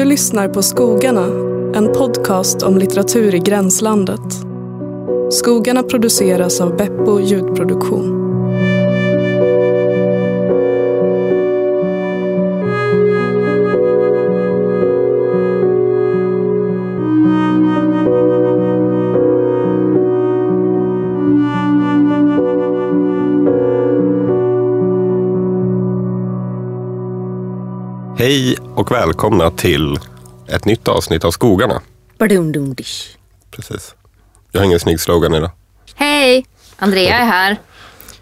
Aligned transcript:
Du 0.00 0.04
lyssnar 0.04 0.48
på 0.48 0.62
Skogarna, 0.62 1.26
en 1.78 1.92
podcast 1.92 2.62
om 2.62 2.78
litteratur 2.78 3.34
i 3.34 3.38
gränslandet. 3.38 4.34
Skogarna 5.30 5.82
produceras 5.82 6.60
av 6.60 6.76
Beppo 6.76 7.20
ljudproduktion. 7.20 8.19
Och 28.90 28.96
välkomna 28.96 29.50
till 29.50 29.98
ett 30.48 30.64
nytt 30.64 30.88
avsnitt 30.88 31.24
av 31.24 31.30
Skogarna. 31.30 31.80
Badumdumdish. 32.18 33.16
Precis. 33.50 33.94
Jag 34.52 34.60
har 34.60 34.64
ingen 34.64 34.80
snygg 34.80 35.00
slogan 35.00 35.34
idag. 35.34 35.50
Hej! 35.94 36.46
Andrea 36.76 37.18
är 37.18 37.24
här. 37.24 37.56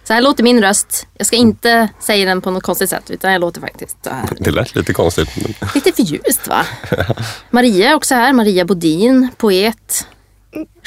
Så 0.05 0.13
här 0.15 0.21
låter 0.21 0.43
min 0.45 0.63
röst. 0.63 1.07
Jag 1.15 1.27
ska 1.27 1.37
inte 1.37 1.89
säga 2.01 2.27
den 2.27 2.41
på 2.41 2.51
något 2.51 2.63
konstigt 2.63 2.91
sätt 2.91 3.11
utan 3.11 3.33
jag 3.33 3.41
låter 3.41 3.61
faktiskt 3.61 3.97
så 4.05 4.11
här. 4.11 4.29
Det 4.41 4.51
lät 4.51 4.75
lite 4.75 4.93
konstigt. 4.93 5.29
Men... 5.37 5.69
Lite 5.75 5.93
för 5.93 6.03
ljust 6.03 6.49
va? 6.49 6.67
Maria 7.51 7.91
är 7.91 7.95
också 7.95 8.15
här. 8.15 8.33
Maria 8.33 8.65
Bodin, 8.65 9.29
poet, 9.37 10.07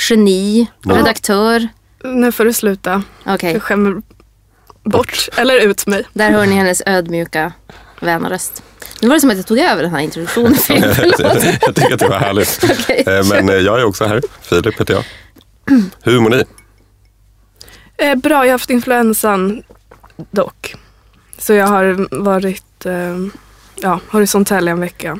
geni, 0.09 0.67
redaktör. 0.81 1.67
Nu 2.03 2.31
får 2.31 2.45
du 2.45 2.53
sluta. 2.53 3.03
Okej, 3.25 3.53
Jag 3.53 3.61
skämmer 3.61 4.01
bort, 4.83 5.29
eller 5.37 5.59
ut 5.59 5.87
mig. 5.87 6.03
där 6.13 6.31
hör 6.31 6.45
ni 6.45 6.55
hennes 6.55 6.81
ödmjuka 6.85 7.53
vänröst. 7.99 8.63
Nu 9.01 9.07
var 9.07 9.15
det 9.15 9.21
som 9.21 9.29
att 9.29 9.37
jag 9.37 9.45
tog 9.47 9.57
över 9.59 9.83
den 9.83 9.91
här 9.91 9.99
introduktionen. 9.99 10.55
Jag 10.69 11.75
tycker 11.75 11.93
att 11.93 11.99
det 11.99 12.07
var 12.07 12.19
härligt. 12.19 12.63
Okej, 12.79 13.03
Eh, 13.07 13.25
Men 13.29 13.49
eh, 13.49 13.55
jag 13.55 13.79
är 13.79 13.83
också 13.85 14.05
här. 14.05 14.21
Filip 14.41 14.79
heter 14.81 14.93
jag. 14.93 15.03
Hur 16.03 16.19
mår 16.19 16.29
ni? 16.29 16.43
Eh, 17.97 18.15
bra, 18.15 18.33
jag 18.33 18.39
har 18.39 18.51
haft 18.51 18.69
influensan 18.69 19.63
dock. 20.31 20.75
Så 21.37 21.53
jag 21.53 21.67
har 21.67 22.07
varit 22.23 22.85
eh, 22.85 23.17
ja, 23.81 23.99
horisontell 24.09 24.67
i 24.67 24.71
en 24.71 24.79
vecka. 24.79 25.19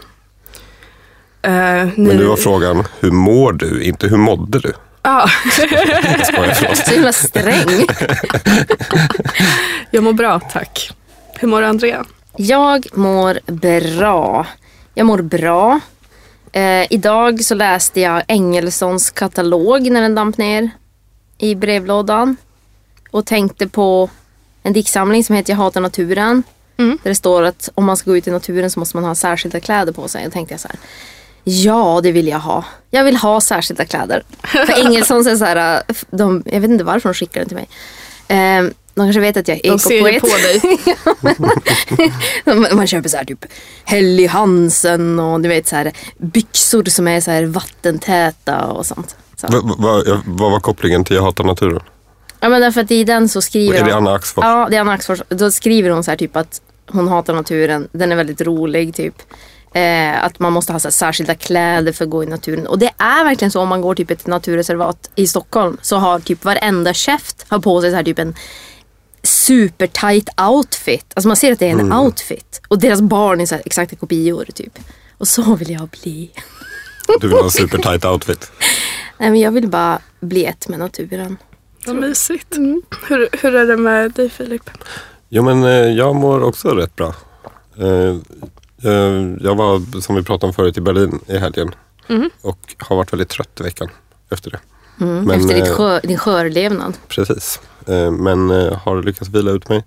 Eh, 1.41 1.51
ni... 1.51 1.91
Men 1.95 2.17
nu 2.17 2.23
var 2.25 2.35
frågan, 2.37 2.83
hur 2.99 3.11
mår 3.11 3.53
du? 3.53 3.83
Inte 3.83 4.07
hur 4.07 4.17
mådde 4.17 4.59
du? 4.59 4.73
Ja, 5.01 5.27
förlåt. 5.51 6.77
Så 6.77 6.91
himla 6.91 7.13
sträng. 7.13 7.85
jag 9.91 10.03
mår 10.03 10.13
bra 10.13 10.39
tack. 10.39 10.91
Hur 11.39 11.47
mår 11.47 11.61
du 11.61 11.67
Andrea? 11.67 12.05
Jag 12.41 12.87
mår 12.93 13.39
bra. 13.45 14.47
Jag 14.93 15.05
mår 15.05 15.21
bra. 15.21 15.79
Eh, 16.51 16.93
idag 16.93 17.43
så 17.43 17.55
läste 17.55 18.01
jag 18.01 18.23
Engelsons 18.27 19.11
katalog 19.11 19.91
när 19.91 20.01
den 20.01 20.15
damp 20.15 20.37
ner 20.37 20.69
i 21.37 21.55
brevlådan. 21.55 22.35
Och 23.11 23.25
tänkte 23.25 23.67
på 23.67 24.09
en 24.63 24.73
diktsamling 24.73 25.23
som 25.23 25.35
heter 25.35 25.53
Jag 25.53 25.57
hatar 25.57 25.81
naturen. 25.81 26.43
Mm. 26.77 26.97
Där 27.03 27.09
det 27.09 27.15
står 27.15 27.43
att 27.43 27.69
om 27.75 27.85
man 27.85 27.97
ska 27.97 28.11
gå 28.11 28.17
ut 28.17 28.27
i 28.27 28.31
naturen 28.31 28.71
så 28.71 28.79
måste 28.79 28.97
man 28.97 29.03
ha 29.03 29.15
särskilda 29.15 29.59
kläder 29.59 29.93
på 29.93 30.07
sig. 30.07 30.27
Och 30.27 30.33
tänkte 30.33 30.53
jag 30.53 30.61
så 30.61 30.67
här. 30.67 30.77
Ja, 31.43 31.99
det 32.03 32.11
vill 32.11 32.27
jag 32.27 32.39
ha. 32.39 32.65
Jag 32.89 33.03
vill 33.03 33.17
ha 33.17 33.41
särskilda 33.41 33.85
kläder. 33.85 34.23
För 34.43 34.79
Engelsons 34.85 35.27
är 35.27 35.35
så 35.35 35.45
här, 35.45 35.83
äh, 35.87 35.95
de, 36.09 36.43
jag 36.45 36.61
vet 36.61 36.69
inte 36.71 36.83
varför 36.83 37.09
de 37.09 37.13
skickar 37.13 37.39
den 37.39 37.47
till 37.47 37.57
mig. 37.57 37.67
Eh, 38.27 38.71
de 38.95 39.05
kanske 39.05 39.19
vet 39.19 39.37
att 39.37 39.47
jag 39.47 39.59
är 39.65 39.69
De 39.71 39.79
ser 39.79 40.07
ekopoet. 40.07 40.61
på 40.61 40.67
dig. 41.27 42.71
Man 42.75 42.87
köper 42.87 43.09
så 43.09 43.17
här 43.17 43.25
typ 43.25 43.45
Helly 43.83 44.27
Hansen 44.27 45.19
och 45.19 45.41
du 45.41 45.49
vet 45.49 45.67
så 45.67 45.75
här 45.75 45.91
byxor 46.17 46.83
som 46.83 47.07
är 47.07 47.21
så 47.21 47.31
här 47.31 47.45
vattentäta 47.45 48.65
och 48.65 48.85
sånt. 48.85 49.15
Så. 49.35 49.47
Va- 49.47 49.61
va- 49.63 49.75
va- 50.07 50.21
Vad 50.25 50.51
var 50.51 50.59
kopplingen 50.59 51.03
till 51.03 51.15
Jag 51.15 51.23
hatar 51.23 51.43
naturen? 51.43 51.79
Ja 52.39 52.49
men 52.49 52.61
därför 52.61 52.81
att 52.81 52.91
i 52.91 53.03
den 53.03 53.29
så 53.29 53.41
skriver 53.41 53.77
Är 53.81 53.85
det 53.85 53.95
Anna 53.95 54.13
Axfors? 54.13 54.43
Ja 54.45 54.67
det 54.69 54.75
är 54.75 54.81
Anna 54.81 54.93
Axfors. 54.93 55.21
Då 55.29 55.51
skriver 55.51 55.89
hon 55.89 56.03
så 56.03 56.11
här 56.11 56.17
typ 56.17 56.35
att 56.35 56.61
hon 56.91 57.07
hatar 57.07 57.33
naturen. 57.33 57.87
Den 57.91 58.11
är 58.11 58.15
väldigt 58.15 58.41
rolig 58.41 58.95
typ. 58.95 59.15
Eh, 59.73 60.23
att 60.23 60.39
man 60.39 60.53
måste 60.53 60.71
ha 60.73 60.79
så 60.79 60.87
här 60.87 60.91
särskilda 60.91 61.35
kläder 61.35 61.91
för 61.91 62.03
att 62.05 62.09
gå 62.11 62.23
i 62.23 62.27
naturen. 62.27 62.67
Och 62.67 62.79
det 62.79 62.91
är 62.97 63.23
verkligen 63.23 63.51
så 63.51 63.61
om 63.61 63.67
man 63.69 63.81
går 63.81 63.95
typ 63.95 64.11
ett 64.11 64.27
naturreservat 64.27 65.09
i 65.15 65.27
Stockholm. 65.27 65.77
Så 65.81 65.95
har 65.97 66.19
typ 66.19 66.45
varenda 66.45 66.93
käft 66.93 67.45
har 67.49 67.59
på 67.59 67.81
sig 67.81 67.89
så 67.89 67.95
här 67.95 68.03
typ 68.03 68.19
en 68.19 68.35
super 69.23 69.87
tight 69.87 70.29
outfit. 70.41 71.05
Alltså 71.13 71.27
man 71.27 71.37
ser 71.37 71.51
att 71.51 71.59
det 71.59 71.65
är 71.67 71.71
en 71.71 71.79
Mm. 71.79 71.99
outfit. 71.99 72.61
Och 72.67 72.79
deras 72.79 73.01
barn 73.01 73.41
är 73.41 73.45
så 73.45 73.55
här 73.55 73.61
exakta 73.65 73.95
kopior 73.95 74.45
typ. 74.55 74.79
Och 75.17 75.27
så 75.27 75.55
vill 75.55 75.69
jag 75.71 75.87
bli. 75.87 76.31
Du 77.19 77.27
vill 77.27 77.37
ha 77.37 77.43
en 77.43 77.51
super 77.51 77.77
tight 77.77 78.05
outfit. 78.05 78.51
Nej 79.17 79.29
men 79.31 79.39
jag 79.39 79.51
vill 79.51 79.67
bara 79.67 79.99
bli 80.19 80.45
ett 80.45 80.67
med 80.67 80.79
naturen. 80.79 81.37
Vad 81.85 81.95
mysigt. 81.95 82.57
Hur, 83.07 83.29
hur 83.41 83.55
är 83.55 83.65
det 83.65 83.77
med 83.77 84.11
dig 84.11 84.29
Filip? 84.29 84.69
Jo 85.29 85.43
men 85.43 85.63
eh, 85.63 85.69
jag 85.71 86.15
mår 86.15 86.43
också 86.43 86.69
rätt 86.69 86.95
bra. 86.95 87.13
Eh, 87.77 88.15
eh, 88.91 89.35
Jag 89.41 89.55
var, 89.55 90.01
som 90.01 90.15
vi 90.15 90.23
pratade 90.23 90.47
om 90.47 90.53
förut, 90.53 90.77
i 90.77 90.81
Berlin 90.81 91.19
i 91.27 91.37
helgen. 91.37 91.75
Och 92.41 92.75
har 92.77 92.95
varit 92.95 93.13
väldigt 93.13 93.29
trött 93.29 93.59
i 93.59 93.63
veckan 93.63 93.89
efter 94.29 94.51
det. 94.51 94.59
Mm. 95.01 95.23
Men, 95.23 95.39
Efter 95.39 95.55
ditt 95.55 95.67
eh, 95.67 95.73
skör, 95.73 95.99
din 96.03 96.17
skörlevnad. 96.17 96.97
Precis. 97.07 97.59
Eh, 97.87 98.11
Men 98.11 98.51
eh, 98.51 98.77
har 98.77 99.03
lyckats 99.03 99.29
vila 99.29 99.51
ut 99.51 99.69
mig. 99.69 99.83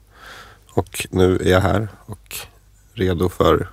Och 0.71 1.07
nu 1.11 1.37
är 1.37 1.51
jag 1.51 1.61
här 1.61 1.89
och 2.07 2.37
redo 2.95 3.29
för 3.29 3.69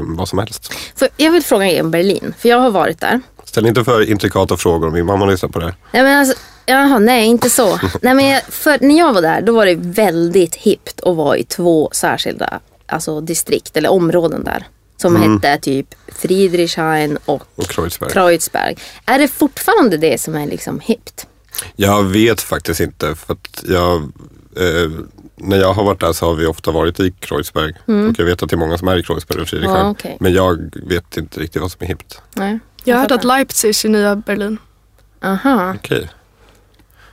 vad 0.00 0.28
som 0.28 0.38
helst. 0.38 0.72
För 0.94 1.08
jag 1.16 1.30
vill 1.30 1.42
fråga 1.42 1.66
er 1.66 1.82
om 1.82 1.90
Berlin. 1.90 2.34
För 2.38 2.48
jag 2.48 2.58
har 2.58 2.70
varit 2.70 3.00
där. 3.00 3.20
Ställ 3.44 3.66
inte 3.66 3.84
för 3.84 4.10
intrikata 4.10 4.56
frågor 4.56 4.86
om 4.86 4.92
min 4.92 5.06
mamma 5.06 5.26
lyssnar 5.26 5.48
på 5.48 5.58
det 5.58 5.64
här. 5.64 5.74
Nej, 5.92 6.02
men 6.02 6.18
alltså, 6.18 6.36
jaha, 6.66 6.98
nej, 6.98 7.26
inte 7.26 7.50
så. 7.50 7.78
nej, 8.02 8.14
men 8.14 8.26
jag, 8.26 8.42
för, 8.42 8.78
när 8.80 8.98
jag 8.98 9.12
var 9.12 9.22
där 9.22 9.40
då 9.42 9.52
var 9.52 9.66
det 9.66 9.74
väldigt 9.78 10.54
hippt 10.54 11.00
att 11.00 11.16
vara 11.16 11.36
i 11.36 11.44
två 11.44 11.88
särskilda 11.92 12.60
alltså, 12.86 13.20
distrikt 13.20 13.76
eller 13.76 13.90
områden 13.90 14.44
där. 14.44 14.66
Som 15.06 15.34
hette 15.34 15.58
typ 15.62 15.94
Friedrichshain 16.08 17.18
och 17.24 17.42
Och 17.54 17.66
Kreuzberg. 17.68 18.10
Kreuzberg. 18.10 18.76
Är 19.06 19.18
det 19.18 19.28
fortfarande 19.28 19.96
det 19.96 20.20
som 20.20 20.34
är 20.34 20.46
liksom 20.46 20.80
hippt? 20.80 21.26
Jag 21.76 22.02
vet 22.02 22.40
faktiskt 22.40 22.80
inte. 22.80 23.14
För 23.14 23.32
att 23.32 23.64
jag, 23.68 23.96
eh, 24.56 24.90
när 25.36 25.56
jag 25.56 25.72
har 25.72 25.84
varit 25.84 26.00
där 26.00 26.12
så 26.12 26.26
har 26.26 26.34
vi 26.34 26.46
ofta 26.46 26.70
varit 26.70 27.00
i 27.00 27.10
Kreuzberg. 27.20 27.72
Och 27.84 28.14
jag 28.18 28.24
vet 28.24 28.42
att 28.42 28.50
det 28.50 28.54
är 28.56 28.58
många 28.58 28.78
som 28.78 28.88
är 28.88 28.96
i 28.96 29.02
Kreuzberg 29.02 29.40
och 29.40 29.48
Friedrichshain. 29.48 29.76
Mm. 29.80 29.86
Ja, 29.86 29.90
okej. 29.90 30.16
Men 30.20 30.32
jag 30.32 30.70
vet 30.86 31.16
inte 31.16 31.40
riktigt 31.40 31.62
vad 31.62 31.70
som 31.70 31.82
är 31.82 31.86
hippt. 31.88 32.20
Nej. 32.34 32.58
Jag 32.84 32.94
har 32.96 33.02
hört 33.02 33.10
att. 33.10 33.24
Leipzig 33.24 33.84
är 33.84 33.88
nya 33.88 34.16
Berlin. 34.16 34.58
Aha, 35.24 35.74
Okej. 35.74 36.10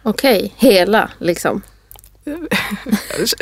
okej. 0.03 0.53
Hela 0.57 1.09
liksom. 1.19 1.61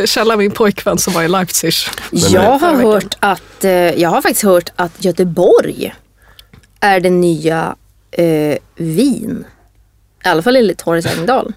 Källa 0.06 0.38
min 0.38 0.52
pojkvän 0.52 0.97
som 0.97 1.14
var 1.14 1.24
i 1.24 1.28
Leipzig. 1.28 1.74
Jag 2.12 2.59
har 2.59 2.74
hört 2.75 3.18
att, 3.19 3.64
eh, 3.64 3.72
jag 3.72 4.09
har 4.09 4.22
faktiskt 4.22 4.44
hört 4.44 4.69
att 4.75 5.06
Göteborg 5.06 5.96
är 6.80 7.00
det 7.00 7.09
nya 7.09 7.75
eh, 8.12 8.58
Wien. 8.75 9.46
I 10.25 10.28
alla 10.28 10.41
fall 10.41 10.56
enligt 10.56 10.81
Horace 10.81 11.09
Engdahl. 11.18 11.53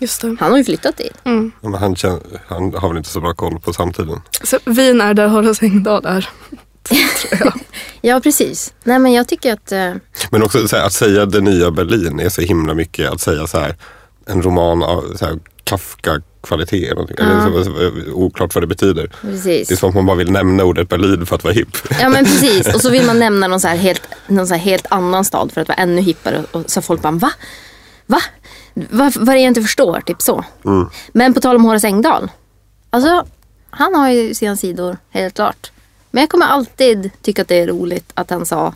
Just 0.00 0.20
det. 0.20 0.36
Han 0.40 0.50
har 0.50 0.58
ju 0.58 0.64
flyttat 0.64 0.96
dit. 0.96 1.14
Mm. 1.24 1.52
Men 1.60 1.74
han, 1.74 1.96
känner, 1.96 2.20
han 2.46 2.74
har 2.74 2.88
väl 2.88 2.96
inte 2.96 3.10
så 3.10 3.20
bra 3.20 3.34
koll 3.34 3.60
på 3.60 3.72
samtiden. 3.72 4.20
Så 4.42 4.58
Wien 4.64 5.00
är 5.00 5.14
där 5.14 5.28
Horace 5.28 5.66
Engdahl 5.66 6.06
är. 6.06 6.28
Ja, 8.04 8.20
precis. 8.20 8.74
Nej, 8.84 8.98
men 8.98 9.12
jag 9.12 9.28
tycker 9.28 9.52
att... 9.52 9.72
Eh, 9.72 9.92
Men 10.30 10.42
också 10.42 10.68
så 10.68 10.76
här, 10.76 10.86
att 10.86 10.92
säga 10.92 11.26
det 11.26 11.40
nya 11.40 11.70
Berlin 11.70 12.20
är 12.20 12.28
så 12.28 12.40
himla 12.42 12.74
mycket 12.74 13.10
att 13.10 13.20
säga 13.20 13.46
så 13.46 13.58
här 13.58 13.76
en 14.26 14.42
roman 14.42 14.82
av 14.82 15.16
så 15.16 15.24
här, 15.24 15.38
Kafka-kvalitet. 16.42 16.84
eller 16.84 16.94
någonting. 16.94 17.16
Eller 17.20 17.64
så, 17.64 17.64
så, 17.64 18.12
oklart 18.12 18.54
vad 18.54 18.62
det 18.62 18.66
betyder. 18.66 19.10
Det 19.22 19.28
är 19.28 19.32
precis. 19.32 19.78
som 19.78 19.88
att 19.88 19.94
man 19.94 20.06
bara 20.06 20.16
vill 20.16 20.30
nämna 20.30 20.64
ordet 20.64 20.88
Berlin 20.88 21.26
för 21.26 21.36
att 21.36 21.44
vara 21.44 21.54
hipp. 21.54 21.76
Ja, 22.00 22.08
men 22.08 22.24
precis. 22.24 22.74
Och 22.74 22.80
så 22.80 22.90
vill 22.90 23.06
man 23.06 23.18
nämna 23.18 23.48
någon 23.48 23.60
så 23.60 23.68
här 23.68 23.76
helt, 23.76 24.02
någon 24.26 24.46
så 24.46 24.54
helt 24.54 24.86
annan 24.90 25.24
stad 25.24 25.52
för 25.52 25.60
att 25.60 25.68
vara 25.68 25.78
ännu 25.78 26.00
hippare. 26.00 26.44
Och 26.50 26.70
så 26.70 26.82
folk 26.82 27.02
bara, 27.02 27.12
va? 27.12 27.32
Va? 28.06 28.20
Va? 28.74 29.12
Vad 29.16 29.28
är 29.28 29.34
det 29.34 29.40
jag 29.40 29.50
inte 29.50 29.62
förstår? 29.62 30.00
Typ 30.00 30.22
så. 30.22 30.44
Men 31.12 31.34
på 31.34 31.40
tal 31.40 31.56
om 31.56 31.64
Horace 31.64 31.86
Engdahl. 31.86 32.30
Alltså, 32.90 33.24
han 33.70 33.94
har 33.94 34.10
ju 34.10 34.34
sina 34.34 34.56
sidor, 34.56 34.96
helt 35.10 35.34
klart. 35.34 35.72
Men 36.10 36.20
jag 36.20 36.30
kommer 36.30 36.46
alltid 36.46 37.10
tycka 37.22 37.42
att 37.42 37.48
det 37.48 37.56
är 37.56 37.66
roligt 37.66 38.10
att 38.14 38.30
han 38.30 38.46
sa 38.46 38.74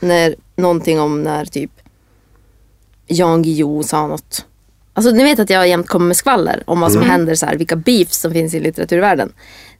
när, 0.00 0.34
någonting 0.56 1.00
om 1.00 1.22
när 1.22 1.44
typ 1.44 1.70
Jan 3.06 3.42
Guillou 3.42 3.82
sa 3.82 4.06
något. 4.06 4.44
Alltså 4.98 5.10
ni 5.12 5.24
vet 5.24 5.38
att 5.38 5.50
jag 5.50 5.68
jämt 5.68 5.88
kommer 5.88 6.06
med 6.06 6.16
skvaller 6.16 6.62
om 6.66 6.80
vad 6.80 6.92
som 6.92 7.02
händer, 7.02 7.34
så 7.34 7.46
här, 7.46 7.56
vilka 7.56 7.76
beefs 7.76 8.16
som 8.20 8.32
finns 8.32 8.54
i 8.54 8.60
litteraturvärlden. 8.60 9.32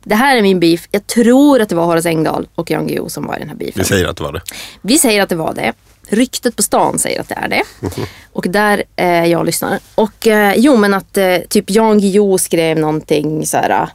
Det 0.05 0.15
här 0.15 0.37
är 0.37 0.43
min 0.43 0.61
beef. 0.61 0.89
Jag 0.91 1.07
tror 1.07 1.61
att 1.61 1.69
det 1.69 1.75
var 1.75 1.85
Horace 1.85 2.09
Engdahl 2.09 2.49
och 2.55 2.71
Jan 2.71 2.87
Guillou 2.87 3.09
som 3.09 3.27
var 3.27 3.37
i 3.37 3.39
den 3.39 3.49
här 3.49 3.57
beefen. 3.57 3.83
Vi 3.83 3.85
säger 3.85 4.09
att 4.09 4.17
det 4.17 4.23
var 4.23 4.33
det. 4.33 4.41
Vi 4.83 4.99
säger 4.99 5.23
att 5.23 5.29
det 5.29 5.35
var 5.37 5.55
det. 5.55 5.73
Ryktet 6.09 6.57
på 6.57 6.63
stan 6.63 6.99
säger 6.99 7.21
att 7.21 7.29
det 7.29 7.35
är 7.35 7.49
det. 7.49 7.63
Och 8.33 8.47
där 8.49 8.83
eh, 8.97 9.25
jag 9.27 9.47
lyssnar. 9.47 9.79
Och 9.95 10.27
eh, 10.27 10.55
jo 10.57 10.77
men 10.77 10.95
att 10.95 11.17
eh, 11.19 11.37
typ 11.49 11.71
Jan 11.71 12.01
Guillou 12.01 12.39
skrev 12.39 12.79
någonting 12.79 13.47
så 13.47 13.57
här. 13.57 13.89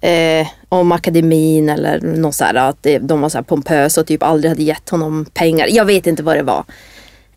eh, 0.00 0.46
om 0.68 0.92
akademin 0.92 1.68
eller 1.68 2.00
något 2.00 2.34
så 2.34 2.44
här, 2.44 2.54
att 2.54 2.82
det, 2.82 2.98
de 2.98 3.20
var 3.20 3.28
så 3.28 3.38
här 3.38 3.42
pompösa 3.42 4.00
och 4.00 4.06
typ 4.06 4.22
aldrig 4.22 4.50
hade 4.50 4.62
gett 4.62 4.88
honom 4.88 5.24
pengar. 5.34 5.66
Jag 5.70 5.84
vet 5.84 6.06
inte 6.06 6.22
vad 6.22 6.36
det 6.36 6.42
var. 6.42 6.64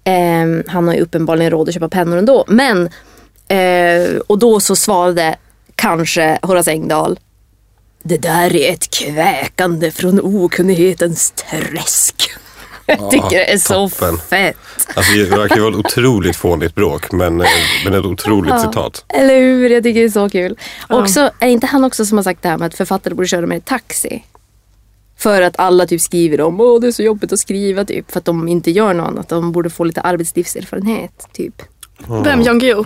Eh, 0.04 0.64
han 0.68 0.88
har 0.88 0.94
ju 0.96 1.02
uppenbarligen 1.02 1.52
råd 1.52 1.68
att 1.68 1.74
köpa 1.74 1.90
pennor 1.90 2.18
ändå. 2.18 2.46
Men, 2.48 2.90
eh, 3.48 4.18
och 4.28 4.40
då 4.40 4.60
så 4.60 4.76
svarade 4.76 5.36
kanske 5.76 6.40
Horace 6.42 6.72
Engdahl 6.72 7.20
det 8.08 8.18
där 8.18 8.56
är 8.56 8.74
ett 8.74 8.90
kväkande 8.90 9.92
från 9.92 10.20
okunnighetens 10.24 11.32
träsk. 11.32 12.32
Jag 12.86 13.12
tycker 13.12 13.30
det 13.30 13.54
är 13.54 13.58
så 13.58 13.90
toppen. 13.90 14.18
fett. 14.18 14.58
Alltså, 14.96 15.14
det 15.14 15.26
verkar 15.26 15.60
vara 15.60 15.70
ett 15.70 15.86
otroligt 15.86 16.36
fånigt 16.36 16.76
bråk, 16.76 17.12
men, 17.12 17.42
eh, 17.42 17.48
men 17.86 17.94
ett 17.94 18.06
otroligt 18.06 18.62
citat. 18.62 19.06
Eller 19.08 19.40
hur? 19.40 19.70
Jag 19.70 19.84
tycker 19.84 20.00
det 20.00 20.06
är 20.06 20.10
så 20.10 20.30
kul. 20.30 20.58
Också, 20.90 21.32
är 21.40 21.48
inte 21.48 21.68
han 21.68 21.84
också 21.84 22.06
som 22.06 22.18
har 22.18 22.24
sagt 22.24 22.42
det 22.42 22.50
här 22.50 22.58
med 22.58 22.66
att 22.66 22.76
författare 22.76 23.14
borde 23.14 23.28
köra 23.28 23.46
mer 23.46 23.60
taxi? 23.60 24.24
För 25.18 25.42
att 25.42 25.60
alla 25.60 25.86
typ 25.88 26.02
skriver 26.02 26.42
om 26.42 26.62
åh 26.62 26.82
det 26.82 26.88
är 26.88 26.92
så 26.92 27.04
jobbigt 27.04 27.34
att 27.34 27.40
skriva 27.40 27.86
typ. 27.86 28.12
För 28.12 28.20
att 28.20 28.26
de 28.26 28.48
inte 28.48 28.72
gör 28.72 28.94
något 28.94 29.08
annat. 29.08 29.30
De 29.30 29.52
borde 29.52 29.70
få 29.70 29.84
lite 29.84 30.02
arbetslivserfarenhet 30.02 31.28
typ. 31.34 31.62
Vem? 32.24 32.42
Jan 32.42 32.60
Guillou? 32.60 32.86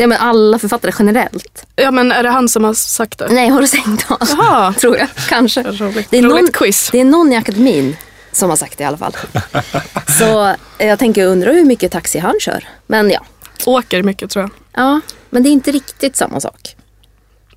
Ja 0.00 0.06
men 0.06 0.18
alla 0.18 0.58
författare 0.58 0.92
generellt. 0.98 1.66
Ja 1.76 1.90
men 1.90 2.12
är 2.12 2.22
det 2.22 2.28
han 2.30 2.48
som 2.48 2.64
har 2.64 2.74
sagt 2.74 3.18
det? 3.18 3.28
Nej, 3.30 3.48
Horace 3.48 3.76
Engdahl. 3.86 4.18
Jaha. 4.36 4.72
Tror 4.80 4.96
jag. 4.96 5.08
Kanske. 5.28 5.62
Roligt, 5.62 6.06
Det 6.10 6.18
är, 6.18 6.22
Roligt 6.22 6.34
någon, 6.42 6.52
quiz. 6.52 6.88
det 6.92 7.00
är 7.00 7.04
någon 7.04 7.32
i 7.32 7.36
akademin 7.36 7.96
som 8.32 8.50
har 8.50 8.56
sagt 8.56 8.78
det 8.78 8.84
i 8.84 8.86
alla 8.86 8.96
fall. 8.96 9.16
Så 10.18 10.54
jag 10.78 10.98
tänker 10.98 11.26
undra 11.26 11.52
hur 11.52 11.64
mycket 11.64 11.92
taxi 11.92 12.18
han 12.18 12.34
kör. 12.40 12.68
Men 12.86 13.10
ja. 13.10 13.20
Åker 13.66 14.02
mycket 14.02 14.30
tror 14.30 14.42
jag. 14.42 14.50
Ja, 14.84 15.00
men 15.30 15.42
det 15.42 15.48
är 15.48 15.50
inte 15.52 15.72
riktigt 15.72 16.16
samma 16.16 16.40
sak. 16.40 16.76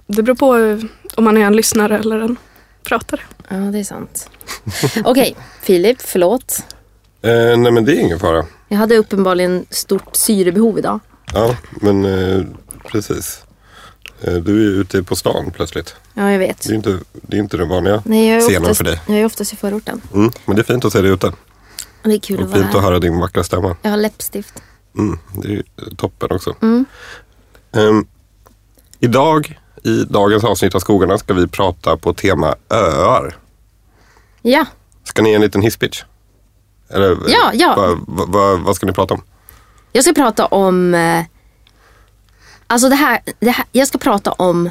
Det 0.08 0.24
beror 0.24 0.36
på 0.36 0.58
eh, 0.58 0.78
om 1.16 1.24
man 1.24 1.38
är 1.38 1.42
en 1.46 1.56
lyssnare 1.56 1.98
eller 2.00 2.20
en 2.20 2.38
pratare. 2.84 3.22
Ja, 3.50 3.56
det 3.56 3.80
är 3.80 3.84
sant. 3.84 4.30
Okej, 5.06 5.36
Filip, 5.62 6.02
förlåt. 6.02 6.58
Eh, 7.22 7.58
nej 7.58 7.72
men 7.72 7.86
det 7.86 7.92
är 7.96 8.00
ingen 8.00 8.20
fara. 8.20 8.46
Jag 8.68 8.78
hade 8.78 8.98
uppenbarligen 8.98 9.66
stort 9.70 10.16
syrebehov 10.16 10.80
idag. 10.80 11.00
Ja, 11.34 11.56
men 11.72 12.06
eh, 12.06 12.46
precis. 12.92 13.44
Eh, 14.22 14.34
du 14.34 14.68
är 14.68 14.82
ute 14.82 15.04
på 15.04 15.16
stan 15.16 15.52
plötsligt. 15.52 15.96
Ja, 16.14 16.32
jag 16.32 16.40
vet. 16.40 16.68
Det 16.68 16.74
är 16.74 16.76
inte, 16.76 17.00
det 17.12 17.38
är 17.38 17.42
inte 17.42 17.58
den 17.58 17.70
vanliga 17.70 18.02
Nej, 18.06 18.30
jag 18.30 18.42
scenen 18.42 18.62
oftast, 18.62 18.78
för 18.78 18.86
dig. 18.86 19.02
Jag 19.08 19.18
är 19.18 19.26
oftast 19.26 19.54
i 19.54 19.56
förorten. 19.56 20.02
Mm, 20.14 20.32
men 20.46 20.56
det 20.56 20.62
är 20.62 20.64
fint 20.64 20.86
att 20.86 20.94
se 20.94 21.02
dig 21.02 21.12
ute. 21.12 21.28
Och 21.28 22.10
det 22.10 22.16
är 22.16 22.20
kul 22.20 22.38
Och 22.38 22.44
att 22.44 22.52
vara 22.52 22.62
fint 22.64 22.76
att 22.76 22.82
höra 22.82 23.00
din 23.00 23.20
vackra 23.20 23.44
stämma. 23.44 23.76
Jag 23.82 23.90
har 23.90 23.98
läppstift. 23.98 24.54
Mm, 24.98 25.20
det 25.44 25.54
är 25.54 25.64
toppen 25.96 26.32
också. 26.32 26.56
Mm. 26.62 26.86
Ehm, 27.72 28.06
idag, 29.00 29.60
i 29.84 30.04
dagens 30.04 30.44
avsnitt 30.44 30.76
av 30.76 30.80
Skogarna, 30.80 31.18
ska 31.18 31.34
vi 31.34 31.48
prata 31.48 31.98
på 31.98 32.14
tema 32.14 32.56
öar. 32.70 33.38
Ja, 34.42 34.66
Ska 35.04 35.22
ni 35.22 35.30
ge 35.30 35.36
en 35.36 35.42
liten 35.42 35.62
hisspitch? 35.62 36.04
Eller, 36.90 37.18
Ja, 37.28 37.52
ja. 37.54 37.74
Vad, 37.78 38.00
vad, 38.08 38.30
vad, 38.30 38.60
vad 38.60 38.76
ska 38.76 38.86
ni 38.86 38.94
prata 38.94 39.14
om? 39.14 39.22
Jag 39.94 40.04
ska 40.04 40.14
prata 40.14 40.46
om... 40.46 40.94
Eh, 40.94 41.26
alltså 42.68 42.90
det 42.90 42.96
här, 42.96 43.20
det 43.40 43.52
här 43.52 43.66
jag 43.72 43.88
ska 43.88 43.98
prata 43.98 44.32
om... 44.32 44.70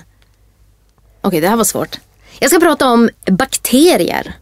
Okej, 1.20 1.40
det 1.40 1.48
här 1.48 1.56
var 1.56 1.64
svårt. 1.64 1.98
Jag 2.38 2.50
ska 2.50 2.60
prata 2.60 2.88
om 2.88 3.10
bakterier. 3.26 4.36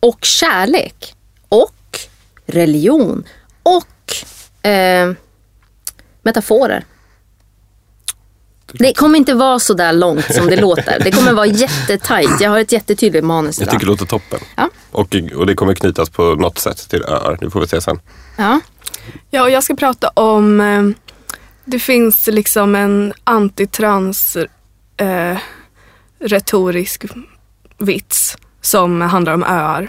Och 0.00 0.24
kärlek. 0.24 1.14
Och 1.48 1.98
religion. 2.46 3.24
Och 3.62 4.66
eh, 4.66 5.12
metaforer. 6.22 6.84
Det 8.72 8.92
kommer 8.94 9.18
inte 9.18 9.34
vara 9.34 9.58
så 9.58 9.74
där 9.74 9.92
långt 9.92 10.34
som 10.34 10.46
det 10.46 10.56
låter. 10.60 11.00
Det 11.04 11.10
kommer 11.10 11.32
vara 11.32 11.46
jättetajt. 11.46 12.40
Jag 12.40 12.50
har 12.50 12.58
ett 12.58 12.72
jättetydligt 12.72 13.24
manus 13.24 13.58
Jag 13.58 13.62
idag. 13.64 13.72
tycker 13.72 13.86
det 13.86 13.90
låter 13.92 14.06
toppen. 14.06 14.40
Ja. 14.56 14.68
Och, 14.90 15.16
och 15.36 15.46
det 15.46 15.54
kommer 15.54 15.74
knytas 15.74 16.10
på 16.10 16.22
något 16.34 16.58
sätt 16.58 16.88
till 16.88 17.02
öar. 17.04 17.38
Det 17.40 17.50
får 17.50 17.60
vi 17.60 17.66
se 17.68 17.80
sen. 17.80 18.00
Ja. 18.36 18.60
Ja, 19.30 19.42
och 19.42 19.50
jag 19.50 19.62
ska 19.64 19.74
prata 19.76 20.08
om... 20.08 20.60
Eh, 20.60 20.82
det 21.64 21.78
finns 21.78 22.26
liksom 22.26 22.74
en 22.74 23.12
antitrans 23.24 24.36
eh, 24.96 25.36
retorisk 26.20 27.04
vits 27.78 28.36
som 28.60 29.00
handlar 29.00 29.34
om 29.34 29.42
öar. 29.44 29.88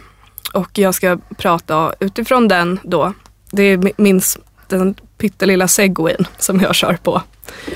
Och 0.54 0.70
jag 0.74 0.96
ska 0.96 1.18
prata 1.38 1.94
utifrån 2.00 2.48
den 2.48 2.80
då. 2.84 3.14
Det 3.52 3.64
är 3.64 3.78
mi- 3.78 3.94
min 3.98 4.22
den 4.68 4.96
pyttelilla 5.24 5.68
segwayn 5.68 6.28
som 6.38 6.60
jag 6.60 6.76
kör 6.76 6.98
på. 7.04 7.22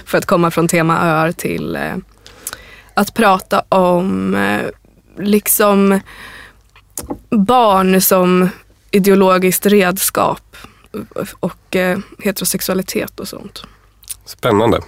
För 0.06 0.18
att 0.18 0.26
komma 0.26 0.52
från 0.52 0.68
tema 0.68 1.00
öar 1.02 1.32
till 1.32 1.76
eh, 1.76 1.96
att 2.94 3.14
prata 3.14 3.64
om 3.70 4.36
eh, 4.36 4.62
liksom 5.20 6.00
barn 7.30 8.02
som 8.02 8.50
ideologiskt 8.92 9.66
redskap 9.66 10.56
och 11.40 11.76
eh, 11.76 12.00
heterosexualitet 12.20 13.20
och 13.20 13.28
sånt. 13.28 13.64
Spännande. 14.26 14.82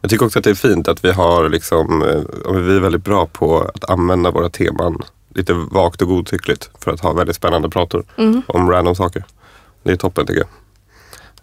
Jag 0.00 0.10
tycker 0.10 0.26
också 0.26 0.38
att 0.38 0.44
det 0.44 0.50
är 0.50 0.54
fint 0.54 0.88
att 0.88 1.04
vi 1.04 1.12
har 1.12 1.48
liksom, 1.48 2.02
eh, 2.02 2.52
vi 2.54 2.76
är 2.76 2.80
väldigt 2.80 3.04
bra 3.04 3.26
på 3.26 3.70
att 3.74 3.90
använda 3.90 4.30
våra 4.30 4.50
teman 4.50 5.02
lite 5.34 5.52
vagt 5.52 6.02
och 6.02 6.08
godtyckligt 6.08 6.70
för 6.78 6.90
att 6.90 7.00
ha 7.00 7.12
väldigt 7.12 7.36
spännande 7.36 7.68
prator 7.70 8.04
om 8.46 8.70
random 8.70 8.94
saker. 8.94 9.24
Det 9.82 9.92
är 9.92 9.96
toppen 9.96 10.26
tycker 10.26 10.40
jag. 10.40 10.63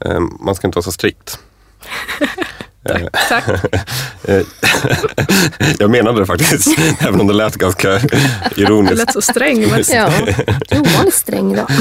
Eh, 0.06 0.19
Man 0.39 0.56
ska 0.56 0.68
inte 0.68 0.75
vara 0.75 0.83
så 0.83 0.92
strikt. 0.92 1.39
Tack. 3.30 3.44
eh, 4.24 4.42
jag 5.80 5.89
menade 5.89 6.19
det 6.19 6.25
faktiskt, 6.25 6.68
även 7.00 7.21
om 7.21 7.27
det 7.27 7.33
lät 7.33 7.56
ganska 7.56 8.00
ironiskt. 8.56 8.98
lät 8.98 9.13
så 9.13 9.21
sträng. 9.21 9.69
Men... 9.71 9.83
ja. 9.94 10.09
Ovanligt 10.71 11.13
sträng 11.13 11.53
idag. 11.53 11.71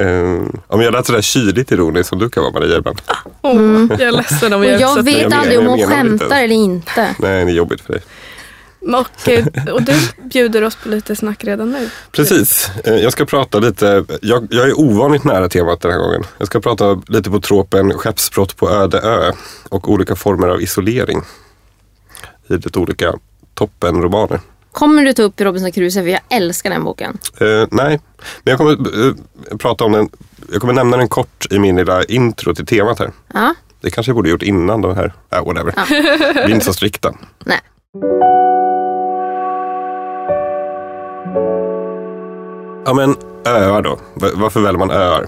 Eh, 0.00 0.42
Om 0.66 0.80
jag 0.80 0.92
lät 0.92 1.06
sådär 1.06 1.22
kyligt 1.22 1.72
ironiskt 1.72 2.08
som 2.08 2.18
du 2.18 2.28
kan 2.28 2.42
vara 2.42 2.52
Maria 2.52 2.78
ibland. 2.78 3.02
Åh, 3.42 3.86
Jag 3.90 4.00
är 4.00 4.12
ledsen 4.12 4.52
om 4.52 4.60
Och 4.60 4.66
jag, 4.66 4.80
jag 4.80 5.02
vet 5.02 5.32
aldrig 5.32 5.58
om 5.58 5.66
hon 5.66 5.88
skämtar 5.88 6.42
eller 6.42 6.54
inte. 6.54 7.14
Nej, 7.18 7.44
det 7.44 7.50
är 7.50 7.54
jobbigt 7.54 7.80
för 7.80 7.92
dig. 7.92 8.02
Och, 8.86 9.28
eh, 9.28 9.46
och 9.72 9.82
du 9.82 9.92
bjuder 10.22 10.62
oss 10.62 10.76
på 10.76 10.88
lite 10.88 11.16
snack 11.16 11.44
redan 11.44 11.70
nu. 11.72 11.90
Precis. 12.12 12.70
Eh, 12.84 12.94
Jag 12.94 13.12
ska 13.12 13.24
prata 13.24 13.58
lite, 13.58 14.04
jag, 14.22 14.46
jag 14.50 14.68
är 14.68 14.80
ovanligt 14.80 15.24
nära 15.24 15.48
temat 15.48 15.80
den 15.80 15.90
här 15.92 15.98
gången. 15.98 16.22
Jag 16.38 16.46
ska 16.46 16.60
prata 16.60 17.02
lite 17.08 17.30
på 17.30 17.40
tropen 17.40 17.92
skeppsbrott 17.98 18.56
på 18.56 18.70
öde 18.70 18.98
ö 19.00 19.32
och 19.68 19.90
olika 19.90 20.16
former 20.16 20.48
av 20.48 20.62
isolering 20.62 21.20
i 22.48 22.52
lite 22.52 22.78
olika 22.78 23.14
toppenromaner. 23.54 24.40
Kommer 24.72 25.04
du 25.04 25.12
ta 25.12 25.22
upp 25.22 25.40
Robinson 25.40 25.72
Crusoe? 25.72 26.02
För 26.02 26.10
jag 26.10 26.20
älskar 26.30 26.70
den 26.70 26.84
boken. 26.84 27.18
Eh, 27.40 27.46
nej, 27.70 28.00
men 28.42 28.50
jag 28.50 28.58
kommer 28.58 28.72
eh, 28.72 29.14
prata 29.58 29.84
om 29.84 29.92
den, 29.92 30.08
jag 30.52 30.60
kommer 30.60 30.74
nämna 30.74 30.96
den 30.96 31.08
kort 31.08 31.46
i 31.50 31.58
min 31.58 31.76
lilla 31.76 32.04
intro 32.04 32.54
till 32.54 32.66
temat 32.66 32.98
här. 32.98 33.10
Ja, 33.34 33.54
Det 33.80 33.90
kanske 33.90 34.10
jag 34.10 34.16
borde 34.16 34.28
gjort 34.30 34.42
innan 34.42 34.82
de 34.82 34.96
här, 34.96 35.12
äh, 35.32 35.44
whatever. 35.44 35.74
Vi 36.34 36.40
är 36.40 36.48
inte 36.50 36.66
så 36.66 36.72
strikta. 36.72 37.14
nej. 37.44 37.60
Ja 42.84 42.94
men 42.94 43.16
öar 43.46 43.82
då. 43.82 43.98
Va- 44.14 44.30
Varför 44.34 44.60
väljer 44.60 44.78
man 44.78 44.90
öar 44.90 45.26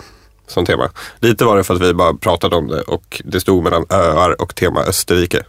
som 0.49 0.67
tema? 0.67 0.91
Lite 1.21 1.45
var 1.45 1.57
det 1.57 1.65
för 1.65 1.75
att 1.75 1.81
vi 1.81 1.95
bara 1.95 2.15
pratade 2.15 2.57
om 2.57 2.69
det 2.69 2.81
och 2.81 3.23
det 3.25 3.41
stod 3.41 3.65
mellan 3.65 3.87
öar 3.91 4.43
och 4.43 4.55
tema 4.55 4.81
Österrike. 4.81 5.43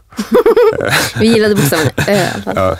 Vi 1.20 1.28
gillade 1.28 1.56
bokstaven 1.56 1.88
Ö. 2.08 2.28
Ja, 2.56 2.78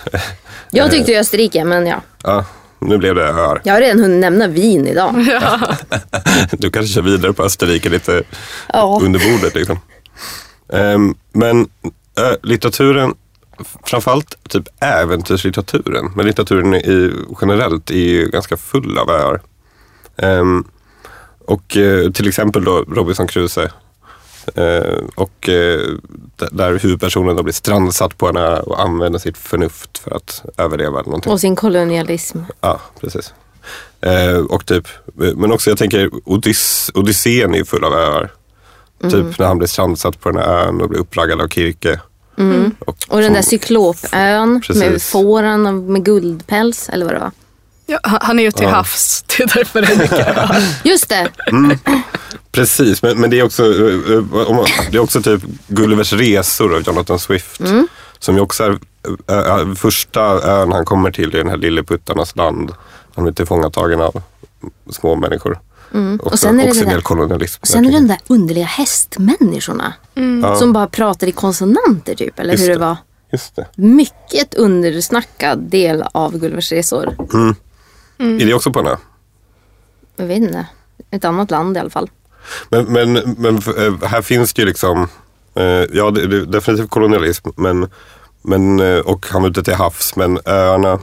Jag 0.72 0.92
tyckte 0.92 1.12
ju 1.12 1.18
Österrike, 1.18 1.64
men 1.64 1.88
ja. 1.88 2.02
ja, 2.24 2.46
nu 2.80 2.98
blev 2.98 3.16
det 3.16 3.24
öar. 3.28 3.62
Jag 3.64 3.74
har 3.74 3.82
redan 3.82 4.00
hunnit 4.00 4.20
nämna 4.22 4.48
Wien 4.48 4.88
idag. 4.88 5.14
Du 6.52 6.70
kanske 6.72 6.94
kör 6.94 7.02
vidare 7.02 7.34
på 7.34 7.44
Österrike 7.44 7.90
lite 7.90 8.24
Ja. 8.74 9.00
under 9.04 9.32
bordet. 9.32 9.56
Liksom. 9.56 9.80
Ehm, 10.74 11.16
men 11.34 11.68
ö, 12.20 12.36
litteraturen, 12.44 13.14
framförallt 13.84 14.36
typ 14.50 14.64
äventyrslitteraturen, 14.80 16.12
men 16.16 16.26
litteraturen 16.26 16.76
i, 16.76 17.14
generellt 17.42 17.90
är 17.92 17.96
ju 17.96 18.30
ganska 18.30 18.58
full 18.58 18.98
av 18.98 19.10
öar. 19.10 19.42
Ehm, 20.18 20.64
och 21.46 21.78
eh, 21.78 22.12
till 22.12 22.28
exempel 22.28 22.64
då 22.64 22.82
Robinson 22.88 23.28
Crusoe. 23.28 23.72
Eh, 24.56 24.98
och 25.16 25.34
d- 26.38 26.48
där 26.52 26.80
huvudpersonen 26.80 27.36
då 27.36 27.44
blir 27.44 27.54
strandsatt 27.54 28.18
på 28.18 28.28
en 28.30 28.38
ö 28.38 28.60
och 28.60 28.82
använder 28.82 29.20
sitt 29.20 29.38
förnuft 29.38 29.98
för 29.98 30.12
att 30.16 30.46
överleva 30.58 31.02
någonting. 31.02 31.32
Och 31.34 31.40
sin 31.40 31.56
kolonialism. 31.56 32.40
Ja, 32.62 32.82
precis. 33.02 33.34
Och 34.50 34.66
typ, 34.66 34.88
men 35.16 35.52
också 35.52 35.70
jag 35.70 35.78
tänker 35.78 36.10
Odyss, 36.26 36.92
Odysseen 36.94 37.54
är 37.54 37.58
ju 37.58 37.66
full 37.66 37.84
av 37.84 37.94
öar. 37.94 38.32
Mm. 39.04 39.12
Typ 39.12 39.40
när 39.40 39.48
han 39.48 39.58
blir 39.58 39.68
strandsatt 39.68 40.20
på 40.20 40.32
den 40.32 40.42
här 40.42 40.68
ön 40.68 40.82
och 40.82 40.90
blir 40.90 41.00
uppraggad 41.00 41.42
av 41.42 41.48
Kirke. 41.48 42.00
Och, 42.38 42.44
Mm. 42.44 42.76
Och 43.08 43.22
den 43.22 43.34
där 43.34 43.42
cyklopön 43.42 44.54
med 44.54 44.64
Precis. 44.64 45.10
fåren 45.12 45.66
och 45.66 45.74
med 45.74 46.06
guldpäls, 46.06 46.90
eller 46.90 47.06
vad 47.06 47.16
det 47.16 47.20
var. 47.20 47.32
Ja, 47.86 48.00
han 48.04 48.40
är 48.40 48.44
ju 48.44 48.52
till 48.52 48.64
Ja. 48.64 48.70
havs, 48.70 49.24
det 49.38 49.44
är 49.44 49.48
därför 49.56 49.82
det 49.82 49.88
är 49.94 49.98
mycket. 49.98 50.86
Just 50.86 51.10
det! 51.10 51.28
Precis, 52.52 53.02
men, 53.02 53.20
men 53.22 53.30
det, 53.30 53.40
är 53.40 53.44
också, 53.44 53.64
eh, 53.64 54.14
eh, 54.14 54.64
det 54.92 54.98
är 54.98 55.00
också 55.00 55.22
typ 55.22 55.42
Gullivers 55.68 56.14
resor 56.14 56.76
av 56.76 56.82
Jonathan 56.82 57.20
Swift. 57.20 57.60
Mm. 57.60 57.88
Som 58.20 58.36
ju 58.36 58.42
också 58.42 58.64
är 58.64 58.78
ö, 59.28 59.76
första 59.76 60.22
ön 60.44 60.72
han 60.72 60.86
kommer 60.86 61.12
till 61.12 61.34
är 61.34 61.38
den 61.38 61.48
här 61.50 61.58
lilleputtarnas 61.58 62.36
land. 62.36 62.72
Han 63.16 63.24
blir 63.24 63.34
tillfångatagen 63.34 64.02
av 64.02 64.22
små 64.92 65.16
människor. 65.16 65.60
Mm. 65.94 66.16
Också, 66.16 66.30
Och 66.30 66.40
sen 66.40 66.60
är 66.60 66.64
det 66.64 66.70
också 66.70 66.84
det 66.84 67.28
där-. 67.28 67.58
Och 67.62 67.68
sen 67.68 67.86
är 67.86 67.92
det 67.92 67.98
de 67.98 68.08
där 68.08 68.20
underliga 68.28 68.66
hästmänniskorna. 68.66 69.94
Som 70.60 70.74
bara 70.74 70.88
pratar 70.88 71.28
i 71.28 71.32
konsonanter 71.32 72.16
typ. 72.16 72.40
Eller 72.40 72.52
Just 72.52 72.64
hur 72.64 72.68
det 72.68 72.74
det. 72.76 72.80
var. 72.80 72.98
Just 73.32 73.56
det. 73.56 73.68
Mycket 73.76 74.54
undersnackad 74.54 75.60
del 75.60 76.04
av 76.12 76.38
Gullivers 76.38 76.72
resor. 76.72 77.16
Är 78.18 78.46
det 78.46 78.54
också 78.54 78.74
på 78.74 78.80
en 78.80 78.88
ö? 78.88 78.96
Jag 80.16 80.26
vet 80.26 80.38
inte. 80.38 80.66
Ett 81.12 81.26
annat 81.26 81.52
land 81.52 81.78
i 81.78 81.80
alla 81.80 81.90
fall. 81.90 82.10
Men, 82.70 82.86
men, 82.86 83.14
men 83.38 83.56
eh, 83.56 84.08
här 84.08 84.22
finns 84.22 84.54
det 84.54 84.62
ju 84.62 84.68
liksom, 84.68 85.08
eh, 85.56 85.64
ja 85.94 86.12
det, 86.12 86.28
det, 86.28 86.46
definitivt 86.46 86.90
kolonialism 86.90 87.50
men, 87.56 87.90
men, 88.42 88.80
eh, 88.80 89.00
och 89.00 89.28
han 89.30 89.42
var 89.42 89.50
ute 89.50 89.64
till 89.64 89.74
havs 89.74 90.16
men 90.16 90.40
öarna 90.46 91.00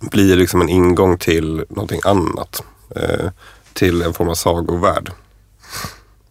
blir 0.00 0.36
liksom 0.36 0.60
en 0.60 0.68
ingång 0.68 1.18
till 1.18 1.64
någonting 1.68 2.00
annat. 2.04 2.62
Eh, 2.96 3.30
till 3.72 4.02
en 4.02 4.14
form 4.14 4.28
av 4.28 4.34
sagovärld. 4.34 5.10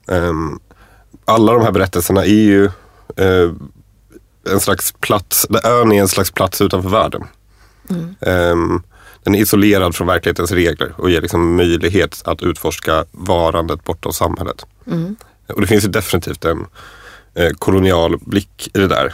Ehm, 0.07 0.59
alla 1.25 1.53
de 1.53 1.61
här 1.61 1.71
berättelserna 1.71 2.25
är 2.25 2.29
ju 2.29 2.65
eh, 3.15 3.51
en 4.49 4.59
slags 4.59 4.91
plats, 4.91 5.47
där 5.49 5.67
ön 5.67 5.91
är 5.91 6.01
en 6.01 6.07
slags 6.07 6.31
plats 6.31 6.61
utanför 6.61 6.89
världen. 6.89 7.23
Ehm, 8.21 8.81
den 9.23 9.35
är 9.35 9.39
isolerad 9.39 9.95
från 9.95 10.07
verklighetens 10.07 10.51
regler 10.51 10.93
och 10.97 11.09
ger 11.09 11.21
liksom 11.21 11.55
möjlighet 11.55 12.21
att 12.25 12.43
utforska 12.43 13.05
varandet 13.11 13.83
bortom 13.83 14.13
samhället. 14.13 14.65
Och 15.47 15.61
det 15.61 15.67
finns 15.67 15.83
ju 15.83 15.89
definitivt 15.89 16.45
en 16.45 16.65
eh, 17.33 17.49
kolonial 17.49 18.17
blick 18.17 18.69
i 18.73 18.79
det 18.79 18.87
där. 18.87 19.13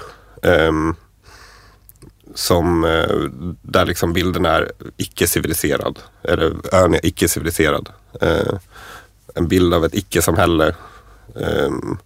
Som, 2.35 2.83
eh, 2.83 3.15
där 3.61 3.85
liksom 3.85 4.13
bilden 4.13 4.45
är 4.45 4.71
icke-civiliserad. 4.97 5.99
Eller 6.23 6.53
ön 6.71 6.93
är 6.93 7.05
icke-civiliserad. 7.05 7.89
Eh, 8.21 8.53
en 9.35 9.47
bild 9.47 9.73
av 9.73 9.85
ett 9.85 9.95
icke-samhälle. 9.95 10.75
Ehm, 11.35 11.97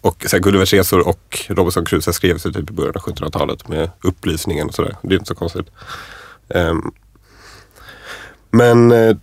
och 0.00 0.24
så 0.28 0.36
här, 0.36 0.42
Gullivers 0.42 0.72
resor 0.72 1.08
och 1.08 1.46
Robinson 1.48 1.84
Crusoe 1.84 2.12
skrevs 2.14 2.46
ju 2.46 2.52
typ 2.52 2.70
i 2.70 2.72
början 2.72 2.94
av 2.96 3.02
1700-talet 3.02 3.68
med 3.68 3.90
upplysningen 4.02 4.68
och 4.68 4.74
sådär. 4.74 4.96
Det 5.02 5.14
är 5.14 5.18
inte 5.18 5.28
så 5.28 5.34
konstigt. 5.34 5.66
Ehm, 6.48 6.92
men 8.50 8.92
eh, 8.92 9.16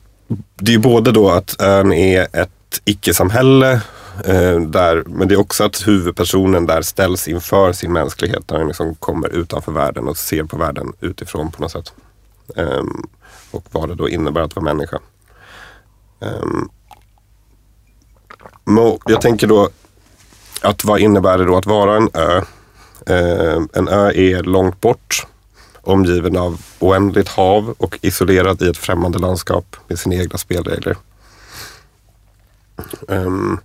det 0.56 0.72
är 0.72 0.76
ju 0.76 0.80
både 0.80 1.12
då 1.12 1.30
att 1.30 1.62
ön 1.62 1.94
är 1.94 2.28
ett 2.34 2.82
icke-samhälle 2.86 3.82
Eh, 4.26 4.62
där, 4.62 5.04
men 5.08 5.28
det 5.28 5.34
är 5.34 5.40
också 5.40 5.64
att 5.64 5.88
huvudpersonen 5.88 6.66
där 6.66 6.82
ställs 6.82 7.28
inför 7.28 7.74
sin 7.74 7.94
mänsklighet. 7.94 8.48
Där 8.48 8.58
han 8.58 8.68
liksom 8.68 8.96
kommer 8.96 9.30
utanför 9.30 9.72
världen 9.72 10.08
och 10.08 10.18
ser 10.18 10.44
på 10.44 10.58
världen 10.58 10.94
utifrån 11.00 11.52
på 11.52 11.62
något 11.62 11.72
sätt. 11.72 11.94
Ehm, 12.56 13.04
och 13.52 13.66
vad 13.72 13.90
det 13.90 13.96
då 13.96 14.10
innebär 14.10 14.42
att 14.42 14.56
vara 14.56 14.64
människa. 14.64 15.00
Ehm, 16.20 16.70
jag 19.06 19.22
tänker 19.22 19.48
då 19.48 19.70
att 20.62 20.86
vad 20.86 21.00
innebär 21.00 21.38
det 21.38 21.46
då 21.46 21.58
att 21.58 21.66
vara 21.66 21.98
en 21.98 22.10
ö? 22.14 22.42
Ehm, 23.06 23.70
en 23.74 23.88
ö 23.88 24.12
är 24.12 24.44
långt 24.44 24.82
bort 24.82 25.28
omgiven 25.82 26.38
av 26.38 26.62
oändligt 26.80 27.28
hav 27.30 27.76
och 27.78 28.00
isolerad 28.02 28.62
i 28.62 28.70
ett 28.70 28.78
främmande 28.78 29.20
landskap 29.20 29.76
med 29.88 30.00
sina 30.00 30.16
egna 30.16 30.38
spelregler. 30.38 30.98
Ehm, 33.08 33.58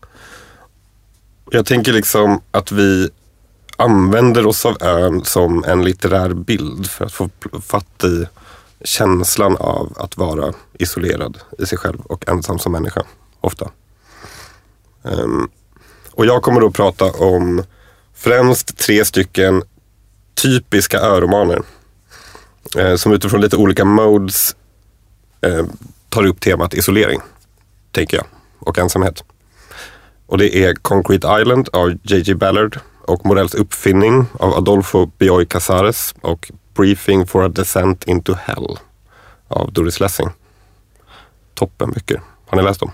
jag 1.54 1.66
tänker 1.66 1.92
liksom 1.92 2.40
att 2.50 2.73
vi 2.73 3.11
använder 3.76 4.46
oss 4.46 4.66
av 4.66 4.82
ön 4.82 5.25
som 5.25 5.64
en 5.64 5.84
litterär 5.84 6.34
bild 6.34 6.90
för 6.90 7.04
att 7.04 7.12
få 7.12 7.30
fatt 7.62 8.04
i 8.04 8.26
känslan 8.84 9.56
av 9.56 9.92
att 9.96 10.16
vara 10.16 10.52
isolerad 10.73 11.38
i 11.58 11.66
sig 11.66 11.78
själv 11.78 12.00
och 12.00 12.28
ensam 12.28 12.58
som 12.58 12.73
människa, 12.73 13.02
ofta. 13.40 13.70
Um, 15.02 15.50
och 16.11 16.26
jag 16.26 16.42
kommer 16.42 16.61
då 16.61 16.70
prata 16.70 17.04
om 17.04 17.62
främst 18.14 18.76
tre 18.76 19.04
stycken 19.04 19.62
typiska 20.34 20.99
öromaner 20.99 21.62
eh, 22.76 22.96
som 22.96 23.12
utifrån 23.12 23.40
lite 23.40 23.56
olika 23.56 23.84
modes 23.84 24.56
eh, 25.40 25.66
tar 26.08 26.26
upp 26.26 26.40
temat 26.40 26.75
isolering, 26.75 27.20
tänker 27.92 28.16
jag, 28.16 28.26
och 28.58 28.78
ensamhet. 28.78 29.25
Och 30.26 30.38
det 30.38 30.56
är 30.64 30.74
Concrete 30.74 31.28
Island 31.40 31.68
av 31.72 31.90
J.J. 32.02 32.34
Ballard 32.34 32.78
och 33.02 33.26
Morells 33.26 33.54
uppfinning 33.54 34.26
av 34.38 34.52
Adolfo 34.54 35.06
Bioy 35.18 35.46
Casares 35.46 36.14
och 36.20 36.50
Briefing 36.76 37.26
for 37.26 37.44
a 37.44 37.48
Descent 37.48 38.04
into 38.04 38.34
Hell 38.34 38.78
av 39.48 39.72
Doris 39.72 40.00
Lessing. 40.00 40.30
Toppenböcker. 41.54 42.20
Har 42.46 42.56
ni 42.58 42.62
läst 42.64 42.80
dem? 42.80 42.90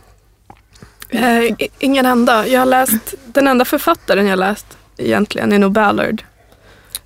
Eh, 1.08 1.54
ingen 1.78 2.06
enda. 2.06 2.46
Jag 2.46 2.58
har 2.60 2.66
läst, 2.66 3.14
den 3.26 3.46
enda 3.48 3.64
författaren 3.64 4.26
jag 4.26 4.38
läst 4.38 4.66
egentligen 4.96 5.52
är 5.52 5.58
nog 5.58 5.72
Ballard. 5.72 6.22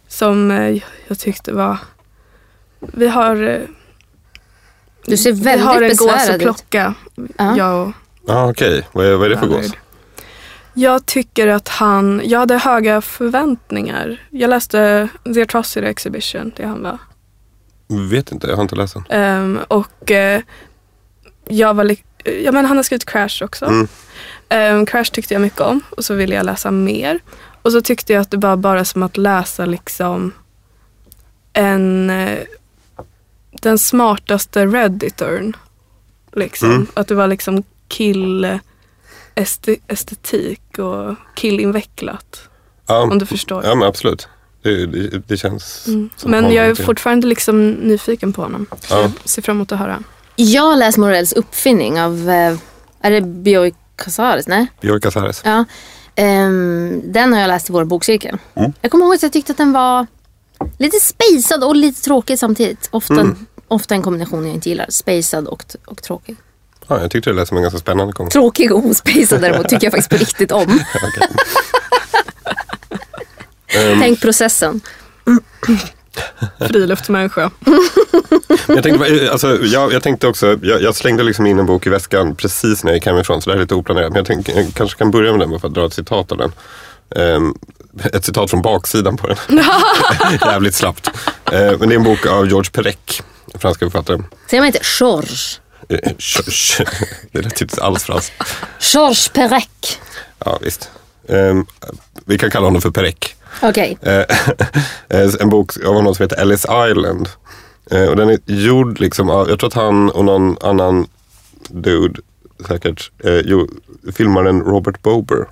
Som 0.08 0.50
eh, 0.50 0.82
jag 1.08 1.18
tyckte 1.18 1.52
var... 1.52 1.78
Vi 2.78 3.08
har, 3.08 3.42
eh, 3.48 3.60
Du 5.06 5.16
ser 5.16 5.32
vi 5.32 5.50
har 5.50 5.80
väldigt 5.80 6.00
en 6.00 6.06
gås 6.06 6.12
att 6.14 6.18
besvärad 6.18 6.36
ut. 6.36 6.42
plocka. 6.42 6.94
Ja. 7.38 7.56
Jag 7.56 7.88
och 7.88 7.92
Ja, 8.26 8.50
okej. 8.50 8.88
Vad, 8.92 9.06
är, 9.06 9.14
vad 9.16 9.26
är 9.26 9.30
det 9.30 9.38
för 9.38 9.46
Ballard. 9.46 9.62
gås? 9.64 9.72
Jag 10.74 11.06
tycker 11.06 11.48
att 11.48 11.68
han, 11.68 12.22
jag 12.24 12.38
hade 12.38 12.58
höga 12.58 13.00
förväntningar. 13.00 14.22
Jag 14.30 14.50
läste 14.50 15.08
The 15.34 15.42
Atrocity 15.42 15.86
Exhibition, 15.86 16.52
det 16.56 16.66
han 16.66 16.82
var. 16.82 16.98
Vet 18.10 18.32
inte, 18.32 18.46
jag 18.46 18.56
har 18.56 18.62
inte 18.62 18.76
läst 18.76 18.94
den. 18.94 19.04
Ehm, 19.08 19.58
och 19.68 20.10
eh, 20.10 20.42
jag 21.48 21.74
var 21.74 21.96
ja, 22.24 22.52
men 22.52 22.64
han 22.64 22.76
har 22.76 22.84
skrivit 22.84 23.04
Crash 23.04 23.42
också. 23.44 23.64
Mm. 23.64 23.88
Ehm, 24.48 24.86
Crash 24.86 25.10
tyckte 25.12 25.34
jag 25.34 25.40
mycket 25.40 25.60
om 25.60 25.80
och 25.90 26.04
så 26.04 26.14
ville 26.14 26.34
jag 26.34 26.46
läsa 26.46 26.70
mer. 26.70 27.20
Och 27.62 27.72
så 27.72 27.80
tyckte 27.80 28.12
jag 28.12 28.20
att 28.20 28.30
det 28.30 28.36
var 28.36 28.56
bara 28.56 28.84
som 28.84 29.02
att 29.02 29.16
läsa 29.16 29.66
liksom 29.66 30.32
en 31.52 32.10
eh, 32.10 32.38
den 33.50 33.78
smartaste 33.78 34.66
redditorn. 34.66 35.56
Liksom. 36.32 36.70
Mm. 36.70 36.86
Att 36.94 37.08
det 37.08 37.14
var 37.14 37.26
liksom 37.26 37.62
kill 37.88 38.58
este- 39.34 39.78
estetik 39.88 40.78
och 40.78 41.14
killinvecklat. 41.34 42.48
Ja, 42.86 43.02
Om 43.02 43.18
du 43.18 43.26
förstår. 43.26 43.64
ja 43.64 43.74
men 43.74 43.88
absolut. 43.88 44.28
Det, 44.62 44.86
det, 44.86 45.22
det 45.28 45.36
känns 45.36 45.86
Mm. 45.86 46.10
som 46.16 46.30
Men 46.30 46.52
jag 46.52 46.66
är 46.66 46.74
till- 46.74 46.84
fortfarande 46.84 47.26
liksom 47.26 47.70
nyfiken 47.70 48.32
på 48.32 48.42
honom. 48.42 48.66
Så 48.80 48.94
Ja. 48.94 49.00
jag 49.02 49.10
ser 49.24 49.42
fram 49.42 49.56
emot 49.56 49.72
att 49.72 49.78
höra. 49.78 50.02
Jag 50.36 50.62
har 50.62 50.76
läst 50.76 50.98
Morells 50.98 51.32
uppfinning 51.32 52.00
av, 52.00 52.30
eh, 52.30 52.56
är 53.00 53.10
det 53.10 53.20
Bioy 53.20 53.74
Casares? 53.96 54.46
Nej? 54.48 54.66
Björk 54.80 55.02
Casares. 55.02 55.42
Ja. 55.44 55.64
Ehm, 56.16 57.02
den 57.04 57.32
har 57.32 57.40
jag 57.40 57.48
läst 57.48 57.70
i 57.70 57.72
vår 57.72 57.84
bokcirkel. 57.84 58.38
Mm. 58.54 58.72
Jag 58.80 58.90
kommer 58.90 59.04
ihåg 59.04 59.14
att 59.14 59.22
jag 59.22 59.32
tyckte 59.32 59.52
att 59.52 59.58
den 59.58 59.72
var 59.72 60.06
lite 60.78 60.96
spacad 61.00 61.64
och 61.64 61.76
lite 61.76 62.02
tråkig 62.02 62.38
samtidigt. 62.38 62.88
Ofta, 62.92 63.14
Mm. 63.20 63.46
ofta 63.68 63.94
en 63.94 64.02
kombination 64.02 64.46
jag 64.46 64.54
inte 64.54 64.68
gillar. 64.68 64.86
Spacad 64.90 65.46
och, 65.48 65.64
och 65.86 66.02
tråkig. 66.02 66.36
Ja, 66.88 67.00
jag 67.00 67.10
tyckte 67.10 67.30
det 67.30 67.36
lät 67.36 67.48
som 67.48 67.56
en 67.56 67.62
ganska 67.62 67.78
spännande 67.78 68.12
konst. 68.12 68.32
Tråkig 68.32 68.72
och 68.72 68.86
ospacad 68.86 69.40
däremot 69.40 69.68
tycker 69.68 69.86
jag 69.86 69.92
faktiskt 69.92 70.10
på 70.10 70.16
riktigt 70.16 70.52
om. 70.52 70.80
Ehm, 73.68 74.00
Tänk 74.00 74.20
processen. 74.20 74.80
Friluftsmänniska. 76.58 77.50
jag, 78.66 78.82
tänkte, 78.82 79.32
alltså, 79.32 79.64
jag, 79.64 79.92
jag 79.92 80.02
tänkte 80.02 80.26
också, 80.26 80.58
jag, 80.62 80.82
jag 80.82 80.94
slängde 80.94 81.22
liksom 81.22 81.46
in 81.46 81.58
en 81.58 81.66
bok 81.66 81.86
i 81.86 81.90
väskan 81.90 82.36
precis 82.36 82.84
när 82.84 82.90
jag 82.90 82.96
gick 82.96 83.06
hemifrån 83.06 83.42
så 83.42 83.50
det 83.50 83.54
här 83.54 83.58
är 83.58 83.62
lite 83.64 83.74
oplanerat. 83.74 84.08
Men 84.08 84.16
jag, 84.16 84.26
tänkte, 84.26 84.52
jag 84.52 84.74
kanske 84.74 84.98
kan 84.98 85.10
börja 85.10 85.30
med 85.30 85.40
den 85.40 85.50
bara 85.50 85.60
för 85.60 85.68
att 85.68 85.74
dra 85.74 85.86
ett 85.86 85.92
citat 85.92 86.32
av 86.32 86.38
den. 86.38 86.52
Ehm, 87.16 87.54
ett 88.12 88.24
citat 88.24 88.50
från 88.50 88.62
baksidan 88.62 89.16
på 89.16 89.26
den. 89.26 89.36
Jävligt 90.40 90.74
slappt. 90.74 91.10
Ehm, 91.52 91.76
men 91.78 91.88
det 91.88 91.94
är 91.94 91.98
en 91.98 92.04
bok 92.04 92.26
av 92.26 92.46
George 92.48 92.70
Perec, 92.70 92.96
franska 93.58 93.86
författaren. 93.86 94.24
Säger 94.50 94.60
man 94.60 94.66
inte 94.66 94.80
George? 95.00 95.36
Eh, 96.02 96.12
Det 97.32 97.42
lät 97.42 97.60
inte 97.60 97.82
alls 97.82 98.02
franskt. 98.04 98.32
George 98.92 99.30
Perec. 99.34 99.98
Ja, 100.44 100.58
visst. 100.62 100.90
Ehm, 101.28 101.66
vi 102.24 102.38
kan 102.38 102.50
kalla 102.50 102.66
honom 102.66 102.82
för 102.82 102.90
Perec. 102.90 103.14
Okej. 103.62 103.98
Eh, 104.02 104.12
eh, 105.08 105.30
en 105.40 105.48
bok 105.48 105.72
av 105.86 105.94
honom 105.94 106.14
som 106.14 106.22
heter 106.24 106.36
Ellis 106.36 106.66
Island. 106.90 107.28
Och 108.10 108.16
den 108.16 108.28
är 108.28 108.38
gjord 108.46 109.00
liksom 109.00 109.30
av, 109.30 109.48
jag 109.48 109.58
tror 109.58 109.68
att 109.68 109.74
han 109.74 110.10
och 110.10 110.24
någon 110.24 110.56
annan 110.60 111.06
dude 111.68 112.20
säkert, 112.68 113.10
jo, 113.44 113.68
filmaren 114.12 114.60
Robert 114.62 115.02
Bober 115.02 115.46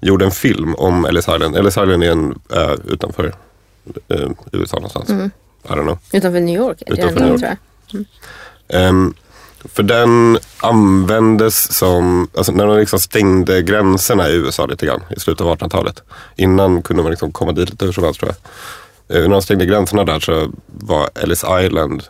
gjorde 0.00 0.24
en 0.24 0.30
film 0.30 0.74
om 0.74 1.04
Ellis 1.04 1.28
Island. 1.28 1.56
Ellis 1.56 1.76
Island 1.76 2.04
är 2.04 2.10
en 2.10 2.40
ö 2.50 2.76
utanför 2.84 3.34
USA 4.52 4.76
någonstans. 4.76 5.10
I 5.10 5.68
don't 5.68 5.82
know. 5.82 5.98
Utanför 6.12 6.40
New 6.40 6.56
York 6.56 6.82
Utanför 6.86 7.20
New 7.20 7.38
tror 7.38 7.50
York. 7.50 7.58
jag. 7.90 8.04
Ehm, 8.68 9.14
för 9.64 9.82
den 9.82 10.38
användes 10.58 11.72
som, 11.78 12.28
alltså 12.36 12.52
när 12.52 12.66
de 12.66 12.78
liksom 12.78 12.98
stängde 12.98 13.62
gränserna 13.62 14.28
i 14.28 14.32
USA 14.34 14.66
lite 14.66 14.86
grann 14.86 15.02
i 15.16 15.20
slutet 15.20 15.46
av 15.46 15.58
1800-talet. 15.58 16.02
Innan 16.36 16.82
kunde 16.82 17.02
man 17.02 17.10
liksom 17.10 17.32
komma 17.32 17.52
dit 17.52 17.70
lite 17.70 17.84
hur 17.84 17.92
som 17.92 18.04
helst 18.04 18.20
tror 18.20 18.32
jag. 19.08 19.16
eh, 19.16 19.22
när 19.22 19.30
de 19.30 19.42
stängde 19.42 19.66
gränserna 19.66 20.04
där 20.04 20.20
så 20.20 20.52
var 20.66 21.10
Ellis 21.14 21.44
Island 21.64 22.02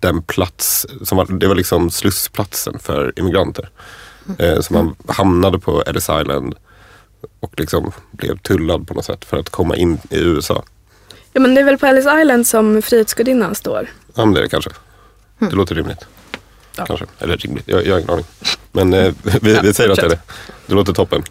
den 0.00 0.22
plats, 0.22 0.86
som 1.02 1.18
var, 1.18 1.26
det 1.26 1.46
var 1.48 1.54
liksom 1.54 1.90
slussplatsen 1.90 2.78
för 2.78 3.12
immigranter. 3.18 3.68
Eh, 4.38 4.60
så 4.60 4.72
man 4.74 4.94
hamnade 5.08 5.58
på 5.58 5.82
Ellis 5.82 6.08
Island 6.20 6.54
och 7.40 7.52
liksom 7.60 7.92
blev 8.10 8.38
tullad 8.38 8.88
på 8.88 8.94
något 8.94 9.04
sätt 9.04 9.24
för 9.24 9.36
att 9.36 9.50
komma 9.50 9.76
in 9.76 9.98
i 10.10 10.18
USA. 10.18 10.62
Ja 11.32 11.40
men 11.40 11.54
det 11.54 11.60
är 11.60 11.64
väl 11.64 11.78
på 11.78 11.86
Ellis 11.86 12.06
Island 12.20 12.46
som 12.46 12.82
Frihetsgudinnan 12.82 13.54
står. 13.54 13.88
Ja, 14.14 14.24
men 14.24 14.34
det 14.34 14.40
är 14.40 14.42
det 14.42 14.48
kanske. 14.48 14.70
Det 15.38 15.50
låter 15.56 15.74
rimligt. 15.74 16.06
Ja. 16.76 16.86
Kanske. 16.86 17.06
Eller 17.18 17.36
rimligt, 17.36 17.64
jag, 17.68 17.86
jag 17.86 17.92
har 17.92 17.98
ingen 17.98 18.10
aning. 18.10 18.24
Men 18.72 18.94
eh, 18.94 19.12
vi, 19.42 19.58
vi 19.62 19.74
säger 19.74 19.90
att 19.90 19.96
det 19.96 20.06
är 20.06 20.08
det. 20.08 20.20
Det 20.66 20.74
låter 20.74 20.92
toppen. 20.92 21.22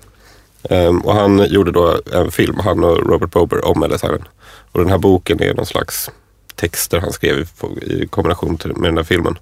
Ehm, 0.69 1.01
och 1.01 1.15
han 1.15 1.45
gjorde 1.49 1.71
då 1.71 2.01
en 2.13 2.31
film, 2.31 2.59
han 2.59 2.83
och 2.83 2.97
Robert 3.09 3.31
Bober, 3.31 3.65
om 3.65 3.83
Ellis 3.83 4.03
Island. 4.03 4.23
Och 4.71 4.79
den 4.79 4.89
här 4.89 4.97
boken 4.97 5.43
är 5.43 5.53
någon 5.53 5.65
slags 5.65 6.11
texter 6.55 6.99
han 6.99 7.13
skrev 7.13 7.39
i, 7.39 7.45
i 7.93 8.07
kombination 8.07 8.57
med 8.63 8.89
den 8.89 8.97
här 8.97 9.03
filmen. 9.03 9.37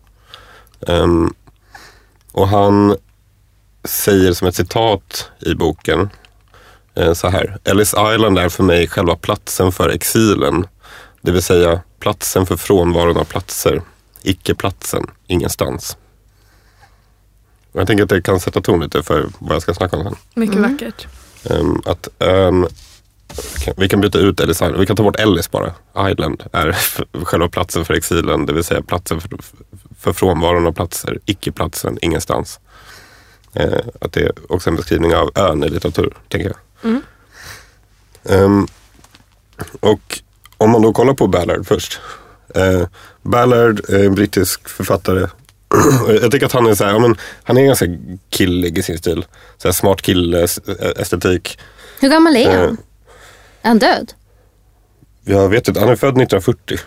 Ehm, 0.88 1.34
och 2.32 2.48
han 2.48 2.96
säger 3.84 4.34
som 4.34 4.48
ett 4.48 4.56
citat 4.56 5.30
i 5.40 5.56
boken 5.56 6.10
eh, 6.96 7.14
så 7.14 7.28
här. 7.28 7.58
Ellis 7.64 7.94
Island 8.14 8.40
är 8.40 8.50
för 8.50 8.64
mig 8.64 8.88
själva 8.88 9.16
platsen 9.16 9.72
för 9.72 9.90
exilen. 9.90 10.68
Det 11.22 11.32
vill 11.32 11.44
säga 11.44 11.82
platsen 12.00 12.46
för 12.46 12.58
frånvaron 12.58 13.18
av 13.18 13.24
platser. 13.24 13.82
Icke 14.24 14.56
platsen, 14.56 15.04
ingenstans. 15.28 15.98
Och 17.72 17.80
jag 17.80 17.88
tänker 17.88 18.04
att 18.04 18.10
det 18.10 18.22
kan 18.22 18.40
sätta 18.40 18.62
ton 18.62 18.80
lite 18.80 19.04
för 19.04 19.30
vad 19.40 19.56
jag 19.56 19.62
ska 19.62 19.74
snacka 19.74 19.98
om 19.98 20.04
sen. 20.04 20.16
Mycket 20.34 20.58
vackert. 20.58 21.08
Ehm, 21.50 21.82
att 21.86 22.08
kan- 23.60 23.74
vi 23.78 23.90
kan 23.90 24.02
byta 24.02 24.20
ut 24.20 24.40
Ellis 24.40 24.58
Island, 24.58 24.76
vi 24.78 24.86
kan 24.86 24.96
ta 24.96 25.04
bort 25.04 25.20
Ellis 25.20 25.52
bara. 25.52 25.74
Island 26.12 26.44
är 26.54 26.78
själva 27.26 27.50
platsen 27.50 27.86
för 27.86 27.94
exilen, 27.94 28.46
det 28.46 28.54
vill 28.54 28.64
säga 28.64 28.82
platsen 28.82 29.22
för, 29.22 29.30
för 30.00 30.14
frånvaron 30.14 30.68
av 30.68 30.72
platser, 30.72 31.20
icke-platsen, 31.26 31.98
ingenstans. 32.02 32.60
Eh, 33.54 33.80
att 34.02 34.14
det 34.14 34.22
är 34.22 34.32
också 34.50 34.70
en 34.70 34.76
beskrivning 34.76 35.16
av 35.16 35.32
ön 35.36 35.64
i 35.64 35.70
litteratur, 35.70 36.14
tänker 36.28 36.50
jag. 36.50 36.58
Ehm, 38.24 38.68
och 39.80 40.20
om 40.58 40.70
man 40.70 40.82
då 40.82 40.94
kollar 40.94 41.14
på 41.14 41.28
Ballard 41.28 41.68
först. 41.68 42.00
Eh, 42.56 42.88
Ballard 43.22 43.90
är 43.90 44.06
en 44.06 44.16
brittisk 44.16 44.70
författare. 44.70 45.28
jag 46.22 46.32
tycker 46.32 46.46
att 46.46 46.52
han 46.52 46.68
är 46.68 46.76
så 46.76 46.84
här, 46.84 46.92
ja, 46.92 47.00
men, 47.00 47.16
han 47.44 47.58
är 47.58 47.66
ganska 47.66 47.86
killig 48.30 48.78
i 48.78 48.84
sin 48.84 48.98
stil. 48.98 49.26
Så 49.58 49.68
här 49.68 49.74
smart 49.74 50.02
kille, 50.02 50.44
s- 50.44 50.60
estetik. 50.98 51.60
Hur 52.02 52.10
gammal 52.10 52.36
är 52.36 52.58
han? 52.58 52.68
Eh. 52.68 52.74
Är 53.62 53.68
han 53.68 53.80
död? 53.80 54.14
Jag 55.26 55.50
vet 55.50 55.68
inte, 55.68 55.80
han 55.80 55.90
är 55.90 55.96
född 55.96 56.10
1940 56.22 56.78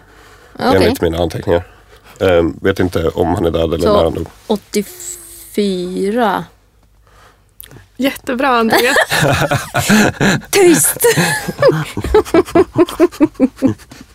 Okej. 0.59 0.77
enligt 0.77 1.01
mina 1.01 1.19
anteckningar. 1.19 1.67
Eh, 2.21 2.43
vet 2.63 2.81
inte 2.81 3.09
om 3.09 3.35
han 3.35 3.45
är 3.45 3.51
död 3.51 3.75
eller 3.75 3.93
när 3.93 4.03
han 4.05 4.13
Så 4.13 4.19
dog. 4.19 4.29
84. 4.47 6.45
Jättebra 7.97 8.49
Andreas. 8.49 8.97
Tyst! 10.51 10.97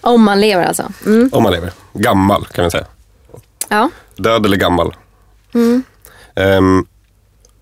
Om 0.00 0.22
man 0.22 0.40
lever 0.40 0.64
alltså. 0.64 0.92
Mm. 1.06 1.30
Om 1.32 1.44
han 1.44 1.54
lever. 1.54 1.72
Gammal 1.92 2.46
kan 2.46 2.64
vi 2.64 2.70
säga. 2.70 2.86
Ja. 3.68 3.90
Död 4.16 4.46
eller 4.46 4.56
gammal. 4.56 4.94
Ehm, 6.34 6.86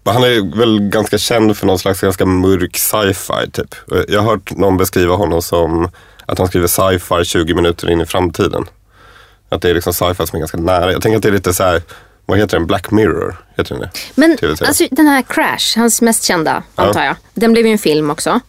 men 0.04 0.14
han 0.14 0.22
är 0.22 0.58
väl 0.58 0.80
ganska 0.80 1.18
känd 1.18 1.56
för 1.56 1.66
någon 1.66 1.78
slags 1.78 2.00
ganska 2.00 2.26
mörk 2.26 2.76
sci-fi 2.76 3.50
typ. 3.52 3.74
Jag 4.08 4.20
har 4.20 4.30
hört 4.30 4.56
någon 4.56 4.76
beskriva 4.76 5.14
honom 5.14 5.42
som 5.42 5.90
att 6.26 6.38
han 6.38 6.48
skriver 6.48 6.66
sci-fi 6.66 7.24
20 7.24 7.54
minuter 7.54 7.90
in 7.90 8.00
i 8.00 8.06
framtiden. 8.06 8.66
Att 9.48 9.62
det 9.62 9.70
är 9.70 9.74
liksom 9.74 9.92
sci-fi 9.94 10.26
som 10.26 10.37
är 10.37 10.38
ganska 10.38 10.59
nära. 10.59 10.92
Jag 10.92 11.02
tänker 11.02 11.16
att 11.16 11.22
det 11.22 11.28
är 11.28 11.33
lite 11.33 11.54
så 11.54 11.62
här, 11.62 11.83
vad 12.28 12.38
heter 12.38 12.58
den? 12.58 12.66
Black 12.66 12.90
Mirror? 12.90 13.36
Heter 13.56 13.74
den 13.74 13.80
det? 13.80 13.90
Men 14.14 14.38
alltså, 14.68 14.84
den 14.90 15.06
här 15.06 15.22
Crash, 15.22 15.78
hans 15.80 16.02
mest 16.02 16.22
kända 16.24 16.62
antar 16.74 17.04
jag. 17.04 17.16
Den 17.34 17.52
blev 17.52 17.66
ju 17.66 17.72
en 17.72 17.78
film 17.78 18.10
också. 18.10 18.40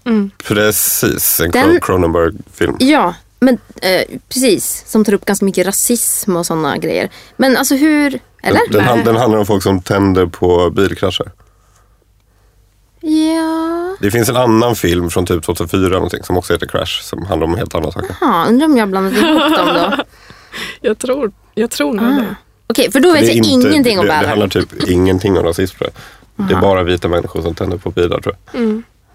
Precis, 0.44 1.40
en 1.40 1.52
Den- 1.52 1.70
den... 1.70 1.82
Cronenberg-film. 1.82 2.76
Ja, 2.80 3.14
men 3.40 3.58
eh, 3.82 4.02
precis. 4.30 4.84
Som 4.88 5.06
tar 5.06 5.14
upp 5.14 5.26
ganska 5.26 5.46
mycket 5.46 5.68
rasism 5.68 6.36
och 6.36 6.46
sådana 6.46 6.78
grejer. 6.78 7.10
Men 7.38 7.58
alltså 7.58 7.76
hur, 7.76 8.20
eller? 8.44 8.62
Den, 8.72 8.82
han- 8.82 9.04
den 9.04 9.16
handlar 9.16 9.40
om 9.40 9.46
folk 9.46 9.64
som 9.64 9.82
tänder 9.82 10.26
på 10.26 10.70
bilkrascher. 10.70 11.32
Ja, 13.02 13.96
Det 14.00 14.12
finns 14.12 14.30
en 14.30 14.36
annan 14.38 14.76
film 14.76 15.10
från 15.10 15.26
typ 15.26 15.44
2004 15.44 15.80
eller 15.86 15.96
någonting, 15.96 16.24
som 16.24 16.38
också 16.38 16.54
heter 16.54 16.68
Crash 16.68 17.02
som 17.04 17.26
handlar 17.26 17.48
om 17.48 17.56
helt 17.56 17.76
andra 17.76 17.92
saker. 17.92 18.16
ha, 18.22 18.46
undrar 18.48 18.66
om 18.68 18.78
jag 18.78 18.90
blandat 18.90 19.14
ihop 19.14 19.58
dem 19.58 19.68
då. 19.74 20.04
Jag 20.82 20.98
tror, 21.00 21.32
jag 21.56 21.72
tror 21.72 21.94
nog 21.94 22.06
det. 22.06 22.36
Okej, 22.70 22.92
för 22.92 23.00
då 23.00 23.12
vet 23.14 23.26
jag 23.28 23.36
inte- 23.36 23.50
ingenting 23.50 24.00
om 24.00 24.06
det, 24.06 24.12
det 24.22 24.28
handlar 24.28 24.48
typ 24.48 24.90
ingenting 24.90 25.38
om 25.38 25.44
rasism 25.44 25.78
tror 25.78 25.90
jag. 25.94 26.48
Det 26.48 26.54
är 26.54 26.62
bara 26.62 26.84
vita 26.84 27.08
människor 27.08 27.42
som 27.42 27.56
tänder 27.56 27.78
på 27.78 27.92
bilar 27.92 28.20
tror 28.22 28.36
jag. 28.52 28.62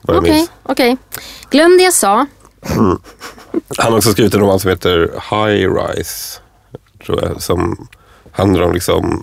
Vad 0.02 0.16
jag 0.16 0.22
Okej, 0.22 0.32
minns. 0.34 0.50
okej. 0.62 0.96
Glöm 1.50 1.76
det 1.76 1.82
jag 1.82 1.94
sa. 1.94 2.26
Han 3.78 3.92
har 3.92 3.96
också 3.96 4.10
skrivit 4.12 4.34
en 4.34 4.40
roman 4.40 4.60
som 4.60 4.70
heter 4.70 4.98
High 5.30 5.72
Rise. 5.74 6.40
Tror 7.06 7.22
jag, 7.24 7.42
som 7.42 7.88
handlar 8.32 8.62
om 8.62 8.72
liksom 8.74 9.22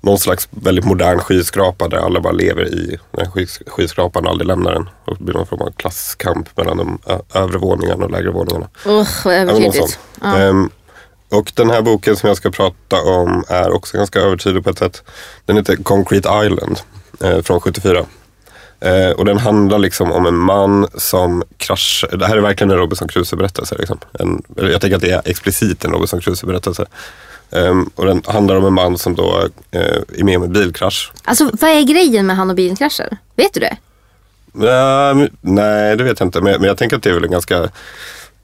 någon 0.00 0.18
slags 0.18 0.48
väldigt 0.50 0.84
modern 0.84 1.18
skyskrapa 1.18 1.88
där 1.88 1.96
alla 1.98 2.20
bara 2.20 2.32
lever 2.32 2.64
i 2.74 2.98
den 3.10 3.26
skys- 3.30 3.62
skyskrapan 3.66 4.24
och 4.24 4.30
aldrig 4.30 4.46
lämnar 4.48 4.72
den. 4.72 4.88
Och 5.04 5.16
det 5.18 5.24
blir 5.24 5.34
någon 5.34 5.46
form 5.46 5.60
av 5.62 5.70
klasskamp 5.76 6.56
mellan 6.56 6.76
de 6.76 6.98
övre 7.34 7.58
våningarna 7.58 8.04
och 8.04 8.10
lägre 8.10 8.30
våningarna. 8.30 8.68
Usch, 8.86 9.24
vad 9.26 9.34
övertydligt. 9.34 9.98
Ja. 10.22 10.36
Ehm, 10.36 10.70
och 11.30 11.52
den 11.54 11.70
här 11.70 11.82
boken 11.82 12.16
som 12.16 12.28
jag 12.28 12.36
ska 12.36 12.50
prata 12.50 13.02
om 13.02 13.44
är 13.48 13.70
också 13.70 13.96
ganska 13.96 14.20
övertydlig 14.20 14.64
på 14.64 14.70
ett 14.70 14.78
sätt. 14.78 15.02
Den 15.46 15.56
heter 15.56 15.76
Concrete 15.76 16.28
Island 16.44 16.80
eh, 17.20 17.42
från 17.42 17.60
74. 17.60 18.04
Eh, 18.80 19.10
och 19.10 19.24
den 19.24 19.38
handlar 19.38 19.78
liksom 19.78 20.12
om 20.12 20.26
en 20.26 20.36
man 20.36 20.88
som 20.94 21.42
kraschar. 21.56 22.16
Det 22.16 22.26
här 22.26 22.36
är 22.36 22.40
verkligen 22.40 22.70
en 22.70 22.76
Robinson 22.76 23.08
Crusoe-berättelse. 23.08 23.76
Liksom. 23.78 23.98
En, 24.12 24.42
jag 24.56 24.80
tänker 24.80 24.96
att 24.96 25.02
det 25.02 25.10
är 25.10 25.22
explicit 25.24 25.84
en 25.84 25.92
Robinson 25.92 26.20
Crusoe-berättelse. 26.20 26.86
Ehm, 27.50 27.90
och 27.94 28.06
den 28.06 28.22
handlar 28.26 28.56
om 28.56 28.64
en 28.64 28.72
man 28.72 28.98
som 28.98 29.14
då 29.14 29.48
eh, 29.70 29.80
är 30.18 30.24
med 30.24 30.36
om 30.36 30.42
en 30.42 30.52
bilkrasch. 30.52 31.12
Alltså, 31.24 31.50
vad 31.60 31.70
är 31.70 31.82
grejen 31.82 32.26
med 32.26 32.36
han 32.36 32.50
och 32.50 32.56
bilkrascher? 32.56 33.16
Vet 33.36 33.54
du 33.54 33.60
det? 33.60 33.76
Ehm, 34.68 35.28
nej, 35.40 35.96
det 35.96 36.04
vet 36.04 36.20
jag 36.20 36.26
inte. 36.26 36.40
Men, 36.40 36.60
men 36.60 36.68
jag 36.68 36.78
tänker 36.78 36.96
att 36.96 37.02
det 37.02 37.10
är 37.10 37.14
väl 37.14 37.24
en 37.24 37.30
ganska 37.30 37.68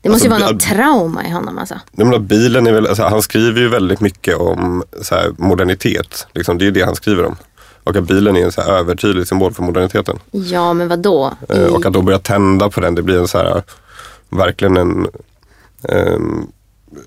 Det 0.02 0.08
måste 0.08 0.26
ju 0.26 0.32
Alltså, 0.32 0.44
vara 0.44 0.52
något 0.52 0.62
trauma 0.62 1.26
i 1.26 1.30
honom 1.30 1.58
alltså. 1.58 1.74
Att 2.14 2.22
bilen 2.22 2.66
är 2.66 2.72
väl, 2.72 2.86
alltså, 2.86 3.02
han 3.02 3.22
skriver 3.22 3.60
ju 3.60 3.68
väldigt 3.68 4.00
mycket 4.00 4.36
om 4.36 4.82
här, 5.10 5.32
modernitet. 5.38 6.26
Liksom, 6.34 6.58
det 6.58 6.64
är 6.64 6.66
ju 6.66 6.70
det 6.70 6.82
han 6.82 6.96
skriver 6.96 7.24
om. 7.24 7.36
Och 7.84 7.96
att 7.96 8.04
bilen 8.04 8.36
är 8.36 8.44
en 8.44 8.52
så 8.52 8.60
här, 8.60 8.72
övertydlig 8.72 9.28
symbol 9.28 9.54
för 9.54 9.62
moderniteten. 9.62 10.18
Ja, 10.30 10.72
men 10.72 10.88
vad 10.88 10.98
då? 10.98 11.32
Eh, 11.48 11.64
och 11.64 11.86
att 11.86 11.92
då 11.92 12.02
börja 12.02 12.18
tända 12.18 12.70
på 12.70 12.80
den, 12.80 12.94
det 12.94 13.02
blir 13.02 13.18
en 13.18 13.28
så 13.28 13.38
här, 13.38 13.62
verkligen 14.28 14.76
en... 14.76 15.06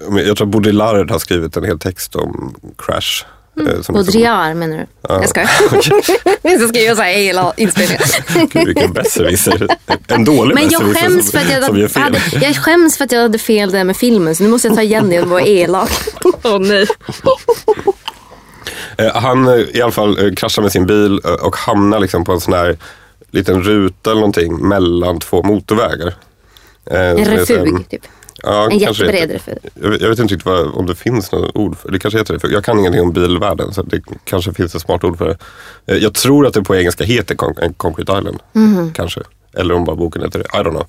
men 0.10 0.28
jag 0.28 0.38
tror 0.38 0.47
att 0.47 0.52
Baudrillard 0.52 1.12
har 1.12 1.19
skrivit 1.19 1.58
en 1.58 1.63
hel 1.63 1.80
text 1.80 2.15
om 2.15 2.56
Crash. 2.78 3.25
Eh, 3.67 3.72
som 3.72 3.78
liksom- 3.78 3.93
Baudrillard 3.95 4.56
menar 4.56 4.78
du? 4.78 4.86
Jag 5.02 5.30
skojar. 5.30 5.50
Så 6.60 6.67
ska 6.67 6.80
jag 6.80 6.98
säga 6.98 7.17
hela 7.17 7.54
inspelningen. 7.58 8.02
Gud, 8.54 8.65
vilken 8.67 8.93
besserwisser. 8.93 9.67
En 10.08 10.26
dålig 10.26 10.54
Men 10.56 10.69
jag 10.69 10.82
besserwisser 10.84 11.02
skäms, 11.10 11.32
som, 11.32 11.39
för 11.39 11.45
att 11.48 11.54
jag, 11.54 11.63
som 11.63 11.78
gör 11.78 11.88
fel. 11.88 12.02
hade, 12.04 12.45
jag 12.45 12.56
skäms 12.56 12.98
för 12.98 13.06
att 13.06 13.12
jag 13.12 13.22
hade 13.22 13.38
fel 13.39 13.72
där 13.72 13.84
med 13.84 13.98
filmen 13.98 14.36
så 14.36 14.43
nu 14.43 14.50
måste 14.50 14.67
jag 14.67 14.76
ta 14.78 14.82
igen 14.84 15.10
det 15.10 15.17
att 15.17 15.28
vara 15.28 15.41
elak. 15.41 15.89
Åh 16.43 16.60
nej. 16.60 16.88
Eh, 18.98 19.15
Han 19.15 19.48
eh, 19.48 19.54
i 19.74 19.82
alla 19.82 19.91
fall 19.91 20.26
eh, 20.28 20.34
kraschar 20.34 20.62
med 20.62 20.72
sin 20.72 20.86
bil 20.86 21.22
eh, 21.26 21.32
och 21.32 21.56
hamnar 21.56 22.00
liksom 22.00 22.24
på 22.26 22.32
en 22.32 22.39
sån 22.41 22.54
här 22.54 22.78
liten 23.32 23.63
ruta 23.63 24.12
eller 24.12 24.22
någonting 24.22 24.67
mellan 24.67 25.19
två 25.19 25.43
motorvägar. 25.43 26.13
Eh, 26.91 27.00
En 27.02 27.26
så 27.26 27.32
här- 27.32 27.38
refug 27.38 27.89
typ. 27.89 28.02
Ja, 28.43 28.69
En 28.71 28.78
jättebred 28.78 29.32
refug. 29.32 29.58
Jag 29.82 29.89
vet, 29.89 30.02
jag 30.02 30.10
vet 30.10 30.19
inte 30.19 30.34
riktigt 30.34 30.45
vad, 30.45 30.67
om 30.75 30.86
det 30.86 30.95
finns 30.95 31.32
något 31.32 31.56
ord 31.56 31.78
för 31.78 31.91
det. 31.91 31.99
kanske 31.99 32.17
heter 32.19 32.34
refug. 32.34 32.52
Jag 32.52 32.63
kan 32.63 32.80
ingenting 32.80 33.02
om 33.02 33.12
bilvärlden 33.12 33.73
så 33.73 33.82
det 33.84 34.02
kanske 34.23 34.54
finns 34.54 34.75
ett 34.75 34.82
smart 34.82 35.04
ord 35.04 35.17
för 35.17 35.28
det. 35.28 35.38
Eh, 35.93 35.97
Jag 36.04 36.13
tror 36.13 36.47
att 36.47 36.54
det 36.54 36.62
på 36.63 36.75
engelska 36.75 37.04
heter 37.04 37.36
Con- 37.36 37.60
en 37.62 37.73
Concrete 37.73 38.12
Island. 38.17 38.39
Mhm. 38.54 38.93
Kanske. 38.93 39.21
Eller 39.54 39.73
om 39.75 39.86
bara 39.86 39.95
boken 39.95 40.21
heter 40.21 40.39
det. 40.39 40.60
I 40.60 40.63
don't 40.63 40.69
know. 40.69 40.86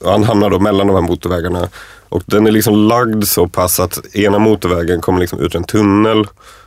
Och 0.00 0.10
han 0.10 0.24
hamnar 0.24 0.50
då 0.50 0.58
mellan 0.58 0.86
de 0.86 0.94
här 0.94 1.02
motorvägarna. 1.02 1.68
Och 2.08 2.22
den 2.26 2.46
är 2.46 2.50
liksom 2.50 2.74
lagd 2.88 3.24
så 3.24 3.48
pass 3.48 3.80
att 3.80 4.16
ena 4.16 4.38
motorvägen 4.38 5.00
kommer 5.00 5.20
liksom 5.20 5.40
ut 5.40 5.54
en 5.54 5.64
tunnel. 5.64 6.26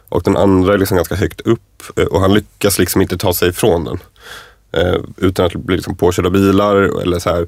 Och 0.10 0.24
den 0.24 0.38
andra 0.38 0.74
är 0.74 0.78
liksom 0.78 0.98
ganska 0.98 1.16
högt 1.16 1.42
upp. 1.42 1.60
eh, 1.96 2.06
Och 2.06 2.22
han 2.22 2.34
lyckas 2.34 2.80
liksom 2.80 3.02
inte 3.02 3.18
ta 3.18 3.34
sig 3.34 3.50
ifrån 3.50 3.84
den. 3.84 4.00
Eh, 4.72 4.96
utan 5.18 5.46
att 5.46 5.54
bli 5.54 5.76
liksom 5.76 5.96
påkörd 5.98 6.26
av 6.26 6.32
bilar. 6.32 6.76
Eller 7.02 7.20
så 7.20 7.30
här. 7.30 7.48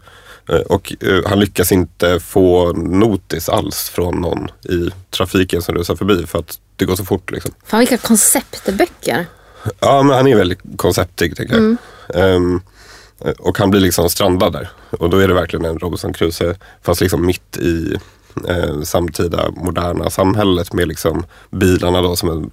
Eh, 0.50 0.60
och 0.60 0.94
eh, 1.00 1.24
han 1.26 1.40
lyckas 1.40 1.72
inte 1.72 2.20
få 2.20 2.74
notis 2.74 3.50
alls 3.50 3.90
från 3.90 4.22
någon 4.22 4.48
i 4.64 4.90
trafiken 5.10 5.62
som 5.62 5.76
rusar 5.76 5.96
förbi. 5.96 6.26
För 6.26 6.40
att 6.40 6.60
det 6.76 6.86
går 6.86 6.96
så 6.96 7.06
fort. 7.06 7.32
Liksom. 7.32 7.52
Fan 7.66 7.80
vilka 7.80 7.98
konceptböcker. 7.98 9.26
Ja, 9.80 10.04
men 10.04 10.16
han 10.16 10.28
är 10.28 10.36
väldigt 10.36 10.60
konceptig 10.76 11.38
tänker 11.38 11.56
jag. 11.56 11.78
Ehm, 12.14 12.62
och 13.40 13.60
han 13.60 13.70
blir 13.70 13.82
liksom 13.82 14.10
strandad 14.10 14.54
där. 14.54 14.70
Och 14.90 15.10
då 15.10 15.18
är 15.18 15.28
det 15.28 15.34
verkligen 15.34 15.66
en 15.66 15.80
Robinson 15.80 16.14
Crusoe 16.14 16.56
fast 16.82 17.02
liksom 17.02 17.26
mitt 17.26 17.58
i 17.58 17.98
eh, 18.48 18.82
samtida 18.82 19.52
moderna 19.52 20.10
samhället 20.10 20.74
med 20.74 20.88
liksom 20.88 21.26
bilarna 21.52 22.02
då 22.02 22.16
som 22.16 22.30
en, 22.30 22.52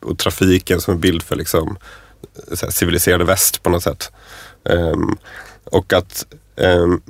och 0.00 0.18
trafiken 0.18 0.80
som 0.80 0.94
en 0.94 1.00
bild 1.00 1.22
för 1.22 1.36
liksom 1.36 1.76
här, 2.62 2.70
civiliserade 2.70 3.24
väst 3.24 3.62
på 3.62 3.70
något 3.70 3.82
sätt. 3.82 4.12
Ehm, 4.64 5.16
och 5.64 5.92
att 5.92 6.26
ehm, 6.56 7.00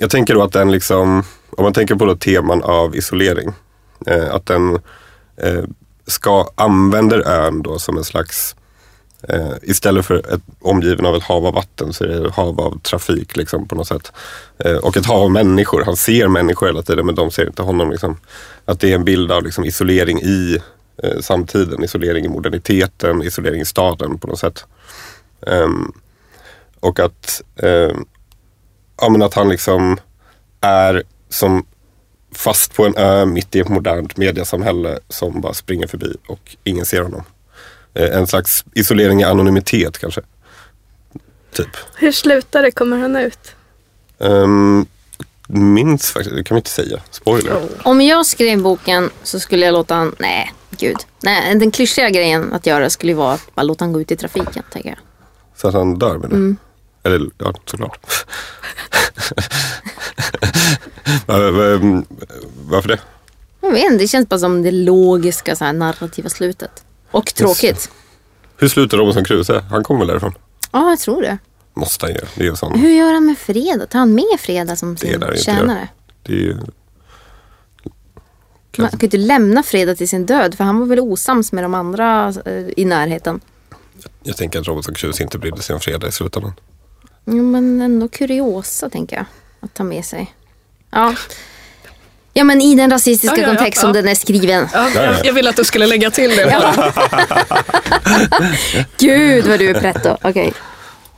jag 0.00 0.10
tänker 0.10 0.34
då 0.34 0.42
att 0.42 0.52
den 0.52 0.72
liksom, 0.72 1.22
om 1.50 1.62
man 1.62 1.72
tänker 1.72 1.94
på 1.94 2.04
då 2.04 2.16
teman 2.16 2.62
av 2.62 2.96
isolering, 2.96 3.52
eh, 4.06 4.34
att 4.34 4.46
den 4.46 4.74
eh, 5.36 5.64
ska 6.06 6.48
använder 6.54 7.28
ön 7.28 7.62
då 7.62 7.78
som 7.78 7.96
en 7.96 8.04
slags 8.04 8.54
Eh, 9.28 9.52
istället 9.62 10.06
för 10.06 10.34
ett, 10.34 10.42
omgiven 10.60 11.06
av 11.06 11.16
ett 11.16 11.22
hav 11.22 11.46
av 11.46 11.54
vatten 11.54 11.92
så 11.92 12.04
är 12.04 12.08
det 12.08 12.26
ett 12.26 12.34
hav 12.34 12.60
av 12.60 12.80
trafik 12.80 13.36
liksom, 13.36 13.68
på 13.68 13.74
något 13.74 13.86
sätt. 13.86 14.12
Eh, 14.58 14.76
och 14.76 14.96
ett 14.96 15.06
hav 15.06 15.22
av 15.22 15.30
människor. 15.30 15.82
Han 15.84 15.96
ser 15.96 16.28
människor 16.28 16.66
hela 16.66 16.82
tiden 16.82 17.06
men 17.06 17.14
de 17.14 17.30
ser 17.30 17.46
inte 17.46 17.62
honom. 17.62 17.90
Liksom. 17.90 18.16
Att 18.64 18.80
det 18.80 18.90
är 18.90 18.94
en 18.94 19.04
bild 19.04 19.32
av 19.32 19.42
liksom, 19.42 19.64
isolering 19.64 20.20
i 20.20 20.58
eh, 21.02 21.20
samtiden, 21.20 21.84
isolering 21.84 22.24
i 22.24 22.28
moderniteten, 22.28 23.22
isolering 23.22 23.60
i 23.60 23.64
staden 23.64 24.18
på 24.18 24.28
något 24.28 24.38
sätt. 24.38 24.64
Ehm, 25.46 25.92
och 26.80 27.00
att, 27.00 27.42
ehm, 27.56 28.04
ja, 29.00 29.08
men 29.08 29.22
att 29.22 29.34
han 29.34 29.48
liksom 29.48 29.98
är 30.60 31.02
som 31.28 31.66
fast 32.34 32.74
på 32.74 32.86
en 32.86 32.96
ö 32.96 33.26
mitt 33.26 33.56
i 33.56 33.60
ett 33.60 33.68
modernt 33.68 34.16
mediasamhälle 34.16 34.98
som 35.08 35.40
bara 35.40 35.54
springer 35.54 35.86
förbi 35.86 36.16
och 36.26 36.56
ingen 36.64 36.86
ser 36.86 37.02
honom. 37.02 37.22
Eh, 37.94 38.16
en 38.16 38.26
slags 38.26 38.64
isolering 38.74 39.20
i 39.20 39.24
anonymitet 39.24 39.98
kanske. 39.98 40.20
Typ. 41.52 41.76
Hur 41.96 42.12
slutar 42.12 42.62
det? 42.62 42.70
Kommer 42.70 42.98
han 42.98 43.16
ut? 43.16 43.54
Um, 44.18 44.86
minns 45.46 46.10
faktiskt, 46.10 46.36
det 46.36 46.44
kan 46.44 46.54
vi 46.54 46.58
inte 46.58 46.70
säga. 46.70 47.00
Spoiler. 47.10 47.52
Oh. 47.52 47.66
Om 47.84 48.00
jag 48.00 48.26
skrev 48.26 48.62
boken 48.62 49.10
så 49.22 49.40
skulle 49.40 49.66
jag 49.66 49.72
låta 49.72 49.94
han, 49.94 50.14
nej 50.18 50.52
gud. 50.70 50.96
Nej, 51.22 51.54
den 51.54 51.70
klyschiga 51.70 52.10
grejen 52.10 52.52
att 52.52 52.66
göra 52.66 52.90
skulle 52.90 53.14
vara 53.14 53.32
att 53.32 53.54
bara 53.54 53.62
låta 53.62 53.84
han 53.84 53.92
gå 53.92 54.00
ut 54.00 54.10
i 54.10 54.16
trafiken, 54.16 54.62
tänker 54.72 54.88
jag. 54.88 54.98
Så 55.56 55.68
att 55.68 55.74
han 55.74 55.98
dör 55.98 56.18
med 56.18 56.30
det? 56.30 56.36
Mm. 56.36 56.56
Eller 57.02 57.30
ja, 57.38 57.54
såklart. 57.66 58.06
Var- 61.26 61.50
var- 61.50 62.04
Varför 62.70 62.88
det? 62.88 62.98
Jag 63.60 63.70
vet 63.72 63.84
inte, 63.84 63.98
det 64.04 64.08
känns 64.08 64.28
bara 64.28 64.38
som 64.40 64.62
det 64.62 64.70
logiska 64.70 65.56
så 65.56 65.64
här, 65.64 65.72
narrativa 65.72 66.28
slutet. 66.28 66.84
Och 67.10 67.34
tråkigt. 67.34 67.90
Hur 68.56 68.68
slutar 68.68 68.98
Robinson 68.98 69.24
Crusoe? 69.24 69.60
Han 69.70 69.84
kommer 69.84 70.00
väl 70.00 70.08
därifrån? 70.08 70.34
Ja, 70.72 70.90
jag 70.90 70.98
tror 70.98 71.22
det. 71.22 71.38
Måste 71.74 72.06
han 72.06 72.12
ju. 72.14 72.20
Det 72.34 72.46
är 72.46 72.54
sån. 72.54 72.78
Hur 72.78 72.90
gör 72.90 73.12
han 73.12 73.26
med 73.26 73.38
Freda? 73.38 73.86
Tar 73.86 73.98
han 73.98 74.14
med 74.14 74.24
Freda 74.40 74.76
som 74.76 74.96
sin 74.96 75.20
tjänare? 75.36 75.88
Det 76.22 76.32
är 76.32 76.36
ju... 76.36 76.56
Man 78.78 78.88
kan 78.90 78.98
ju 79.00 79.06
inte 79.06 79.16
lämna 79.16 79.62
Freda 79.62 79.94
till 79.94 80.08
sin 80.08 80.26
död 80.26 80.54
för 80.54 80.64
han 80.64 80.78
var 80.80 80.86
väl 80.86 81.00
osams 81.00 81.52
med 81.52 81.64
de 81.64 81.74
andra 81.74 82.34
eh, 82.46 82.66
i 82.76 82.84
närheten. 82.84 83.40
Jag 84.22 84.36
tänker 84.36 84.60
att 84.60 84.66
Robinson 84.68 84.94
Crusoe 84.94 85.22
inte 85.24 85.38
brydde 85.38 85.62
sig 85.62 85.74
om 85.74 85.80
fredag 85.80 86.08
i 86.08 86.12
slutändan. 86.12 86.52
Jo, 87.30 87.42
men 87.42 87.80
ändå 87.80 88.08
kuriosa 88.08 88.90
tänker 88.90 89.16
jag. 89.16 89.24
Att 89.60 89.74
ta 89.74 89.84
med 89.84 90.04
sig. 90.04 90.34
Ja. 90.90 91.14
Ja 92.32 92.44
men 92.44 92.60
i 92.60 92.74
den 92.74 92.90
rasistiska 92.90 93.36
Ja, 93.36 93.42
ja, 93.42 93.48
ja, 93.48 93.56
kontext 93.56 93.76
ja. 93.76 93.80
som 93.82 93.92
den 93.92 94.08
är 94.08 94.14
skriven. 94.14 94.68
Ja, 94.72 94.90
Ja, 94.94 95.02
ja. 95.02 95.02
jag, 95.02 95.26
jag 95.26 95.32
ville 95.32 95.50
att 95.50 95.56
du 95.56 95.64
skulle 95.64 95.86
lägga 95.86 96.10
till 96.10 96.30
det. 96.30 96.62
Gud 98.98 99.46
vad 99.46 99.58
du 99.58 99.70
är 99.70 99.80
pretto. 99.80 100.16
Okej. 100.22 100.52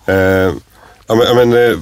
Eh, 0.07 0.15
ja, 0.15 0.55
men, 1.15 1.19
ja, 1.27 1.35
men, 1.35 1.53
eh, 1.53 1.79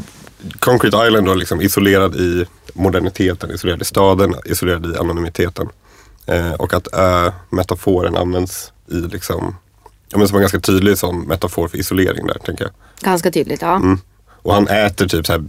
Concrete 0.58 0.96
Island 1.06 1.26
då, 1.26 1.34
liksom 1.34 1.60
isolerad 1.60 2.14
i 2.16 2.46
moderniteten, 2.74 3.50
isolerad 3.50 3.82
i 3.82 3.84
staden, 3.84 4.34
isolerad 4.44 4.94
i 4.94 4.98
anonymiteten. 4.98 5.68
Eh, 6.26 6.52
och 6.52 6.74
att 6.74 6.88
ö-metaforen 6.92 8.16
används 8.16 8.72
i 8.88 8.94
liksom, 8.94 9.56
ja, 10.10 10.18
men 10.18 10.28
som 10.28 10.36
en 10.36 10.40
ganska 10.40 10.60
tydlig 10.60 10.98
sån 10.98 11.20
metafor 11.20 11.68
för 11.68 11.78
isolering 11.78 12.26
där, 12.26 12.38
tänker 12.44 12.64
jag. 12.64 12.72
Ganska 13.00 13.30
tydligt, 13.30 13.62
ja. 13.62 13.76
Mm. 13.76 13.98
Och 14.42 14.54
han 14.54 14.68
äter 14.68 15.08
typ 15.08 15.26
så 15.26 15.32
här 15.32 15.42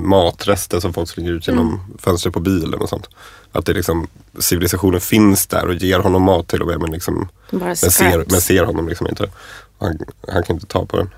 matrester 0.00 0.80
som 0.80 0.92
folk 0.92 1.08
slänger 1.08 1.32
ut 1.32 1.48
genom 1.48 1.68
Mm. 1.68 1.80
fönstret 1.98 2.34
på 2.34 2.40
bilen 2.40 2.74
och 2.80 2.88
sånt. 2.88 3.08
Att 3.52 3.66
det 3.66 3.72
liksom, 3.72 4.06
civilisationen 4.38 5.00
finns 5.00 5.46
där 5.46 5.66
och 5.68 5.74
ger 5.74 5.98
honom 5.98 6.22
mat 6.22 6.48
till 6.48 6.62
och 6.62 6.68
med 6.68 6.80
men, 6.80 6.90
liksom, 6.90 7.28
men, 7.50 7.76
ser, 7.76 8.24
men 8.30 8.40
ser 8.40 8.64
honom 8.64 8.88
liksom 8.88 9.06
inte. 9.06 9.30
Han, 9.78 9.98
han 10.28 10.42
kan 10.42 10.56
inte 10.56 10.66
ta 10.66 10.86
på 10.86 10.96
den. 10.96 11.10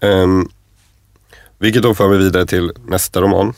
Um, 0.00 0.48
vilket 1.58 1.82
då 1.82 1.94
för 1.94 2.08
mig 2.08 2.18
vidare 2.18 2.46
till 2.46 2.72
nästa 2.86 3.20
roman. 3.20 3.54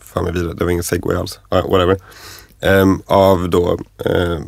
För 0.00 0.22
mig 0.22 0.32
vidare, 0.32 0.54
det 0.54 0.64
var 0.64 0.70
ingen 0.70 0.84
segway 0.84 1.16
alls. 1.16 1.40
Ah, 1.48 1.62
whatever. 1.62 1.98
Ehm, 2.60 3.02
av 3.06 3.50
då 3.50 3.78
eh, 4.04 4.38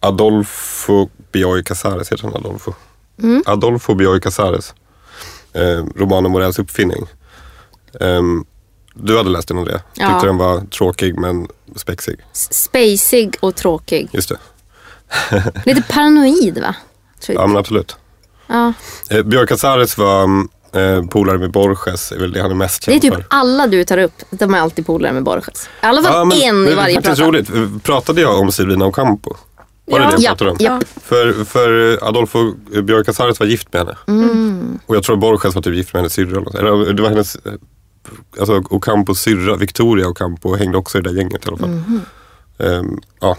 Adolfo 0.00 1.08
Bioy 1.32 1.62
Casares, 1.62 2.12
heter 2.12 2.24
han 2.24 2.34
Adolfo? 2.34 2.74
Mm. 3.22 3.42
Adolfo 3.46 3.94
Bioy 3.94 4.20
Casares. 4.20 4.74
Eh, 5.54 5.84
romanen 5.96 6.30
Morells 6.32 6.58
uppfinning. 6.58 7.06
Ehm, 8.00 8.44
du 8.94 9.16
hade 9.16 9.30
läst 9.30 9.48
den 9.48 9.58
Andrea. 9.58 9.80
Ja. 9.94 10.08
Tyckte 10.12 10.26
den 10.26 10.36
var 10.38 10.60
tråkig 10.60 11.18
men 11.18 11.48
spexig. 11.76 12.16
Spacig 12.32 13.36
och 13.40 13.54
tråkig. 13.54 14.08
Just 14.12 14.28
det. 14.28 14.38
Lite 15.66 15.82
paranoid 15.82 16.58
va? 16.60 16.74
Typ. 17.20 17.34
Ja 17.34 17.46
men 17.46 17.56
absolut. 17.56 17.96
Ja. 18.46 18.72
Eh, 19.10 19.22
Björk 19.22 19.48
Casares 19.48 19.98
var 19.98 20.22
eh, 20.72 21.04
polare 21.10 21.38
med 21.38 21.50
Borges, 21.50 22.12
är 22.12 22.18
väl 22.18 22.32
det 22.32 22.42
han 22.42 22.50
är 22.50 22.54
mest 22.54 22.86
Det 22.86 22.90
är 22.90 22.92
känd 22.92 23.02
typ 23.02 23.14
för. 23.14 23.26
alla 23.30 23.66
du 23.66 23.84
tar 23.84 23.98
upp, 23.98 24.22
de 24.30 24.54
är 24.54 24.58
alltid 24.58 24.86
polare 24.86 25.12
med 25.12 25.22
Borges. 25.22 25.68
I 25.82 25.86
alla 25.86 26.02
fall 26.02 26.26
men 26.26 26.38
en 26.38 26.64
det 26.64 26.70
i 26.70 26.72
är 26.72 26.76
varje 26.76 27.00
prata. 27.02 27.22
roligt. 27.22 27.50
Pratade 27.82 28.20
jag 28.20 28.40
om 28.40 28.52
Silvina 28.52 28.84
Ocampo? 28.86 29.36
Var 29.84 29.98
det 29.98 30.04
Ja. 30.04 30.10
det 30.10 30.14
jag 30.16 30.22
Ja, 30.22 30.28
pratade 30.36 30.50
om? 30.50 30.56
ja. 30.60 30.80
För, 31.02 31.44
för 31.44 31.98
Adolfo 32.08 32.52
Björk 32.82 33.06
Casares 33.06 33.40
var 33.40 33.46
gift 33.46 33.72
med 33.72 33.80
henne. 33.80 33.98
Mm. 34.08 34.78
Och 34.86 34.96
jag 34.96 35.02
tror 35.02 35.16
Borges 35.16 35.54
var 35.54 35.62
typ 35.62 35.74
gift 35.74 35.92
med 35.92 36.00
hennes 36.00 36.12
syrra. 36.12 36.58
eller 36.58 36.92
det 36.92 37.02
var 37.02 37.08
hennes, 37.10 37.36
eh, 37.36 37.52
alltså 38.40 38.62
Ocampos 38.70 39.20
syrra, 39.20 39.56
Victoria 39.56 40.08
Ocampo, 40.08 40.56
hängde 40.56 40.78
också 40.78 40.98
i 40.98 41.00
det 41.00 41.10
där 41.10 41.16
gänget 41.16 41.44
i 41.44 41.48
alla 41.48 41.56
fall. 41.56 41.68
Mhm. 41.68 42.00
Ehm, 42.58 42.98
ja, 43.20 43.36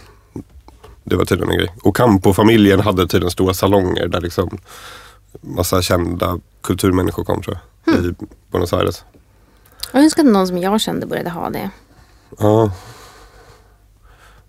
det 1.03 1.15
var 1.15 1.25
tydligen 1.25 1.51
en 1.51 1.58
grej. 1.58 1.73
Ocampo-familjen 1.84 2.79
hade 2.79 3.08
tydligen 3.08 3.32
stora 3.32 3.53
salonger 3.53 4.08
där 4.08 4.21
liksom 4.21 4.58
massa 5.41 5.82
kända 5.82 6.39
kulturmänniskor 6.62 7.23
kom 7.23 7.41
tror 7.41 7.58
jag. 7.86 7.93
Hmm. 7.93 8.10
I 8.10 8.13
Buenos 8.51 8.73
Aires. 8.73 9.03
Jag 9.91 10.03
önskar 10.03 10.23
att 10.23 10.29
någon 10.29 10.47
som 10.47 10.58
jag 10.58 10.82
kände 10.82 11.06
började 11.06 11.29
ha 11.29 11.49
det. 11.49 11.69
Ja, 12.39 12.71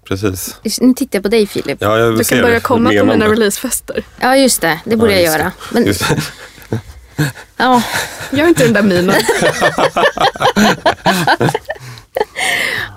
precis. 0.08 0.56
Nu 0.80 0.94
tittar 0.94 1.16
jag 1.16 1.22
på 1.22 1.28
dig 1.28 1.46
Filip. 1.46 1.78
Ja, 1.80 1.98
Ja, 1.98 1.98
jag 1.98 2.18
Du 2.18 2.24
kan 2.24 2.38
börja 2.42 2.54
det. 2.54 2.60
komma 2.60 2.90
på 2.98 3.04
mina 3.04 3.28
releasefester. 3.28 4.04
just 4.36 4.60
det. 4.60 4.80
Det 4.84 4.96
borde 4.96 5.12
Ja, 5.12 5.18
jag 5.20 5.38
göra. 5.38 5.52
det. 5.70 5.80
Men 5.80 5.94
ja, 7.56 7.82
Gör 8.32 8.48
inte 8.48 8.64
den 8.64 8.72
där 8.72 8.82
minen. 8.82 9.14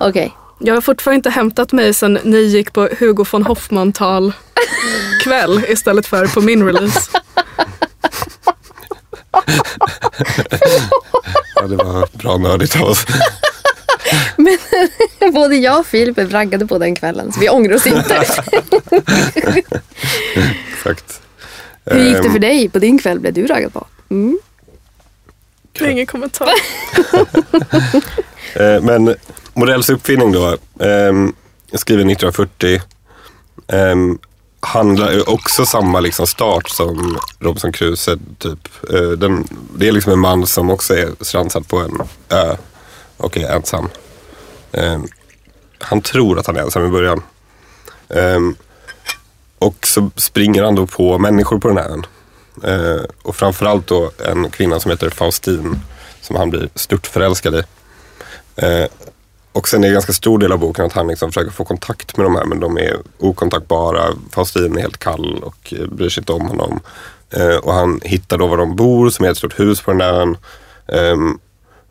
okej. 0.00 0.34
Jag 0.60 0.74
har 0.74 0.80
fortfarande 0.80 1.16
inte 1.16 1.30
hämtat 1.30 1.72
mig 1.72 1.94
sen 1.94 2.18
ni 2.24 2.38
gick 2.38 2.72
på 2.72 2.88
Hugo 2.98 3.24
von 3.30 3.42
Hoffmann-tal 3.46 4.32
kväll 5.24 5.64
istället 5.68 6.06
för 6.06 6.26
på 6.26 6.40
min 6.40 6.66
release. 6.66 7.10
Ja, 11.54 11.62
det 11.66 11.76
var 11.76 12.08
bra 12.18 12.36
nördigt 12.38 12.76
av 12.76 12.82
oss. 12.82 13.06
Men 14.36 14.58
både 15.32 15.56
jag 15.56 15.80
och 15.80 15.86
Filip 15.86 16.18
är 16.18 16.26
braggade 16.26 16.66
på 16.66 16.78
den 16.78 16.94
kvällen 16.94 17.32
så 17.32 17.40
vi 17.40 17.48
ångrar 17.48 17.74
oss 17.74 17.86
inte. 17.86 18.14
Exakt. 20.72 21.20
Hur 21.84 22.04
gick 22.04 22.16
det 22.16 22.26
Ehm, 22.26 22.32
för 22.32 22.38
dig 22.38 22.68
på 22.68 22.78
din 22.78 22.98
kväll? 22.98 23.20
Blev 23.20 23.32
du 23.32 23.46
raggad 23.46 23.72
på? 23.72 23.86
Mm. 24.10 24.38
Det 25.72 25.84
är 25.84 25.88
ingen 25.88 26.06
kommentar. 26.06 26.50
Eh, 28.54 28.82
Men 28.82 29.14
Morells 29.54 29.90
uppfinning 29.90 30.32
då, 30.32 30.56
ehm, 30.80 31.32
skriven 31.72 32.06
1940, 32.10 32.82
ehm, 33.68 34.18
handlar 34.60 35.12
ju 35.12 35.22
också 35.22 35.66
samma 35.66 36.00
liksom 36.00 36.26
start 36.26 36.68
som 36.68 37.18
Robinson 37.38 37.72
Crusoe. 37.72 38.18
Typ. 38.38 38.68
Eh, 38.92 39.10
den, 39.10 39.48
det 39.76 39.88
är 39.88 39.92
liksom 39.92 40.12
en 40.12 40.18
man 40.18 40.46
som 40.46 40.70
också 40.70 40.94
är 40.96 41.08
stransad 41.20 41.68
på 41.68 41.78
en 41.78 41.98
ö 42.28 42.56
och 43.18 43.36
är 43.36 43.50
ensam. 43.50 43.88
Um, 44.72 45.08
han 45.78 46.00
tror 46.00 46.38
att 46.38 46.46
han 46.46 46.56
är 46.56 46.60
ensam 46.60 46.86
i 46.86 46.88
början. 46.88 47.22
Um, 48.08 48.56
och 49.58 49.86
så 49.86 50.10
springer 50.16 50.62
han 50.62 50.74
då 50.74 50.86
på 50.86 51.18
människor 51.18 51.58
på 51.58 51.68
den 51.68 51.76
här 51.76 51.90
ön. 51.90 52.06
Uh, 52.64 53.04
och 53.22 53.36
framförallt 53.36 53.86
då 53.86 54.10
en 54.26 54.50
kvinna 54.50 54.80
som 54.80 54.90
heter 54.90 55.10
Faustin 55.10 55.80
som 56.20 56.36
han 56.36 56.50
blir 56.50 56.68
störtförälskad 56.74 57.54
i. 57.54 57.58
Uh, 58.62 58.86
och 59.52 59.68
sen 59.68 59.80
är 59.80 59.82
det 59.82 59.88
en 59.88 59.94
ganska 59.94 60.12
stor 60.12 60.38
del 60.38 60.52
av 60.52 60.58
boken 60.58 60.84
att 60.84 60.92
han 60.92 61.08
liksom 61.08 61.30
försöker 61.30 61.50
få 61.50 61.64
kontakt 61.64 62.16
med 62.16 62.26
de 62.26 62.34
här 62.34 62.44
men 62.44 62.60
de 62.60 62.78
är 62.78 62.96
okontaktbara. 63.18 64.04
Faustin 64.30 64.76
är 64.76 64.80
helt 64.80 64.98
kall 64.98 65.42
och 65.42 65.74
bryr 65.88 66.08
sig 66.08 66.20
inte 66.20 66.32
om 66.32 66.46
honom. 66.46 66.80
Eh, 67.30 67.56
och 67.56 67.74
han 67.74 68.00
hittar 68.04 68.38
då 68.38 68.46
var 68.46 68.56
de 68.56 68.76
bor 68.76 69.10
som 69.10 69.24
är 69.24 69.30
ett 69.30 69.36
stort 69.36 69.60
hus 69.60 69.80
på 69.80 69.90
den 69.90 69.98
där 69.98 70.12
ön. 70.12 70.36
Um, 70.86 71.38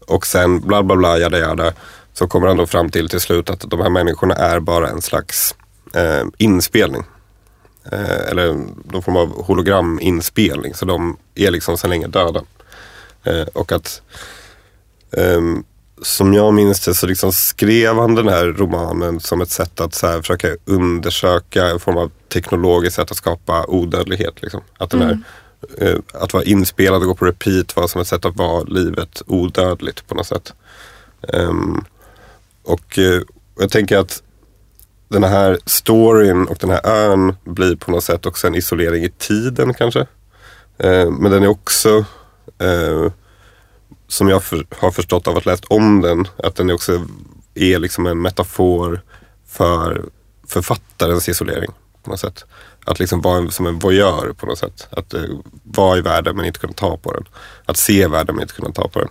och 0.08 0.28
sen 0.28 0.60
bla 0.60 0.84
bla 0.84 0.96
bla, 0.96 1.20
jada 1.20 1.40
jada. 1.40 1.74
Så 2.14 2.28
kommer 2.28 2.48
han 2.48 2.58
då 2.58 2.66
fram 2.66 2.90
till 2.90 3.10
till 3.10 3.20
slut 3.20 3.50
att 3.50 3.60
de 3.60 3.82
här 3.82 3.90
människorna 3.90 4.36
är 4.36 4.60
bara 4.60 4.90
en 4.90 5.02
slags 5.02 5.56
eh, 5.94 6.26
inspelning. 6.38 7.04
Eh, 7.92 8.30
eller 8.30 8.54
någon 8.92 9.04
form 9.04 9.18
av 9.18 9.46
holograminspelning. 9.46 10.74
Så 10.74 10.86
de 10.86 11.18
är 11.36 11.52
liksom 11.52 11.78
sedan 11.78 11.90
länge 11.90 12.08
döda. 12.08 12.42
Eh, 13.24 13.48
och 13.54 13.72
att 13.72 14.02
ehm, 15.12 15.64
som 16.02 16.34
jag 16.34 16.54
minns 16.54 16.86
det 16.86 16.94
så 16.94 17.08
liksom 17.08 17.32
skrev 17.32 17.96
han 17.96 18.16
den 18.16 18.28
här 18.28 18.46
romanen 18.46 19.20
som 19.20 19.42
ett 19.42 19.50
sätt 19.50 19.82
att 19.82 19.94
så 19.94 20.08
här 20.08 20.22
försöka 20.22 20.48
undersöka 20.66 21.66
en 21.66 21.80
form 21.80 21.98
av 21.98 22.12
teknologiskt 22.34 22.96
sätt 22.96 23.12
att 23.12 23.18
skapa 23.18 23.66
odödlighet. 23.66 24.42
Liksom. 24.42 24.62
Att, 24.78 24.90
den 24.90 25.02
här, 25.02 25.12
mm 25.12 25.24
Eh, 25.78 26.00
att 26.14 26.34
vara 26.34 26.44
inspelad 26.44 27.02
och 27.02 27.08
gå 27.08 27.16
på 27.16 27.26
repeat 27.26 27.76
var 27.76 27.88
som 27.88 28.02
ett 28.02 28.08
sätt 28.08 28.26
att 28.26 28.36
vara 28.36 28.64
livet 28.64 29.22
odödligt 29.26 30.08
på 30.08 30.16
något 30.16 30.28
sätt. 30.28 30.54
Ehm, 31.34 31.84
och 32.64 33.00
eh, 33.00 33.22
jag 33.60 33.72
tänker 33.72 33.98
att 33.98 34.24
den 35.10 35.24
här 35.24 35.60
storyn 35.66 36.48
och 36.48 36.58
den 36.60 36.70
här 36.70 36.86
ön 36.86 37.36
blir 37.44 37.76
på 37.76 37.92
något 37.92 38.04
sätt 38.04 38.26
också 38.26 38.48
en 38.48 38.56
isolering 38.56 39.04
i 39.04 39.10
tiden 39.10 39.74
kanske. 39.74 40.06
Ehm, 40.78 41.14
men 41.16 41.32
den 41.32 41.44
är 41.44 41.48
också 41.48 42.06
eh, 42.58 43.12
som 44.08 44.30
jag 44.30 44.44
för, 44.44 44.66
har 44.80 44.92
förstått 44.92 45.28
av 45.28 45.38
att 45.38 45.46
läst 45.46 45.66
om 45.66 46.02
den, 46.02 46.28
att 46.38 46.56
den 46.56 46.72
också 46.72 47.06
är 47.54 47.80
liksom 47.80 48.08
en 48.08 48.22
metafor 48.22 49.02
för 49.48 50.06
författarens 50.48 51.30
isolering 51.30 51.72
på 52.04 52.10
något 52.10 52.20
sätt. 52.20 52.46
Att 52.88 53.00
liksom 53.00 53.22
vara 53.22 53.38
en, 53.38 53.52
som 53.52 53.68
en 53.68 53.80
voyeur 53.80 54.34
på 54.34 54.46
något 54.46 54.58
sätt. 54.58 54.88
Att 54.90 55.14
uh, 55.14 55.22
vara 55.64 55.98
i 55.98 56.02
världen 56.02 56.36
men 56.36 56.46
inte 56.46 56.60
kunna 56.60 56.74
ta 56.74 56.98
på 56.98 57.14
den. 57.14 57.26
Att 57.66 57.78
se 57.78 58.08
världen 58.08 58.36
men 58.36 58.44
inte 58.44 58.54
kunna 58.54 58.72
ta 58.72 58.88
på 58.88 59.00
den. 59.00 59.10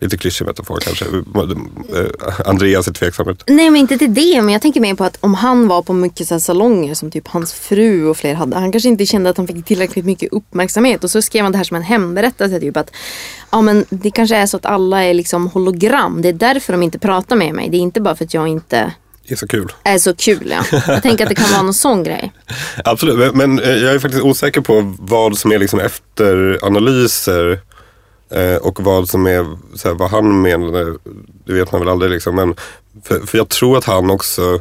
Lite 0.00 0.16
klyschig 0.16 0.46
metafor 0.46 0.78
kanske. 0.80 1.04
Eh, 1.04 2.48
Andreas 2.48 2.88
är 2.88 2.92
tveksam. 2.92 3.36
Nej 3.46 3.70
men 3.70 3.76
inte 3.76 3.98
till 3.98 4.14
det. 4.14 4.42
Men 4.42 4.52
jag 4.52 4.62
tänker 4.62 4.80
mer 4.80 4.94
på 4.94 5.04
att 5.04 5.18
om 5.20 5.34
han 5.34 5.68
var 5.68 5.82
på 5.82 5.92
mycket 5.92 6.28
så 6.28 6.34
här 6.34 6.38
salonger 6.38 6.94
som 6.94 7.10
typ 7.10 7.28
hans 7.28 7.52
fru 7.52 8.06
och 8.06 8.16
fler 8.16 8.34
hade. 8.34 8.56
Han 8.56 8.72
kanske 8.72 8.88
inte 8.88 9.06
kände 9.06 9.30
att 9.30 9.36
han 9.36 9.46
fick 9.46 9.64
tillräckligt 9.64 10.04
mycket 10.04 10.32
uppmärksamhet. 10.32 11.04
Och 11.04 11.10
så 11.10 11.22
skrev 11.22 11.42
han 11.42 11.52
det 11.52 11.58
här 11.58 11.64
som 11.64 11.76
en 11.76 11.82
hemberättelse. 11.82 12.60
Typ 12.60 12.76
att 12.76 12.90
ja, 13.50 13.60
men 13.60 13.84
det 13.90 14.10
kanske 14.10 14.36
är 14.36 14.46
så 14.46 14.56
att 14.56 14.66
alla 14.66 15.04
är 15.04 15.14
liksom 15.14 15.46
hologram. 15.46 16.22
Det 16.22 16.28
är 16.28 16.32
därför 16.32 16.72
de 16.72 16.82
inte 16.82 16.98
pratar 16.98 17.36
med 17.36 17.54
mig. 17.54 17.68
Det 17.68 17.76
är 17.76 17.80
inte 17.80 18.00
bara 18.00 18.16
för 18.16 18.24
att 18.24 18.34
jag 18.34 18.48
inte 18.48 18.92
är 19.32 19.36
så 19.36 19.46
kul. 19.46 19.72
är 19.84 19.98
så 19.98 20.14
kul. 20.14 20.54
Ja. 20.56 20.80
Jag 20.86 21.02
tänker 21.02 21.24
att 21.24 21.28
det 21.28 21.34
kan 21.34 21.50
vara 21.52 21.62
någon 21.62 21.74
sån 21.74 22.04
grej. 22.04 22.32
Absolut, 22.84 23.18
men, 23.18 23.36
men 23.36 23.64
eh, 23.64 23.76
jag 23.76 23.94
är 23.94 23.98
faktiskt 23.98 24.24
osäker 24.24 24.60
på 24.60 24.94
vad 24.98 25.38
som 25.38 25.52
är 25.52 25.58
liksom 25.58 25.80
efteranalyser 25.80 27.60
eh, 28.30 28.56
och 28.56 28.80
vad 28.80 29.08
som 29.08 29.26
är, 29.26 29.46
så 29.74 29.88
här, 29.88 29.94
vad 29.94 30.10
han 30.10 30.42
menade, 30.42 30.94
det 31.44 31.52
vet 31.52 31.72
man 31.72 31.80
väl 31.80 31.88
aldrig 31.88 32.10
liksom. 32.10 32.34
Men 32.34 32.54
för, 33.04 33.26
för 33.26 33.38
jag 33.38 33.48
tror 33.48 33.78
att 33.78 33.84
han 33.84 34.10
också, 34.10 34.60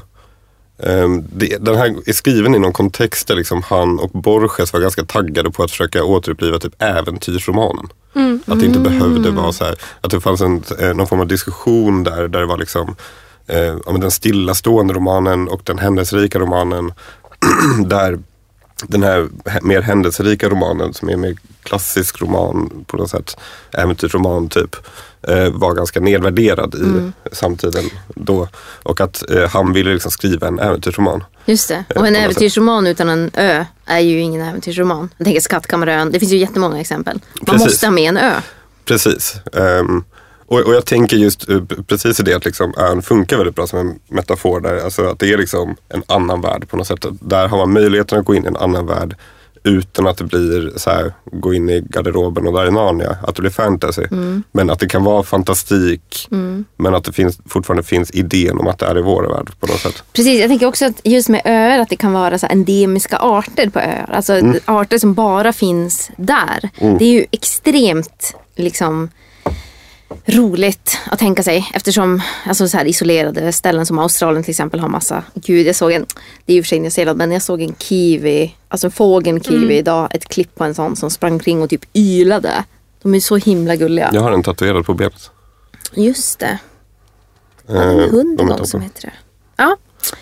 eh, 0.84 1.10
det, 1.34 1.58
den 1.60 1.76
här 1.76 1.96
är 2.06 2.14
skriven 2.14 2.56
i 2.56 2.60
någon 2.60 2.74
kontext 2.74 3.28
där 3.28 3.36
liksom 3.36 3.64
han 3.64 4.00
och 4.00 4.10
Borges 4.10 4.74
var 4.74 4.80
ganska 4.80 5.04
taggade 5.06 5.52
på 5.52 5.64
att 5.64 5.72
försöka 5.72 6.04
återuppliva 6.04 6.60
typ 6.60 6.74
äventyrsromanen. 6.82 7.88
Att 8.46 8.60
det 8.60 8.66
inte 8.66 8.80
behövde 8.80 9.32
vara 9.32 9.54
så 9.54 9.66
här, 9.66 9.76
att 10.02 10.12
det 10.12 10.22
fanns 10.22 10.42
en, 10.42 10.64
eh, 10.80 10.94
någon 10.94 11.08
form 11.08 11.20
av 11.20 11.28
diskussion 11.28 12.04
där, 12.04 12.28
där 12.28 12.40
det 12.40 12.46
var 12.46 12.58
liksom 12.58 12.96
eh, 13.48 13.58
ja, 13.86 13.92
men 13.92 14.02
den 14.02 14.12
stillastående 14.12 14.94
romanen 14.94 15.48
och 15.48 15.62
den 15.64 15.80
händelserika 15.80 16.40
romanen. 16.40 16.94
där 17.86 18.20
den 18.84 19.04
här 19.04 19.28
mer 19.62 19.82
händelserika 19.82 20.50
romanen 20.50 20.94
som 20.94 21.10
är 21.10 21.16
mer 21.18 21.36
klassisk 21.64 22.22
roman 22.22 22.86
på 22.88 22.98
något 22.98 23.10
sätt, 23.10 23.38
äventyrsroman 23.74 24.50
typ, 24.50 24.76
eh, 25.28 25.50
var 25.50 25.74
ganska 25.74 26.00
nedvärderad 26.00 26.76
i 26.76 27.12
samtiden 27.36 27.84
då. 28.16 28.48
Och 28.84 29.02
att 29.02 29.30
eh, 29.32 29.50
han 29.50 29.74
ville 29.74 29.94
liksom 29.94 30.12
skriva 30.12 30.48
en 30.48 30.60
äventyrsroman. 30.60 31.24
Just 31.46 31.68
det. 31.68 31.84
Eh, 31.90 31.98
Och 32.02 32.08
en 32.08 32.16
äventyrsroman 32.16 32.88
utan 32.88 33.10
en 33.10 33.32
ö 33.34 33.66
är 33.86 34.00
ju 34.00 34.20
ingen 34.20 34.42
äventyrsroman. 34.42 35.10
Jag 35.18 35.26
tänker 35.26 35.42
Skattkammarön. 35.42 36.12
Det 36.12 36.20
finns 36.20 36.32
ju 36.32 36.38
jättemånga 36.38 36.80
exempel. 36.82 37.20
Man 37.36 37.46
Precis. 37.46 37.66
måste 37.68 37.86
ha 37.88 37.92
med 37.92 38.10
en 38.10 38.18
ö. 38.18 38.34
Precis. 38.86 39.36
Ehm, 39.54 40.04
och, 40.48 40.60
och 40.60 40.74
jag 40.76 40.86
tänker 40.86 41.18
just 41.18 41.50
eh, 41.50 41.62
precis 41.88 42.20
i 42.20 42.24
det 42.24 42.34
att 42.34 42.46
liksom 42.46 42.74
ön 42.78 43.02
funkar 43.02 43.38
väldigt 43.38 43.56
bra 43.56 43.68
som 43.68 43.80
en 43.80 44.00
metafor 44.10 44.60
där. 44.60 44.84
Alltså 44.84 45.06
att 45.06 45.20
det 45.20 45.34
är 45.34 45.38
liksom 45.38 45.76
en 45.90 46.04
annan 46.08 46.42
värld 46.42 46.70
på 46.70 46.78
något 46.78 46.88
sätt. 46.88 47.06
Där 47.22 47.48
har 47.48 47.58
man 47.58 47.74
möjligheten 47.74 48.20
att 48.20 48.26
gå 48.26 48.36
in 48.36 48.44
i 48.44 48.48
en 48.48 48.58
annan 48.58 48.86
värld 48.86 49.16
utan 49.64 50.08
att 50.08 50.18
det 50.18 50.24
blir 50.24 50.72
så 50.78 50.90
här, 50.90 51.14
gå 51.32 51.54
in 51.54 51.70
i 51.70 51.82
garderoben 51.90 52.48
och 52.48 52.54
där 52.54 52.66
är 52.66 52.72
Narnia. 52.72 53.18
Att 53.24 53.36
det 53.36 53.42
blir 53.42 53.52
fantasy. 53.52 54.04
Men 54.52 54.70
att 54.70 54.80
det 54.80 54.88
kan 54.88 55.04
vara 55.04 55.24
fantastik. 55.24 56.28
Men 56.78 56.96
att 56.96 57.04
det 57.04 57.12
finns, 57.14 57.40
fortfarande 57.46 57.84
finns 57.84 58.12
idén 58.12 58.58
om 58.60 58.68
att 58.68 58.80
det 58.80 58.86
är 58.86 58.98
i 58.98 59.02
vår 59.02 59.24
värld 59.24 59.50
på 59.60 59.68
något 59.68 59.80
sätt. 59.80 60.04
Precis, 60.14 60.40
jag 60.40 60.50
tänker 60.50 60.66
också 60.66 60.86
att 60.86 61.02
just 61.04 61.30
med 61.30 61.42
öar 61.46 61.80
att 61.80 61.90
det 61.90 61.96
kan 61.96 62.14
vara 62.14 62.40
så 62.40 62.48
endemiska 62.48 63.18
arter 63.18 63.70
på 63.70 63.80
öar. 63.80 64.10
Alltså 64.14 64.34
Mm. 64.34 64.60
arter 64.66 64.98
som 64.98 65.14
bara 65.14 65.54
finns 65.54 66.12
där. 66.18 66.70
Det 67.00 67.06
är 67.06 67.12
ju 67.14 67.26
extremt 67.32 68.36
liksom 68.56 69.10
roligt 70.26 70.98
att 71.12 71.20
tänka 71.20 71.44
sig 71.44 71.70
eftersom 71.74 72.22
alltså 72.46 72.68
så 72.68 72.78
här 72.78 72.86
isolerade 72.86 73.52
ställen 73.54 73.86
som 73.86 74.00
Australien 74.00 74.44
till 74.44 74.52
exempel 74.52 74.80
har 74.80 74.90
massa, 74.90 75.24
gud 75.34 75.68
jag 75.68 75.76
såg 75.76 75.92
en, 75.92 76.06
det 76.46 76.54
är 76.54 76.56
ju 76.58 76.64
för 76.64 76.68
sig 76.68 76.80
Nya 76.80 76.92
Zeeland 76.92 77.18
men 77.18 77.32
jag 77.32 77.42
såg 77.42 77.62
en 77.62 77.76
kiwi, 77.76 78.56
alltså 78.68 78.88
en 78.88 78.92
fågel 78.92 79.42
kiwi 79.44 79.78
idag, 79.78 80.08
ett 80.12 80.26
klipp 80.26 80.56
på 80.56 80.64
en 80.64 80.76
sån 80.76 80.96
som 80.96 81.10
sprang 81.12 81.40
kring 81.40 81.62
och 81.62 81.70
typ 81.70 81.86
ylade. 81.98 82.64
De 83.02 83.16
är 83.16 83.20
så 83.20 83.38
himla 83.38 83.76
gulliga. 83.76 84.10
Jag 84.14 84.22
har 84.22 84.32
en 84.32 84.44
tatuerad 84.44 84.86
på 84.86 84.94
benet. 84.94 85.32
Just 85.94 86.40
det, 86.40 86.60
Eh, 87.70 87.76
en 87.82 88.00
hund 88.00 88.38
de 88.38 88.42
en 88.48 88.52
är 88.54 88.58
gång 88.58 88.58
som 88.58 88.66
toppen. 88.66 88.82
heter 88.82 89.02
det. 89.02 89.14
Ja, 89.58 89.78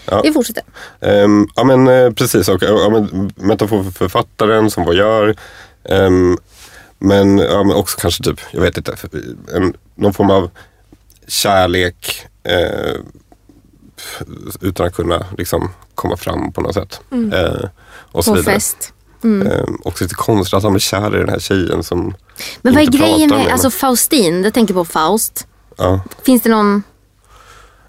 Ja. 0.06 0.22
vi 0.24 0.34
fortsätter. 0.34 0.64
Ehm, 1.02 1.48
ja 1.56 1.64
men 1.64 1.88
eh, 1.88 2.12
precis, 2.12 2.50
och, 2.50 2.64
ja, 2.64 2.90
men, 2.90 3.32
metafor 3.36 3.84
för 3.84 3.92
författaren 3.92 4.72
som 4.72 4.86
vad 4.86 4.96
gör. 4.96 5.36
Ehm, 5.90 6.38
men, 7.06 7.38
ja, 7.38 7.64
men 7.64 7.76
också 7.76 7.98
kanske 8.00 8.24
typ, 8.24 8.40
jag 8.52 8.62
vet 8.62 8.78
inte, 8.78 8.96
en, 9.54 9.74
någon 9.96 10.14
form 10.14 10.30
av 10.30 10.50
kärlek 11.28 12.26
eh, 12.44 12.96
utan 14.62 14.88
att 14.88 14.94
kunna 14.94 15.26
liksom 15.38 15.72
komma 15.96 16.18
fram 16.18 16.52
på 16.52 16.62
något 16.62 16.74
sätt. 16.74 17.02
Eh, 17.34 17.70
och 17.88 18.26
så 18.26 18.32
På 18.32 18.38
vidare. 18.38 18.54
fest. 18.54 18.94
Ehm, 19.24 19.78
också 19.84 20.04
lite 20.04 20.16
konstigt 20.16 20.54
att 20.54 20.64
han 20.64 20.76
är 20.76 20.80
kär 20.80 21.16
i 21.16 21.20
den 21.20 21.30
här 21.30 21.40
tjejen 21.40 21.84
som 21.84 22.16
Men 22.62 22.74
vad 22.74 22.84
är 22.84 22.88
grejen 22.88 23.30
pratar 23.30 23.44
med, 23.44 23.54
alltså 23.54 23.70
Faustin, 23.70 24.44
jag 24.44 24.54
tänker 24.54 24.74
på 24.74 24.86
Faust. 24.86 25.48
Ja. 25.78 26.00
Finns 26.24 26.42
det 26.42 26.50
någon, 26.50 26.84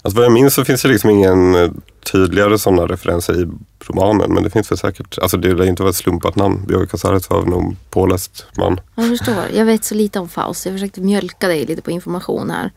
Alltså 0.01 0.17
vad 0.17 0.25
jag 0.25 0.31
minns 0.33 0.53
så 0.53 0.65
finns 0.65 0.81
det 0.81 0.87
liksom 0.87 1.09
ingen 1.09 1.55
eh, 1.55 1.71
tydligare 2.11 2.59
sådana 2.59 2.85
referenser 2.85 3.41
i 3.41 3.47
romanen. 3.89 4.33
Men 4.33 4.43
det 4.43 4.49
finns 4.49 4.71
väl 4.71 4.77
säkert, 4.77 5.17
alltså 5.19 5.37
det 5.37 5.53
lär 5.53 5.65
inte 5.65 5.83
vara 5.83 5.89
ett 5.89 5.95
slumpat 5.95 6.35
namn. 6.35 6.65
Björk 6.67 6.91
Casares 6.91 7.29
var 7.29 7.45
någon 7.45 7.77
påläst 7.89 8.45
man. 8.57 8.79
jag 8.95 9.07
förstår, 9.07 9.43
jag 9.53 9.65
vet 9.65 9.83
så 9.83 9.95
lite 9.95 10.19
om 10.19 10.29
Faust. 10.29 10.65
Jag 10.65 10.75
försökte 10.75 11.01
mjölka 11.01 11.47
dig 11.47 11.65
lite 11.65 11.81
på 11.81 11.91
information 11.91 12.49
här. 12.49 12.71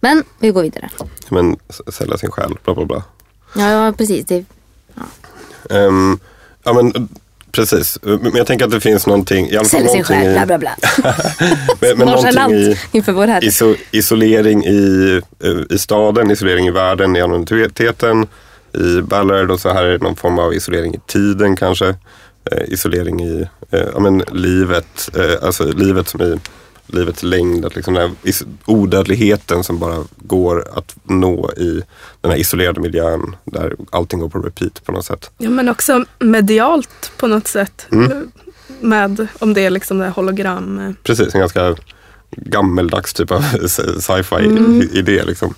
Men 0.00 0.24
vi 0.38 0.50
går 0.50 0.62
vidare. 0.62 0.90
Men 1.28 1.56
sälja 1.92 2.18
sin 2.18 2.30
själ, 2.30 2.56
bla 2.64 2.74
bla 2.74 2.84
bla. 2.84 3.02
Ja, 3.56 3.70
ja 3.70 3.92
precis. 3.92 4.26
Det, 4.26 4.44
Ehm, 5.70 6.18
ja 6.64 6.72
men 6.72 6.86
eh, 6.86 7.02
precis. 7.52 7.98
Men 8.02 8.32
jag 8.34 8.46
tänker 8.46 8.64
att 8.64 8.70
det 8.70 8.80
finns 8.80 9.06
någonting, 9.06 9.46
i 9.50 9.56
alla 9.56 9.58
fall 9.58 9.80
säljer 9.80 9.88
sin 9.88 10.04
själ, 10.04 10.32
bla 10.32 10.46
bla 10.46 10.58
bla. 10.58 10.76
men, 11.80 11.98
men 11.98 12.08
någonting 12.08 12.54
i 12.54 12.76
inför 12.92 13.12
vår 13.12 13.26
herre. 13.26 13.46
iso, 13.46 13.74
isolering 13.90 14.64
i, 14.64 15.20
eh, 15.44 15.74
i 15.76 15.78
staden, 15.78 16.30
isolering 16.30 16.66
i 16.66 16.70
världen, 16.70 17.16
i 17.16 17.20
anonymiteten, 17.20 18.26
i 18.74 19.00
Ballard 19.02 19.50
och 19.50 19.60
så 19.60 19.68
här 19.72 19.84
är 19.84 19.90
det 19.92 19.98
någon 20.04 20.16
form 20.16 20.38
av 20.38 20.54
isolering 20.54 20.94
i 20.94 21.00
tiden 21.06 21.56
kanske. 21.56 21.88
Eh, 22.50 22.62
isolering 22.68 23.20
i 23.22 23.46
eh, 23.70 23.80
ja, 23.94 24.00
men 24.00 24.18
livet, 24.32 25.10
eh, 25.16 25.46
alltså 25.46 25.64
livet 25.72 26.08
som 26.08 26.22
i 26.22 26.40
livets 26.86 27.22
längd. 27.22 27.64
Att 27.64 27.76
liksom 27.76 27.94
den 27.94 28.02
här 28.24 28.34
odödligheten 28.66 29.64
som 29.64 29.78
bara 29.78 30.04
går 30.16 30.64
att 30.78 30.96
nå 31.04 31.50
i 31.56 31.82
den 32.20 32.30
här 32.30 32.38
isolerade 32.38 32.80
miljön 32.80 33.36
där 33.44 33.76
allting 33.90 34.20
går 34.20 34.28
på 34.28 34.38
repeat 34.38 34.84
på 34.84 34.92
något 34.92 35.04
sätt. 35.04 35.30
Ja, 35.38 35.50
men 35.50 35.68
också 35.68 36.04
medialt 36.18 37.12
på 37.16 37.26
något 37.26 37.48
sätt. 37.48 37.86
Mm. 37.92 38.12
eh, 38.12 38.18
Med, 38.80 39.26
om 39.38 39.54
det 39.54 39.60
är 39.66 39.70
liksom 39.70 39.98
det 39.98 40.04
här 40.04 40.12
hologram. 40.12 40.78
eh, 40.78 40.92
Precis, 41.02 41.34
en 41.34 41.40
ganska 41.40 41.76
gammeldags 42.30 43.14
typ 43.14 43.30
av 43.30 43.40
sci-fi 44.00 44.34
Mm. 44.46 44.82
idé 44.92 45.22
liksom. 45.24 45.54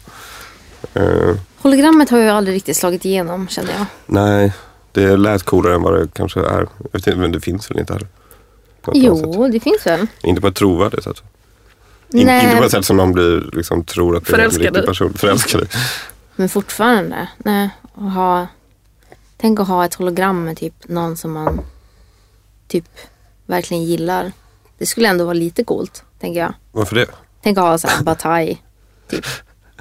Hologrammet 1.65 2.11
har 2.11 2.19
ju 2.19 2.29
aldrig 2.29 2.57
riktigt 2.57 2.77
slagit 2.77 3.05
igenom 3.05 3.49
känner 3.49 3.73
jag. 3.73 3.87
Nej, 4.07 4.53
det 4.93 5.17
lät 5.17 5.43
coolare 5.43 5.75
än 5.75 5.83
vad 5.83 6.01
det 6.01 6.09
kanske 6.13 6.41
är. 6.41 6.69
Jag 6.79 6.93
vet 6.93 7.07
inte, 7.07 7.17
men 7.17 7.33
det 7.33 7.41
finns 7.41 7.71
väl 7.71 7.79
inte 7.79 7.93
här? 7.93 8.07
Jo, 8.93 9.49
det 9.49 9.61
finns 9.61 9.87
väl. 9.87 10.07
Inte 10.23 10.41
på 10.41 10.47
ett 10.49 10.55
trovärdigt 10.55 11.05
sätt. 11.05 11.23
In, 12.13 12.27
Nej. 12.27 12.45
inte 12.45 12.57
på 12.57 12.65
ett 12.65 12.71
sätt 12.71 12.85
som 12.85 12.97
någon 12.97 13.13
blir, 13.13 13.51
liksom, 13.53 13.85
tror 13.85 14.17
att 14.17 14.27
det 14.27 14.37
är 14.37 14.39
en 14.39 14.51
riktig 14.51 14.87
person. 14.87 15.15
Förälskade. 15.15 15.67
Men 16.37 16.49
fortfarande. 16.49 17.29
Nej, 17.39 17.71
att 17.95 18.13
ha, 18.13 18.47
tänk 19.37 19.61
att 19.61 19.69
ha 19.69 19.85
ett 19.85 19.95
hologram 19.95 20.45
med 20.45 20.57
typ 20.57 20.89
någon 20.89 21.17
som 21.17 21.33
man 21.33 21.61
typ 22.69 22.89
verkligen 23.47 23.85
gillar. 23.85 24.33
Det 24.79 24.87
skulle 24.87 25.09
ändå 25.09 25.25
vara 25.25 25.35
lite 25.35 25.65
coolt, 25.65 26.05
tänker 26.21 26.41
jag. 26.41 26.55
Varför 26.73 26.97
det? 26.97 27.07
Tänk 27.43 27.59
att 27.59 27.65
ha 27.65 27.79
så 27.79 27.89
här 27.89 28.03
bataj. 28.03 28.63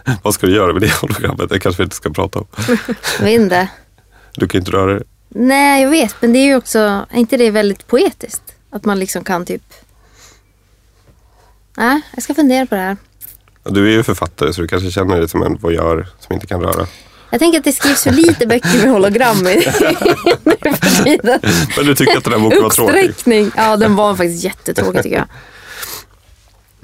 Vad 0.24 0.34
ska 0.34 0.48
du 0.48 0.56
göra 0.56 0.74
med 0.74 0.82
det 0.82 0.92
hologrammet? 1.02 1.50
Det 1.50 1.60
kanske 1.60 1.82
vi 1.82 1.84
inte 1.84 1.96
ska 1.96 2.10
prata 2.10 2.40
om. 2.40 2.46
Jag 3.20 3.26
vet 3.26 3.42
inte. 3.42 3.68
Du 4.36 4.48
kan 4.48 4.60
inte 4.60 4.72
röra 4.72 4.94
dig. 4.94 5.04
Nej, 5.30 5.84
jag 5.84 5.90
vet. 5.90 6.16
Men 6.20 6.34
det 6.34 6.40
är 6.40 6.46
ju 6.46 6.56
också, 6.56 6.80
är 7.10 7.20
inte 7.20 7.38
det 7.38 7.52
väldigt 7.52 7.88
poetiskt? 7.88 8.44
Att 8.70 8.86
man 8.86 9.00
liksom 9.00 9.24
kan 9.24 9.46
typ... 9.46 9.62
Nej, 11.78 12.02
jag 12.14 12.24
ska 12.24 12.34
fundera 12.34 12.66
på 12.66 12.76
det 12.76 12.82
här. 12.82 12.98
Du 13.64 13.88
är 13.88 13.92
ju 13.92 14.04
författare 14.04 14.54
så 14.54 14.62
du 14.62 14.68
kanske 14.68 14.92
känner 14.92 15.18
dig 15.18 15.30
som 15.30 15.44
en 15.44 15.56
voyeur 15.56 16.08
som 16.20 16.34
inte 16.34 16.48
kan 16.48 16.62
röra. 16.62 16.88
Jag 17.30 17.40
tänker 17.40 17.60
att 17.60 17.66
det 17.66 17.74
skrivs 17.74 18.04
för 18.04 18.12
lite 18.12 18.48
böcker 18.48 18.78
med 18.78 18.90
hologram. 18.92 19.38
Men 21.78 21.86
du 21.86 21.96
tycker 21.96 22.18
att 22.18 22.24
den 22.24 22.34
här 22.34 22.40
boken 22.40 22.64
var 22.64 22.70
tråkig? 22.70 23.10
Uppsträckning. 23.10 23.52
Ja, 23.56 23.78
den 23.78 23.96
var 23.96 24.16
faktiskt 24.16 24.44
jättetråkig 24.44 25.04
tycker 25.04 25.18
jag. 25.18 25.28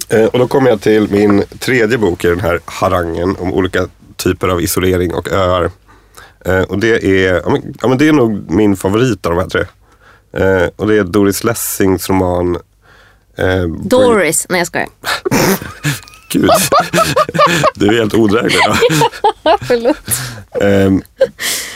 Eh, 0.10 0.26
och 0.26 0.40
då 0.40 0.48
kommer 0.48 0.70
jag 0.70 0.82
till 0.82 1.12
min 1.12 1.44
tredje 1.60 1.98
bok 1.98 2.26
i 2.26 2.28
den 2.28 2.40
här 2.40 2.60
harangen 2.66 3.36
om 3.40 3.54
olika 3.54 3.88
typer 4.16 4.48
av 4.48 4.62
isolering 4.62 5.14
och 5.14 5.32
öar. 5.32 5.72
Eh, 6.46 6.62
och 6.62 6.80
det 6.80 7.04
är, 7.04 7.34
ja 7.34 7.50
men, 7.50 7.76
ja, 7.82 7.88
det 7.88 8.08
är 8.08 8.14
nog 8.14 8.52
min 8.52 8.76
favorit 8.76 9.26
av 9.26 9.36
de 9.36 9.42
här 9.42 9.50
tre. 9.50 9.62
Eh, 10.34 10.70
och 10.76 10.88
det 10.88 10.98
är 10.98 11.04
Doris 11.04 11.44
Lessings 11.44 12.10
roman 12.10 12.58
Doris. 13.84 14.46
Nej, 14.50 14.60
jag 14.60 14.68
skojar. 14.68 14.90
Gud, 16.32 16.50
du 17.76 17.88
är 17.88 17.94
helt 17.94 18.14
odräglig 18.14 18.56
idag. 18.66 18.78
Förlåt. 19.62 19.98
Eh, 20.62 20.92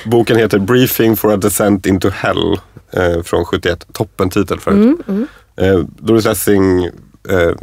boken 0.06 0.38
heter 0.38 0.60
Briefing 0.60 1.16
for 1.16 1.34
a 1.34 1.38
descent 1.38 1.86
into 1.86 2.10
hell 2.10 2.60
från 3.24 3.46
71. 3.46 3.88
Toppentitel 3.94 4.60
förut. 4.60 5.00
Eh, 5.56 5.78
Doris 5.80 6.26
Lessing, 6.26 6.84
eh, 6.84 6.92
ja, 7.30 7.56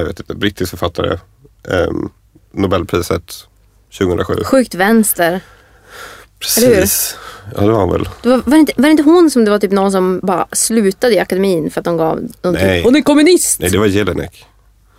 jag 0.00 0.06
vet 0.06 0.20
inte, 0.20 0.34
brittisk 0.34 0.70
författare. 0.70 1.12
Eh, 1.68 1.90
Nobelpriset 2.54 3.32
2007. 3.98 4.34
Sjukt 4.44 4.74
vänster. 4.74 5.40
Precis. 6.40 7.16
Ja, 7.56 7.60
det 7.60 7.70
var 7.72 7.78
han 7.80 7.92
väl. 7.92 8.08
Det 8.22 8.28
var, 8.28 8.36
var, 8.36 8.50
det 8.52 8.56
inte, 8.56 8.72
var 8.76 8.84
det 8.84 8.90
inte 8.90 9.02
hon 9.02 9.30
som 9.30 9.44
det 9.44 9.50
var 9.50 9.58
typ 9.58 9.70
någon 9.72 9.92
som 9.92 10.20
bara 10.22 10.46
slutade 10.52 11.14
i 11.14 11.18
akademin 11.18 11.70
för 11.70 11.80
att 11.80 11.84
de 11.84 11.96
gav 11.96 12.20
någon 12.42 12.54
Nej. 12.54 12.78
typ, 12.78 12.84
Hon 12.84 12.96
är 12.96 13.00
kommunist! 13.02 13.60
Nej, 13.60 13.70
det 13.70 13.78
var 13.78 13.86
Jelinek. 13.86 14.46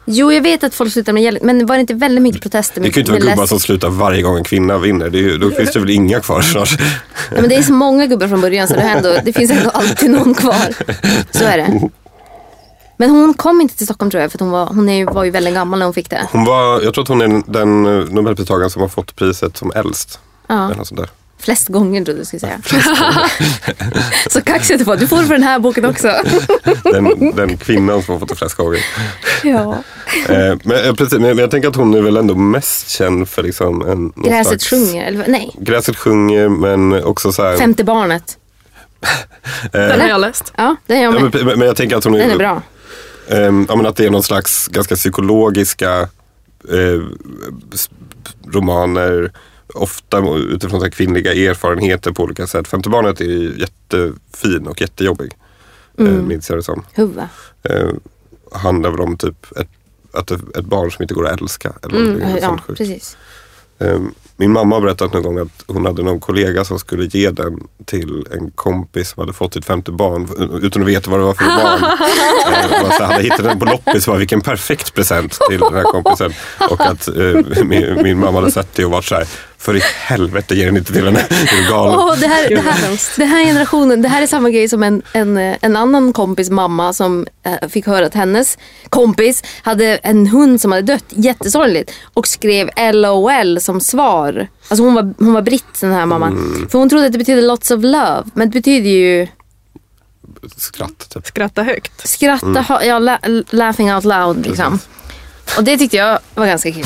Jo, 0.05 0.31
jag 0.33 0.41
vet 0.41 0.63
att 0.63 0.73
folk 0.75 0.93
slutade 0.93 1.13
med 1.13 1.23
hjälp. 1.23 1.43
Men 1.43 1.65
var 1.65 1.75
det 1.75 1.81
inte 1.81 1.93
väldigt 1.93 2.21
mycket 2.21 2.41
protester? 2.41 2.75
Det 2.75 2.81
Med, 2.81 2.93
kan 2.93 2.99
ju 2.99 3.01
inte 3.01 3.11
vara 3.11 3.19
gubbar 3.31 3.43
läs- 3.43 3.49
som 3.49 3.59
slutar 3.59 3.89
varje 3.89 4.21
gång 4.21 4.37
en 4.37 4.43
kvinna 4.43 4.77
vinner. 4.77 5.09
Det 5.09 5.17
är 5.17 5.21
ju, 5.21 5.37
då 5.37 5.51
finns 5.51 5.71
det 5.73 5.79
väl 5.79 5.89
inga 5.89 6.19
kvar 6.19 6.41
snart. 6.41 6.69
Ja, 7.31 7.41
men 7.41 7.49
det 7.49 7.55
är 7.55 7.63
så 7.63 7.73
många 7.73 8.05
gubbar 8.07 8.27
från 8.27 8.41
början 8.41 8.67
så 8.67 8.73
det, 8.73 8.81
ändå, 8.81 9.17
det 9.25 9.33
finns 9.33 9.51
ändå 9.51 9.69
alltid 9.69 10.09
någon 10.11 10.33
kvar. 10.33 10.75
Så 11.31 11.43
är 11.43 11.57
det. 11.57 11.89
Men 13.03 13.09
hon 13.11 13.33
kom 13.33 13.61
inte 13.61 13.77
till 13.77 13.85
Stockholm 13.85 14.11
tror 14.11 14.21
jag 14.21 14.31
för 14.31 14.37
att 14.37 14.41
hon, 14.41 14.51
var, 14.51 14.65
hon 14.65 14.89
är 14.89 14.93
ju, 14.97 15.05
var 15.05 15.23
ju 15.23 15.31
väldigt 15.31 15.53
gammal 15.53 15.79
när 15.79 15.85
hon 15.85 15.93
fick 15.93 16.09
det. 16.09 16.27
Hon 16.31 16.45
var, 16.45 16.81
jag 16.81 16.93
tror 16.93 17.01
att 17.01 17.07
hon 17.07 17.21
är 17.21 17.43
den 17.51 17.85
eh, 17.85 18.05
Nobelpristagaren 18.09 18.69
som 18.69 18.81
har 18.81 18.89
fått 18.89 19.15
priset 19.15 19.57
som 19.57 19.71
äldst. 19.75 20.19
Ja. 20.47 20.65
Eller 20.65 20.75
något 20.75 20.87
sånt 20.87 20.99
där. 20.99 21.09
Flest 21.39 21.67
gånger 21.67 22.05
trodde 22.05 22.19
du 22.19 22.25
skulle 22.25 22.39
säga. 22.39 22.59
så 24.29 24.41
kaxigt 24.41 24.79
det 24.79 24.85
var. 24.85 24.97
Du 24.97 25.07
får 25.07 25.23
för 25.23 25.33
den 25.33 25.43
här 25.43 25.59
boken 25.59 25.85
också. 25.85 26.07
Den, 26.83 27.31
den 27.35 27.57
kvinnan 27.57 28.03
som 28.03 28.13
har 28.13 28.19
fått 28.19 28.29
det 28.29 28.35
flest 28.35 28.55
gånger. 28.55 28.79
ja. 29.43 29.75
Eh, 30.29 30.57
men, 30.63 30.85
eh, 30.85 30.93
precis, 30.93 31.13
men, 31.13 31.21
men 31.21 31.37
jag 31.37 31.51
tänker 31.51 31.67
att 31.69 31.75
hon 31.75 31.93
är 31.93 32.01
väl 32.01 32.17
ändå 32.17 32.35
mest 32.35 32.89
känd 32.89 33.29
för 33.29 33.43
liksom 33.43 33.81
en... 33.89 34.23
Gräset 34.29 34.47
slags- 34.47 34.69
sjunger. 34.69 35.05
Eller, 35.07 35.27
nej, 35.27 35.55
Gräset 35.59 35.97
sjunger 35.97 36.49
men 36.49 37.03
också 37.03 37.31
så 37.31 37.43
här... 37.43 37.57
Femte 37.57 37.83
barnet. 37.83 38.37
Den 39.71 40.01
har 40.01 40.07
jag 40.07 40.21
läst. 40.21 40.53
Ja, 40.55 40.75
den 40.87 40.97
är 40.97 41.03
jag 41.03 41.15
Ja, 41.15 41.19
med. 41.19 41.45
men, 41.45 41.59
men 41.59 41.67
jag 41.67 41.75
tänker 41.75 41.95
att 41.97 42.03
hon 42.03 42.13
Den 42.13 42.31
är 42.31 42.37
bra. 42.37 42.61
Ehm, 43.27 43.65
ja, 43.69 43.75
men 43.75 43.85
att 43.85 43.95
det 43.95 44.05
är 44.05 44.09
någon 44.09 44.23
slags 44.23 44.67
ganska 44.67 44.95
psykologiska 44.95 46.09
eh, 46.69 47.01
romaner. 48.45 49.31
Ofta 49.73 50.35
utifrån 50.35 50.81
så 50.81 50.91
kvinnliga 50.91 51.33
erfarenheter 51.33 52.11
på 52.11 52.23
olika 52.23 52.47
sätt. 52.47 52.67
Femte 52.67 52.89
barnet 52.89 53.21
är 53.21 53.59
jättefin 53.59 54.67
och 54.67 54.81
jättejobbig. 54.81 55.31
Mm. 55.99 56.15
Eh, 56.15 56.21
minns 56.21 56.49
jag 56.49 56.59
det 56.59 56.63
som. 56.63 56.85
Huva. 56.93 57.29
Eh, 57.63 57.89
handlar 58.51 58.91
väl 58.91 59.01
om 59.01 59.17
typ 59.17 59.57
ett, 59.57 59.69
att 60.11 60.31
ett, 60.31 60.65
barn 60.65 60.91
som 60.91 61.01
inte 61.01 61.13
går 61.13 61.27
att 61.27 61.41
älska. 61.41 61.73
Eller 61.83 61.97
Mm, 61.97 62.37
ja, 62.41 62.59
precis. 62.67 63.17
Ehm, 63.79 64.13
Min 64.43 64.51
mamma 64.51 64.75
har 64.75 64.81
berättat 64.81 65.13
någon 65.13 65.23
gång 65.23 65.37
att 65.37 65.63
hon 65.67 65.85
hade 65.85 66.03
någon 66.03 66.19
kollega 66.19 66.65
som 66.65 66.79
skulle 66.79 67.05
ge 67.05 67.31
den 67.31 67.59
till 67.85 68.27
en 68.31 68.51
kompis 68.51 69.09
som 69.09 69.21
hade 69.21 69.33
fått 69.33 69.53
sitt 69.53 69.65
femte 69.65 69.91
barn 69.91 70.27
utan 70.61 70.81
att 70.81 70.87
veta 70.87 71.11
vad 71.11 71.19
det 71.19 71.23
var 71.23 71.33
för 71.33 71.45
barn. 71.45 71.83
Eh, 72.47 72.85
och 72.85 72.93
så 72.93 73.03
hade 73.03 73.23
hittat 73.23 73.43
den 73.43 73.59
på 73.59 73.65
loppis 73.65 74.07
och 74.07 74.11
bara 74.11 74.19
vilken 74.19 74.41
perfekt 74.41 74.93
present 74.93 75.39
till 75.49 75.59
den 75.59 75.73
här 75.73 75.83
kompisen. 75.83 76.33
Och 76.69 76.81
att 76.81 77.07
eh, 77.07 77.63
min, 77.63 78.03
min 78.03 78.19
mamma 78.19 78.39
hade 78.39 78.51
sett 78.51 78.73
det 78.75 78.85
och 78.85 78.91
varit 78.91 79.05
så 79.05 79.15
här, 79.15 79.27
för 79.63 79.75
i 79.75 79.81
helvete 80.05 80.55
ge 80.55 80.65
den 80.65 80.77
inte 80.77 80.93
till 80.93 81.05
henne. 81.05 81.19
Är 81.19 81.63
du 81.63 81.69
galen? 81.69 81.99
Åh, 81.99 82.19
det, 82.19 82.27
här, 82.27 82.49
det, 82.49 82.61
här, 82.61 83.17
det 83.17 83.25
här 83.25 83.45
generationen, 83.45 84.01
det 84.01 84.07
här 84.07 84.21
är 84.21 84.27
samma 84.27 84.49
grej 84.49 84.69
som 84.69 84.83
en, 84.83 85.01
en, 85.13 85.37
eh, 85.37 85.57
en 85.61 85.75
annan 85.75 86.13
kompis 86.13 86.49
mamma 86.49 86.93
som 86.93 87.27
eh, 87.43 87.69
fick 87.69 87.87
höra 87.87 88.05
att 88.05 88.13
hennes 88.13 88.57
kompis 88.89 89.43
hade 89.61 89.97
en 89.97 90.27
hund 90.27 90.61
som 90.61 90.71
hade 90.71 90.81
dött, 90.81 91.05
jättesorgligt, 91.09 91.91
och 92.13 92.27
skrev 92.27 92.69
LOL 92.93 93.61
som 93.61 93.81
svar. 93.81 94.47
Alltså 94.67 94.83
hon 94.83 94.93
var, 94.93 95.13
hon 95.19 95.33
var 95.33 95.41
britt 95.41 95.81
den 95.81 95.91
här 95.91 96.05
mamman. 96.05 96.67
För 96.71 96.79
hon 96.79 96.89
trodde 96.89 97.05
att 97.05 97.11
det 97.11 97.17
betydde 97.17 97.41
lots 97.41 97.71
of 97.71 97.83
love, 97.83 98.23
men 98.33 98.49
det 98.49 98.53
betyder 98.53 98.89
ju 98.89 99.27
Skratt 100.57 101.09
typ. 101.09 101.27
Skratta 101.27 101.63
högt. 101.63 102.07
skratta, 102.07 102.61
ha, 102.61 102.83
ja, 102.83 102.99
la, 102.99 103.19
laughing 103.49 103.93
out 103.93 104.03
loud 104.03 104.45
liksom. 104.45 104.79
Och 105.57 105.63
det 105.63 105.77
tyckte 105.77 105.97
jag 105.97 106.19
var 106.35 106.45
ganska 106.45 106.71
kul. 106.71 106.85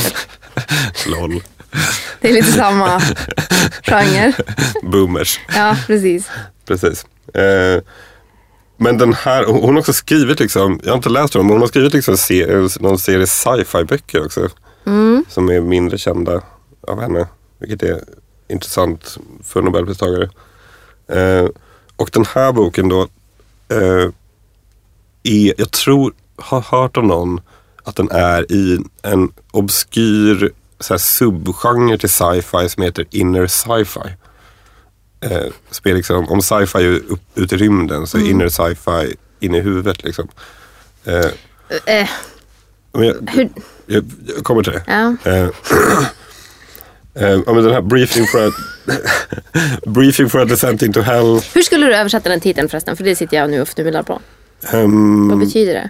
LOL. 1.07 1.41
Det 2.21 2.29
är 2.29 2.33
lite 2.33 2.51
samma 2.51 3.01
genre. 3.83 4.33
Boomers. 4.83 5.39
Ja, 5.55 5.75
precis. 5.87 6.29
Precis. 6.65 7.05
Eh, 7.33 7.81
men 8.77 8.97
den 8.97 9.13
här, 9.13 9.45
hon 9.45 9.73
har 9.75 9.79
också 9.79 9.93
skrivit 9.93 10.39
liksom, 10.39 10.79
jag 10.83 10.91
har 10.91 10.97
inte 10.97 11.09
läst 11.09 11.33
dem, 11.33 11.45
men 11.45 11.51
hon 11.51 11.61
har 11.61 11.67
skrivit 11.67 11.93
liksom 11.93 12.11
en 12.11 12.17
serie, 12.17 12.69
någon 12.79 12.99
serie 12.99 13.27
sci-fi 13.27 13.83
böcker 13.83 14.25
också. 14.25 14.49
Som 15.29 15.49
är 15.49 15.61
mindre 15.61 15.97
kända 15.97 16.41
av 16.87 17.01
henne. 17.01 17.27
Vilket 17.59 17.83
är 17.83 18.01
intressant 18.47 19.17
för 19.43 19.61
Nobelpristagare. 19.61 20.29
Eh, 21.07 21.49
och 21.95 22.09
den 22.13 22.25
här 22.35 22.51
boken 22.51 22.89
då, 22.89 23.01
eh, 23.69 24.09
är, 25.23 25.53
jag 25.57 25.71
tror, 25.71 26.13
har 26.35 26.61
hört 26.61 26.97
av 26.97 27.03
någon 27.03 27.41
att 27.83 27.95
den 27.95 28.11
är 28.11 28.51
i 28.51 28.79
en 29.01 29.31
obskyr 29.51 30.51
så 30.79 30.99
subgenre 30.99 31.97
till 31.97 32.09
sci-fi 32.09 32.69
som 32.69 32.83
heter 32.83 33.05
inner 33.11 33.47
sci-fi. 33.47 34.09
Eh, 35.21 35.51
som 35.71 35.93
liksom, 35.95 36.29
om 36.29 36.41
sci-fi 36.41 36.77
är 36.77 36.95
upp, 37.11 37.21
ut 37.35 37.53
i 37.53 37.57
rymden 37.57 38.07
så 38.07 38.17
är 38.17 38.29
inner 38.29 38.49
sci-fi 38.49 39.15
in 39.39 39.55
i 39.55 39.59
huvudet. 39.59 40.03
Liksom. 40.03 40.27
Eh, 41.05 41.25
Eh, 41.85 42.07
jag, 42.91 43.15
jag, 43.85 44.03
jag 44.35 44.43
kommer 44.43 44.63
till 44.63 44.73
det. 44.73 44.83
ja. 44.87 45.15
Eh, 45.31 45.43
eh, 47.13 47.39
ja, 47.45 47.53
men 47.53 47.63
den 47.63 47.73
här 47.73 47.81
briefing 47.81 48.27
for, 48.27 48.47
a, 48.47 48.51
briefing 49.85 50.29
for 50.29 50.39
a 50.39 50.45
descent 50.45 50.81
into 50.81 51.01
hell. 51.01 51.41
hur 51.53 51.61
skulle 51.61 51.85
du 51.85 51.95
översätta 51.95 52.29
den 52.29 52.39
titeln 52.41 52.69
förresten? 52.69 52.97
För 52.97 53.03
det 53.03 53.15
sitter 53.15 53.37
jag 53.37 53.49
nu 53.49 53.61
och 53.61 53.67
fnular 53.67 54.03
på. 54.03 54.21
Ehm, 54.71 55.27
Vad 55.29 55.39
betyder 55.39 55.73
det? 55.73 55.89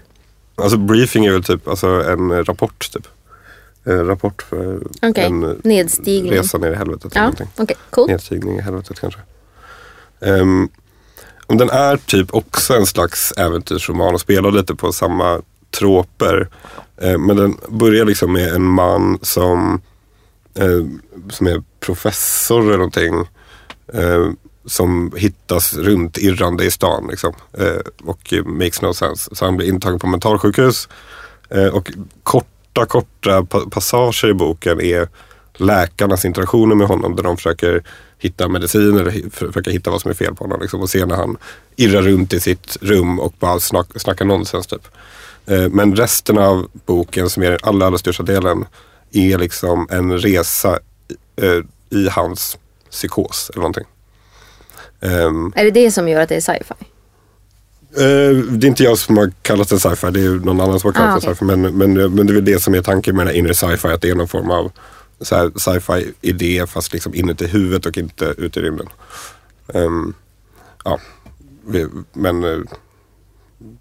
alltså 0.55 0.77
briefing 0.77 1.25
är 1.25 1.31
väl 1.31 1.43
typ 1.43 1.67
alltså 1.67 1.87
en 1.87 2.45
rapport. 2.45 2.89
Typ. 2.93 3.07
En 3.87 4.07
rapport 4.07 4.41
för 4.41 4.81
Okej, 5.01 5.25
en 5.25 5.61
nedstigning. 5.63 6.31
resa 6.31 6.57
ner 6.57 6.71
i 6.71 6.75
helvetet. 6.75 7.11
Ja, 7.15 7.31
okej, 7.57 7.77
cool. 7.89 8.07
Nedstigning 8.07 8.57
i 8.57 8.61
helvetet 8.61 8.99
kanske. 8.99 9.19
Um, 10.19 10.69
och 11.47 11.57
den 11.57 11.69
är 11.69 11.97
typ 11.97 12.33
också 12.33 12.73
en 12.73 12.85
slags 12.85 13.31
äventyrsroman 13.31 14.13
och 14.13 14.21
spelar 14.21 14.51
lite 14.51 14.75
på 14.75 14.91
samma 14.91 15.41
troper. 15.79 16.49
Eh, 16.97 17.17
men 17.17 17.37
den 17.37 17.57
börjar 17.69 18.05
liksom 18.05 18.33
med 18.33 18.53
en 18.53 18.63
man 18.63 19.19
som, 19.21 19.81
eh, 20.55 20.85
som 21.29 21.47
är 21.47 21.63
professor 21.79 22.61
eller 22.61 22.77
någonting. 22.77 23.27
Eh, 23.93 24.29
som 24.65 25.13
hittas 25.15 25.73
runt 25.73 26.17
irrande 26.17 26.65
i 26.65 26.71
stan. 26.71 27.07
Liksom. 27.09 27.33
Eh, 27.57 27.81
och 28.03 28.33
eh, 28.33 28.43
makes 28.43 28.81
no 28.81 28.93
sense. 28.93 29.35
Så 29.35 29.45
han 29.45 29.57
blir 29.57 29.67
intagen 29.67 29.99
på 29.99 30.07
mentalsjukhus. 30.07 30.89
Eh, 31.49 31.67
och 31.67 31.91
korta, 32.85 33.45
korta 33.45 33.69
passager 33.69 34.29
i 34.29 34.33
boken 34.33 34.81
är 34.81 35.07
läkarnas 35.53 36.25
interaktioner 36.25 36.75
med 36.75 36.87
honom 36.87 37.15
där 37.15 37.23
de 37.23 37.37
försöker 37.37 37.83
hitta 38.17 38.47
medicin 38.47 38.99
eller 38.99 39.29
försöka 39.29 39.71
hitta 39.71 39.91
vad 39.91 40.01
som 40.01 40.11
är 40.11 40.15
fel 40.15 40.35
på 40.35 40.43
honom. 40.43 40.61
Liksom, 40.61 40.81
och 40.81 40.89
se 40.89 41.05
när 41.05 41.15
han 41.15 41.37
irrar 41.75 42.01
runt 42.01 42.33
i 42.33 42.39
sitt 42.39 42.77
rum 42.81 43.19
och 43.19 43.33
bara 43.39 43.59
snack, 43.59 43.87
snackar 43.95 44.25
nonsens. 44.25 44.67
Typ. 44.67 44.87
Eh, 45.45 45.69
men 45.69 45.95
resten 45.95 46.37
av 46.37 46.67
boken, 46.85 47.29
som 47.29 47.43
är 47.43 47.51
den 47.51 47.59
allra, 47.63 47.85
allra 47.85 47.97
största 47.97 48.23
delen, 48.23 48.65
är 49.11 49.37
liksom 49.37 49.87
en 49.91 50.17
resa 50.17 50.79
i 51.89 52.05
eh, 52.05 52.11
hans 52.11 52.57
psykos 52.91 53.49
eller 53.49 53.61
någonting. 53.61 53.85
Um, 54.99 55.53
Är 55.55 55.63
det 55.63 55.71
det 55.71 55.91
som 55.91 56.09
gör 56.09 56.21
att 56.21 56.29
det 56.29 56.35
är 56.35 56.41
sci-fi? 56.41 56.75
Eh, 57.95 58.37
det 58.37 58.65
är 58.65 58.69
inte 58.69 58.83
jag 58.83 58.97
som 58.97 59.17
har 59.17 59.31
kallat 59.41 59.69
den 59.69 59.79
sci-fi, 59.79 60.11
det 60.11 60.19
är 60.21 60.29
någon 60.29 60.61
annan 60.61 60.79
som 60.79 60.87
har 60.87 60.93
kallat 60.93 61.09
Ah, 61.09 61.19
den 61.19 61.31
okej. 61.31 61.35
sci-fi. 61.35 61.45
Men, 61.45 61.61
men, 61.61 61.93
men 62.15 62.27
det 62.27 62.31
är 62.33 62.35
väl 62.35 62.45
det 62.45 62.59
som 62.59 62.75
är 62.75 62.81
tanken 62.81 63.15
med 63.15 63.25
den 63.25 63.33
här 63.33 63.39
inre 63.39 63.53
sci-fi, 63.53 63.87
att 63.87 64.01
det 64.01 64.09
är 64.09 64.15
någon 64.15 64.27
form 64.27 64.51
av 64.51 64.71
sci-fi 65.55 66.13
idé 66.21 66.65
fast 66.67 66.93
liksom 66.93 67.13
inuti 67.15 67.47
huvudet 67.47 67.85
och 67.85 67.97
inte 67.97 68.25
ute 68.37 68.59
i 68.59 68.63
rymden. 68.63 68.87
Ehm, 69.73 70.13
ja, 70.85 70.99
vi, 71.67 71.87
men 72.13 72.43
eh, 72.43 72.59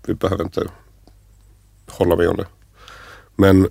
vi 0.06 0.14
behöver 0.14 0.44
inte 0.44 0.66
hålla 1.90 2.16
med 2.16 2.28
om 2.28 2.36
det. 2.36 2.46
Men, 3.36 3.68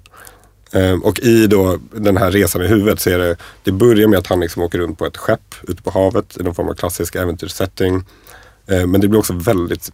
ehm, 0.72 1.04
och 1.04 1.20
i 1.20 1.48
då 1.48 1.80
den 1.94 2.18
här 2.18 2.32
resan 2.32 2.62
i 2.62 2.68
huvudet 2.68 3.00
så 3.00 3.10
är 3.10 3.18
det, 3.18 3.38
det 3.64 3.72
börjar 3.72 4.08
med 4.08 4.20
att 4.20 4.28
han 4.28 4.40
liksom 4.40 4.62
åker 4.64 4.78
runt 4.80 4.98
på 4.98 5.06
ett 5.06 5.18
skepp 5.18 5.56
ute 5.64 5.84
på 5.84 5.90
havet 5.92 6.38
i 6.40 6.44
någon 6.44 6.56
form 6.56 6.70
av 6.70 6.74
klassisk 6.74 7.16
äventyrssetting. 7.16 7.96
Eh, 8.68 8.88
Men 8.88 9.02
det 9.02 9.08
blir 9.08 9.20
också 9.20 9.34
väldigt 9.34 9.92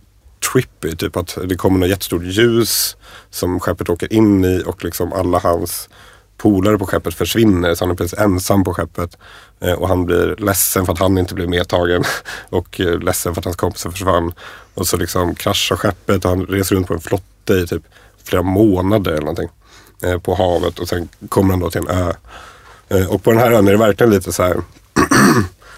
trippy, 0.51 0.95
typ 0.95 1.17
att 1.17 1.37
det 1.45 1.55
kommer 1.55 1.79
något 1.79 1.89
jättestort 1.89 2.23
ljus 2.23 2.97
som 3.29 3.59
skeppet 3.59 3.89
åker 3.89 4.13
in 4.13 4.45
i 4.45 4.63
och 4.65 4.83
liksom 4.83 5.13
alla 5.13 5.39
hans 5.39 5.89
polare 6.37 6.77
på 6.77 6.85
skeppet 6.85 7.13
försvinner 7.13 7.75
så 7.75 7.85
han 7.85 7.91
är 7.91 7.95
precis 7.95 8.19
ensam 8.19 8.63
på 8.63 8.73
skeppet. 8.73 9.17
Eh, 9.59 9.73
och 9.73 9.87
han 9.87 10.05
blir 10.05 10.35
ledsen 10.37 10.85
för 10.85 10.93
att 10.93 10.99
han 10.99 11.17
inte 11.17 11.33
blev 11.33 11.49
medtagen 11.49 12.03
och 12.49 12.79
eh, 12.79 12.99
ledsen 12.99 13.33
för 13.33 13.41
att 13.41 13.45
hans 13.45 13.57
kompisar 13.57 13.91
försvann. 13.91 14.33
Och 14.73 14.87
så 14.87 14.97
liksom 14.97 15.35
kraschar 15.35 15.75
skeppet 15.75 16.25
och 16.25 16.29
han 16.29 16.45
reser 16.45 16.75
runt 16.75 16.87
på 16.87 16.93
en 16.93 16.99
flotte 16.99 17.53
i 17.53 17.67
typ 17.67 17.83
flera 18.23 18.41
månader 18.41 19.11
eller 19.11 19.21
någonting. 19.21 19.49
Eh, 20.03 20.17
på 20.19 20.35
havet 20.35 20.79
och 20.79 20.87
sen 20.87 21.09
kommer 21.29 21.49
han 21.49 21.59
då 21.59 21.69
till 21.71 21.81
en 21.81 21.87
ö. 21.87 22.13
Och 23.09 23.23
på 23.23 23.31
den 23.31 23.39
här 23.39 23.51
ön 23.51 23.67
är 23.67 23.71
det 23.71 23.77
verkligen 23.77 24.13
lite 24.13 24.33
så 24.33 24.43
här 24.43 24.57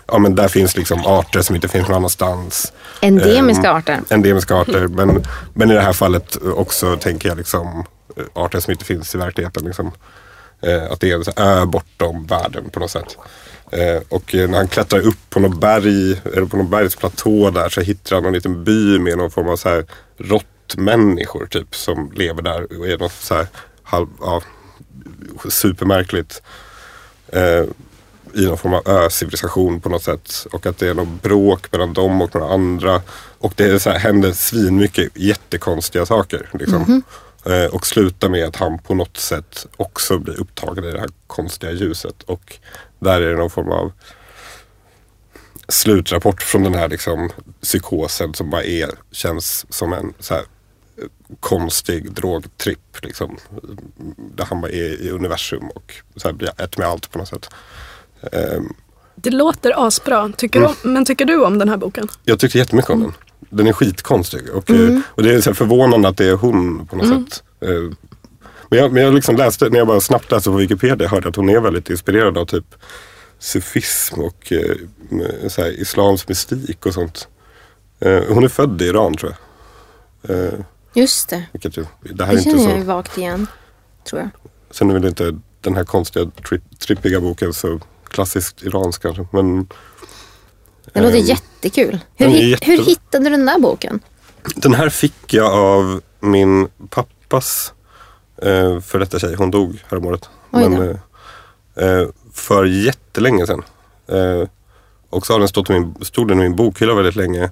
Ja 0.08 0.18
men 0.20 0.36
där 0.36 0.48
finns 0.48 0.78
liksom 0.78 1.06
arter 1.06 1.42
som 1.42 1.56
inte 1.56 1.68
finns 1.68 1.88
någon 1.88 1.98
annanstans. 1.98 2.74
Endemiska 3.02 3.70
Ehm, 3.70 3.76
arter. 3.76 4.00
Endemiska 4.10 4.56
arter. 4.56 4.88
Men, 4.88 5.24
men 5.54 5.72
i 5.72 5.74
det 5.74 5.82
här 5.82 5.94
fallet 5.94 6.38
också 6.56 6.98
tänker 6.98 7.30
jag 7.30 7.38
liksom 7.38 7.86
eh, 8.18 8.24
arter 8.34 8.60
som 8.60 8.72
inte 8.72 8.86
finns 8.86 9.16
i 9.16 9.18
verkligheten. 9.18 9.66
Liksom. 9.66 9.92
Eh, 10.62 10.92
att 10.92 11.00
det 11.00 11.12
är 11.12 11.16
en 11.16 11.46
ö 11.46 11.66
bortom 11.66 12.26
världen 12.26 12.70
på 12.70 12.80
något 12.80 12.92
sätt. 12.92 13.18
Eh, 13.72 14.02
och 14.10 14.36
eh, 14.36 14.50
när 14.50 14.58
han 14.58 14.68
klättrar 14.68 15.00
upp 15.00 15.30
på 15.30 15.40
något 15.40 15.60
berg, 15.60 16.22
eller 16.34 16.46
på 16.46 16.58
någon 16.58 16.70
bergsplatå 16.70 17.50
där 17.50 17.70
så 17.70 17.82
hittar 17.82 18.16
han 18.16 18.26
en 18.26 18.34
liten 18.34 18.64
by 18.64 19.00
med 19.00 19.18
någon 19.18 19.32
form 19.32 19.48
av 19.48 19.56
så 19.56 19.70
här 19.70 19.86
råttmänniskor 20.18 21.46
typ 21.46 21.76
som 21.76 22.12
lever 22.12 22.42
där 22.42 22.80
och 22.80 22.88
är 22.88 22.98
något 22.98 23.12
så 23.12 23.36
här 23.36 23.48
halv, 23.84 24.08
ja, 24.22 24.42
supermärkligt. 25.50 26.42
Eh, 27.28 27.64
i 28.34 28.46
någon 28.46 28.58
form 28.58 28.74
av 28.74 28.82
ö-civilisation 28.86 29.82
på 29.82 29.90
något 29.90 30.04
sätt. 30.04 30.48
Och 30.52 30.66
att 30.66 30.78
det 30.78 30.90
är 30.90 30.94
något 30.94 31.22
bråk 31.22 31.72
mellan 31.72 31.94
dem 31.94 32.22
och 32.22 32.36
några 32.36 32.54
andra. 32.54 33.02
Och 33.40 33.54
det 33.56 33.64
är 33.64 33.80
så 33.80 33.90
här, 33.90 34.00
händer 34.00 34.34
svinmycket 34.34 35.12
jättekonstiga 35.16 36.06
saker. 36.06 36.50
Liksom. 36.54 37.04
Eh, 37.46 37.66
och 37.66 37.88
slutar 37.88 38.30
med 38.30 38.48
att 38.48 38.56
han 38.56 38.80
på 38.80 38.96
något 38.96 39.18
sätt 39.18 39.68
också 39.78 40.20
blir 40.20 40.40
upptagen 40.40 40.84
i 40.84 40.92
det 40.92 41.00
här 41.00 41.10
konstiga 41.28 41.72
ljuset. 41.72 42.24
Och 42.24 42.58
där 43.00 43.22
är 43.22 43.32
det 43.32 43.38
någon 43.38 43.50
form 43.50 43.72
av 43.72 43.92
slutrapport 45.68 46.42
från 46.42 46.64
den 46.64 46.76
här 46.76 46.90
liksom, 46.90 47.30
psykosen 47.62 48.34
som 48.34 48.50
bara 48.50 48.64
är, 48.64 48.90
känns 49.12 49.66
som 49.70 49.94
en 49.94 50.14
så 50.20 50.34
här, 50.34 50.44
konstig 51.40 52.12
drogtripp. 52.12 52.98
Liksom, 53.02 53.38
där 54.18 54.46
han 54.46 54.62
bara 54.62 54.72
är 54.72 55.02
i 55.02 55.10
universum 55.10 55.70
och 55.70 55.94
så 56.16 56.28
här, 56.28 56.34
blir 56.34 56.62
ett 56.62 56.78
med 56.78 56.88
allt 56.88 57.12
på 57.12 57.18
något 57.18 57.28
sätt. 57.28 57.50
Ehm, 58.32 58.74
Det 59.16 59.30
låter 59.32 59.88
asbra. 59.88 60.32
Tycker 60.38 60.60
du, 60.60 60.66
om- 60.66 60.76
men 60.84 61.06
tycker 61.06 61.26
du 61.26 61.44
om 61.46 61.58
den 61.58 61.70
här 61.70 61.78
boken? 61.78 62.08
jag 62.24 62.40
tyckte 62.40 62.58
jättemycket 62.58 62.92
om 62.92 63.02
den. 63.02 63.14
Den 63.50 63.68
är 63.68 63.74
skitkonstig. 63.74 64.50
Och, 64.54 64.70
eh, 64.70 65.00
och 65.08 65.24
det 65.24 65.34
är 65.34 65.42
så 65.42 65.50
här 65.50 65.56
förvånande 65.56 66.08
att 66.08 66.18
det 66.18 66.26
är 66.26 66.34
hon 66.34 66.88
på 66.88 66.96
något 66.96 67.08
sätt. 67.08 67.44
Eh, 67.62 67.70
Men 68.70 68.80
jag, 68.80 68.94
men 68.94 69.04
jag 69.04 69.14
liksom 69.14 69.36
läste, 69.36 69.70
när 69.70 69.78
jag 69.78 69.88
bara 69.88 70.02
snabbt 70.02 70.32
läste 70.32 70.50
på 70.50 70.56
Wikipedia, 70.56 71.08
hörde 71.08 71.30
att 71.30 71.36
hon 71.36 71.50
är 71.50 71.60
väldigt 71.60 71.90
inspirerad 71.90 72.38
av 72.38 72.46
typ 72.46 72.76
sufism 73.40 74.20
och 74.20 74.52
eh, 74.52 74.76
så 75.50 75.62
här, 75.62 75.70
islams 75.82 76.28
mystik 76.28 76.86
och 76.86 76.94
sånt. 76.94 77.28
Hon 78.30 78.44
är 78.44 78.48
född 78.48 78.82
i 78.82 78.86
Iran 78.86 79.18
tror 79.18 79.32
jag. 79.32 80.52
Just 80.94 81.30
det. 81.30 81.44
vilket 81.52 81.76
det 81.76 82.26
här 82.26 82.32
är 82.34 82.36
Det 82.38 82.42
inte 82.42 82.50
känner 82.50 82.64
jag 82.70 82.78
ju 82.78 82.82
så. 82.84 82.88
vagt 82.88 83.18
igen. 83.18 83.48
Tror 84.10 84.22
jag. 84.22 84.30
Sen 84.72 84.90
är 84.90 84.94
väl 84.94 85.06
inte 85.06 85.40
den 85.62 85.76
här 85.76 85.84
konstiga 85.84 86.26
tri, 86.50 86.60
trippiga 86.80 87.20
boken 87.22 87.54
så 87.54 87.80
klassiskt 88.14 88.64
iransk 88.64 89.02
kanske. 89.02 89.28
Men 89.32 89.68
Det 90.94 91.02
låter 91.02 91.18
Ehm, 91.18 91.26
jättekul. 91.26 92.00
Hur, 92.16 92.28
jätte- 92.28 92.66
hur 92.66 92.78
hittade 92.84 93.24
du 93.24 93.30
den 93.30 93.46
där 93.46 93.60
boken? 93.60 94.00
Den 94.56 94.74
här 94.74 94.90
fick 94.90 95.34
jag 95.34 95.54
av 95.54 96.02
min 96.20 96.68
pappas 96.90 97.74
eh, 98.42 98.80
för 98.80 99.00
detta 99.00 99.20
tjej. 99.20 99.36
Hon 99.36 99.52
dog 99.52 99.84
häromåret. 99.88 100.30
Men, 100.50 100.74
eh, 100.90 100.96
eh, 101.88 102.08
för 102.34 102.66
jättelänge 102.66 103.48
sedan. 103.48 103.64
Eh, 104.08 104.48
och 105.10 105.26
så 105.28 105.34
har 105.34 105.40
den 105.40 105.48
stått 105.48 105.70
i 105.70 105.74
min, 105.74 105.96
stod 106.02 106.28
den 106.28 106.40
i 106.40 106.44
min 106.44 106.56
bokhylla 106.56 106.94
väldigt 106.94 107.16
länge. 107.16 107.50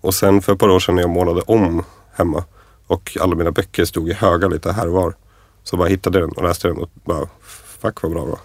Och 0.00 0.14
sen 0.14 0.42
för 0.42 0.52
ett 0.52 0.58
par 0.58 0.68
år 0.70 0.80
sedan 0.80 0.94
när 0.94 1.02
jag 1.02 1.10
målade 1.10 1.40
om 1.40 1.84
hemma 2.14 2.44
och 2.86 3.16
alla 3.20 3.34
mina 3.36 3.50
böcker 3.50 3.84
stod 3.84 4.08
i 4.08 4.12
högar 4.12 4.48
lite 4.50 4.72
här 4.72 4.86
och 4.86 4.92
var. 4.92 5.14
Så 5.64 5.76
bara 5.76 5.88
hittade 5.88 6.18
jag 6.18 6.28
den 6.28 6.36
och 6.36 6.42
läste 6.44 6.68
den 6.68 6.76
och 6.78 6.88
bara, 7.04 7.28
fuck 7.80 8.02
vad 8.02 8.12
bra 8.12 8.24
det 8.24 8.30
var. 8.30 8.38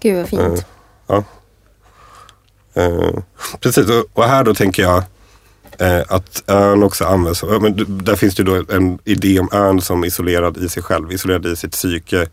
Gud 0.00 0.16
vad 0.16 0.28
fint. 0.28 0.66
Ja. 1.10 1.24
Eh, 2.74 3.22
precis, 3.60 3.90
och, 3.90 4.04
och 4.12 4.24
här 4.24 4.44
då 4.44 4.54
tänker 4.54 4.82
jag 4.82 5.02
eh, 5.78 6.02
att 6.08 6.42
ön 6.46 6.82
också 6.82 7.04
används. 7.04 7.42
Men 7.42 8.04
där 8.04 8.16
finns 8.16 8.34
det 8.34 8.42
då 8.42 8.64
en 8.68 8.98
idé 9.04 9.40
om 9.40 9.48
ön 9.52 9.80
som 9.80 10.04
isolerad 10.04 10.56
i 10.56 10.68
sig 10.68 10.82
själv, 10.82 11.12
isolerad 11.12 11.46
i 11.46 11.56
sitt 11.56 11.72
psyke. 11.72 12.26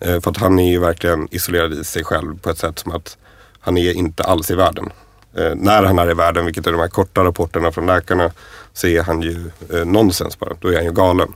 Eh, 0.00 0.20
för 0.20 0.30
att 0.30 0.36
han 0.36 0.58
är 0.58 0.70
ju 0.70 0.78
verkligen 0.78 1.28
isolerad 1.30 1.72
i 1.72 1.84
sig 1.84 2.04
själv 2.04 2.38
på 2.38 2.50
ett 2.50 2.58
sätt 2.58 2.78
som 2.78 2.92
att 2.92 3.16
han 3.60 3.78
är 3.78 3.92
inte 3.92 4.22
alls 4.22 4.50
i 4.50 4.54
världen. 4.54 4.90
Eh, 5.36 5.54
när 5.54 5.82
han 5.82 5.98
är 5.98 6.10
i 6.10 6.14
världen, 6.14 6.44
vilket 6.44 6.66
är 6.66 6.72
de 6.72 6.80
här 6.80 6.88
korta 6.88 7.24
rapporterna 7.24 7.72
från 7.72 7.86
läkarna, 7.86 8.30
så 8.72 8.86
är 8.86 9.02
han 9.02 9.22
ju 9.22 9.50
eh, 9.72 9.84
nonsens 9.84 10.38
bara. 10.38 10.54
Då 10.60 10.68
är 10.68 10.76
han 10.76 10.84
ju 10.84 10.92
galen. 10.92 11.34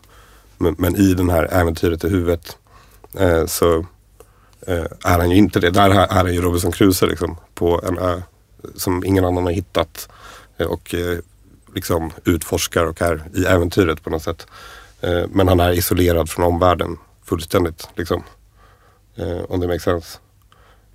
Men, 0.59 0.75
men 0.79 0.97
i 0.97 1.15
den 1.15 1.31
här 1.31 1.49
äventyret 1.53 2.05
i 2.05 2.09
huvudet 2.09 2.57
eh, 3.19 3.47
så 3.47 3.87
är 5.05 5.19
han 5.19 5.31
ju 5.31 5.37
inte 5.37 5.61
det. 5.61 5.71
Där 5.71 5.91
är 5.91 6.09
han 6.09 6.35
ju 6.35 6.41
Robinson 6.41 6.73
Crusoe 6.73 7.09
liksom, 7.09 7.37
på 7.55 7.81
en 7.89 7.99
ö 7.99 8.23
som 8.75 9.05
ingen 9.05 9.25
annan 9.25 9.45
har 9.45 9.53
hittat. 9.53 10.09
Eh, 10.57 10.67
och 10.67 10.95
eh, 10.95 11.19
liksom 11.75 12.11
utforskar 12.25 12.85
och 12.85 13.03
är 13.03 13.25
i 13.35 13.45
äventyret 13.45 14.03
på 14.03 14.11
något 14.11 14.23
sätt. 14.23 14.47
Eh, 15.01 15.25
men 15.29 15.49
han 15.49 15.61
är 15.61 15.73
isolerad 15.73 16.31
från 16.31 16.45
omvärlden 16.45 16.99
fullständigt. 17.25 17.89
Liksom. 17.95 18.23
Eh, 19.17 19.41
om 19.49 19.61
det 19.61 19.67
makes 19.67 19.83
sense. 19.83 20.19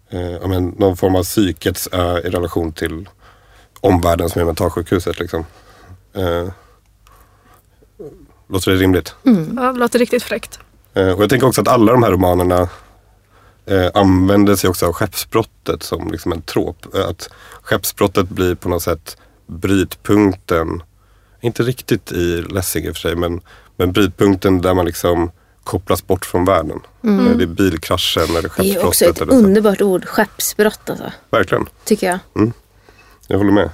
Eh, 0.10 0.48
men 0.48 0.68
någon 0.68 0.98
form 0.98 1.16
av 1.16 1.24
psykets 1.24 1.90
ö 1.92 2.20
i 2.20 2.30
relation 2.30 2.72
till 2.72 3.10
omvärlden 3.80 4.30
som 4.30 4.42
är 4.42 4.46
mentalsjukhuset. 4.46 5.20
Liksom. 5.20 5.46
Eh, 6.14 6.48
låter 8.48 8.72
det 8.72 8.78
rimligt? 8.78 9.16
Ja, 9.24 9.74
det 9.74 9.80
låter 9.80 10.00
riktigt 10.00 10.24
fräckt. 10.24 10.60
Eh, 10.94 11.12
och 11.12 11.24
jag 11.24 11.30
tänker 11.30 11.48
också 11.48 11.62
att 11.62 11.68
alla 11.68 11.92
de 11.92 12.04
här 12.04 12.12
romanerna 12.12 12.70
eh, 13.66 13.88
använder 13.94 14.56
sig 14.56 14.70
också 14.70 14.86
av 14.88 14.94
skeppsbrottet 14.94 15.84
som 15.84 16.12
liksom 16.12 16.32
en 16.32 16.42
trop. 16.42 16.96
Eh, 16.96 17.08
Att 17.08 17.30
skeppsbrottet 17.62 18.30
blir 18.30 18.56
på 18.56 18.70
något 18.70 18.84
sätt 18.84 19.18
brytpunkten, 19.48 20.84
inte 21.42 21.64
riktigt 21.64 22.12
i 22.12 22.42
Lessing 22.42 22.86
i 22.86 22.90
och 22.92 22.96
för 22.96 23.02
sig, 23.02 23.16
men, 23.16 23.42
men 23.78 23.92
brytpunkten 23.92 24.62
där 24.62 24.74
man 24.74 24.86
liksom 24.86 25.32
kopplas 25.64 26.08
bort 26.08 26.26
från 26.26 26.46
världen. 26.46 26.80
Eh, 27.04 27.38
Det 27.38 27.44
är 27.44 27.48
bilkraschen 27.48 28.24
eller 28.24 28.42
Det 28.42 28.48
är 28.48 28.50
skeppsbrottet. 28.50 28.84
också 28.88 29.06
ett 29.06 29.22
underbart 29.22 29.82
ord, 29.82 30.06
skeppsbrott 30.06 30.90
alltså. 30.90 31.12
Verkligen, 31.30 31.68
Tycker 31.86 32.08
jag. 32.08 32.20
jag 33.28 33.38
håller 33.38 33.52
med. 33.52 33.70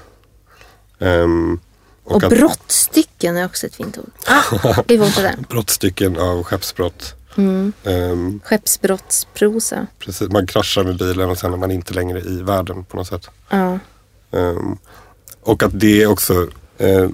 Ehm, 0.99 1.59
Och, 2.03 2.23
att- 2.23 2.29
brottstycken 2.29 3.38
är 3.38 3.45
också 3.45 3.67
ett 3.67 3.75
fint 3.75 3.97
ord. 3.97 4.11
Ah, 4.27 4.83
vi 4.88 4.97
fortsätter. 4.97 5.35
Brottstycken 5.49 6.17
av 6.17 6.43
skeppsbrott. 6.43 7.13
Mm. 7.38 7.73
Ehm, 7.83 8.39
Skeppsbrottsprosa. 8.43 9.88
precis, 9.99 10.29
man 10.29 10.47
kraschar 10.47 10.83
med 10.83 10.97
bilen 10.97 11.29
och 11.29 11.38
sen 11.38 11.53
är 11.53 11.57
man 11.57 11.71
inte 11.71 11.93
längre 11.93 12.19
i 12.19 12.41
världen 12.41 12.83
på 12.83 12.97
något 12.97 13.07
sätt. 13.07 13.29
Ja. 13.49 13.79
Ehm, 14.31 14.77
och 15.41 15.63
att 15.63 15.79
det 15.79 16.07
också, 16.07 16.47
eh, 16.77 17.09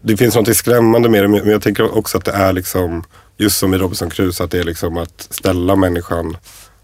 det 0.00 0.16
finns 0.16 0.34
något 0.34 0.56
skrämmande 0.56 1.08
med 1.08 1.22
det 1.24 1.28
men 1.28 1.48
jag 1.48 1.62
tänker 1.62 1.96
också 1.96 2.18
att 2.18 2.24
det 2.24 2.32
är 2.32 2.52
liksom, 2.52 3.04
just 3.36 3.58
som 3.58 3.74
i 3.74 3.78
Robinson 3.78 4.10
Crusoe, 4.10 4.44
att 4.44 4.50
det 4.50 4.58
är 4.58 4.64
liksom 4.64 4.96
att 4.96 5.28
ställa 5.30 5.76
människan 5.76 6.36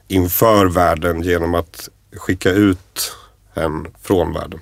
inför 0.09 0.67
världen 0.67 1.23
genom 1.23 1.55
att 1.55 1.89
skicka 2.17 2.51
ut 2.51 3.13
en 3.55 3.87
från 4.03 4.33
världen. 4.33 4.61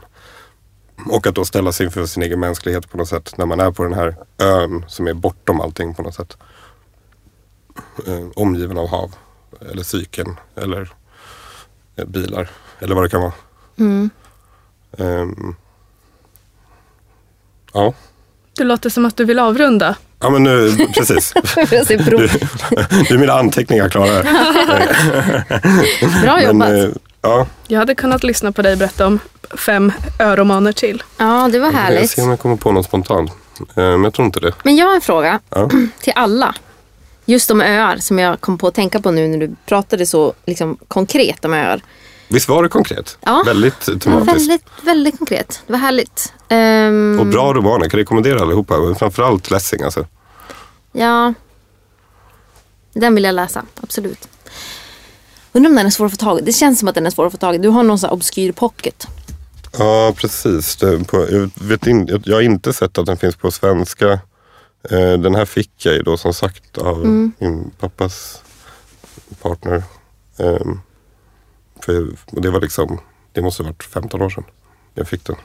Och 1.07 1.27
att 1.27 1.35
då 1.35 1.45
ställa 1.45 1.73
sig 1.73 1.87
inför 1.87 2.07
sin 2.07 2.23
egen 2.23 2.41
mänsklighet 2.41 2.91
på 2.91 2.97
något 2.97 3.09
sätt 3.09 3.33
när 3.37 3.47
man 3.47 3.61
är 3.61 3.71
på 3.71 3.83
den 3.83 3.93
här 3.93 4.17
ön 4.39 4.85
som 4.89 5.07
är 5.07 5.15
bortom 5.15 5.61
allting 5.61 5.95
på 5.95 6.03
något 6.03 6.15
sätt. 6.15 6.37
Eh, 8.07 8.27
omgiven 8.37 8.79
av 8.79 8.89
hav 8.89 9.15
eller 9.71 9.83
cykeln 9.83 10.37
eller 10.57 10.89
eh, 11.97 12.05
bilar 12.05 12.49
eller 12.79 12.95
vad 12.95 13.05
det 13.05 13.09
kan 13.09 13.21
vara. 13.21 13.33
Mm. 13.79 14.11
Ehm, 14.99 15.55
ja, 17.73 17.93
Du 18.57 18.65
låter 18.65 18.91
som 18.91 19.07
att 19.07 19.17
du 19.17 19.25
vill 19.25 19.39
avrunda. 19.39 19.95
Ja 20.21 20.31
men 20.31 20.43
nu, 20.43 20.77
precis. 20.95 21.33
Prov. 21.33 22.31
Du 23.09 23.15
är 23.15 23.19
mina 23.19 23.33
anteckningar 23.33 23.89
klara. 23.89 24.23
Bra 26.23 26.43
jobbat. 26.43 26.57
Men, 26.69 26.85
eh, 26.85 26.91
ja, 27.23 27.47
Jag 27.69 27.79
hade 27.79 27.95
kunnat 27.95 28.23
lyssna 28.23 28.53
på 28.53 28.63
dig 28.63 28.77
berätta 28.77 29.07
om 29.07 29.19
fem 29.59 29.93
öromaner 30.19 30.73
till. 30.73 31.03
Ja, 31.17 31.49
det 31.53 31.59
var 31.59 31.67
jag 31.67 31.73
härligt. 31.73 32.11
ser 32.11 32.23
om 32.23 32.31
jag 32.31 32.39
kommer 32.41 32.57
på 32.57 32.73
något 32.73 32.87
spontant. 32.87 33.33
Men 33.75 34.05
jag 34.05 34.15
tror 34.15 34.27
inte 34.27 34.41
det. 34.41 34.53
Men 34.65 34.77
jag 34.77 34.87
har 34.87 34.95
en 34.95 35.01
fråga 35.01 35.41
Ja. 35.51 35.71
till 36.01 36.13
alla. 36.17 36.55
Just 37.31 37.49
de 37.49 37.61
öar 37.61 37.97
som 37.97 38.19
jag 38.19 38.41
kom 38.41 38.59
på 38.59 38.67
att 38.67 38.75
tänka 38.75 39.01
på 39.01 39.11
nu 39.11 39.29
när 39.29 39.39
du 39.39 39.57
pratade 39.67 40.07
så 40.07 40.35
liksom, 40.47 40.77
konkret 40.89 41.45
om 41.45 41.53
öar. 41.55 41.83
Visst 42.29 42.49
var 42.49 42.63
det 42.63 42.69
konkret? 42.69 43.19
Ja. 43.21 43.43
Väldigt 43.47 43.81
tematiskt. 43.81 44.37
väldigt, 44.37 44.65
väldigt 44.83 45.19
konkret. 45.19 45.63
Det 45.67 45.73
var 45.73 45.81
härligt. 45.81 46.33
Ehm, 46.49 47.19
Och 47.21 47.27
bra 47.27 47.53
romaner, 47.53 47.89
kan 47.89 47.99
rekommendera 47.99 48.41
allihopa. 48.41 48.79
Men 48.79 48.95
framförallt 48.95 49.51
Lessing 49.51 49.83
alltså. 49.83 50.07
Ja. 50.93 51.35
Den 52.93 53.15
vill 53.15 53.25
jag 53.25 53.35
läsa, 53.35 53.65
absolut. 53.83 54.29
Undrar 55.53 55.71
om 55.71 55.77
den 55.77 55.87
är 55.87 55.91
svår 55.91 56.07
att 56.07 56.13
få 56.13 56.17
tag 56.17 56.39
i. 56.39 56.43
Det 56.43 56.53
känns 56.53 56.79
som 56.79 56.89
att 56.89 56.95
den 56.95 57.07
är 57.07 57.11
svår 57.11 57.27
att 57.27 57.33
få 57.33 57.39
tag 57.39 57.55
i. 57.55 57.59
Du 57.59 57.69
har 57.69 57.83
någon 57.83 57.99
sån 57.99 58.09
här 58.09 58.15
obskyr 58.15 58.53
pocket. 58.53 59.07
Ja, 59.79 60.15
precis. 60.17 60.77
På, 61.07 61.27
jag, 61.31 61.51
vet 61.55 61.87
in, 61.87 62.21
jag 62.25 62.37
har 62.37 62.43
inte 62.43 62.73
sett 62.73 62.99
att 62.99 63.07
den 63.07 63.17
finns 63.17 63.37
på 63.37 63.51
svenska. 63.51 64.21
Eh, 64.91 65.13
den 65.19 65.35
här 65.35 65.45
fick 65.45 65.71
jag 65.87 65.95
ju 65.95 66.03
då 66.03 66.17
som 66.17 66.35
sagt 66.35 66.79
av 66.79 66.97
Mm. 66.97 67.33
min 67.39 67.71
pappas 67.81 68.43
partner. 69.43 69.83
Eh, 70.39 70.67
för 71.85 72.09
det 72.41 72.51
var 72.51 72.61
liksom, 72.61 72.99
det 73.33 73.43
måste 73.43 73.63
ha 73.63 73.69
varit 73.71 73.83
15 73.83 74.23
år 74.23 74.31
sedan 74.31 74.45
jag 74.95 75.09
fick 75.09 75.25
den. 75.25 75.37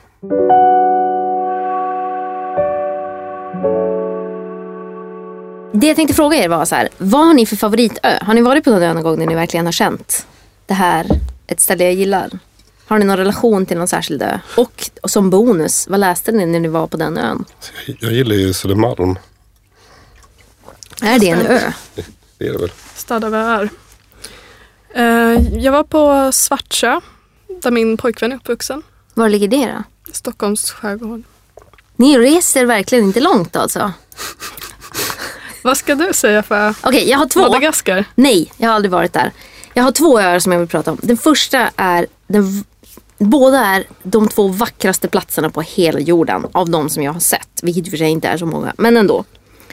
Det 5.73 5.87
jag 5.87 5.95
tänkte 5.95 6.13
fråga 6.13 6.37
er 6.37 6.49
var 6.49 6.65
så 6.65 6.75
här. 6.75 6.89
Vad 6.97 7.25
har 7.27 7.33
ni 7.33 7.45
för 7.45 7.55
favoritö? 7.55 8.17
Har 8.21 8.33
ni 8.33 8.41
varit 8.41 8.63
på 8.63 8.69
någon 8.69 8.83
ö 8.83 8.93
någon 8.93 9.03
gång 9.03 9.19
när 9.19 9.25
ni 9.25 9.35
verkligen 9.35 9.65
har 9.65 9.73
känt 9.73 10.27
det 10.65 10.73
här, 10.73 11.05
ett 11.47 11.59
ställe 11.59 11.83
jag 11.83 11.93
gillar? 11.93 12.29
Har 12.87 12.99
ni 12.99 13.05
någon 13.05 13.17
relation 13.17 13.65
till 13.65 13.77
någon 13.77 13.87
särskild 13.87 14.21
ö? 14.21 14.39
Och, 14.57 14.89
och 15.03 15.11
som 15.11 15.29
bonus, 15.29 15.87
vad 15.87 15.99
läste 15.99 16.31
ni 16.31 16.45
när 16.45 16.59
ni 16.59 16.67
var 16.67 16.87
på 16.87 16.97
den 16.97 17.17
ön? 17.17 17.45
Jag, 17.85 18.11
gillar 18.13 18.35
ju 18.35 18.53
Södermalm. 18.53 19.19
Är 21.01 21.19
det 21.19 21.29
en 21.29 21.45
ö? 21.47 21.71
Det 22.37 22.47
är 22.47 22.53
det 22.53 22.57
väl. 22.59 22.71
Stad 22.95 23.23
av 23.23 23.35
öar. 23.35 23.69
Eh, 24.95 25.03
Jag 25.63 25.71
var 25.71 25.83
på 25.83 26.31
Svartsjö 26.31 26.99
där 27.61 27.71
min 27.71 27.97
pojkvän 27.97 28.31
är 28.31 28.35
uppvuxen. 28.35 28.83
Var 29.13 29.29
ligger 29.29 29.47
det 29.47 29.65
då? 29.65 29.83
Stockholms 30.13 30.71
skärgård. 30.71 31.23
Ni 31.95 32.17
reser 32.17 32.65
verkligen 32.65 33.03
inte 33.05 33.19
långt 33.19 33.55
alltså? 33.55 33.91
Vad 35.63 35.77
ska 35.77 35.95
du 35.95 36.13
säga 36.13 36.43
för 36.43 36.75
Okej, 36.83 37.09
jag 37.09 37.17
har 37.17 37.27
två. 37.27 37.39
Madagaskar? 37.39 38.05
Nej, 38.15 38.51
jag 38.57 38.67
har 38.69 38.75
aldrig 38.75 38.91
varit 38.91 39.13
där. 39.13 39.31
Jag 39.73 39.83
har 39.83 39.91
två 39.91 40.19
öar 40.19 40.39
som 40.39 40.51
jag 40.51 40.59
vill 40.59 40.67
prata 40.67 40.91
om. 40.91 40.97
Den 41.01 41.17
första 41.17 41.69
är, 41.75 42.07
den, 42.27 42.63
båda 43.17 43.59
är 43.59 43.83
de 44.03 44.27
två 44.27 44.47
vackraste 44.47 45.07
platserna 45.07 45.49
på 45.49 45.61
hela 45.61 45.99
jorden 45.99 46.45
av 46.51 46.69
de 46.69 46.89
som 46.89 47.03
jag 47.03 47.13
har 47.13 47.19
sett. 47.19 47.49
Vilket 47.61 47.85
i 47.85 47.87
och 47.87 47.91
för 47.91 47.97
sig 47.97 48.09
inte 48.09 48.27
är 48.27 48.37
så 48.37 48.45
många, 48.45 48.73
men 48.77 48.97
ändå. 48.97 49.25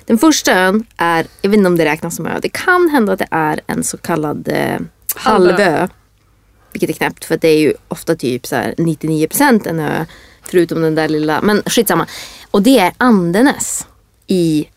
Den 0.07 0.19
första 0.19 0.53
ön 0.53 0.85
är, 0.97 1.27
jag 1.43 1.51
vet 1.51 1.59
inte 1.59 1.69
om 1.69 1.77
det 1.77 1.85
räknas 1.85 2.17
som 2.17 2.27
ö. 2.27 2.39
Det 2.43 2.49
kan 2.49 2.89
hända 2.89 3.13
att 3.13 3.19
det 3.19 3.29
är 3.31 3.61
en 3.67 3.85
så 3.85 3.97
kallad 3.97 4.49
eh, 4.49 4.81
Halvö. 5.17 5.89
Vilket 6.73 6.91
är 6.91 6.95
knäppt 6.95 7.25
för 7.25 7.37
det 7.37 7.49
är 7.49 7.59
ju 7.59 7.75
ofta 7.89 8.15
typ 8.17 8.47
så 8.47 8.57
här 8.57 8.75
99% 8.79 9.69
en 9.69 9.81
ö. 9.81 10.05
Förutom 10.43 10.83
den 10.83 10.95
där 10.95 11.09
lilla, 11.09 11.41
men 11.43 11.63
skitsamma. 11.67 12.07
Och 12.51 12.63
det 12.63 12.79
är 12.79 12.93
Andenes 12.97 13.87
i 14.27 14.69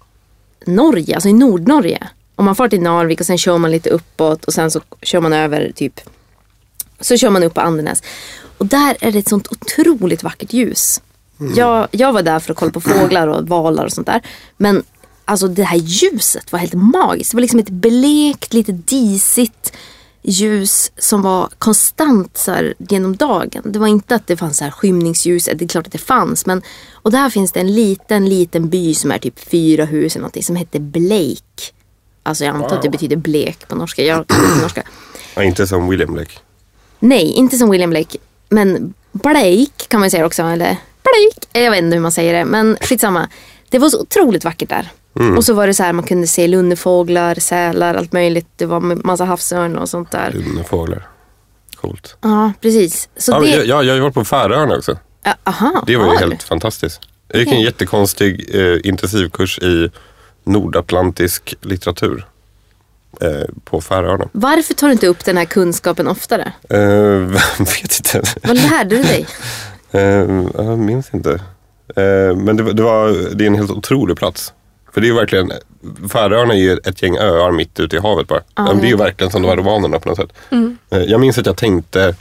Norge, 0.66 1.16
alltså 1.16 1.30
i 1.30 1.34
Nordnorge. 1.34 2.08
Om 2.36 2.46
man 2.46 2.56
far 2.56 2.70
till 2.70 2.82
Narvik 2.82 3.20
och 3.20 3.26
sen 3.26 3.38
kör 3.38 3.58
man 3.58 3.72
lite 3.72 3.90
uppåt 3.90 4.46
och 4.46 4.54
sen 4.54 4.72
så 4.72 4.82
kör 5.02 5.22
man 5.22 5.34
över 5.34 5.72
typ 5.76 6.02
så 7.00 7.18
kör 7.18 7.30
man 7.30 7.44
upp 7.44 7.54
på 7.54 7.62
Andenäs. 7.62 8.04
Och 8.58 8.66
där 8.66 8.98
är 9.00 9.12
det 9.12 9.20
ett 9.20 9.30
sånt 9.30 9.48
otroligt 9.52 10.24
vackert 10.24 10.54
ljus. 10.54 11.02
Jag, 11.56 11.88
jag 11.92 12.14
var 12.14 12.22
där 12.22 12.40
för 12.40 12.52
att 12.52 12.58
kolla 12.58 12.72
på 12.72 12.82
fåglar 12.82 13.28
och 13.28 13.48
valar 13.48 13.86
och 13.86 13.92
sånt 13.92 14.08
där. 14.08 14.22
Men 14.58 14.84
alltså 15.26 15.48
det 15.48 15.64
här 15.64 15.78
ljuset 15.78 16.52
var 16.52 16.60
helt 16.60 16.74
magiskt. 16.74 17.32
Det 17.32 17.38
var 17.38 17.42
liksom 17.42 17.60
ett 17.60 17.70
blekt, 17.70 18.54
lite 18.54 18.72
disigt 18.72 19.74
ljus 20.22 20.92
som 20.98 21.22
var 21.22 21.50
konstant 21.58 22.38
så 22.38 22.52
här, 22.52 22.74
genom 22.78 23.16
dagen. 23.16 23.62
Det 23.66 23.80
var 23.80 23.88
inte 23.88 24.16
att 24.16 24.28
det 24.28 24.38
fanns 24.38 24.58
så 24.58 24.64
här 24.64 24.72
skymningsljus, 24.72 25.46
det 25.46 25.62
är 25.62 25.68
klart 25.68 25.86
att 25.86 25.92
det 25.92 25.98
fanns. 25.98 26.46
Men, 26.46 26.62
och 26.92 27.12
där 27.12 27.30
finns 27.30 27.52
det 27.52 27.60
en 27.60 27.74
liten, 27.76 28.30
liten 28.30 28.70
by 28.70 28.94
som 28.94 29.12
är 29.12 29.18
typ 29.18 29.40
fyra 29.40 29.86
hus 29.86 30.16
eller 30.16 30.22
någonting 30.22 30.44
som 30.44 30.56
heter 30.56 30.80
Blake. 30.80 31.72
Alltså 32.24 32.46
jag 32.46 32.56
antar 32.56 32.76
att 32.76 32.82
det 32.82 32.90
betyder 32.90 33.16
blek 33.16 33.68
på 33.68 33.76
norska. 33.76 34.04
Jag 34.04 34.20
inte 34.20 34.62
norska. 34.62 34.84
Ja, 35.36 35.44
inte 35.44 35.68
som 35.68 35.90
William 35.90 36.14
Blake. 36.14 36.32
Nej, 37.00 37.32
inte 37.32 37.58
som 37.58 37.70
William 37.70 37.90
Blake. 37.90 38.18
Men 38.50 38.94
Blake 39.12 39.86
kan 39.88 40.00
man 40.00 40.12
säga 40.12 40.26
också. 40.26 40.44
Eller 40.44 40.78
Blake. 41.04 41.64
Jag 41.66 41.72
vet 41.72 41.84
inte 41.84 41.96
hur 41.96 42.02
man 42.02 42.12
säger 42.12 42.34
det. 42.34 42.46
Men 42.46 42.78
skitsamma. 42.82 43.30
Det 43.70 43.80
var 43.80 43.90
så 43.90 44.02
otroligt 44.02 44.44
vackert 44.46 44.70
där. 44.70 44.90
Och 45.38 45.46
så 45.46 45.54
var 45.54 45.68
det 45.68 45.74
så 45.74 45.84
här, 45.84 45.94
man 45.94 46.06
kunde 46.06 46.28
se 46.28 46.48
lunnefåglar, 46.48 47.36
sälar, 47.36 47.96
allt 47.96 48.12
möjligt. 48.14 48.48
Det 48.56 48.66
var 48.66 48.80
massa 48.80 49.26
havsörn 49.26 49.78
och 49.78 49.90
sånt 49.90 50.12
där. 50.12 50.32
Lugna 50.32 50.64
fåglar. 50.64 51.08
Coolt. 51.76 52.18
Ja, 52.22 52.54
precis. 52.62 53.10
Så 53.18 53.32
Ja, 53.32 53.40
det... 53.40 53.48
jag, 53.50 53.66
jag, 53.66 53.84
jag 53.84 53.92
har 53.92 53.96
ju 53.96 54.02
varit 54.02 54.14
på 54.14 54.26
Färöarna 54.26 54.76
också. 54.76 54.98
Ja, 55.24 55.34
Aha, 55.44 55.84
Det 55.88 55.98
var 55.98 56.14
ju 56.14 56.18
helt 56.20 56.44
fantastiskt. 56.44 57.00
Jag 57.28 57.40
gick 57.40 57.48
en 57.48 57.54
Okej. 57.54 57.66
jättekonstig 57.66 58.50
eh, 58.56 58.78
intensivkurs 58.84 59.60
i 59.60 59.92
nordatlantisk 60.44 61.56
litteratur 61.62 62.18
eh, 62.18 62.24
på 63.64 63.82
Färöarna. 63.82 64.28
Varför 64.32 64.74
tar 64.74 64.88
du 64.88 64.94
inte 64.94 65.08
upp 65.08 65.26
den 65.26 65.38
här 65.38 65.46
kunskapen 65.46 66.08
oftare? 66.08 66.54
Eh, 66.70 66.80
vet 67.60 67.98
inte. 68.16 68.22
Vad 68.44 68.56
lärde 68.58 68.96
du 68.98 69.04
dig? 69.04 69.28
Eh, 69.92 70.02
jag 70.58 70.80
minns 70.80 71.14
inte. 71.14 71.32
Eh, 71.96 72.36
men 72.36 72.58
det, 72.58 72.64
var- 72.64 72.74
det, 72.74 72.84
var, 72.84 73.36
det 73.36 73.44
är 73.44 73.48
en 73.48 73.56
helt 73.56 73.72
otrolig 73.72 74.18
plats. 74.18 74.54
För 74.94 75.02
det 75.02 75.08
är 75.08 75.10
ju 75.10 75.16
verkligen, 75.16 75.52
Färöarna 76.12 76.54
är 76.54 76.58
ju 76.58 76.74
ett 76.78 77.02
gäng 77.02 77.18
öar 77.18 77.52
mitt 77.52 77.80
ute 77.80 77.96
i 77.96 78.00
havet 78.00 78.28
bara. 78.28 78.42
Ja, 78.56 78.64
det 78.64 78.80
är 78.82 78.84
ju 78.84 78.90
jag 78.90 78.98
verkligen 78.98 79.32
som 79.32 79.42
de 79.42 79.48
här 79.48 79.56
romanerna 79.58 80.00
på 80.00 80.10
något 80.10 80.18
sätt. 80.18 80.30
Eh, 80.92 81.00
jag 81.04 81.20
minns 81.20 81.38
att 81.38 81.46
jag 81.46 81.58
tänkte, 81.58 82.16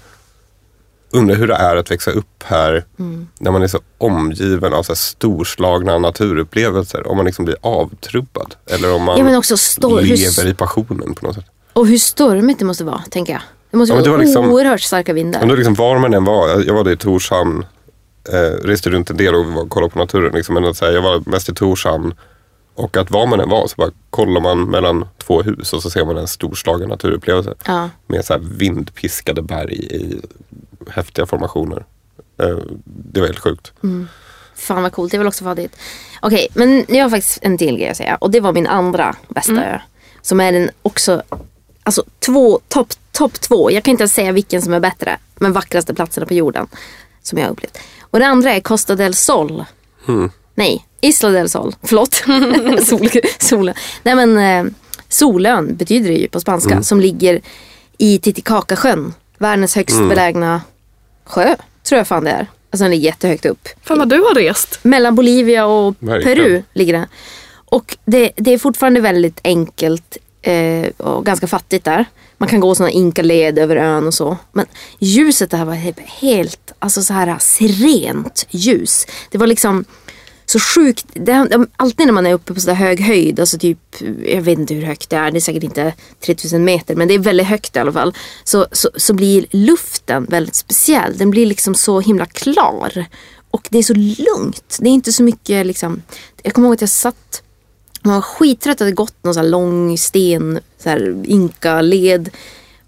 undrar 1.14 1.36
hur 1.36 1.46
det 1.46 1.54
är 1.54 1.76
att 1.76 1.90
växa 1.90 2.10
upp 2.10 2.42
här 2.44 2.84
Mm. 2.98 3.28
när 3.40 3.50
man 3.50 3.62
är 3.62 3.66
så 3.66 3.78
omgiven 3.98 4.72
av 4.74 4.82
så 4.82 4.94
storslagna 4.96 5.98
naturupplevelser. 5.98 7.06
Om 7.08 7.16
man 7.16 7.26
liksom 7.26 7.44
blir 7.44 7.56
avtrubbad. 7.60 8.54
Eller 8.66 8.94
om 8.94 9.02
man 9.02 9.18
Ja, 9.18 9.24
lever 10.02 10.46
i 10.48 10.54
passionen 10.54 11.14
på 11.14 11.26
något 11.26 11.34
sätt. 11.34 11.44
Och 11.72 11.86
hur 11.86 11.98
stormigt 11.98 12.58
det 12.58 12.64
måste 12.64 12.84
vara, 12.84 13.02
tänker 13.10 13.32
jag. 13.32 13.42
Det 13.70 13.76
måste 13.76 13.92
Ja, 13.92 13.96
vara 13.96 14.04
det 14.04 14.10
var 14.10 14.18
liksom- 14.18 14.50
oerhört 14.52 14.80
starka 14.80 15.12
vindar. 15.12 15.40
Men 15.40 15.48
då 15.48 15.54
liksom 15.54 15.74
var 15.74 15.98
man 15.98 16.14
än 16.14 16.24
var, 16.24 16.64
jag 16.66 16.74
var 16.74 16.90
i 16.90 16.96
Torshamn, 16.96 17.64
eh, 18.32 18.66
reste 18.66 18.90
runt 18.90 19.10
en 19.10 19.16
del 19.16 19.34
och 19.34 19.46
var- 19.46 19.66
kollade 19.68 19.92
på 19.92 19.98
naturen. 19.98 20.32
Liksom, 20.34 20.54
men 20.54 20.64
att 20.64 20.76
säga, 20.76 20.92
jag 20.92 21.02
var 21.02 21.22
mest 21.26 21.48
i 21.48 21.54
Torshamn. 21.54 22.14
Och 22.76 22.96
att 22.96 23.10
var 23.10 23.26
man 23.26 23.40
än 23.40 23.48
var 23.48 23.66
så 23.68 23.74
bara 23.76 23.90
kollar 24.10 24.40
man 24.40 24.64
mellan 24.70 25.04
två 25.18 25.42
hus 25.42 25.72
och 25.72 25.82
så 25.82 25.90
ser 25.90 26.04
man 26.04 26.16
en 26.18 26.26
storslagen 26.28 26.88
naturupplevelse. 26.88 27.54
Ja. 27.66 27.90
Med 28.06 28.24
så 28.24 28.38
vindpiskade 28.40 29.42
berg 29.42 29.74
i 29.74 30.20
häftiga 30.90 31.26
formationer. 31.26 31.84
Eh, 32.42 32.58
det 32.84 33.20
var 33.20 33.26
helt 33.26 33.38
sjukt. 33.38 33.72
Fan 34.54 34.82
vad 34.82 34.92
coolt, 34.92 35.12
jag 35.12 35.20
vill 35.20 35.28
också 35.28 35.44
få 35.44 35.54
dit. 35.54 35.76
Okej, 36.22 36.48
men 36.54 36.84
jag 36.88 37.04
har 37.04 37.10
faktiskt 37.10 37.38
en 37.42 37.58
till 37.58 37.76
grej 37.76 37.88
att 37.88 37.96
säga. 37.96 38.16
Och 38.16 38.30
det 38.30 38.40
var 38.40 38.52
min 38.52 38.66
andra 38.66 39.16
bästa 39.28 39.64
ö. 39.64 39.78
Som 40.22 40.40
är 40.40 40.52
den 40.52 40.70
också, 40.82 41.22
alltså 41.82 42.04
två, 42.18 42.60
topp 42.68 42.92
top 43.12 43.40
två. 43.40 43.70
Jag 43.70 43.82
kan 43.82 43.90
inte 43.92 44.02
ens 44.02 44.12
säga 44.14 44.32
vilken 44.32 44.62
som 44.62 44.72
är 44.72 44.80
bättre. 44.80 45.18
Men 45.34 45.52
vackraste 45.52 45.94
platserna 45.94 46.26
på 46.26 46.34
jorden. 46.34 46.66
Som 47.22 47.38
jag 47.38 47.46
har 47.46 47.52
upplevt. 47.52 47.78
Och 48.00 48.18
det 48.18 48.26
andra 48.26 48.54
är 48.54 48.60
Costa 48.60 48.94
del 48.94 49.14
Sol. 49.14 49.64
Nej, 50.54 50.86
Isla 51.00 51.28
del 51.28 51.50
Sol. 51.50 51.74
Förlåt. 51.82 52.14
Sol, 52.86 53.08
solen. 53.38 53.74
Nej 54.02 54.14
men 54.14 54.38
eh, 54.38 54.72
Solön 55.08 55.76
betyder 55.76 56.10
det 56.10 56.16
ju 56.16 56.28
på 56.28 56.40
spanska. 56.40 56.82
Som 56.82 57.00
ligger 57.00 57.40
i 57.98 58.18
Titicacasjön. 58.18 59.14
Världens 59.38 59.74
högst 59.76 59.98
belägna 60.08 60.60
sjö. 61.24 61.56
Tror 61.82 61.96
jag 61.98 62.06
fan 62.08 62.24
det 62.24 62.30
är. 62.30 62.46
Alltså 62.70 62.84
den 62.84 62.90
ligger 62.90 63.04
jättehögt 63.04 63.46
upp. 63.46 63.68
Fan 63.82 63.98
vad 63.98 64.08
du 64.08 64.18
har 64.18 64.34
rest. 64.34 64.78
Mellan 64.82 65.14
Bolivia 65.14 65.66
och 65.66 65.94
Verkligen. 65.98 66.38
Peru 66.38 66.62
ligger 66.72 66.92
det. 66.92 67.08
Och 67.64 67.96
det, 68.04 68.32
det 68.36 68.50
är 68.52 68.58
fortfarande 68.58 69.00
väldigt 69.00 69.40
enkelt 69.44 70.16
eh, 70.42 70.86
och 70.96 71.24
ganska 71.26 71.46
fattigt 71.46 71.84
där. 71.84 72.04
Man 72.38 72.48
kan 72.48 72.60
gå 72.60 72.74
sådana 72.74 72.90
inkaled 72.90 73.58
över 73.58 73.76
ön 73.76 74.06
och 74.06 74.14
så. 74.14 74.36
Men 74.52 74.66
ljuset 74.98 75.50
där 75.50 75.64
var 75.64 75.74
he- 75.74 76.06
helt, 76.06 76.72
alltså 76.78 77.02
så 77.02 77.12
här 77.14 77.36
serent 77.40 78.46
ljus. 78.50 79.06
Det 79.30 79.38
var 79.38 79.46
liksom 79.46 79.84
så 80.46 80.60
sjukt. 80.60 81.06
Det, 81.12 81.66
alltid 81.76 82.06
när 82.06 82.12
man 82.12 82.26
är 82.26 82.34
uppe 82.34 82.54
på 82.54 82.60
sådär 82.60 82.74
hög 82.74 83.00
höjd, 83.00 83.40
alltså 83.40 83.58
typ, 83.58 83.78
jag 84.24 84.42
vet 84.42 84.58
inte 84.58 84.74
hur 84.74 84.82
högt 84.82 85.10
det 85.10 85.16
är, 85.16 85.30
det 85.30 85.38
är 85.38 85.40
säkert 85.40 85.62
inte 85.62 85.94
3000 86.20 86.64
meter, 86.64 86.94
men 86.94 87.08
det 87.08 87.14
är 87.14 87.18
väldigt 87.18 87.46
högt 87.46 87.76
i 87.76 87.78
alla 87.78 87.92
fall. 87.92 88.14
Så, 88.44 88.66
så, 88.72 88.90
så 88.96 89.14
blir 89.14 89.46
luften 89.50 90.24
väldigt 90.24 90.54
speciell. 90.54 91.16
Den 91.16 91.30
blir 91.30 91.46
liksom 91.46 91.74
så 91.74 92.00
himla 92.00 92.26
klar. 92.26 93.04
och 93.50 93.68
det 93.70 93.78
är 93.78 93.82
så 93.82 93.94
lugnt. 93.94 94.78
Det 94.80 94.88
är 94.88 94.92
inte 94.92 95.12
så 95.12 95.22
mycket 95.22 95.66
liksom. 95.66 96.02
Jag 96.42 96.54
kommer 96.54 96.68
ihåg 96.68 96.74
att 96.74 96.80
jag 96.80 96.90
satt 96.90 97.42
man 98.04 98.14
var 98.14 98.22
skittrött, 98.22 98.80
hade 98.80 98.92
gått 98.92 99.24
någon 99.24 99.34
så 99.34 99.40
här 99.40 99.48
lång 99.48 99.98
sten, 99.98 100.60
så 100.78 100.88
här 100.88 101.22
inka-led. 101.24 102.30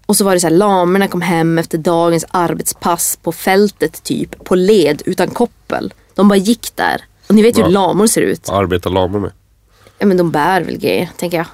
Och 0.05 0.17
så 0.17 0.25
var 0.25 0.33
det 0.33 0.39
så 0.39 0.47
här, 0.47 0.55
lamerna 0.55 1.07
kom 1.07 1.21
hem 1.21 1.57
efter 1.57 1.77
dagens 1.77 2.25
arbetspass 2.31 3.19
på 3.23 3.31
fältet 3.31 4.03
typ, 4.03 4.43
på 4.43 4.55
led 4.55 5.01
utan 5.05 5.27
koppel. 5.27 5.93
De 6.15 6.27
bara 6.27 6.37
gick 6.37 6.75
där. 6.75 7.01
Och 7.27 7.35
ni 7.35 7.41
vet 7.41 7.57
ju 7.57 7.63
hur 7.63 7.69
lamor 7.69 8.07
ser 8.07 8.21
ut. 8.21 8.47
Vad 8.47 8.57
arbetar 8.57 8.89
lamor 8.89 9.19
med? 9.19 9.31
Ja 9.99 10.05
men 10.05 10.17
de 10.17 10.31
bär 10.31 10.61
väl 10.61 10.77
grejer, 10.77 11.09
tänker 11.17 11.37
jag. 11.37 11.47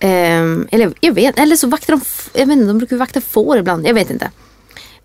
Ehm, 0.00 0.68
eller 0.70 0.92
jag 1.00 1.12
vet 1.12 1.38
eller 1.38 1.56
så 1.56 1.66
vaktar 1.66 1.92
de, 1.92 2.00
jag 2.40 2.46
vet 2.46 2.56
inte, 2.56 2.66
de 2.66 2.78
brukar 2.78 2.96
vakta 2.96 3.20
får 3.20 3.58
ibland, 3.58 3.86
jag 3.86 3.94
vet 3.94 4.10
inte. 4.10 4.30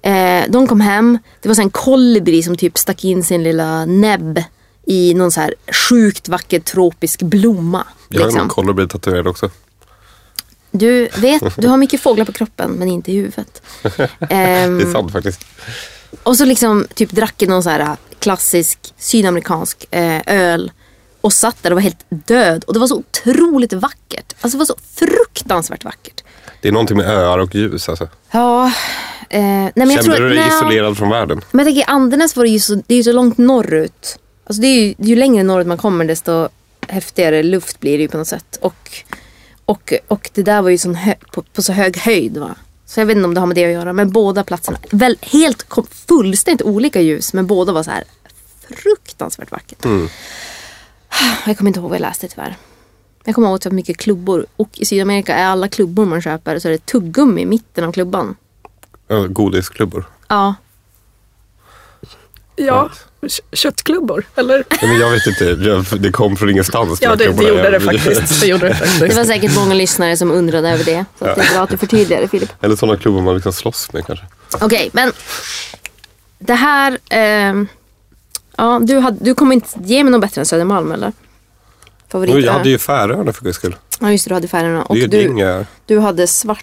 Eh, 0.01 0.43
de 0.49 0.67
kom 0.67 0.81
hem, 0.81 1.17
det 1.41 1.49
var 1.49 1.55
så 1.55 1.61
en 1.61 1.69
kolibri 1.69 2.43
som 2.43 2.57
typ 2.57 2.77
stack 2.77 3.03
in 3.03 3.23
sin 3.23 3.43
lilla 3.43 3.85
näbb 3.85 4.43
i 4.85 5.13
någon 5.13 5.31
så 5.31 5.41
här 5.41 5.55
sjukt 5.89 6.29
vacker 6.29 6.59
tropisk 6.59 7.21
blomma. 7.21 7.87
Jag 8.09 8.19
har 8.19 8.27
liksom. 8.27 8.41
en 8.41 8.49
kolibri 8.49 8.87
tatuerad 8.87 9.27
också. 9.27 9.49
Du 10.71 11.09
vet, 11.17 11.43
du 11.57 11.67
har 11.67 11.77
mycket 11.85 12.01
fåglar 12.01 12.25
på 12.25 12.31
kroppen 12.31 12.71
men 12.71 12.87
inte 12.87 13.11
i 13.11 13.15
huvudet. 13.15 13.61
Ehm, 14.29 14.77
Det 14.77 14.83
är 14.83 14.91
sant 14.91 15.11
faktiskt. 15.11 15.45
och 16.23 16.37
så 16.37 16.45
liksom 16.45 16.87
typ 16.93 17.11
drack 17.11 17.41
någon 17.47 17.63
så 17.63 17.69
här 17.69 17.97
klassisk 18.19 18.93
sydamerikansk 18.97 19.85
eh, 19.91 20.21
öl. 20.25 20.71
Och 21.21 21.33
satt 21.33 21.63
där 21.63 21.71
och 21.71 21.75
var 21.75 21.81
helt 21.81 22.05
död. 22.09 22.63
Och 22.63 22.73
det 22.73 22.79
var 22.79 22.87
så 22.87 22.95
otroligt 22.95 23.73
vackert. 23.73 24.33
Alltså 24.41 24.57
det 24.57 24.59
var 24.59 24.65
så 24.65 24.75
fruktansvärt 24.95 25.83
vackert. 25.83 26.23
Det 26.61 26.67
är 26.67 26.71
någonting 26.71 26.97
med 26.97 27.09
öar 27.09 27.37
och 27.37 27.55
ljus 27.55 27.89
alltså. 27.89 28.07
Ja, 28.31 28.65
eh, 29.29 29.41
nej 29.41 29.71
men 29.75 29.89
jag 29.89 30.03
Kände 30.03 30.17
tror... 30.17 30.25
du 30.25 30.29
dig 30.29 30.39
nej, 30.39 30.47
isolerad 30.47 30.97
från 30.97 31.09
världen? 31.09 31.41
Men 31.51 31.65
jag 31.65 31.75
tänker 31.75 31.91
Andenäs 31.93 32.35
var 32.35 32.43
det 32.43 32.49
ju 32.49 32.59
så, 32.59 32.75
det 32.87 32.93
är 32.93 32.97
ju 32.97 33.03
så 33.03 33.11
långt 33.11 33.37
norrut. 33.37 34.19
Alltså 34.45 34.61
det 34.61 34.67
är 34.67 34.85
ju, 34.85 34.95
ju 34.97 35.15
längre 35.15 35.43
norrut 35.43 35.67
man 35.67 35.77
kommer 35.77 36.05
desto 36.05 36.49
häftigare 36.87 37.43
luft 37.43 37.79
blir 37.79 37.97
det 37.97 38.01
ju 38.01 38.07
på 38.07 38.17
något 38.17 38.27
sätt. 38.27 38.57
Och, 38.61 39.03
och, 39.65 39.93
och 40.07 40.29
det 40.33 40.43
där 40.43 40.61
var 40.61 40.69
ju 40.69 40.77
sån 40.77 40.95
hö, 40.95 41.13
på, 41.31 41.41
på 41.41 41.61
så 41.61 41.73
hög 41.73 41.97
höjd 41.97 42.37
va. 42.37 42.55
Så 42.89 42.99
jag 42.99 43.05
vet 43.05 43.15
inte 43.17 43.27
om 43.27 43.33
det 43.33 43.39
har 43.39 43.47
med 43.47 43.55
det 43.55 43.65
att 43.65 43.71
göra. 43.71 43.93
Men 43.93 44.09
båda 44.09 44.43
platserna, 44.43 44.77
väl, 44.91 45.17
helt 45.21 45.63
kom, 45.63 45.85
fullständigt 46.07 46.61
olika 46.61 47.01
ljus. 47.01 47.33
Men 47.33 47.47
båda 47.47 47.73
var 47.73 47.83
så 47.83 47.91
här 47.91 48.03
fruktansvärt 48.69 49.51
vackert. 49.51 49.85
Jag 51.45 51.57
kommer 51.57 51.69
inte 51.69 51.79
ihåg 51.79 51.89
vad 51.89 51.95
jag 51.95 52.01
läste 52.01 52.27
tyvärr. 52.27 52.57
Jag 53.23 53.35
kommer 53.35 53.47
ihåg 53.47 53.55
att 53.55 53.61
det 53.61 53.69
var 53.69 53.75
mycket 53.75 53.97
klubbor. 53.97 54.45
Och 54.55 54.69
i 54.79 54.85
Sydamerika 54.85 55.35
är 55.35 55.45
alla 55.45 55.67
klubbor 55.67 56.05
man 56.05 56.21
köper 56.21 56.59
så 56.59 56.67
är 56.67 56.71
det 56.71 56.85
tuggummi 56.85 57.41
i 57.41 57.45
mitten 57.45 57.83
av 57.83 57.91
klubban. 57.91 58.35
Ja, 59.07 59.27
Godisklubbor. 59.27 60.05
Ja, 60.27 60.55
Ja, 62.55 62.89
köttklubbor, 63.53 64.23
eller? 64.35 64.63
Nej, 64.81 64.91
men 64.91 64.99
jag 64.99 65.09
vet 65.11 65.27
inte, 65.27 65.55
det 65.97 66.11
kom 66.11 66.37
från 66.37 66.49
ingenstans. 66.49 66.99
Ja, 67.01 67.15
det, 67.15 67.27
det 67.31 67.43
gjorde 67.43 67.69
det 67.69 67.79
faktiskt. 67.79 68.41
Det 68.41 68.47
gjorde 68.47 68.67
det 68.67 68.73
Det 68.73 68.75
faktiskt. 68.85 69.17
var 69.17 69.25
säkert 69.25 69.55
många 69.55 69.73
lyssnare 69.73 70.17
som 70.17 70.31
undrade 70.31 70.69
över 70.69 70.83
det. 70.83 71.05
Så 71.19 71.25
att 71.25 71.35
det 71.35 71.41
är 71.41 71.53
bra 71.53 71.63
att 71.63 71.69
du 71.69 71.77
förtydligar 71.77 72.21
det 72.21 72.27
Filip. 72.27 72.49
Eller 72.61 72.75
sådana 72.75 72.97
klubbar 72.97 73.21
man 73.21 73.33
liksom 73.35 73.53
slåss 73.53 73.93
med 73.93 74.05
kanske. 74.05 74.25
Okej, 74.61 74.89
men 74.93 75.11
det 76.39 76.53
här... 76.53 76.97
ehm, 77.09 77.67
ja, 78.57 78.79
du, 78.83 78.99
hade, 78.99 79.17
du 79.25 79.35
kommer 79.35 79.53
inte 79.53 79.67
ge 79.83 80.03
mig 80.03 80.11
något 80.11 80.21
bättre 80.21 80.41
än 80.41 80.45
Södermalm 80.45 80.91
eller? 80.91 81.13
Favorit 82.11 82.45
jag 82.45 82.53
hade 82.53 82.69
ju 82.69 82.77
Färöarna 82.77 83.33
för 83.33 83.43
guds 83.43 83.57
skull. 83.57 83.75
Ja 83.99 84.11
just 84.11 84.25
det, 84.25 84.29
du 84.29 84.33
hade 84.33 84.47
Färöarna. 84.47 84.83
Och 84.83 84.95
Det 84.95 85.07
du, 85.07 85.65
du 85.85 85.99
hade 85.99 86.27
Svartö. 86.27 86.61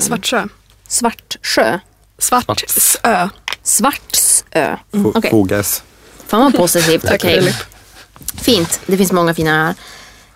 Svartsjö. 0.00 0.48
Svartsjö. 0.88 1.78
Svartsö. 2.18 3.28
Svartsö. 3.62 4.27
Fo- 4.52 5.12
Okej, 5.14 5.30
Fogas. 5.30 5.82
fan 6.26 6.40
vad 6.40 6.54
positivt. 6.56 7.04
Okej. 7.04 7.18
Filip. 7.40 7.54
Fint, 8.34 8.80
det 8.86 8.96
finns 8.96 9.12
många 9.12 9.34
fina 9.34 9.66
öar. 9.66 9.74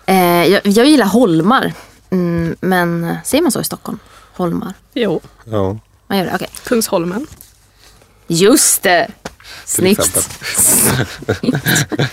Eh, 0.05 0.47
jag, 0.51 0.61
jag 0.67 0.85
gillar 0.85 1.05
holmar. 1.05 1.73
Mm, 2.09 2.55
men 2.59 3.17
säger 3.25 3.41
man 3.41 3.51
så 3.51 3.61
i 3.61 3.63
Stockholm? 3.63 3.99
Holmar? 4.33 4.73
Jo, 4.93 5.21
Ja, 5.45 5.77
Man 6.07 6.17
gör 6.17 6.25
det, 6.25 6.31
okej. 6.35 6.49
Kungsholmen. 6.63 7.27
Just 8.27 8.83
det! 8.83 9.07
Snyggt. 9.65 10.29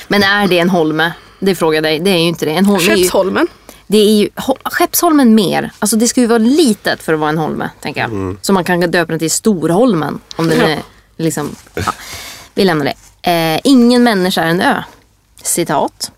Men 0.08 0.22
är 0.22 0.48
det 0.48 0.58
en 0.58 0.70
holme? 0.70 1.12
Det 1.40 1.54
frågar 1.54 1.76
jag 1.76 1.82
dig. 1.84 1.98
Det 2.00 2.10
är 2.10 2.16
ju 2.18 2.28
inte 2.28 2.44
det. 2.44 2.50
En 2.52 2.64
holme 2.66 2.80
Skeppsholmen. 2.96 3.46
det 3.86 3.98
är 3.98 4.10
ju 4.14 4.28
Ho- 4.28 4.58
Skeppsholmen 4.64 5.34
mer. 5.34 5.70
Alltså 5.78 5.96
det 5.96 6.08
ska 6.08 6.20
ju 6.20 6.26
vara 6.26 6.38
litet 6.38 7.02
för 7.02 7.12
att 7.14 7.20
vara 7.20 7.30
en 7.30 7.38
holme, 7.38 7.70
tänker 7.82 8.00
jag. 8.00 8.10
Mm. 8.10 8.38
Så 8.42 8.52
man 8.52 8.64
kan 8.64 8.80
döpa 8.80 9.10
den 9.12 9.18
till 9.18 9.30
Storholmen. 9.30 10.20
Om 10.36 10.48
den 10.48 10.58
Ja. 10.58 10.66
är 10.68 10.78
liksom... 11.20 11.54
Ja. 11.74 11.92
Vi 12.54 12.64
lämnar 12.64 12.84
det. 12.84 12.94
Eh, 13.30 13.60
ingen 13.64 14.02
människa 14.02 14.42
är 14.42 14.46
en 14.48 14.60
ö. 14.60 14.82
Citat. 15.42 16.12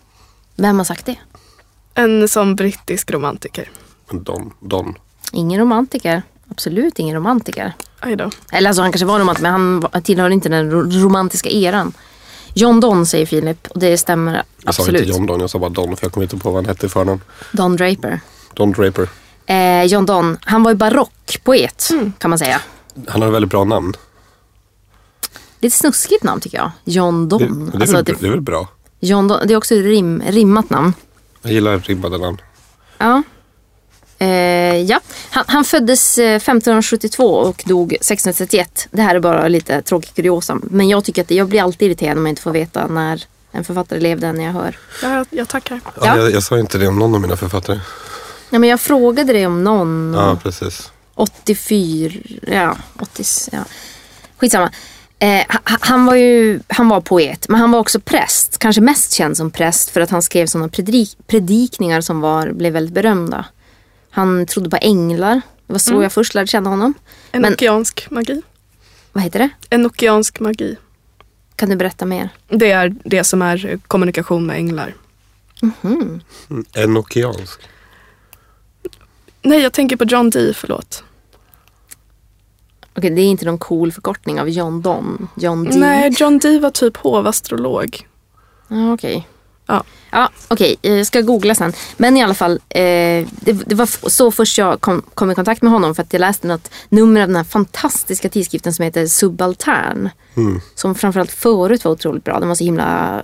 Vem 0.56 0.78
har 0.78 0.84
sagt 0.84 1.06
det? 1.06 1.16
En 1.94 2.28
sån 2.28 2.56
brittisk 2.56 3.10
romantiker. 3.10 3.70
Men 4.10 4.22
Don, 4.24 4.52
Don. 4.60 4.94
Ingen 5.32 5.60
romantiker. 5.60 6.22
Absolut 6.50 6.98
ingen 6.98 7.16
romantiker. 7.16 7.72
Aj 8.00 8.16
då. 8.16 8.30
Eller 8.52 8.70
alltså 8.70 8.82
han 8.82 8.92
kanske 8.92 9.06
var 9.06 9.18
romantiker 9.20 9.50
men 9.58 9.84
han 9.92 10.02
tillhör 10.02 10.30
inte 10.30 10.48
den 10.48 10.70
ro- 10.70 10.90
romantiska 10.90 11.50
eran. 11.50 11.92
John 12.54 12.80
Donne 12.80 13.06
säger 13.06 13.26
Filip 13.26 13.66
och 13.68 13.78
det 13.80 13.98
stämmer 13.98 14.42
Jag 14.62 14.74
sa 14.74 14.82
absolut. 14.82 15.00
inte 15.02 15.12
John 15.12 15.26
Don, 15.26 15.40
jag 15.40 15.50
sa 15.50 15.58
bara 15.58 15.70
Don 15.70 15.96
för 15.96 16.04
jag 16.06 16.12
kommer 16.12 16.24
inte 16.24 16.36
på 16.36 16.50
vad 16.50 16.64
han 16.64 16.66
hette 16.74 16.86
i 16.86 16.88
förnamn. 16.88 17.20
Don 17.52 17.76
Draper. 17.76 18.20
Don 18.54 18.72
Draper. 18.72 19.08
Eh, 19.46 19.82
John 19.84 20.06
Donne, 20.06 20.36
han 20.44 20.62
var 20.62 20.70
ju 20.70 20.74
barockpoet 20.76 21.88
Mm. 21.90 22.12
kan 22.18 22.30
man 22.30 22.38
säga. 22.38 22.60
Han 23.08 23.20
har 23.22 23.28
ett 23.28 23.34
väldigt 23.34 23.50
bra 23.50 23.64
namn. 23.64 23.94
Lite 25.62 25.76
snuskigt 25.76 26.22
namn 26.24 26.40
tycker 26.40 26.58
jag. 26.58 26.70
John 26.84 27.28
Det, 27.28 27.38
Donne. 27.38 27.70
det, 27.70 27.76
är, 27.76 27.80
Alltså, 27.80 27.96
väl, 27.96 28.04
det, 28.04 28.12
det 28.20 28.26
är 28.26 28.30
väl 28.30 28.40
bra. 28.40 28.68
John 29.00 29.28
Donne 29.28 29.44
det 29.44 29.52
är 29.52 29.56
också 29.56 29.74
ett 29.74 29.84
rim, 29.84 30.22
rimmat 30.26 30.70
namn. 30.70 30.92
Jag 31.42 31.52
gillar 31.52 31.78
rimmade 31.78 32.18
namn. 32.18 32.40
Ja. 32.98 33.22
Eh, 34.18 34.76
ja. 34.76 35.00
Han, 35.30 35.44
han 35.46 35.64
föddes 35.64 36.18
eh, 36.18 36.36
1572 36.36 37.24
och 37.34 37.62
dog 37.66 37.92
1631. 37.92 38.88
Det 38.90 39.02
här 39.02 39.14
är 39.14 39.20
bara 39.20 39.48
lite 39.48 39.82
tråkig 39.82 40.14
kuriosa. 40.14 40.58
Men 40.62 40.88
jag 40.88 41.04
tycker 41.04 41.22
att 41.22 41.28
det, 41.28 41.34
jag 41.34 41.48
blir 41.48 41.62
alltid 41.62 41.86
irriterad 41.86 42.18
om 42.18 42.26
jag 42.26 42.32
inte 42.32 42.42
får 42.42 42.52
veta 42.52 42.86
när 42.86 43.24
en 43.52 43.64
författare 43.64 44.00
levde 44.00 44.32
när 44.32 44.44
jag 44.44 44.52
hör. 44.52 44.78
Ja, 45.02 45.14
jag, 45.16 45.26
jag 45.30 45.48
tackar. 45.48 45.80
Ja. 45.84 45.90
Ja. 46.06 46.16
Jag, 46.16 46.30
jag 46.32 46.42
sa 46.42 46.58
inte 46.58 46.78
det 46.78 46.86
om 46.88 46.98
någon 46.98 47.14
av 47.14 47.20
mina 47.20 47.36
författare. 47.36 47.80
Ja, 48.50 48.58
men 48.58 48.68
jag 48.70 48.80
frågade 48.80 49.32
dig 49.32 49.46
om 49.46 49.64
någon. 49.64 50.14
Ja, 50.16 50.38
precis. 50.42 50.90
84, 51.14 52.12
ja, 52.42 52.76
80, 53.00 53.24
ja. 53.52 53.58
Skitsamma. 54.38 54.70
Eh, 55.22 55.44
ha- 55.48 55.78
han 55.80 56.06
var 56.06 56.14
ju 56.14 56.60
han 56.68 56.88
var 56.88 57.00
poet, 57.00 57.48
men 57.48 57.60
han 57.60 57.70
var 57.70 57.78
också 57.78 58.00
präst. 58.00 58.58
Kanske 58.58 58.82
mest 58.82 59.12
känd 59.12 59.36
som 59.36 59.50
präst 59.50 59.90
för 59.90 60.00
att 60.00 60.10
han 60.10 60.22
skrev 60.22 60.46
sådana 60.46 60.68
predik, 60.68 61.16
predikningar 61.26 62.00
som 62.00 62.20
var, 62.20 62.52
blev 62.52 62.72
väldigt 62.72 62.94
berömda. 62.94 63.44
Han 64.10 64.46
trodde 64.46 64.70
på 64.70 64.76
änglar. 64.76 65.34
Det 65.66 65.72
var 65.72 65.78
så 65.78 66.02
jag 66.02 66.12
först 66.12 66.34
lärde 66.34 66.46
känna 66.46 66.70
honom. 66.70 66.94
Men- 67.32 67.44
Enokiansk 67.44 68.06
magi. 68.10 68.42
Vad 69.12 69.24
heter 69.24 69.38
det? 69.38 69.48
Enokiansk 69.70 70.40
magi. 70.40 70.76
Kan 71.56 71.68
du 71.68 71.76
berätta 71.76 72.06
mer? 72.06 72.28
Det 72.48 72.70
är 72.70 72.94
det 73.04 73.24
som 73.24 73.42
är 73.42 73.78
kommunikation 73.86 74.46
med 74.46 74.56
änglar. 74.56 74.94
Mm. 75.82 76.20
Enokiansk. 76.74 77.60
Nej, 79.42 79.60
jag 79.60 79.72
tänker 79.72 79.96
på 79.96 80.04
John 80.04 80.30
Dee, 80.30 80.54
förlåt. 80.54 81.04
Okej, 82.96 83.10
det 83.10 83.22
är 83.22 83.26
inte 83.26 83.44
någon 83.44 83.58
cool 83.58 83.92
förkortning 83.92 84.40
av 84.40 84.48
John 84.48 84.82
Donne. 84.82 85.18
John 85.36 85.64
Dee. 85.64 85.78
Nej, 85.78 86.10
John 86.18 86.38
Dee 86.38 86.58
var 86.58 86.70
typ 86.70 86.96
hovastrolog. 86.96 88.08
Ja, 88.68 88.92
okej. 88.92 89.28
Ja. 89.66 89.84
Ja, 90.14 90.30
okej. 90.48 90.76
eh, 90.82 90.92
Jag 90.94 91.06
ska 91.06 91.20
googla 91.20 91.54
sen. 91.54 91.72
Men 91.96 92.16
i 92.16 92.22
alla 92.22 92.34
fall, 92.34 92.52
eh, 92.68 92.80
det, 93.30 93.52
det 93.66 93.74
var 93.74 94.08
så 94.10 94.30
först 94.30 94.58
jag 94.58 94.80
kom, 94.80 95.02
kom 95.14 95.30
i 95.30 95.34
kontakt 95.34 95.62
med 95.62 95.72
honom 95.72 95.94
för 95.94 96.02
att 96.02 96.12
jag 96.12 96.20
läste 96.20 96.46
något 96.46 96.70
nummer 96.88 97.20
av 97.20 97.28
den 97.28 97.36
här 97.36 97.44
fantastiska 97.44 98.28
tidskriften 98.28 98.72
som 98.74 98.82
heter 98.84 99.06
Subaltern. 99.06 100.08
Som 100.74 100.94
framförallt 100.94 101.32
förut 101.32 101.84
var 101.84 101.92
otroligt 101.92 102.24
bra. 102.24 102.38
Den 102.40 102.48
var 102.48 102.54
så 102.54 102.64
himla 102.64 103.22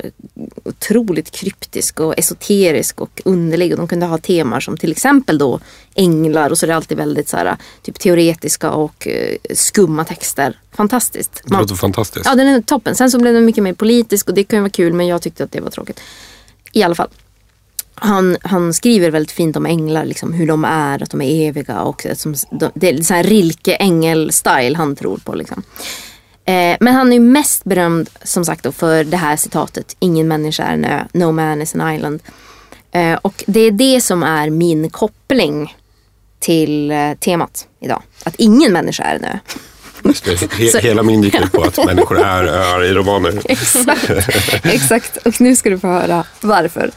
otroligt 0.65 1.31
kryptisk 1.31 2.01
och 2.01 2.19
esoterisk 2.19 3.01
och 3.01 3.23
underlig. 3.25 3.73
Och 3.73 3.79
de 3.79 3.89
kunde 3.89 4.07
ha 4.07 4.19
teman 4.19 4.61
som 4.61 4.77
till 4.77 4.91
exempel 4.93 5.39
då 5.39 5.61
änglar 5.95 6.51
och 6.51 6.59
så 6.59 6.67
är 6.67 6.69
det 6.69 6.77
alltid 6.77 6.97
väldigt 6.99 7.29
så 7.29 7.37
här, 7.37 7.57
typ 7.83 7.99
teoretiska 7.99 8.71
och 8.71 9.09
eh, 9.09 9.37
skumma 9.55 10.05
texter. 10.05 10.59
Fantastiskt. 10.77 11.43
Det 11.45 11.57
låter 11.57 11.75
fantastiskt. 11.75 12.27
Ja, 12.27 12.35
den 12.35 12.49
är 12.49 12.61
toppen. 12.63 12.95
Sen 12.97 13.11
så 13.11 13.19
blev 13.19 13.35
den 13.35 13.45
mycket 13.45 13.65
mer 13.65 13.73
politisk 13.73 14.29
och 14.29 14.35
det 14.35 14.45
kan 14.45 14.57
ju 14.57 14.61
vara 14.61 14.71
kul 14.71 14.93
men 14.93 15.07
jag 15.07 15.23
tyckte 15.23 15.45
att 15.45 15.53
det 15.53 15.61
var 15.61 15.71
tråkigt. 15.71 16.01
I 16.73 16.83
alla 16.83 16.95
fall. 16.95 17.09
Han, 17.95 18.37
han 18.43 18.75
skriver 18.75 19.11
väldigt 19.11 19.33
fint 19.33 19.57
om 19.57 19.67
änglar, 19.67 20.05
liksom, 20.05 20.33
hur 20.33 20.47
de 20.47 20.65
är, 20.65 21.03
att 21.03 21.11
de 21.11 21.21
är 21.23 21.49
eviga 21.49 21.81
och 21.81 22.07
som, 22.15 22.35
de, 22.51 22.71
det 22.75 22.89
är 22.89 23.03
så 23.03 23.15
här 23.15 23.23
Rilke 23.23 23.77
ängel-style 23.77 24.77
han 24.77 24.97
tror 24.97 25.17
på. 25.17 25.35
Liksom. 25.35 25.63
Eh, 26.45 26.77
men 26.81 26.95
han 26.95 27.13
är 27.13 27.21
mest 27.21 27.65
berömd 27.65 28.11
som 28.23 28.45
sagt 28.45 28.65
då, 28.65 28.73
för 28.73 29.05
det 29.05 29.17
här 29.17 29.37
citatet, 29.37 29.97
ingen 29.99 30.29
människa 30.29 30.65
är 30.65 30.75
en 30.75 30.85
ö, 30.85 31.05
no 31.13 31.33
man 31.33 31.63
is 31.63 31.75
an 31.75 31.95
island. 31.95 32.23
Eh, 32.93 33.15
och 33.15 33.45
det 33.47 33.61
är 33.61 33.71
det 33.71 34.01
som 34.01 34.23
är 34.23 34.51
min 34.51 34.91
koppling 34.91 35.77
till 36.39 36.91
eh, 36.91 37.15
temat 37.15 37.69
idag. 37.81 38.03
Att 38.25 38.35
ingen 38.39 38.73
människa 38.73 39.03
är 39.03 39.17
en 39.17 39.25
ö. 39.25 39.39
He- 40.03 40.81
hela 40.81 41.03
min 41.03 41.23
gick 41.23 41.35
ut 41.35 41.53
på 41.53 41.63
att 41.63 41.87
människor 41.87 42.19
är 42.21 42.45
öar 42.45 42.85
i 42.85 42.93
romaner. 42.95 43.41
Exakt. 43.45 44.11
Exakt. 44.65 45.17
Och 45.27 45.41
nu 45.41 45.57
ska 45.57 45.71
du 45.71 45.79
få 45.79 45.87
höra 45.87 46.25
varför. 46.41 46.91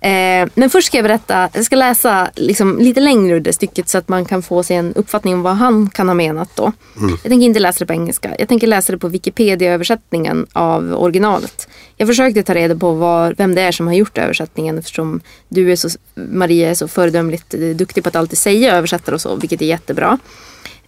Eh, 0.00 0.48
men 0.54 0.70
först 0.70 0.86
ska 0.86 0.96
jag 0.98 1.04
berätta, 1.04 1.48
jag 1.52 1.64
ska 1.64 1.76
läsa 1.76 2.30
liksom 2.34 2.78
lite 2.78 3.00
längre 3.00 3.36
ur 3.36 3.40
det 3.40 3.52
stycket 3.52 3.88
så 3.88 3.98
att 3.98 4.08
man 4.08 4.24
kan 4.24 4.42
få 4.42 4.62
sig 4.62 4.76
en 4.76 4.94
uppfattning 4.94 5.34
om 5.34 5.42
vad 5.42 5.56
han 5.56 5.90
kan 5.90 6.08
ha 6.08 6.14
menat 6.14 6.48
då. 6.54 6.72
Jag 7.10 7.22
tänker 7.22 7.46
inte 7.46 7.60
läsa 7.60 7.78
det 7.78 7.86
på 7.86 7.92
engelska. 7.92 8.34
Jag 8.38 8.48
tänker 8.48 8.66
läsa 8.66 8.92
det 8.92 8.98
på 8.98 9.08
Wikipedia-översättningen 9.08 10.46
av 10.52 10.94
originalet. 10.94 11.68
Jag 11.96 12.08
försökte 12.08 12.42
ta 12.42 12.54
reda 12.54 12.76
på 12.76 12.92
var, 12.92 13.34
vem 13.38 13.54
det 13.54 13.62
är 13.62 13.72
som 13.72 13.86
har 13.86 13.94
gjort 13.94 14.18
översättningen 14.18 14.78
eftersom 14.78 15.20
du 15.48 15.72
är 15.72 15.76
så, 15.76 15.88
Maria 16.14 16.70
är 16.70 16.74
så 16.74 16.88
föredömligt 16.88 17.54
eh, 17.54 17.60
duktig 17.60 18.02
på 18.02 18.08
att 18.08 18.16
alltid 18.16 18.38
säga 18.38 18.76
översättare 18.76 19.14
och 19.14 19.20
så, 19.20 19.36
vilket 19.36 19.62
är 19.62 19.66
jättebra. 19.66 20.18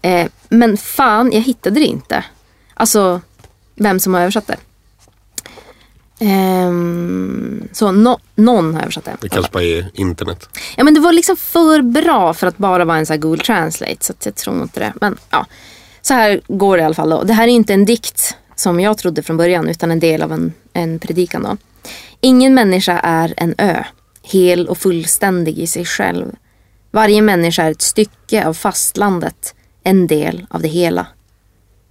Eh, 0.03 0.28
men 0.48 0.76
fan, 0.76 1.32
jag 1.32 1.40
hittade 1.40 1.80
det 1.80 1.86
inte. 1.86 2.24
Alltså, 2.74 3.20
vem 3.74 4.01
som 4.01 4.14
har 4.14 4.20
översatt 4.20 4.46
det. 4.46 4.57
Ehm, 6.20 7.68
så 7.72 7.92
no, 7.92 8.18
någon 8.34 8.74
har 8.74 8.82
översatt 8.82 9.05
det. 9.05 9.16
Det 9.20 9.28
kanske 9.28 9.53
bara 9.53 9.62
är 9.62 9.90
internet. 9.94 10.48
Ja 10.76 10.84
men 10.84 10.94
det 10.94 11.01
var 11.01 11.12
liksom 11.12 11.36
för 11.36 11.82
bra 11.82 12.34
för 12.34 12.46
att 12.46 12.59
bara 12.59 12.84
vara 12.84 12.98
en 12.98 13.07
sån 13.07 13.14
här 13.14 13.20
Google 13.20 13.42
Translate. 13.42 13.96
Så 14.01 14.12
jag 14.24 14.34
tror 14.34 14.62
inte 14.62 14.80
det. 14.80 14.92
Men 15.01 15.18
ja, 15.30 15.46
så 16.03 16.14
här 16.14 16.40
går 16.48 16.76
det 16.76 16.82
i 16.82 16.86
alla 16.86 16.94
fall. 16.94 17.11
Då. 17.11 17.22
Det 17.22 17.32
här 17.32 17.48
är 17.48 17.53
inte 17.53 17.74
en 17.74 17.84
dikt 17.84 18.36
som 18.55 18.80
jag 18.80 18.98
trodde 18.98 19.22
från 19.22 19.36
början 19.36 19.68
utan 19.68 19.90
en 19.90 20.01
del 20.01 20.22
av 20.22 20.32
en, 20.32 20.53
en 20.72 20.98
predikan. 20.98 21.42
Då. 21.42 21.57
Ingen 22.20 22.55
människa 22.55 22.98
är 22.98 23.34
en 23.36 23.55
ö, 23.59 23.84
hel 24.22 24.68
och 24.68 24.78
fullständig 24.78 25.59
i 25.59 25.66
sig 25.66 25.84
själv. 25.84 26.26
Varje 26.90 27.22
människa 27.22 27.62
är 27.62 27.70
ett 27.70 27.82
stycke 27.82 28.46
av 28.46 28.55
fastlandet, 28.55 29.55
en 29.83 30.07
del 30.07 30.47
av 30.51 30.62
det 30.62 30.68
hela. 30.68 31.07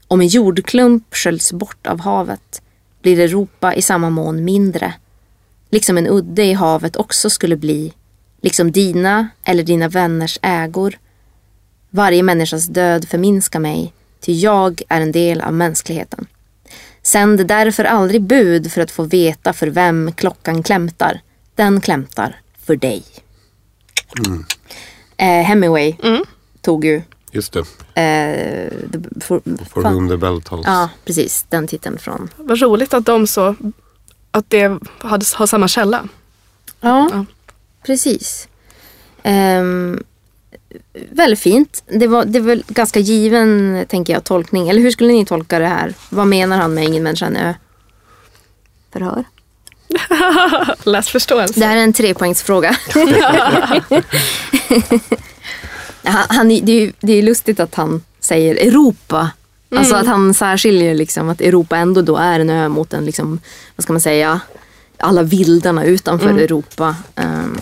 Om 0.08 0.22
en 0.22 0.28
jordklump 0.28 1.16
sköljs 1.16 1.54
bort 1.54 1.88
av 1.88 2.00
havet 2.00 2.62
blir 3.02 3.20
Europa 3.20 3.74
i 3.74 3.82
samma 3.82 4.10
mån 4.10 4.44
mindre. 4.44 4.94
Liksom 5.70 5.98
en 5.98 6.08
udde 6.08 6.44
i 6.44 6.54
havet 6.54 6.96
också 6.96 7.30
skulle 7.30 7.56
bli, 7.56 7.94
liksom 8.42 8.72
dina 8.72 9.28
eller 9.44 9.64
dina 9.64 9.88
vänners 9.88 10.40
ägor. 10.42 10.98
Varje 11.90 12.24
människas 12.24 12.68
död 12.68 13.08
förminskar 13.08 13.60
mig, 13.60 13.94
ty 14.20 14.34
jag 14.34 14.82
är 14.90 15.02
en 15.02 15.12
del 15.12 15.42
av 15.42 15.54
mänskligheten. 15.54 16.28
Sänd 17.02 17.48
därför 17.48 17.84
aldrig 17.84 18.22
bud 18.22 18.72
för 18.72 18.82
att 18.82 18.92
få 18.92 19.04
veta 19.04 19.54
för 19.54 19.68
vem 19.68 20.12
klockan 20.12 20.64
klämtar. 20.64 21.22
Den 21.56 21.82
klämtar 21.82 22.42
för 22.66 22.76
dig. 22.76 23.04
Eh, 25.18 25.44
Hemingway 25.44 25.96
tog 26.62 26.86
ju 26.86 27.02
Just 27.32 27.54
det. 27.54 27.60
eh, 27.60 28.70
the, 28.92 29.20
for, 29.22 29.42
For 29.74 29.82
fan- 29.82 29.94
whom 29.94 30.10
the 30.10 30.18
bell 30.18 30.42
tolls. 30.42 30.66
Ja, 30.68 30.90
precis. 31.06 31.46
Den 31.50 31.68
titeln 31.68 31.98
från 31.98 32.30
Vad 32.38 32.62
roligt 32.62 32.94
att 32.94 33.06
de 33.06 33.28
så, 33.28 33.56
att 34.32 34.50
det 34.50 34.80
hade, 35.00 35.26
har 35.36 35.46
samma 35.46 35.68
källa. 35.68 36.08
Ja, 36.82 37.10
Ja. 37.12 37.26
precis. 37.86 38.48
Ehm, 39.24 40.04
väldigt 41.12 41.40
fint. 41.40 41.84
Det 41.88 42.08
var, 42.08 42.26
det 42.26 42.40
var 42.40 42.62
ganska 42.68 43.00
given, 43.00 43.86
tänker 43.90 44.14
jag, 44.14 44.24
tolkning. 44.24 44.70
Eller 44.70 44.82
hur 44.82 44.92
skulle 44.92 45.14
ni 45.14 45.26
tolka 45.26 45.60
det 45.60 45.68
här? 45.68 45.94
Vad 46.10 46.28
menar 46.28 46.58
han 46.58 46.74
med 46.74 46.84
ingen 46.84 47.04
människa 47.04 47.28
ö? 47.28 47.54
Förhör. 48.94 49.24
Läsförståelse. 50.84 51.60
Det 51.60 51.66
här 51.66 51.78
är 51.78 51.82
en 51.84 51.94
trepoängsfråga. 51.94 52.76
han, 56.04 56.48
det, 56.50 56.56
är, 56.72 56.80
ju- 56.80 56.94
det 57.00 57.14
är 57.14 57.22
lustigt 57.24 57.60
att 57.60 57.76
han 57.76 58.04
säger 58.20 58.56
Europa. 58.68 59.32
Alltså 59.72 59.96
att 59.96 60.08
han 60.08 60.34
särskiljer 60.34 60.96
liksom 60.96 61.30
att 61.30 61.42
Europa 61.42 61.78
ändå 61.78 62.02
då 62.02 62.18
är 62.18 62.40
en 62.40 62.50
ö 62.50 62.70
mot 62.70 62.94
en, 62.94 63.06
liksom, 63.06 63.40
vad 63.76 63.84
ska 63.84 63.94
man 63.94 64.02
säga, 64.02 64.40
alla 64.98 65.24
vildarna 65.24 65.86
utanför 65.86 66.30
Europa. 66.30 66.96
Ehm, 67.16 67.58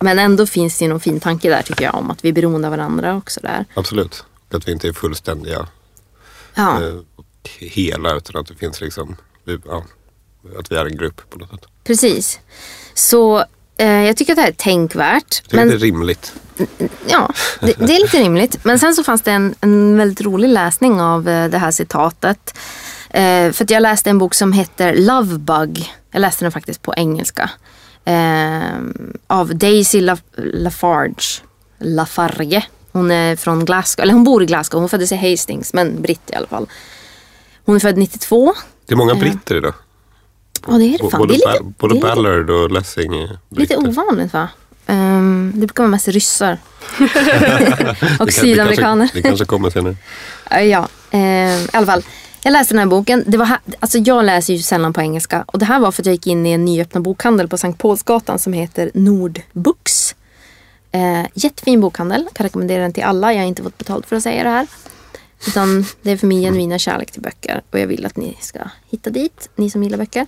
men 0.00 0.18
ändå 0.18 0.46
finns 0.46 0.78
det 0.78 0.88
någon 0.88 1.00
fin 1.00 1.20
tanke 1.20 1.48
där 1.50 1.62
tycker 1.62 1.84
jag 1.84 1.94
om 1.94 2.10
att 2.10 2.24
vi 2.24 2.28
är 2.28 2.32
beroende 2.32 2.68
av 2.68 2.76
varandra 2.76 3.16
också 3.16 3.40
där. 3.40 3.64
Absolut. 3.74 4.24
Att 4.50 4.68
vi 4.68 4.72
inte 4.72 4.88
är 4.88 4.92
fullständiga 4.92 5.66
Ja, 6.54 6.82
eh, 6.82 6.94
hela 7.58 8.14
utan 8.16 8.40
att 8.40 8.46
det 8.48 8.54
finns 8.54 8.80
liksom, 8.80 9.16
ja, 9.66 9.84
att 10.58 10.72
vi 10.72 10.76
är 10.76 10.86
en 10.86 10.96
grupp 10.96 11.30
på 11.30 11.38
något 11.38 11.50
sätt. 11.50 11.60
precis. 11.84 12.40
Så 12.94 13.44
jag 13.84 14.16
tycker 14.16 14.32
att 14.32 14.36
det 14.36 14.42
här 14.42 14.48
är 14.48 14.52
tänkvärt. 14.52 15.42
Det 15.50 15.56
är 15.56 15.64
lite 15.64 15.76
rimligt. 15.76 16.32
Ja, 17.06 17.30
det, 17.60 17.72
det 17.78 17.96
är 17.96 18.00
lite 18.00 18.18
rimligt. 18.18 18.64
Men 18.64 18.78
sen 18.78 18.94
så 18.94 19.04
fanns 19.04 19.22
det 19.22 19.32
en, 19.32 19.54
en 19.60 19.96
väldigt 19.96 20.20
rolig 20.20 20.48
läsning 20.48 21.00
av 21.00 21.28
eh, 21.28 21.50
det 21.50 21.58
här 21.58 21.70
citatet. 21.70 22.58
Eh, 23.10 23.52
för 23.52 23.64
att 23.64 23.70
jag 23.70 23.82
läste 23.82 24.10
en 24.10 24.18
bok 24.18 24.34
som 24.34 24.52
heter 24.52 24.94
Lovebug. 24.94 25.92
Jag 26.10 26.20
läste 26.20 26.44
den 26.44 26.52
faktiskt 26.52 26.82
på 26.82 26.94
engelska. 26.96 27.50
Eh, 28.04 28.60
av 29.26 29.56
Daisy 29.56 30.00
La, 30.00 30.16
Lafarge. 30.36 31.42
Lafarge. 31.78 32.66
Hon 32.92 33.10
är 33.10 33.36
från 33.36 33.64
Glasgow, 33.64 34.02
eller 34.02 34.12
hon 34.12 34.24
bor 34.24 34.42
i 34.42 34.46
Glasgow. 34.46 34.80
Hon 34.80 34.88
föddes 34.88 35.12
i 35.12 35.16
Hastings, 35.16 35.72
men 35.72 36.02
britt 36.02 36.30
i 36.30 36.34
alla 36.34 36.46
fall. 36.46 36.66
Hon 37.64 37.76
är 37.76 37.80
född 37.80 37.96
92. 37.96 38.54
Det 38.86 38.94
är 38.94 38.96
många 38.96 39.14
britter 39.14 39.56
idag. 39.56 39.74
Ja, 40.68 40.72
det 40.78 40.84
är 40.84 40.98
det 40.98 41.10
fan. 41.10 41.18
Både, 41.20 41.34
det 41.34 41.42
är 41.44 41.52
lite, 41.52 41.64
både 41.78 41.94
det 41.94 41.98
är 41.98 42.02
Ballard 42.02 42.50
och 42.50 42.70
Lessing 42.70 43.14
är 43.22 43.38
lite 43.50 43.76
ovanligt 43.76 44.32
va? 44.32 44.48
Um, 44.86 45.52
det 45.54 45.66
brukar 45.66 45.82
vara 45.82 45.90
mest 45.90 46.08
ryssar. 46.08 46.58
och 48.20 48.26
Det 48.26 48.32
kan- 48.32 48.44
sydamerikaner. 48.44 49.04
Det 49.04 49.08
kanske, 49.12 49.18
det 49.18 49.22
kanske 49.22 49.44
kommer 49.44 49.70
senare. 49.70 49.96
Ja, 50.50 50.60
Ja, 50.60 50.88
eh, 51.10 51.64
i 51.64 51.68
alla 51.72 51.86
fall. 51.86 52.02
Jag 52.42 52.52
läste 52.52 52.74
den 52.74 52.78
här 52.78 52.86
boken. 52.86 53.24
Det 53.26 53.36
var 53.36 53.48
alltså 53.80 53.98
jag 53.98 54.24
läser 54.24 54.52
ju 54.52 54.58
sällan 54.58 54.92
på 54.92 55.00
engelska. 55.00 55.44
Och 55.46 55.58
det 55.58 55.64
här 55.64 55.80
var 55.80 55.92
för 55.92 56.02
att 56.02 56.06
jag 56.06 56.12
gick 56.12 56.26
in 56.26 56.46
i 56.46 56.52
en 56.52 56.64
nyöppnad 56.64 57.02
bokhandel 57.02 57.48
på 57.48 57.58
Sankt 57.58 57.80
Paulsgatan 57.82 58.38
som 58.38 58.52
heter 58.52 58.90
Nordbooks. 58.94 60.14
Eh, 60.92 61.26
jättefin 61.34 61.80
bokhandel. 61.80 62.28
Kan 62.32 62.44
rekommendera 62.44 62.82
den 62.82 62.92
till 62.92 63.02
alla. 63.04 63.32
Jag 63.32 63.40
har 63.40 63.46
inte 63.46 63.62
fått 63.62 63.78
betalt 63.78 64.06
för 64.06 64.16
att 64.16 64.22
säga 64.22 64.42
det 64.44 64.50
här. 64.50 64.66
Utan 65.48 65.84
det 66.02 66.10
är 66.10 66.16
för 66.16 66.26
min 66.26 66.40
genuina 66.40 66.78
kärlek 66.78 67.10
till 67.10 67.22
böcker. 67.22 67.62
Och 67.70 67.78
jag 67.78 67.86
vill 67.86 68.06
att 68.06 68.16
ni 68.16 68.36
ska 68.40 68.58
hitta 68.90 69.10
dit, 69.10 69.50
ni 69.56 69.70
som 69.70 69.82
gillar 69.82 69.98
böcker. 69.98 70.26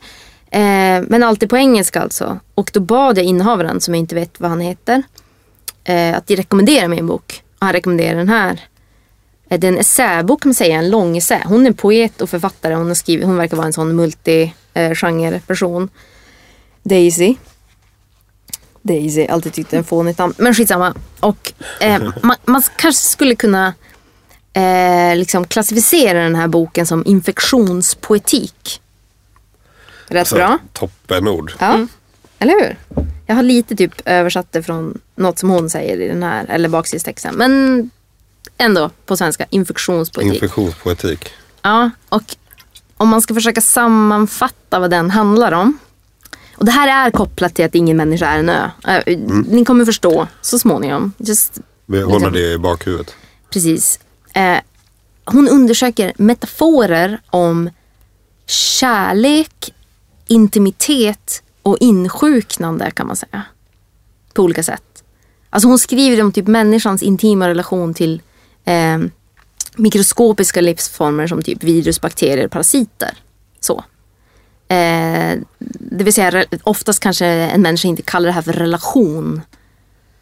Eh, 0.51 1.03
men 1.09 1.23
alltid 1.23 1.51
på 1.51 1.57
engelska 1.57 2.01
alltså. 2.01 2.39
Och 2.55 2.71
då 2.75 2.81
bad 2.81 3.19
jag 3.19 3.25
innehavaren, 3.25 3.81
som 3.81 3.95
jag 3.95 3.99
inte 3.99 4.15
vet 4.15 4.41
vad 4.41 4.51
han 4.51 4.61
heter, 4.61 5.03
eh, 5.85 6.17
att 6.17 6.31
rekommendera 6.31 6.89
mig 6.89 6.99
en 6.99 7.07
bok. 7.07 7.43
Och 7.59 7.67
han 7.67 7.73
rekommenderade 7.73 8.19
den 8.19 8.29
här. 8.29 8.61
Eh, 9.49 9.59
Det 9.59 9.67
är 9.67 9.73
en 9.73 9.79
essäbok 9.79 10.43
kan 10.43 10.49
man 10.49 10.55
säga, 10.55 10.79
en 10.79 10.91
lång 10.91 11.17
essä. 11.17 11.43
Hon 11.47 11.67
är 11.67 11.73
poet 11.73 12.21
och 12.21 12.31
författare. 12.31 12.75
Hon, 12.75 12.87
har 12.89 12.95
skrivit, 12.95 13.27
hon 13.27 13.37
verkar 13.37 13.57
vara 13.57 13.67
en 13.67 13.73
sån 13.73 14.01
multi-genre 14.01 15.41
person. 15.47 15.89
Daisy. 16.83 17.35
Daisy, 18.83 19.27
alltid 19.27 19.53
tyckt 19.53 19.73
en 19.73 19.85
fånigt 19.85 20.19
namn. 20.19 20.35
Men 20.39 20.55
skitsamma. 20.55 20.95
Och 21.21 21.53
eh, 21.81 22.03
man, 22.23 22.37
man 22.45 22.63
kanske 22.77 23.03
skulle 23.09 23.35
kunna 23.35 23.75
eh, 24.63 25.17
liksom 25.17 25.45
klassificera 25.45 26.23
den 26.23 26.35
här 26.35 26.49
boken 26.49 26.87
som 26.87 27.03
infektionspoetik. 27.07 28.81
Rätt 30.07 30.29
Så, 30.29 30.35
bra. 30.35 30.59
Toppenord. 30.73 31.53
Ja, 31.59 31.87
eller 32.39 32.53
hur? 32.65 32.77
Jag 33.27 33.35
har 33.35 33.43
lite 33.43 33.77
typ 33.77 33.93
översatt 34.05 34.47
det 34.53 34.63
från 34.63 35.01
något 35.15 35.39
som 35.39 35.51
hon 35.51 35.71
säger 35.71 36.01
i 36.01 36.09
den 36.09 36.23
här, 36.23 36.47
eller 36.49 36.69
baksidestexten. 36.69 37.35
Men 37.35 37.91
ändå 38.59 38.91
på 39.07 39.17
svenska, 39.17 39.47
infektionspoetik. 39.51 40.35
Infektionspoetik. 40.35 41.31
ja, 41.63 41.91
och 42.09 42.37
om 42.97 43.09
man 43.09 43.23
ska 43.23 43.35
försöka 43.35 43.61
sammanfatta 43.61 44.79
vad 44.79 44.91
den 44.91 45.11
handlar 45.11 45.53
om. 45.53 45.79
Och 46.57 46.65
det 46.65 46.71
här 46.71 47.07
är 47.07 47.11
kopplat 47.11 47.55
till 47.55 47.65
att 47.65 47.75
ingen 47.75 47.97
människa 47.97 48.27
är 48.27 48.39
en 48.39 48.49
ö. 48.49 48.71
Äh, 49.07 49.19
Ni 49.49 49.65
kommer 49.65 49.85
förstå 49.85 50.27
så 50.41 50.59
småningom. 50.59 51.13
Just, 51.19 51.59
Vi 51.87 52.03
håller 52.03 52.31
det 52.31 52.53
i 52.53 52.59
bakhuvudet. 52.59 53.15
precis. 53.51 54.01
Eh, 54.39 54.61
hon 55.24 55.49
undersöker 55.49 56.12
metaforer 56.16 57.20
om 57.30 57.70
kärlek, 58.47 59.74
intimitet 60.26 61.43
och 61.62 61.76
insjuknande 61.80 62.91
kan 62.91 63.07
man 63.07 63.16
säga. 63.16 63.43
På 64.32 64.43
olika 64.43 64.62
sätt. 64.62 65.05
Alltså 65.51 65.68
hon 65.68 65.78
skriver 65.78 66.22
om 66.22 66.32
typ 66.32 66.47
människans 66.47 67.03
intima 67.03 67.49
relation 67.49 67.95
till 67.95 68.22
eh, 68.64 68.99
mikroskopiska 69.76 70.61
livsformer 70.61 71.26
som 71.26 71.43
typ 71.43 71.64
virus, 71.64 72.01
bakterier, 72.01 72.49
parasiter. 72.49 73.14
Så. 73.61 73.84
Eh, 74.68 75.39
det 75.78 76.05
vill 76.05 76.12
säga 76.12 76.45
oftast 76.62 77.01
kanske 77.01 77.26
en 77.26 77.62
människa 77.62 77.89
inte 77.89 78.03
kallar 78.03 78.26
det 78.26 78.32
här 78.32 78.43
för 78.43 78.53
relation. 78.53 79.41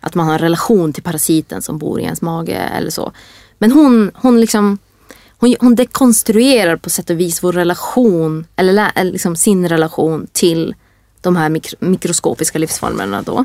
Att 0.00 0.14
man 0.14 0.26
har 0.26 0.32
en 0.32 0.38
relation 0.38 0.92
till 0.92 1.02
parasiten 1.02 1.62
som 1.62 1.78
bor 1.78 2.00
i 2.00 2.04
ens 2.04 2.22
mage 2.22 2.56
eller 2.56 2.90
så. 2.90 3.12
Men 3.58 3.72
hon, 3.72 4.10
hon 4.14 4.40
liksom 4.40 4.78
hon, 5.38 5.54
hon 5.60 5.74
dekonstruerar 5.74 6.76
på 6.76 6.90
sätt 6.90 7.10
och 7.10 7.20
vis 7.20 7.42
vår 7.42 7.52
relation, 7.52 8.46
eller, 8.56 8.92
eller 8.94 9.12
liksom 9.12 9.36
sin 9.36 9.68
relation 9.68 10.26
till 10.32 10.74
de 11.20 11.36
här 11.36 11.48
mikro, 11.48 11.76
mikroskopiska 11.80 12.58
livsformerna 12.58 13.22
då. 13.22 13.44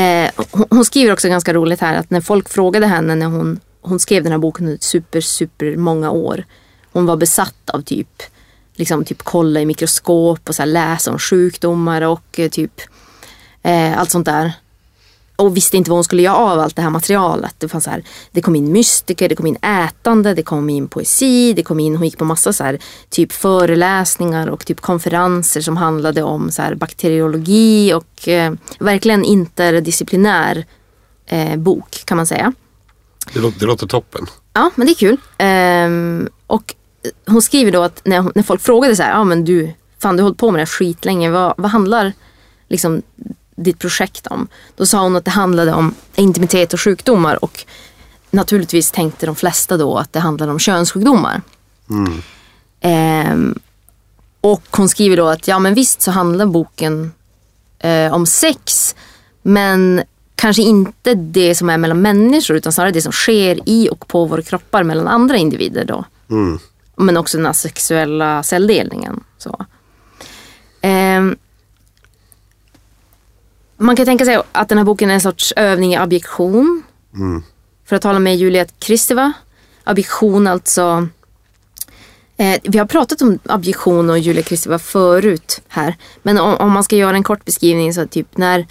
Eh, 0.00 0.30
hon, 0.50 0.66
hon 0.70 0.84
skriver 0.84 1.12
också 1.12 1.28
ganska 1.28 1.54
roligt 1.54 1.80
här 1.80 1.94
att 1.94 2.10
när 2.10 2.20
folk 2.20 2.48
frågade 2.48 2.86
henne 2.86 3.14
när 3.14 3.26
hon 3.26 3.60
hon 3.82 3.98
skrev 3.98 4.22
den 4.22 4.32
här 4.32 4.38
boken 4.38 4.66
under 4.66 4.78
super, 4.80 5.20
super 5.20 5.76
många 5.76 6.10
år. 6.10 6.44
Hon 6.92 7.06
var 7.06 7.16
besatt 7.16 7.70
av 7.70 7.82
typ, 7.82 8.22
liksom 8.74 9.04
typ 9.04 9.22
kolla 9.22 9.60
i 9.60 9.66
mikroskop 9.66 10.48
och 10.48 10.54
så 10.54 10.62
här 10.62 10.66
läsa 10.66 11.10
om 11.10 11.18
sjukdomar 11.18 12.02
och 12.02 12.38
eh, 12.38 12.48
typ 12.48 12.80
eh, 13.62 13.98
allt 13.98 14.10
sånt 14.10 14.26
där. 14.26 14.52
Och 15.40 15.56
visste 15.56 15.76
inte 15.76 15.90
vad 15.90 15.96
hon 15.96 16.04
skulle 16.04 16.22
göra 16.22 16.36
av 16.36 16.60
allt 16.60 16.76
det 16.76 16.82
här 16.82 16.90
materialet. 16.90 17.54
Det, 17.58 17.68
fanns 17.68 17.84
så 17.84 17.90
här, 17.90 18.04
det 18.32 18.42
kom 18.42 18.56
in 18.56 18.72
mystiker, 18.72 19.28
det 19.28 19.34
kom 19.34 19.46
in 19.46 19.56
ätande, 19.56 20.34
det 20.34 20.42
kom 20.42 20.70
in 20.70 20.88
poesi, 20.88 21.52
det 21.52 21.62
kom 21.62 21.80
in, 21.80 21.96
hon 21.96 22.04
gick 22.04 22.18
på 22.18 22.24
massa 22.24 22.52
så 22.52 22.64
här, 22.64 22.78
typ 23.08 23.32
föreläsningar 23.32 24.46
och 24.46 24.66
typ 24.66 24.80
konferenser 24.80 25.60
som 25.60 25.76
handlade 25.76 26.22
om 26.22 26.50
så 26.50 26.62
här, 26.62 26.74
bakteriologi 26.74 27.94
och 27.94 28.28
eh, 28.28 28.52
verkligen 28.78 29.24
interdisciplinär 29.24 30.64
eh, 31.26 31.56
bok 31.56 32.02
kan 32.04 32.16
man 32.16 32.26
säga. 32.26 32.52
Det 33.32 33.40
låter, 33.40 33.60
det 33.60 33.66
låter 33.66 33.86
toppen. 33.86 34.26
Ja, 34.52 34.70
men 34.74 34.86
det 34.86 34.92
är 34.92 34.94
kul. 34.94 35.16
Ehm, 35.38 36.28
och 36.46 36.74
hon 37.26 37.42
skriver 37.42 37.72
då 37.72 37.82
att 37.82 38.00
när, 38.04 38.32
när 38.34 38.42
folk 38.42 38.60
frågade 38.60 38.96
så 38.96 39.02
här, 39.02 39.10
ja 39.10 39.24
men 39.24 39.44
du, 39.44 39.72
fan 39.98 40.16
du 40.16 40.22
har 40.22 40.24
hållit 40.24 40.38
på 40.38 40.50
med 40.50 40.58
det 40.58 40.62
här 40.62 40.66
skitlänge, 40.66 41.30
vad, 41.30 41.54
vad 41.56 41.70
handlar 41.70 42.12
liksom 42.68 43.02
ditt 43.62 43.78
projekt 43.78 44.26
om? 44.26 44.48
Då 44.76 44.86
sa 44.86 45.02
hon 45.02 45.16
att 45.16 45.24
det 45.24 45.30
handlade 45.30 45.72
om 45.72 45.94
intimitet 46.14 46.72
och 46.72 46.80
sjukdomar 46.80 47.44
och 47.44 47.64
naturligtvis 48.30 48.90
tänkte 48.90 49.26
de 49.26 49.36
flesta 49.36 49.76
då 49.76 49.96
att 49.98 50.12
det 50.12 50.20
handlade 50.20 50.52
om 50.52 50.58
könssjukdomar. 50.58 51.42
Ehm, 52.80 53.58
och 54.40 54.62
hon 54.70 54.88
skriver 54.88 55.16
då 55.16 55.28
att 55.28 55.48
ja 55.48 55.58
men 55.58 55.74
visst 55.74 56.02
så 56.02 56.10
handlar 56.10 56.46
boken 56.46 57.12
eh, 57.78 58.12
om 58.12 58.26
sex 58.26 58.94
men 59.42 60.02
kanske 60.34 60.62
inte 60.62 61.14
det 61.14 61.54
som 61.54 61.70
är 61.70 61.78
mellan 61.78 62.02
människor 62.02 62.56
utan 62.56 62.72
snarare 62.72 62.92
det 62.92 63.02
som 63.02 63.12
sker 63.12 63.60
i 63.66 63.88
och 63.90 64.08
på 64.08 64.24
våra 64.24 64.42
kroppar 64.42 64.82
mellan 64.82 65.08
andra 65.08 65.36
individer 65.36 65.84
då. 65.84 66.04
Men 66.96 67.16
också 67.16 67.36
den 67.36 67.46
här 67.46 67.52
sexuella 67.52 68.42
celldelningen. 68.42 69.24
Så. 69.38 69.66
Ehm, 70.80 71.36
man 73.80 73.96
kan 73.96 74.06
tänka 74.06 74.24
sig 74.24 74.42
att 74.52 74.68
den 74.68 74.78
här 74.78 74.84
boken 74.84 75.10
är 75.10 75.14
en 75.14 75.20
sorts 75.20 75.52
övning 75.56 75.94
i 75.94 75.98
objektion. 75.98 76.82
För 77.88 77.96
att 77.96 78.02
tala 78.02 78.18
med 78.18 78.36
Juliet 78.36 78.74
Kristeva. 78.78 79.32
Objektion 79.86 80.46
alltså 80.46 81.08
Eh, 82.40 82.60
vi 82.62 82.78
har 82.78 82.86
pratat 82.86 83.22
om 83.22 83.38
objektion 83.48 84.10
och 84.10 84.18
Julia 84.18 84.42
Kristeva 84.42 84.78
förut 84.78 85.60
här. 85.68 85.96
Men 86.22 86.38
om, 86.38 86.56
om, 86.56 86.72
man 86.72 86.84
ska 86.84 86.96
göra 86.96 87.16
en 87.16 87.22
kort 87.22 87.44
beskrivning 87.44 87.94
så 87.94 88.06
typ 88.06 88.36
när, 88.36 88.66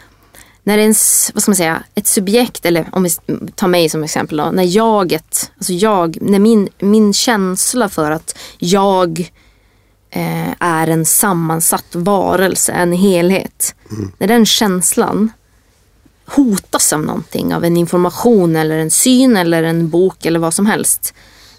när 0.64 0.78
ens, 0.78 1.32
vad 1.34 1.44
ska 1.44 1.52
man 1.52 1.56
säga, 1.56 1.84
ett 1.96 2.08
subjekt, 2.08 2.66
eller 2.66 2.90
om 2.92 3.04
vi 3.04 3.10
tar 3.56 3.68
mig 3.68 3.90
som 3.90 4.04
exempel 4.04 4.38
då, 4.38 4.52
när 4.52 4.64
jaget, 4.64 5.52
alltså 5.58 5.74
jag, 5.74 6.18
när 6.22 6.40
min, 6.40 6.70
min 6.80 7.14
känsla 7.14 7.90
för 7.90 8.12
att 8.12 8.38
jag 8.58 9.32
eh, 10.10 10.54
är 10.60 10.88
en 10.88 11.06
sammansatt 11.06 11.96
varelse, 11.96 12.72
en 12.72 12.94
helhet. 12.94 13.76
När 14.18 14.28
den 14.28 14.46
känslan 14.46 15.32
hotas 16.26 16.94
av 16.94 17.02
någonting, 17.02 17.56
av 17.56 17.66
en 17.66 17.78
information 17.78 18.56
eller 18.56 18.78
en 18.78 18.92
syn 18.92 19.38
eller 19.38 19.64
en 19.64 19.90
bok 19.90 20.26
eller 20.26 20.40
vad 20.40 20.54
som 20.54 20.66
helst. 20.66 21.14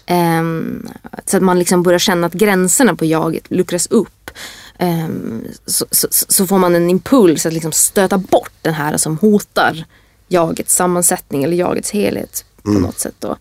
Um, 0.09 0.89
så 1.25 1.37
att 1.37 1.43
man 1.43 1.59
liksom 1.59 1.83
börjar 1.83 1.99
känna 1.99 2.27
att 2.27 2.33
gränserna 2.33 2.95
på 2.95 3.05
jaget 3.05 3.51
luckras 3.51 3.87
upp. 3.87 4.31
Um, 4.79 5.47
så, 5.65 5.85
så, 5.91 6.07
så, 6.11 6.47
får 6.47 6.57
man 6.57 6.75
en 6.75 6.89
impuls 6.89 7.45
att 7.45 7.53
liksom 7.53 7.71
stöta 7.71 8.17
bort 8.17 8.51
den 8.61 8.73
här 8.73 8.97
som 8.97 9.17
hotar 9.17 9.85
jagets 10.27 10.75
sammansättning 10.75 11.43
eller 11.43 11.57
jagets 11.57 11.91
helhet 11.91 12.45
på 12.63 12.69
något 12.71 12.99
sätt. 12.99 13.15
Då. 13.19 13.37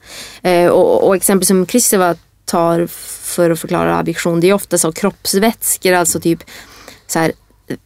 Uh, 0.48 0.66
och, 0.66 1.06
och 1.06 1.16
exempel 1.16 1.46
som 1.46 1.66
Kristeva 1.66 2.16
tar 2.51 2.86
för 3.22 3.51
att 3.51 3.61
förklara 3.61 3.98
addiktion 3.98 4.40
det 4.40 4.48
är 4.48 4.55
ofta 4.55 4.78
så 4.78 4.92
kroppsvätskor, 4.92 5.92
alltså 5.92 6.20
typ 6.20 6.42
så 7.07 7.18
här, 7.18 7.32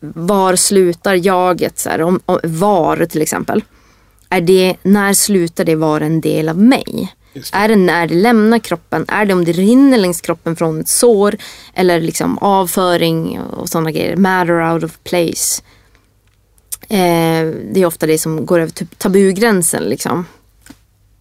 var 0.01 0.57
slutar 0.57 1.15
jaget? 1.15 1.79
Så 1.79 1.89
här, 1.89 2.03
om, 2.03 2.21
om, 2.27 2.39
var 2.45 3.07
till 3.07 3.23
exempel. 3.23 3.65
Är 4.29 4.41
det, 4.41 4.77
när 4.83 5.13
slutar 5.13 5.65
det 5.65 5.77
vara 5.77 6.05
en 6.05 6.21
del 6.21 6.49
av 6.49 6.59
mig? 6.59 7.15
Är 7.53 7.69
det 7.69 7.77
när 7.77 8.07
det 8.07 8.15
lämnar 8.15 8.59
kroppen? 8.59 9.05
Är 9.09 9.27
det 9.27 9.35
om 9.35 9.45
det 9.45 9.53
rinner 9.53 9.99
längs 9.99 10.21
kroppen 10.21 10.57
från 10.57 10.81
ett 10.81 10.89
sår? 10.89 11.37
Eller 11.75 12.01
liksom 12.01 12.39
avföring 12.39 13.41
och 13.41 13.69
sådana 13.69 13.91
grejer. 13.91 14.17
Matter 14.17 14.73
out 14.73 14.85
of 14.85 14.99
place. 15.05 15.63
Eh, 16.89 17.47
det 17.73 17.81
är 17.81 17.87
ofta 17.87 18.07
det 18.07 18.19
som 18.19 18.47
går 18.47 18.61
över 18.61 18.73
typ 18.73 18.99
tabugränsen 18.99 19.83
liksom. 19.83 20.27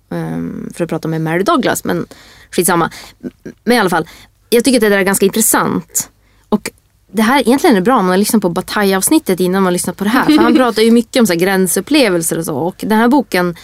Um, 0.10 0.72
för 0.74 0.84
att 0.84 0.90
prata 0.90 1.08
med 1.08 1.22
Mary 1.22 1.44
Douglas, 1.44 1.84
men 1.84 2.08
skitsamma. 2.56 2.92
Men 3.64 3.78
i 3.78 3.80
alla 3.80 3.90
fall, 3.90 4.08
jag 4.50 4.64
tycker 4.64 4.78
att 4.78 4.82
det 4.82 4.90
där 4.90 4.98
är 4.98 5.04
ganska 5.04 5.26
intressant. 5.26 6.10
Och 6.50 6.72
det 7.12 7.22
här 7.22 7.40
egentligen 7.40 7.76
är 7.76 7.82
bra 7.82 7.98
om 7.98 8.06
man 8.06 8.20
lyssnar 8.20 8.40
på 8.40 8.50
Bataille-avsnittet 8.50 9.40
innan 9.40 9.64
man 9.64 9.74
lyssnar 9.74 9.94
på 9.94 10.04
det 10.04 10.10
här. 10.10 10.26
För 10.26 10.38
han 10.38 10.56
pratar 10.56 10.82
ju 10.82 10.92
mycket 10.92 11.20
om 11.20 11.28
så 11.28 11.36
gränsupplevelser 11.36 12.38
och 12.38 12.46
så. 12.46 12.56
Och 12.56 12.76
den 12.80 12.98
här 12.98 13.08
boken 13.08 13.56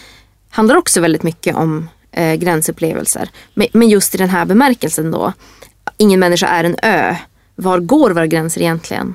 handlar 0.50 0.76
också 0.76 1.00
väldigt 1.00 1.22
mycket 1.22 1.56
om 1.56 1.88
eh, 2.12 2.34
gränsupplevelser. 2.34 3.30
Men, 3.54 3.66
men 3.72 3.88
just 3.88 4.14
i 4.14 4.18
den 4.18 4.28
här 4.28 4.44
bemärkelsen 4.44 5.10
då. 5.10 5.32
Ingen 5.96 6.20
människa 6.20 6.46
är 6.46 6.64
en 6.64 6.76
ö. 6.82 7.16
Var 7.54 7.78
går 7.78 8.10
våra 8.10 8.26
gränser 8.26 8.60
egentligen? 8.60 9.14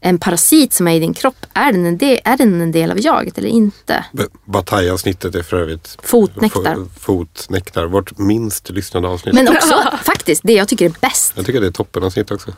En 0.00 0.18
parasit 0.18 0.72
som 0.72 0.88
är 0.88 0.94
i 0.94 0.98
din 1.00 1.14
kropp, 1.14 1.46
är 1.54 1.72
den 1.72 1.86
en 1.86 1.98
del, 1.98 2.20
är 2.24 2.36
den 2.36 2.60
en 2.60 2.72
del 2.72 2.90
av 2.90 3.00
jaget 3.00 3.38
eller 3.38 3.48
inte? 3.48 4.04
Bataille-avsnittet 4.44 5.34
är 5.34 5.42
för 5.42 5.56
övrigt 5.56 5.96
Fotnektar. 6.02 6.72
F- 6.86 7.00
Fotnektar, 7.00 7.84
vårt 7.86 8.18
minst 8.18 8.70
lyssnade 8.70 9.08
avsnitt. 9.08 9.34
Men 9.34 9.48
också 9.48 9.74
faktiskt 10.04 10.40
det 10.44 10.52
jag 10.52 10.68
tycker 10.68 10.84
är 10.86 10.92
bäst. 11.00 11.32
Jag 11.36 11.46
tycker 11.46 11.60
det 11.60 11.66
är 11.66 11.70
toppenavsnitt 11.70 12.30
också. 12.30 12.52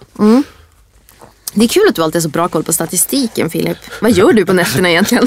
Det 1.55 1.65
är 1.65 1.69
kul 1.69 1.83
att 1.89 1.95
du 1.95 2.03
alltid 2.03 2.17
har 2.17 2.21
så 2.23 2.29
bra 2.29 2.49
koll 2.49 2.65
på 2.65 2.73
statistiken 2.73 3.51
Filip. 3.51 3.77
Vad 4.01 4.11
gör 4.13 4.33
du 4.33 4.47
på 4.47 4.53
nätterna 4.53 4.91
egentligen? 4.91 5.27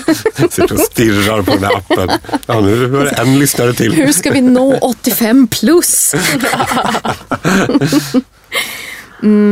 Sitter 0.49 0.73
och 0.73 0.79
stirrar 0.79 1.41
på 1.41 1.51
den 1.51 1.63
här 1.63 1.75
appen. 1.77 2.09
Ja, 2.45 2.61
nu 2.61 2.85
var 2.85 3.03
det 3.05 3.11
en 3.11 3.39
lyssnare 3.39 3.73
till. 3.73 3.93
Hur 3.93 4.11
ska 4.11 4.31
vi 4.31 4.41
nå 4.41 4.77
85 4.77 5.47
plus? 5.47 6.15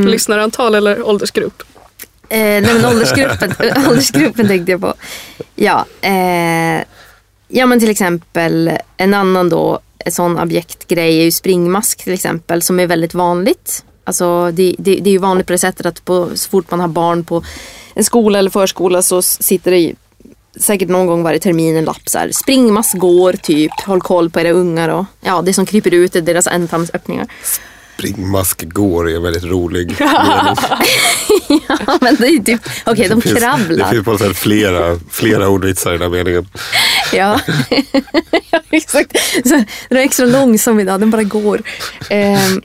Lyssnarantal 0.06 0.76
eller 0.76 1.02
åldersgrupp? 1.08 1.64
Eh, 2.32 2.62
nej 2.62 2.74
men 2.74 2.86
åldersgruppen, 2.86 3.54
åldersgruppen 3.90 4.48
tänkte 4.48 4.72
jag 4.72 4.82
på. 4.82 4.94
Ja, 5.56 5.86
eh, 6.02 6.84
ja 7.48 7.66
men 7.66 7.80
till 7.80 7.90
exempel 7.90 8.72
en 8.98 9.14
annan 9.14 9.50
då, 9.50 9.80
en 9.98 10.12
sån 10.12 10.40
objektgrej 10.40 11.20
är 11.20 11.24
ju 11.24 11.32
springmask 11.32 12.04
till 12.04 12.14
exempel 12.14 12.62
som 12.62 12.80
är 12.80 12.88
väldigt 12.88 13.14
vanligt. 13.14 13.86
Alltså 14.04 14.52
det, 14.52 14.76
det, 14.78 14.96
det 14.96 15.10
är 15.10 15.12
ju 15.12 15.18
vanligt 15.18 15.48
på 15.48 15.54
det 15.54 15.60
sättet 15.60 15.86
att 15.86 16.06
på, 16.06 16.30
så 16.36 16.50
fort 16.50 16.72
man 16.72 16.80
har 16.80 16.88
barn 16.88 17.24
på 17.24 17.44
en 17.94 18.04
skola 18.04 18.40
eller 18.40 18.50
förskola 18.50 19.02
så 19.02 19.22
sitter 19.22 19.72
det 19.72 19.78
i, 19.78 19.96
säkert 20.60 20.90
någon 20.90 21.08
gång 21.08 21.24
varje 21.24 21.40
termin 21.40 21.78
en 21.78 21.86
lapp 21.86 22.10
så 22.10 22.18
här. 22.18 22.32
Springmask 22.32 22.98
går 22.98 23.34
typ, 23.34 23.72
håll 23.86 24.02
koll 24.02 24.30
på 24.30 24.40
era 24.40 24.52
ungar 24.52 24.90
och 24.90 25.06
ja 25.22 25.42
det 25.42 25.54
som 25.54 25.66
kryper 25.66 25.94
ut 25.94 26.16
är 26.16 26.22
deras 26.22 26.48
ändtarmsöppningar. 26.48 27.28
Springmask 28.10 28.64
går 28.70 29.10
är 29.10 29.16
en 29.16 29.24
väldigt 29.24 29.44
rolig 29.44 29.88
mening. 30.00 31.62
Ja 31.88 31.98
men 32.02 32.16
det 32.16 32.28
är 32.28 32.32
ju 32.32 32.44
typ, 32.44 32.62
okej 32.86 33.10
de 33.10 33.16
Det 33.16 33.22
finns- 33.22 33.34
Det 33.36 33.40
kravlar. 33.42 33.90
finns 33.92 34.06
på 34.06 34.12
något 34.12 34.22
sätt 34.22 34.38
flera, 34.38 35.00
flera 35.10 35.48
ordvitsar 35.50 35.90
i 35.94 35.98
den 35.98 36.02
här 36.02 36.10
meningen. 36.24 36.48
Ja, 37.14 37.40
ja 38.52 38.60
exakt. 38.70 39.18
Så, 39.44 39.64
den 39.90 39.98
är 39.98 40.02
extra 40.02 40.26
långsam 40.26 40.80
idag, 40.80 41.00
den 41.00 41.12
bara 41.12 41.24
går. 41.24 41.62
Ehm, 42.10 42.62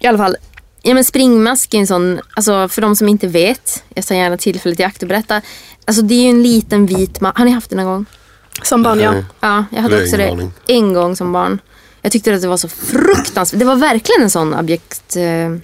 I 0.00 0.06
alla 0.06 0.18
fall, 0.18 0.36
ja, 0.82 0.94
men 0.94 1.04
springmask 1.04 1.74
är 1.74 1.78
en 1.78 1.86
sån, 1.86 2.20
alltså 2.34 2.68
för 2.68 2.82
de 2.82 2.96
som 2.96 3.08
inte 3.08 3.26
vet, 3.26 3.84
jag 3.94 4.06
tar 4.06 4.14
gärna 4.14 4.36
tillfället 4.36 4.80
i 4.80 4.82
akt 4.84 5.02
och 5.02 5.08
berätta. 5.08 5.40
Alltså 5.84 6.02
det 6.02 6.14
är 6.14 6.22
ju 6.22 6.30
en 6.30 6.42
liten 6.42 6.86
vit 6.86 7.20
mask, 7.20 7.38
har 7.38 7.44
ni 7.44 7.50
haft 7.50 7.70
den 7.70 7.76
någon 7.76 7.86
gång? 7.86 8.06
Som 8.62 8.82
barn, 8.82 9.00
ja. 9.00 9.14
Ja, 9.40 9.56
jag 9.56 9.64
Det 9.70 9.80
hade 9.80 10.02
också 10.02 10.16
det 10.16 10.50
en 10.66 10.92
gång 10.92 11.16
som 11.16 11.32
barn. 11.32 11.58
Jag 12.02 12.12
tyckte 12.12 12.34
att 12.34 12.42
det 12.42 12.48
var 12.48 12.56
så 12.56 12.68
fruktansvärt, 12.68 13.58
det 13.58 13.64
var 13.64 13.76
verkligen 13.76 14.22
en 14.22 14.30
sån 14.30 14.54
objekt, 14.54 15.16
eh, 15.16 15.56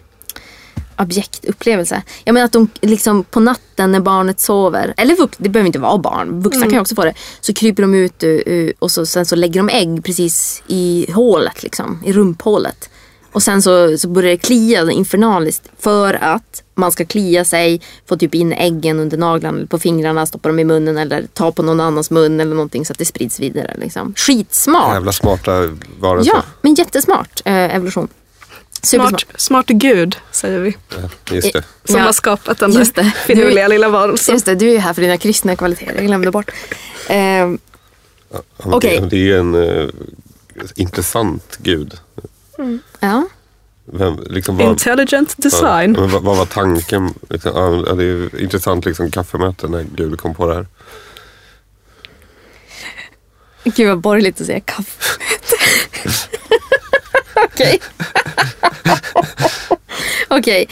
objektupplevelse. 0.97 2.03
Jag 2.25 2.33
menar 2.33 2.45
att 2.45 2.53
de 2.53 2.69
liksom 2.81 3.25
på 3.25 3.41
natten 3.41 3.93
när 3.93 4.01
barnet 4.01 4.41
sover, 4.41 4.95
eller 4.97 5.17
vux, 5.17 5.39
det 5.39 5.49
behöver 5.49 5.67
inte 5.67 5.79
vara 5.79 5.99
barn, 5.99 6.41
vuxna 6.41 6.63
kan 6.63 6.73
ju 6.73 6.81
också 6.81 6.95
få 6.95 7.05
det. 7.05 7.15
Så 7.41 7.55
kryper 7.55 7.83
de 7.83 7.95
ut 7.95 8.25
uh, 8.25 8.39
uh, 8.47 8.71
och 8.79 8.91
så, 8.91 9.07
sen 9.07 9.27
så 9.27 9.37
lägger 9.37 9.61
de 9.61 9.69
ägg 9.69 10.05
precis 10.05 10.63
i 10.67 11.07
hålet, 11.15 11.63
liksom, 11.63 12.03
i 12.07 12.13
rumphålet. 12.13 12.91
Och 13.33 13.43
sen 13.43 13.63
så, 13.63 13.99
så 13.99 14.09
börjar 14.09 14.31
det 14.31 14.37
klia 14.37 14.91
infernaliskt 14.91 15.71
för 15.79 16.15
att 16.15 16.63
man 16.75 16.93
ska 16.93 17.05
klia 17.05 17.45
sig, 17.45 17.81
få 18.09 18.17
typ 18.17 18.35
in 18.35 18.53
äggen 18.53 19.01
under 19.01 19.17
naglarna 19.17 19.57
eller 19.59 19.67
på 19.67 19.79
fingrarna, 19.79 20.27
stoppa 20.27 20.49
dem 20.49 20.59
i 20.59 20.65
munnen 20.65 20.99
eller 20.99 21.27
ta 21.33 21.53
på 21.53 21.63
någon 21.63 21.81
annans 21.81 22.11
mun 22.11 22.41
eller 22.41 22.55
någonting 22.55 22.85
så 22.85 22.93
att 22.93 22.99
det 22.99 23.05
sprids 23.05 23.41
vidare. 23.41 23.77
Liksom. 23.79 24.15
Skitsmart! 24.17 24.95
Jävla 24.95 25.13
smarta 25.13 25.69
varelser. 26.01 26.33
Ja, 26.35 26.43
men 26.63 26.75
jättesmart 26.75 27.43
eh, 27.45 27.55
evolution. 27.77 28.09
Supersmart. 28.83 29.21
Smart, 29.21 29.41
smart 29.41 29.67
gud, 29.67 30.17
säger 30.31 30.61
vi. 30.61 30.77
Ja, 30.91 31.35
Just 31.35 31.53
det. 31.53 31.63
Som 31.85 31.97
Ja, 31.97 32.03
har 32.03 32.13
skapat 32.13 32.59
den 32.59 32.73
just 32.73 32.95
där 32.95 33.05
finurliga 33.27 33.69
lilla 33.69 33.89
varelsen. 33.89 34.35
Just 34.35 34.47
det, 34.47 34.55
du 34.55 34.69
är 34.69 34.73
ju 34.73 34.79
här 34.79 34.93
för 34.95 35.03
dina 35.03 35.17
kristna 35.17 35.57
kvaliteter. 35.57 35.95
Jag 35.95 36.07
glömde 36.07 36.31
bort. 36.31 36.51
Eh, 37.09 37.17
Ja, 38.31 38.43
Okej. 38.57 38.99
det, 39.01 39.07
det 39.09 39.31
är 39.33 39.39
en, 39.39 39.55
eh, 39.55 39.89
intressant 40.77 41.59
gud. 41.63 41.95
Ja. 43.01 43.29
Vem, 43.85 44.19
liksom, 44.27 44.57
vad, 44.57 44.69
Intelligent 44.69 45.35
ja, 45.37 45.43
design. 45.43 45.93
men 45.93 46.11
vad, 46.11 46.23
vad 46.23 46.37
var 46.37 46.47
tanken? 46.47 47.15
Liksom, 47.31 47.53
ja, 47.87 47.95
det 47.95 48.03
är 48.03 48.07
ju 48.07 48.31
intressant 48.39 48.85
liksom, 48.85 49.11
kaffemöte 49.11 49.69
när 49.69 49.87
Gud 49.95 50.21
kom 50.21 50.35
på 50.35 50.47
det 50.47 50.55
här. 50.55 50.67
Gud 53.65 53.89
vad 53.89 54.01
borgerligt 54.01 54.41
att 54.41 54.47
säga 54.47 54.61
kaffe. 54.61 55.05
Okej. 57.45 57.81
Okej. 60.29 60.69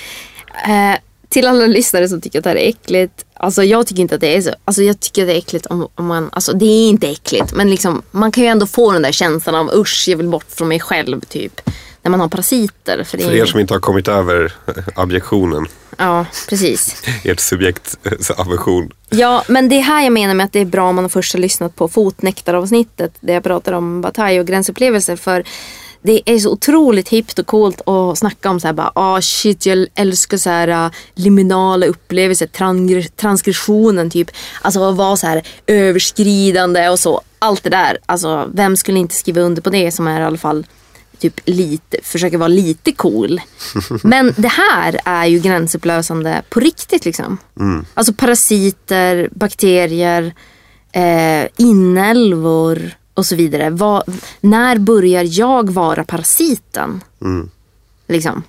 Eh, 0.69 0.95
till 1.29 1.47
alla 1.47 1.67
lyssnare 1.67 2.09
som 2.09 2.21
tycker 2.21 2.39
att 2.39 2.45
det 2.45 2.51
här 2.51 2.57
är 2.57 2.69
äckligt. 2.69 3.25
Alltså 3.35 3.65
jag 3.65 3.87
tycker 3.87 4.03
inte 4.03 4.15
att 4.15 4.21
det 4.21 4.37
är 4.37 4.41
så. 4.41 4.51
Alltså 4.65 4.83
jag 4.83 5.01
tycker 5.01 5.23
att 5.23 5.29
det 5.29 5.35
är 5.35 5.39
äckligt 5.39 5.67
om, 5.67 5.89
om 5.95 6.07
man, 6.07 6.31
alltså 6.33 6.53
det 6.53 6.67
är 6.67 6.89
inte 6.89 7.09
äckligt. 7.09 7.55
Men 7.55 7.71
liksom, 7.71 8.03
man 8.11 8.33
kan 8.33 8.45
ju 8.45 8.49
ändå 8.49 8.67
få 8.67 8.93
den 8.93 9.03
där 9.03 9.13
känslan 9.13 9.55
av 9.55 9.75
usch, 9.75 10.05
jag 10.09 10.17
vill 10.17 10.29
bort 10.29 10.47
från 10.49 10.69
mig 10.69 10.81
själv 10.81 11.21
typ. 11.21 11.61
När 12.03 12.11
man 12.11 12.21
har 12.21 12.29
parasiter. 12.29 13.05
För 13.05 13.19
det 13.19 13.25
För 13.25 13.35
er 13.35 13.47
som 13.47 13.61
inte 13.61 13.75
har 13.75 13.81
kommit 13.81 14.09
över 14.09 14.53
eh, 14.67 14.75
abjektionen, 14.95 15.67
Ja, 15.99 16.27
precis. 16.49 17.03
ert 17.25 17.41
subjekts 17.41 17.99
eh, 18.05 18.41
aversion. 18.41 18.93
Ja, 19.11 19.45
men 19.49 19.69
det 19.69 19.77
är 19.77 19.81
här 19.81 20.03
jag 20.03 20.13
menar 20.13 20.35
med 20.35 20.45
att 20.45 20.53
det 20.53 20.61
är 20.61 20.65
bra 20.65 20.89
om 20.89 20.97
man 20.97 21.11
först 21.11 21.33
har 21.35 21.41
lyssnat 21.41 21.77
på 21.77 21.89
fotnektaravsnittet 21.89 23.13
där 23.21 23.35
jag 23.35 23.45
pratar 23.45 23.73
om 23.73 24.01
bataj 24.01 24.41
och 24.41 24.47
gränsupplevelser. 24.47 25.17
För 25.17 25.45
det 26.07 26.31
är 26.31 26.39
så 26.39 26.51
otroligt 26.51 27.09
hippt 27.09 27.39
och 27.39 27.47
coolt 27.47 27.89
att 27.89 28.19
snacka 28.19 28.51
om 28.51 28.61
så 28.61 28.67
här 28.69 28.75
bara, 28.75 28.93
ah 28.95 29.21
shit 29.21 29.67
jag 29.67 29.87
älskar 29.95 30.37
så 30.37 30.51
här 30.51 30.69
uh, 30.87 30.93
liminala 31.15 31.87
upplevelser, 31.87 32.47
transgressionen 33.17 34.11
typ. 34.11 34.31
Alltså 34.63 34.89
att 34.89 34.97
vara 34.97 35.17
så 35.17 35.27
här 35.27 35.43
överskridande 35.67 36.89
och 36.89 36.99
så. 36.99 37.21
Allt 37.39 37.63
det 37.63 37.71
där. 37.71 37.99
Alltså 38.07 38.51
vem 38.55 38.77
skulle 38.77 38.99
inte 38.99 39.15
skriva 39.15 39.41
under 39.41 39.63
på 39.63 39.71
det 39.71 39.93
som 39.93 40.07
är 40.07 40.21
i 40.21 40.25
alla 40.25 40.39
fall 40.39 40.67
typ 41.19 41.41
lite, 41.45 41.99
försöker 42.03 42.39
vara 42.39 42.49
lite 42.49 42.93
cool. 42.93 43.41
Men 44.03 44.35
det 44.37 44.49
här 44.49 45.01
är 45.05 45.27
ju 45.27 45.39
gränsupplösande 45.39 46.43
på 46.51 46.61
riktigt 46.61 47.05
liksom. 47.05 47.39
Alltså 47.95 48.13
parasiter, 48.13 49.29
bakterier, 49.33 50.35
eh, 50.93 51.49
inälvor 51.57 52.93
och 53.17 53.27
så 53.27 53.37
vidare. 53.37 53.71
Vad, 53.71 54.03
när 54.41 54.79
börjar 54.79 55.27
jag 55.29 55.71
vara 55.71 56.05
parasiten? 56.05 57.05
Liksom. 58.09 58.43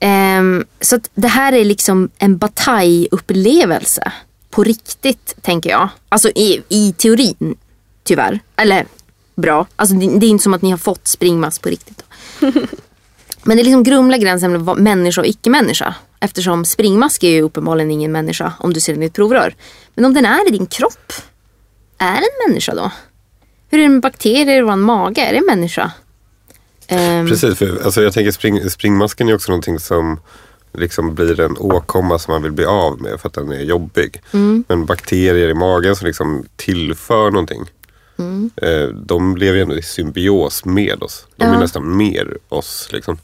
Ehm, 0.00 0.64
så 0.80 0.96
att 0.96 1.10
det 1.14 1.28
här 1.28 1.52
är 1.52 1.64
liksom 1.64 2.10
en 2.18 2.38
bataillupplevelse. 2.38 4.12
På 4.50 4.64
riktigt, 4.64 5.36
tänker 5.40 5.70
jag. 5.70 5.88
Alltså 6.08 6.28
i, 6.28 6.62
i 6.68 6.92
teorin, 6.92 7.54
tyvärr. 8.04 8.40
Eller 8.56 8.86
bra. 9.34 9.66
Alltså 9.76 9.94
det, 9.96 10.18
det 10.18 10.26
är 10.26 10.30
inte 10.30 10.42
som 10.42 10.54
att 10.54 10.62
ni 10.62 10.70
har 10.70 10.78
fått 10.78 11.08
springmask 11.08 11.62
på 11.62 11.68
riktigt. 11.68 12.04
Men 13.42 13.56
det 13.56 13.62
är 13.62 13.64
liksom 13.64 13.82
grumlar 13.82 14.18
gränsen 14.18 14.52
mellan 14.52 14.64
vad 14.64 14.78
människa 14.78 15.20
och 15.20 15.26
icke-människa. 15.26 15.94
Eftersom 16.20 16.64
springmask 16.64 17.24
är 17.24 17.30
ju 17.30 17.42
uppenbarligen 17.42 17.90
ingen 17.90 18.12
människa 18.12 18.52
om 18.58 18.72
du 18.72 18.80
ser 18.80 18.92
den 18.92 19.02
i 19.02 19.06
ett 19.06 19.12
provrör. 19.12 19.54
Men 19.94 20.04
om 20.04 20.14
den 20.14 20.24
är 20.24 20.48
i 20.48 20.50
din 20.50 20.66
kropp, 20.66 21.12
är 21.98 22.14
den 22.14 22.48
människa 22.48 22.74
då? 22.74 22.90
Hur 23.72 23.78
är 23.78 23.82
det 23.82 23.88
med 23.88 24.00
bakterier 24.00 24.58
i 24.58 24.62
vår 24.62 24.76
mage? 24.76 25.20
Är 25.20 25.32
det 25.32 25.38
en 25.38 25.46
människa? 25.46 25.92
Ehm, 26.88 27.28
Precis, 27.28 27.58
för 27.58 27.84
alltså, 27.84 28.02
jag 28.02 28.12
tänker 28.12 28.30
spring, 28.32 28.70
springmasken 28.70 29.28
är 29.28 29.34
också 29.34 29.52
någonting 29.52 29.78
som 29.78 30.20
liksom 30.74 31.14
blir 31.14 31.40
en 31.40 31.56
åkomma 31.58 32.18
som 32.18 32.32
man 32.32 32.42
vill 32.42 32.52
bli 32.52 32.64
av 32.64 33.00
med 33.02 33.20
för 33.20 33.28
att 33.28 33.34
den 33.34 33.52
är 33.52 33.60
jobbig. 33.60 34.22
Men 34.68 34.84
bakterier 34.86 35.48
i 35.48 35.54
magen 35.54 35.96
som 35.96 36.06
liksom 36.06 36.44
tillför 36.56 37.30
någonting. 37.30 37.62
Eh, 38.62 38.88
de 38.88 39.36
lever 39.36 39.56
ju 39.56 39.62
ändå 39.62 39.76
i 39.76 39.82
symbios 39.82 40.64
med 40.64 41.02
oss. 41.02 41.26
De 41.36 41.44
är 41.44 41.52
Ja. 41.52 41.58
nästan 41.60 41.96
mer 41.96 42.36
oss. 42.48 42.88
Liksom. 42.92 43.14
Det 43.14 43.20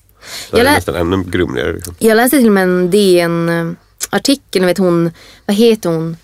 Jag 0.59 0.61
är 0.61 0.65
lä- 0.65 0.73
nästan 0.75 0.95
ännu 0.97 1.25
grumligare. 1.25 1.73
Liksom. 1.73 1.95
Jag 1.99 2.17
läste 2.17 2.37
till 2.39 2.47
och 2.47 2.53
med 2.53 2.63
en 2.63 2.91
DN-artikel, 2.91 4.65
vet 4.65 4.79
hon, 4.79 5.11
vad 5.47 5.57
heter 5.57 5.91
hon? 5.91 6.17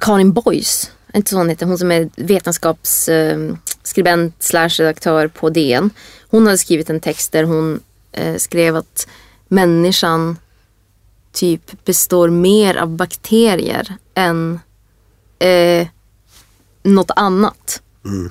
Karin 0.00 0.32
Boys. 0.32 0.90
Inte 1.14 1.30
så 1.30 1.36
hon 1.36 1.48
heter, 1.48 1.66
hon 1.66 1.78
som 1.78 1.92
är 1.92 2.10
vetenskapsskribent 2.16 4.34
eh, 4.34 4.38
slash 4.38 4.68
redaktör 4.68 5.28
på 5.28 5.50
DN. 5.50 5.90
Hon 6.30 6.46
hade 6.46 6.58
skrivit 6.58 6.90
en 6.90 7.00
text 7.00 7.32
där 7.32 7.44
hon 7.44 7.80
eh, 8.12 8.36
skrev 8.36 8.76
att 8.76 9.08
människan 9.48 10.38
typ 11.32 11.84
består 11.84 12.28
mer 12.28 12.76
av 12.76 12.88
bakterier 12.88 13.96
än 14.14 14.60
eh, 15.38 15.86
något 16.82 17.10
annat. 17.16 17.82
Mm. 18.04 18.30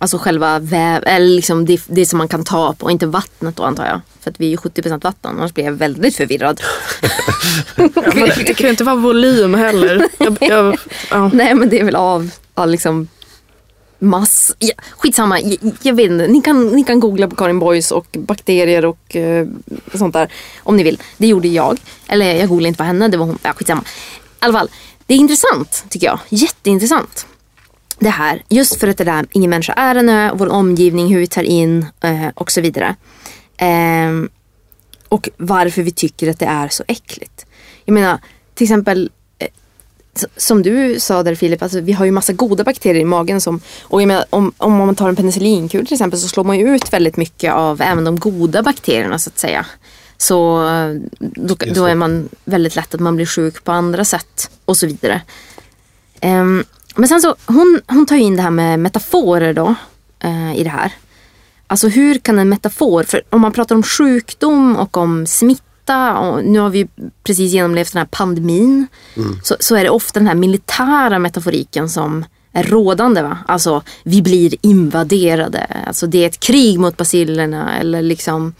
Alltså 0.00 0.18
själva 0.18 0.58
väv, 0.58 1.02
eller 1.06 1.26
liksom 1.26 1.64
det, 1.64 1.80
det 1.86 2.06
som 2.06 2.18
man 2.18 2.28
kan 2.28 2.44
ta 2.44 2.74
på, 2.74 2.90
inte 2.90 3.06
vattnet 3.06 3.56
då 3.56 3.62
antar 3.62 3.86
jag. 3.86 4.00
För 4.20 4.30
att 4.30 4.40
vi 4.40 4.46
är 4.46 4.50
ju 4.50 4.56
70% 4.56 5.04
vatten, 5.04 5.36
annars 5.38 5.54
blir 5.54 5.64
jag 5.64 5.72
väldigt 5.72 6.16
förvirrad. 6.16 6.60
Ja, 7.76 8.26
det 8.36 8.54
kan 8.54 8.66
ju 8.66 8.70
inte 8.70 8.84
vara 8.84 8.96
volym 8.96 9.54
heller. 9.54 10.08
Jag, 10.18 10.36
jag, 10.40 10.76
ja. 11.10 11.30
Nej 11.34 11.54
men 11.54 11.68
det 11.68 11.80
är 11.80 11.84
väl 11.84 11.96
av, 11.96 12.30
av 12.54 12.68
liksom 12.68 13.08
mass... 13.98 14.56
Ja, 14.58 14.74
skitsamma, 14.98 15.40
jag, 15.40 15.58
jag 15.82 15.94
vet 15.94 16.10
inte. 16.10 16.26
Ni 16.26 16.42
kan, 16.42 16.68
ni 16.68 16.84
kan 16.84 17.00
googla 17.00 17.28
på 17.28 17.36
Karin 17.36 17.58
Boys 17.58 17.90
och 17.90 18.06
bakterier 18.12 18.84
och 18.84 19.16
eh, 19.16 19.46
sånt 19.94 20.12
där 20.12 20.32
om 20.62 20.76
ni 20.76 20.82
vill. 20.82 21.00
Det 21.16 21.26
gjorde 21.26 21.48
jag. 21.48 21.78
Eller 22.08 22.34
jag 22.34 22.48
googlade 22.48 22.68
inte 22.68 22.78
på 22.78 22.84
henne, 22.84 23.08
det 23.08 23.16
var 23.16 23.26
hon. 23.26 23.38
Ja, 23.42 23.52
skitsamma. 23.52 23.80
I 23.80 23.84
alla 24.38 24.58
fall, 24.58 24.68
det 25.06 25.14
är 25.14 25.18
intressant 25.18 25.84
tycker 25.88 26.06
jag. 26.06 26.18
Jätteintressant. 26.28 27.26
Det 28.00 28.10
här, 28.10 28.42
just 28.48 28.80
för 28.80 28.88
att 28.88 28.98
det 28.98 29.04
där, 29.04 29.26
ingen 29.32 29.50
människa 29.50 29.72
är 29.72 29.94
en 29.94 30.08
ö, 30.08 30.30
vår 30.34 30.48
omgivning, 30.48 31.08
hur 31.08 31.20
vi 31.20 31.26
tar 31.26 31.42
in 31.42 31.86
eh, 32.00 32.28
och 32.34 32.50
så 32.50 32.60
vidare. 32.60 32.94
Ehm, 33.56 34.28
och 35.08 35.28
varför 35.36 35.82
vi 35.82 35.90
tycker 35.90 36.30
att 36.30 36.38
det 36.38 36.46
är 36.46 36.68
så 36.68 36.84
äckligt. 36.88 37.46
Jag 37.84 37.94
menar, 37.94 38.18
till 38.54 38.64
exempel 38.64 39.10
S- 40.14 40.24
som 40.36 40.62
du 40.62 41.00
sa 41.00 41.22
där 41.22 41.34
Filip, 41.34 41.62
alltså, 41.62 41.80
vi 41.80 41.92
har 41.92 42.04
ju 42.04 42.10
massa 42.10 42.32
goda 42.32 42.64
bakterier 42.64 43.00
i 43.00 43.04
magen. 43.04 43.40
Som, 43.40 43.60
och 43.82 44.02
jag 44.02 44.06
menar, 44.08 44.24
om, 44.30 44.52
om 44.56 44.72
man 44.72 44.94
tar 44.94 45.08
en 45.08 45.16
penicillinkul 45.16 45.86
till 45.86 45.94
exempel 45.94 46.20
så 46.20 46.28
slår 46.28 46.44
man 46.44 46.58
ju 46.58 46.74
ut 46.74 46.92
väldigt 46.92 47.16
mycket 47.16 47.52
av 47.52 47.80
även 47.82 48.04
de 48.04 48.18
goda 48.18 48.62
bakterierna 48.62 49.18
så 49.18 49.30
att 49.30 49.38
säga. 49.38 49.66
Så 50.16 50.68
eh, 50.68 50.94
då, 51.20 51.56
då 51.74 51.86
är 51.86 51.94
man 51.94 52.28
väldigt 52.44 52.76
lätt 52.76 52.94
att 52.94 53.00
man 53.00 53.16
blir 53.16 53.26
sjuk 53.26 53.64
på 53.64 53.72
andra 53.72 54.04
sätt 54.04 54.50
och 54.64 54.76
så 54.76 54.86
vidare. 54.86 55.22
Ehm, 56.20 56.64
men 56.98 57.08
sen 57.08 57.20
så, 57.20 57.36
hon, 57.46 57.80
hon 57.86 58.06
tar 58.06 58.16
ju 58.16 58.22
in 58.22 58.36
det 58.36 58.42
här 58.42 58.50
med 58.50 58.78
metaforer 58.78 59.54
då 59.54 59.74
eh, 60.20 60.56
i 60.56 60.64
det 60.64 60.70
här. 60.70 60.92
Alltså 61.66 61.88
hur 61.88 62.18
kan 62.18 62.38
en 62.38 62.48
metafor, 62.48 63.02
för 63.02 63.22
om 63.30 63.40
man 63.40 63.52
pratar 63.52 63.74
om 63.74 63.82
sjukdom 63.82 64.76
och 64.76 64.96
om 64.96 65.26
smitta 65.26 66.18
och 66.18 66.44
nu 66.44 66.58
har 66.58 66.70
vi 66.70 66.88
precis 67.24 67.52
genomlevt 67.52 67.92
den 67.92 68.00
här 68.00 68.08
pandemin. 68.10 68.86
Så, 69.42 69.56
så 69.60 69.76
är 69.76 69.84
det 69.84 69.90
ofta 69.90 70.20
den 70.20 70.26
här 70.26 70.34
militära 70.34 71.18
metaforiken 71.18 71.88
som 71.88 72.24
är 72.52 72.62
rådande. 72.62 73.22
Va? 73.22 73.38
Alltså 73.46 73.82
vi 74.02 74.22
blir 74.22 74.54
invaderade, 74.60 75.66
alltså 75.86 76.06
det 76.06 76.24
är 76.24 76.26
ett 76.26 76.40
krig 76.40 76.78
mot 76.78 76.96
bacillerna 76.96 77.78
eller 77.78 78.02
liksom 78.02 78.54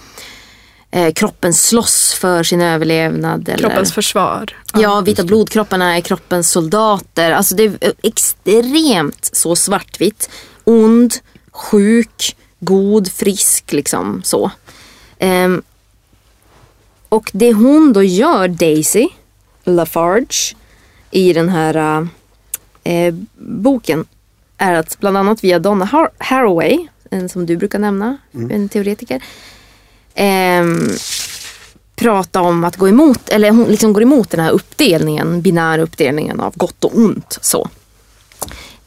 eh, 0.91 1.13
kroppen 1.13 1.55
slåss 1.55 2.15
för 2.15 2.43
sin 2.43 2.61
överlevnad. 2.61 3.49
Eller... 3.49 3.59
Kroppens 3.59 3.93
försvar. 3.93 4.57
Ja, 4.75 5.01
vita 5.01 5.25
blodkropparna 5.25 5.97
är 5.97 6.01
kroppens 6.01 6.51
soldater. 6.51 7.31
Alltså 7.31 7.55
det 7.55 7.65
är 7.65 7.93
extremt 8.03 9.31
så 9.33 9.57
svartvitt. 9.57 10.31
Ond, 10.65 11.15
sjuk, 11.51 12.37
god, 12.61 13.13
frisk 13.13 13.73
liksom 13.73 14.23
så. 14.25 14.51
Ehm, 15.19 15.63
och 17.09 17.31
det 17.35 17.53
hon 17.53 17.93
då 17.93 18.03
gör, 18.03 18.49
Daisy 18.49 19.09
Lafarge, 19.65 20.55
i 21.11 21.33
den 21.33 21.49
här 21.49 22.09
eh, 22.85 23.15
boken 23.37 24.05
är 24.59 24.75
att 24.75 24.99
bland 25.01 25.17
annat 25.17 25.45
via 25.45 25.59
Donna 25.59 25.85
Har- 25.85 26.11
Haraway, 26.19 26.87
en 27.11 27.29
som 27.29 27.47
du 27.47 27.57
brukar 27.57 27.79
nämna, 27.79 28.17
en 28.33 28.69
teoretiker, 28.69 29.23
ehm, 30.19 30.91
prata 31.97 32.41
om 32.41 32.65
att 32.65 32.77
gå 32.77 32.89
emot, 32.89 33.29
eller 33.29 33.51
hon 33.51 33.65
liksom 33.65 33.93
går 33.93 34.03
emot 34.03 34.31
den 34.31 34.41
här 34.41 34.51
uppdelningen, 34.51 35.43
binära 35.43 35.83
uppdelningen 35.83 36.41
av 36.41 36.53
gott 36.57 36.85
och 36.85 36.99
ont. 36.99 37.39
Så. 37.41 37.69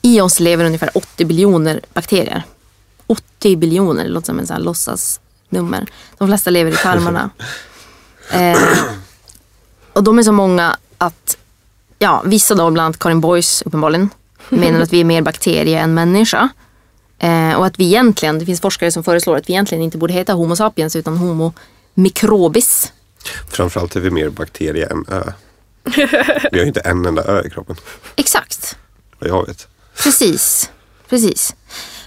I 0.02 0.22
oss 0.22 0.40
lever 0.40 0.66
ungefär 0.66 0.90
80 0.98 1.26
biljoner 1.26 1.82
bakterier. 1.94 2.44
80 3.08 3.56
biljoner, 3.56 4.04
det 4.04 4.10
låter 4.10 4.26
som 4.26 4.40
en 4.40 4.48
sån 4.48 4.54
här 4.54 4.64
låtsasnummer. 4.64 5.88
De 6.18 6.28
flesta 6.28 6.50
lever 6.50 6.72
i 6.72 6.76
tarmarna. 6.76 7.30
eh, 8.32 8.60
och 9.94 10.04
de 10.04 10.20
är 10.20 10.24
så 10.24 10.32
många 10.32 10.78
att, 10.98 11.38
ja, 12.00 12.24
vissa 12.26 12.56
då, 12.56 12.72
bland 12.72 12.86
annat 12.86 13.00
Karin 13.00 13.22
Boys 13.22 13.62
uppenbarligen, 13.66 14.10
menar 14.50 14.82
att 14.82 14.94
vi 14.94 15.00
är 15.00 15.06
mer 15.06 15.22
bakterie 15.22 15.80
än 15.80 15.94
människa. 15.94 16.50
Eh, 17.22 17.54
och 17.54 17.66
att 17.66 17.80
vi 17.80 17.86
egentligen, 17.86 18.40
det 18.40 18.46
finns 18.46 18.62
forskare 18.62 18.92
som 18.92 19.04
föreslår 19.04 19.38
att 19.38 19.50
vi 19.50 19.54
egentligen 19.54 19.84
inte 19.84 19.98
borde 19.98 20.14
heta 20.14 20.34
Homo 20.34 20.56
sapiens 20.56 20.96
utan 20.96 21.18
Homo 21.18 21.54
microbis. 21.94 22.94
Framförallt 23.50 23.96
är 23.96 24.00
vi 24.00 24.12
mer 24.12 24.30
bakterie 24.30 24.88
än 24.88 25.06
ö. 25.10 25.24
Vi 26.52 26.58
har 26.58 26.64
ju 26.64 26.68
inte 26.68 26.80
en 26.80 27.06
enda 27.06 27.24
ö 27.24 27.44
i 27.46 27.50
kroppen. 27.50 27.76
Exakt. 28.16 28.78
Vad 29.20 29.30
jag 29.30 29.48
vet. 29.48 29.68
Precis. 30.04 30.70
Precis. 31.10 31.56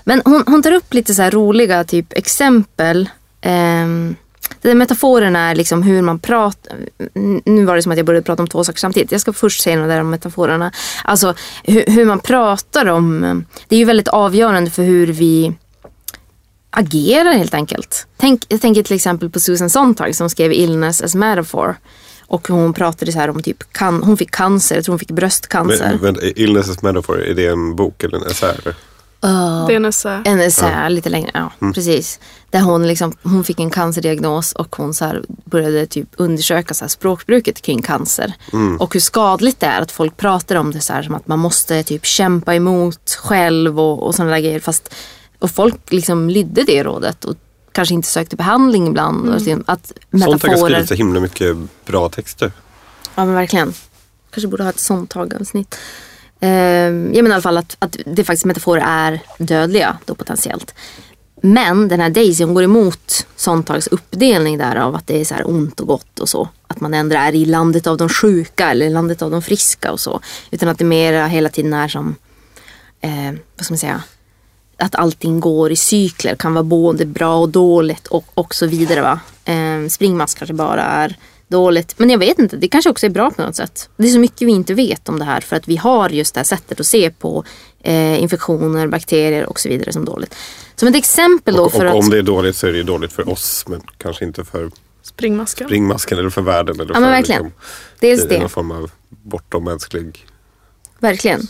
Men 0.04 0.22
hon, 0.24 0.44
hon 0.46 0.62
tar 0.62 0.72
upp 0.72 0.94
lite 0.94 1.14
så 1.14 1.30
roliga 1.30 1.84
typ 1.84 2.12
exempel. 2.12 3.08
Um, 3.42 4.16
Eh, 4.64 4.74
metaforerna 4.74 4.78
metaforen 4.78 5.36
är 5.36 5.54
liksom 5.54 5.82
hur 5.82 6.02
man 6.02 6.18
pratar. 6.18 6.76
Nu 7.44 7.64
var 7.64 7.76
det 7.76 7.82
som 7.82 7.92
att 7.92 7.98
jag 7.98 8.06
började 8.06 8.24
prata 8.24 8.42
om 8.42 8.48
två 8.48 8.64
saker 8.64 8.78
samtidigt. 8.78 9.12
Jag 9.12 9.20
ska 9.20 9.32
först 9.32 9.62
säga 9.62 9.76
något 9.76 9.88
där 9.88 10.00
om 10.00 10.10
metaforerna. 10.10 10.72
Alltså 11.04 11.34
hur, 11.64 11.84
hur 11.86 12.04
man 12.04 12.20
pratar 12.20 12.86
om. 12.86 13.24
Eh, 13.24 13.34
det 13.68 13.76
är 13.76 13.78
ju 13.78 13.84
väldigt 13.84 14.08
avgörande 14.08 14.70
för 14.70 14.82
hur 14.82 15.06
vi 15.06 15.52
agerar 16.70 17.32
helt 17.32 17.54
enkelt. 17.54 18.06
Tänk, 18.16 18.42
jag 18.48 18.60
tänker 18.60 18.82
till 18.82 18.96
exempel 18.96 19.30
på 19.30 19.40
Susan 19.40 19.70
Sontag 19.70 20.14
som 20.14 20.30
skrev 20.30 20.52
Illness 20.52 21.02
as 21.02 21.14
metaphor. 21.14 21.76
Och 22.26 22.48
hon 22.48 22.72
pratade 22.72 23.12
så 23.12 23.18
här 23.18 23.30
om 23.30 23.42
typ, 23.42 23.72
kan, 23.72 24.02
hon 24.02 24.16
fick 24.16 24.30
cancer, 24.30 24.74
jag 24.74 24.84
tror 24.84 24.92
hon 24.92 24.98
fick 24.98 25.10
bröstcancer. 25.10 25.98
Men, 26.02 26.14
men 26.14 26.32
Illness 26.36 26.70
as 26.70 26.82
metaphor, 26.82 27.22
är 27.22 27.34
det 27.34 27.46
en 27.46 27.76
bok 27.76 28.04
eller 28.04 28.18
en 28.18 28.26
essä? 28.26 28.54
Det 29.66 29.72
är 29.72 29.76
en 29.76 29.84
essä. 29.84 30.22
En 30.24 30.40
essä 30.40 30.88
lite 30.88 31.08
längre, 31.08 31.30
ja 31.34 31.70
precis. 31.74 32.20
Där 32.50 32.60
hon, 32.60 32.86
liksom, 32.86 33.12
hon 33.22 33.44
fick 33.44 33.60
en 33.60 33.70
cancerdiagnos 33.70 34.52
och 34.52 34.76
hon 34.76 34.94
så 34.94 35.04
här 35.04 35.24
började 35.44 35.86
typ 35.86 36.08
undersöka 36.16 36.74
så 36.74 36.84
här 36.84 36.88
språkbruket 36.88 37.62
kring 37.62 37.82
cancer. 37.82 38.32
Och 38.78 38.94
hur 38.94 39.00
skadligt 39.00 39.60
det 39.60 39.66
är 39.66 39.80
att 39.80 39.92
folk 39.92 40.16
pratar 40.16 40.56
om 40.56 40.70
det 40.72 40.80
så 40.80 40.92
här 40.92 41.02
som 41.02 41.14
att 41.14 41.26
man 41.26 41.38
måste 41.38 41.82
typ 41.82 42.06
kämpa 42.06 42.54
emot 42.54 43.10
själv 43.10 43.80
och, 43.80 44.02
och 44.02 44.14
sådana 44.14 44.32
där 44.32 44.40
grejer. 44.40 44.60
Fast, 44.60 44.94
och 45.38 45.50
folk 45.50 45.92
liksom 45.92 46.30
lydde 46.30 46.64
det 46.64 46.82
rådet 46.82 47.24
och 47.24 47.34
kanske 47.72 47.94
inte 47.94 48.08
sökte 48.08 48.36
behandling 48.36 48.88
ibland. 48.88 49.28
Och 49.28 49.34
liksom 49.34 49.64
att 49.66 49.86
Sånt 49.86 50.24
har 50.24 50.32
metaforer... 50.32 50.70
skrivit 50.70 50.88
så 50.88 50.94
himla 50.94 51.20
mycket 51.20 51.56
bra 51.86 52.08
texter. 52.08 52.52
Ja 53.14 53.24
men 53.24 53.34
verkligen. 53.34 53.74
Kanske 54.30 54.48
borde 54.48 54.62
ha 54.62 54.70
ett 54.70 54.80
sånt 54.80 55.10
tagavsnitt. 55.10 55.76
Eh, 56.44 56.90
jag 56.90 57.22
menar 57.22 57.30
i 57.30 57.32
alla 57.32 57.42
fall 57.42 57.56
att, 57.56 57.76
att 57.78 57.96
det 58.06 58.24
faktiskt 58.24 58.44
metaforer 58.44 58.82
är 58.86 59.20
dödliga 59.38 59.98
då 60.04 60.14
potentiellt. 60.14 60.74
Men 61.42 61.88
den 61.88 62.00
här 62.00 62.10
Daisy 62.10 62.44
hon 62.44 62.54
går 62.54 62.62
emot 62.62 63.26
Sontags 63.36 63.86
uppdelning 63.86 64.58
där 64.58 64.76
av 64.76 64.94
att 64.94 65.06
det 65.06 65.20
är 65.20 65.24
så 65.24 65.34
här 65.34 65.48
ont 65.48 65.80
och 65.80 65.86
gott 65.86 66.20
och 66.20 66.28
så. 66.28 66.48
Att 66.66 66.80
man 66.80 66.94
ändå 66.94 67.16
är 67.16 67.34
i 67.34 67.44
landet 67.44 67.86
av 67.86 67.96
de 67.96 68.08
sjuka 68.08 68.70
eller 68.70 68.90
landet 68.90 69.22
av 69.22 69.30
de 69.30 69.42
friska 69.42 69.92
och 69.92 70.00
så. 70.00 70.20
Utan 70.50 70.68
att 70.68 70.78
det 70.78 70.84
mera 70.84 71.26
hela 71.26 71.48
tiden 71.48 71.72
är 71.72 71.88
som, 71.88 72.16
eh, 73.00 73.32
vad 73.56 73.64
ska 73.64 73.72
man 73.72 73.78
säga, 73.78 74.02
att 74.76 74.94
allting 74.94 75.40
går 75.40 75.72
i 75.72 75.76
cykler. 75.76 76.34
Kan 76.34 76.54
vara 76.54 76.64
både 76.64 77.06
bra 77.06 77.36
och 77.36 77.48
dåligt 77.48 78.06
och, 78.06 78.24
och 78.34 78.54
så 78.54 78.66
vidare. 78.66 79.02
Va? 79.02 79.20
Eh, 79.44 79.88
springmask 79.88 80.38
kanske 80.38 80.54
bara 80.54 80.82
är 80.82 81.16
dåligt. 81.54 81.94
Men 81.98 82.10
jag 82.10 82.18
vet 82.18 82.38
inte, 82.38 82.56
det 82.56 82.68
kanske 82.68 82.90
också 82.90 83.06
är 83.06 83.10
bra 83.10 83.30
på 83.30 83.42
något 83.42 83.56
sätt. 83.56 83.88
Det 83.96 84.06
är 84.06 84.10
så 84.12 84.18
mycket 84.18 84.48
vi 84.48 84.52
inte 84.52 84.74
vet 84.74 85.08
om 85.08 85.18
det 85.18 85.24
här 85.24 85.40
för 85.40 85.56
att 85.56 85.68
vi 85.68 85.76
har 85.76 86.08
just 86.10 86.34
det 86.34 86.38
här 86.40 86.44
sättet 86.44 86.80
att 86.80 86.86
se 86.86 87.10
på 87.10 87.44
eh, 87.82 88.22
infektioner, 88.22 88.86
bakterier 88.86 89.46
och 89.46 89.60
så 89.60 89.68
vidare 89.68 89.92
som 89.92 90.04
dåligt. 90.04 90.34
Som 90.76 90.88
ett 90.88 90.96
exempel 90.96 91.54
då 91.56 91.64
Och, 91.64 91.72
för 91.72 91.84
och 91.84 91.90
att... 91.90 91.96
om 92.04 92.10
det 92.10 92.18
är 92.18 92.22
dåligt 92.22 92.56
så 92.56 92.66
är 92.66 92.72
det 92.72 92.78
ju 92.78 92.84
dåligt 92.84 93.12
för 93.12 93.28
oss 93.28 93.64
men 93.68 93.80
kanske 93.98 94.24
inte 94.24 94.44
för 94.44 94.70
Springmasken. 95.02 95.68
ringmasken 95.68 96.18
eller 96.18 96.30
för 96.30 96.42
världen. 96.42 96.80
Eller 96.80 96.94
Ja 96.94 97.00
men 97.00 97.08
för, 97.08 97.12
verkligen. 97.16 97.42
liksom, 97.44 97.60
Dels 98.00 98.28
det. 98.28 98.38
någon 98.40 98.48
form 98.50 98.70
av 98.70 98.90
bortommänsklig... 99.08 100.26
Verkligen. 100.98 101.40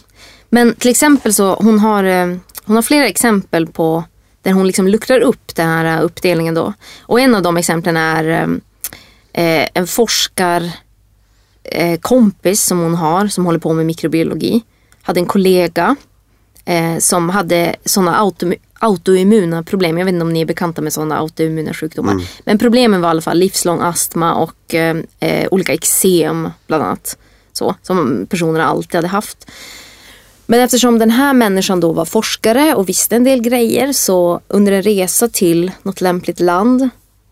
Men 0.51 0.75
till 0.75 0.91
exempel 0.91 1.35
så 1.35 1.55
hon 1.55 1.79
har, 1.79 2.05
eh, 2.05 2.37
hon 2.65 2.77
har 2.77 2.83
flera 2.83 3.07
exempel 3.07 3.67
på 3.67 4.05
där 4.43 4.53
hon 4.53 4.67
liksom 4.67 4.89
luckrar 4.89 5.21
upp 5.21 5.55
den 5.55 5.69
här 5.69 5.99
eh, 5.99 6.05
uppdelningen 6.05 6.55
då. 6.55 6.73
Och 7.01 7.21
en 7.21 7.35
av 7.35 7.43
de 7.43 7.57
exemplen 7.57 7.97
är 7.97 8.49
eh, 9.35 9.69
en 9.75 9.87
forskar 9.87 10.71
eh, 11.65 12.01
som 12.55 12.79
hon 12.79 12.95
har 12.95 13.29
som 13.29 13.47
håller 13.47 13.59
på 13.59 13.73
med 13.73 13.87
mikrobiologi. 13.87 14.63
Hade 15.03 15.21
en 15.21 15.27
kollega 15.27 15.97
eh, 16.65 16.99
som 16.99 17.31
hade 17.31 17.77
sådana 17.85 18.17
auto, 18.17 18.53
autoimmuna 18.79 19.63
problem. 19.63 19.99
Jag 19.99 20.05
vet 20.05 20.13
inte 20.13 20.23
om 20.23 20.33
ni 20.33 20.41
är 20.41 20.47
bekanta 20.47 20.83
med 20.83 20.93
sådana 20.93 21.19
autoimmuna 21.19 21.75
sjukdomar. 21.75 22.17
Men 22.45 22.59
problemen 22.59 23.01
var 23.01 23.09
i 23.09 23.11
alla 23.11 23.23
fall 23.23 23.39
livslång 23.39 23.81
astma 23.81 24.35
och 24.35 24.75
eh, 24.75 24.97
eh, 25.21 25.49
olika 25.51 25.73
eksem 25.73 26.51
bland 26.67 26.83
annat. 26.83 27.19
Så, 27.53 27.75
som 27.83 28.27
personer 28.31 28.61
alltid 28.61 28.95
hade 28.95 29.09
haft. 29.09 29.51
Men 30.47 30.61
eftersom 30.61 30.99
den 30.99 31.11
här 31.11 31.33
människan 31.33 31.81
då 31.81 31.93
var 31.93 32.05
forskare 32.05 32.75
och 32.75 32.89
visste 32.89 33.17
en 33.17 33.25
del 33.25 33.41
grejer 33.41 33.93
så 33.93 34.41
under 34.49 34.73
en 34.73 34.83
resa 34.83 35.29
till 35.29 35.71
något 35.83 36.01
lämpligt 36.01 36.41
land, 36.41 36.89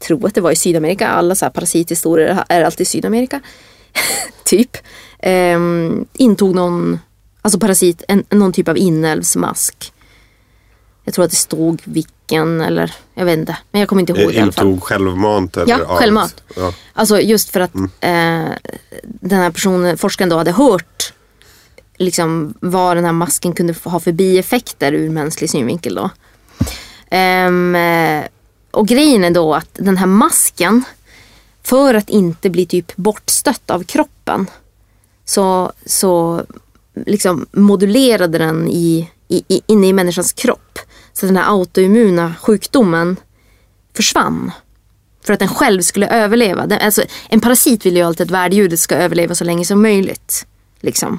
tror 0.07 0.27
att 0.27 0.35
det 0.35 0.41
var 0.41 0.51
i 0.53 0.57
Sydamerika, 0.57 1.09
alla 1.09 1.35
så 1.35 1.45
här 1.45 1.51
parasithistorier 1.51 2.45
är 2.49 2.63
alltid 2.63 2.81
i 2.81 2.91
Sydamerika, 2.91 3.41
typ, 4.45 4.77
ehm, 5.19 6.07
intog 6.13 6.55
någon, 6.55 6.99
alltså 7.43 7.59
parasit, 7.59 8.03
en, 8.09 8.25
någon 8.31 8.53
typ 8.53 8.69
av 8.69 8.79
inälvsmask. 8.79 9.93
Jag 11.05 11.15
tror 11.15 11.25
att 11.25 11.31
det 11.31 11.37
stod 11.37 11.83
vilken 11.85 12.61
eller 12.61 12.95
jag 13.15 13.25
vet 13.25 13.39
inte, 13.39 13.57
men 13.71 13.81
jag 13.81 13.89
kommer 13.89 14.01
inte 14.01 14.13
ihåg 14.13 14.31
det 14.31 14.35
i 14.35 14.37
Eh, 14.37 14.43
alla 14.43 14.53
fall. 14.53 14.67
Intog 14.67 14.83
självmant? 14.83 15.57
Eller 15.57 15.79
Ja, 15.79 15.87
självmant. 15.87 16.43
Ja. 16.57 16.73
Alltså 16.93 17.21
just 17.21 17.51
för 17.51 17.61
att 17.61 17.75
eh, 17.75 18.49
den 19.05 19.39
här 19.39 19.51
personen, 19.51 19.99
forskaren 19.99 20.29
då 20.29 20.37
hade 20.37 20.53
hört 20.53 21.13
liksom 21.97 22.55
vad 22.61 22.97
den 22.97 23.05
här 23.05 23.13
masken 23.13 23.53
kunde 23.53 23.75
ha 23.85 24.01
för 24.01 24.13
bieffekter 24.13 24.93
ur 24.93 25.11
mänsklig 25.11 25.51
synvinkel 25.51 25.95
då. 25.95 26.11
Eh, 27.17 28.25
och 28.73 28.89
grejen 28.89 29.25
är 29.25 29.31
då 29.31 29.55
att 29.55 29.69
den 29.73 29.97
här 29.97 30.07
masken, 30.07 30.85
för 31.63 31.95
att 31.95 32.11
inte 32.11 32.51
bli 32.51 32.67
typ 32.67 32.97
bortstött 32.97 33.71
av 33.71 33.85
kroppen, 33.85 34.47
så, 35.25 35.73
så 35.87 36.45
liksom 37.07 37.47
modulerade 37.53 38.39
den 38.39 38.69
i, 38.69 39.11
i, 39.29 39.45
i, 39.49 39.63
inne 39.67 39.89
i 39.89 39.93
människans 39.93 40.33
kropp. 40.33 40.79
Så 41.13 41.27
den 41.27 41.37
här 41.37 41.51
autoimmuna 41.51 42.35
sjukdomen 42.41 43.17
försvann. 43.97 44.51
För 45.25 45.33
att 45.33 45.39
den 45.39 45.49
själv 45.49 45.83
skulle 45.83 46.09
överleva. 46.09 46.67
Den, 46.67 46.81
alltså, 46.81 47.03
en 47.29 47.41
parasit 47.41 47.87
vill 47.87 47.97
ju 47.97 48.03
alltid 48.03 48.25
att 48.25 48.31
värddjuret 48.31 48.81
ska 48.81 48.95
överleva 48.95 49.35
så 49.35 49.45
länge 49.45 49.65
som 49.65 49.83
möjligt. 49.83 50.47
Liksom. 50.81 51.19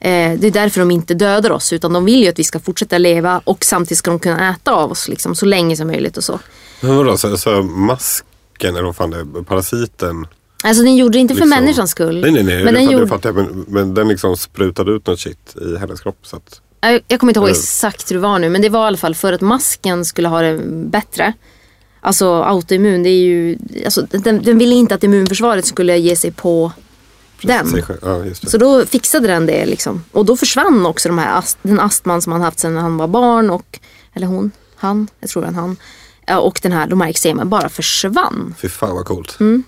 Eh, 0.00 0.38
det 0.38 0.46
är 0.46 0.50
därför 0.50 0.80
de 0.80 0.90
inte 0.90 1.14
dödar 1.14 1.50
oss 1.50 1.72
utan 1.72 1.92
de 1.92 2.04
vill 2.04 2.22
ju 2.22 2.28
att 2.28 2.38
vi 2.38 2.44
ska 2.44 2.60
fortsätta 2.60 2.98
leva 2.98 3.40
och 3.44 3.64
samtidigt 3.64 3.98
ska 3.98 4.10
de 4.10 4.18
kunna 4.20 4.50
äta 4.50 4.72
av 4.72 4.90
oss 4.90 5.08
liksom, 5.08 5.34
så 5.34 5.46
länge 5.46 5.76
som 5.76 5.86
möjligt 5.86 6.16
och 6.16 6.24
så. 6.24 6.40
Men 6.80 6.96
vadå, 6.96 7.16
så, 7.16 7.36
så 7.36 7.62
masken 7.62 8.24
eller 8.76 8.82
vad 8.82 8.96
fan 8.96 9.10
det 9.10 9.16
är, 9.18 9.42
parasiten? 9.42 10.26
Alltså 10.64 10.82
den 10.82 10.96
gjorde 10.96 11.12
det 11.12 11.20
inte 11.20 11.34
för 11.34 11.40
liksom- 11.40 11.64
människans 11.64 11.90
skull. 11.90 12.20
Nej 12.20 12.30
nej 12.30 12.42
nej, 12.42 12.64
men 12.64 12.74
den 12.74 12.90
gjorde, 12.90 13.06
fattar. 13.08 13.32
Men, 13.32 13.64
men 13.68 13.94
den 13.94 14.08
liksom 14.08 14.36
sprutade 14.36 14.92
ut 14.92 15.06
något 15.06 15.20
shit 15.20 15.56
i 15.74 15.76
hennes 15.76 16.00
kropp. 16.00 16.18
Så 16.22 16.36
att, 16.36 16.60
jag, 16.80 17.00
jag 17.08 17.20
kommer 17.20 17.30
inte 17.30 17.40
ihåg 17.40 17.48
Eller- 17.48 17.58
exakt 17.58 18.10
hur 18.10 18.16
det 18.16 18.22
var 18.22 18.38
nu 18.38 18.50
men 18.50 18.62
det 18.62 18.68
var 18.68 18.84
i 18.84 18.86
alla 18.86 18.96
fall 18.96 19.14
för 19.14 19.32
att 19.32 19.40
masken 19.40 20.04
skulle 20.04 20.28
ha 20.28 20.42
det 20.42 20.60
bättre. 20.66 21.32
Alltså 22.00 22.42
autoimmun, 22.42 23.02
det 23.02 23.08
är 23.10 23.22
ju, 23.22 23.58
alltså, 23.84 24.02
den, 24.10 24.42
den 24.42 24.58
ville 24.58 24.74
inte 24.74 24.94
att 24.94 25.04
immunförsvaret 25.04 25.66
skulle 25.66 25.98
ge 25.98 26.16
sig 26.16 26.32
på 26.32 26.72
den. 27.46 27.82
Ja, 28.02 28.24
just 28.24 28.42
det. 28.42 28.50
Så 28.50 28.58
då 28.58 28.86
fixade 28.86 29.28
den 29.28 29.46
det 29.46 29.66
liksom. 29.66 30.04
Och 30.12 30.24
då 30.24 30.36
försvann 30.36 30.86
också 30.86 31.08
de 31.08 31.18
här, 31.18 31.44
den 31.62 31.80
astman 31.80 32.22
som 32.22 32.32
han 32.32 32.40
haft 32.40 32.58
sedan 32.58 32.76
han 32.76 32.96
var 32.96 33.08
barn 33.08 33.50
och, 33.50 33.78
eller 34.14 34.26
hon, 34.26 34.50
han, 34.76 35.08
jag 35.20 35.30
tror 35.30 35.42
det 35.42 35.48
var 35.50 35.54
han. 35.54 35.76
Och 36.42 36.60
den 36.62 36.72
här, 36.72 36.86
de 36.86 37.00
här 37.00 37.08
eksemen 37.08 37.48
bara 37.48 37.68
försvann. 37.68 38.54
Fy 38.58 38.68
fan 38.68 38.94
vad 38.94 39.04
coolt. 39.04 39.40
Mm. 39.40 39.62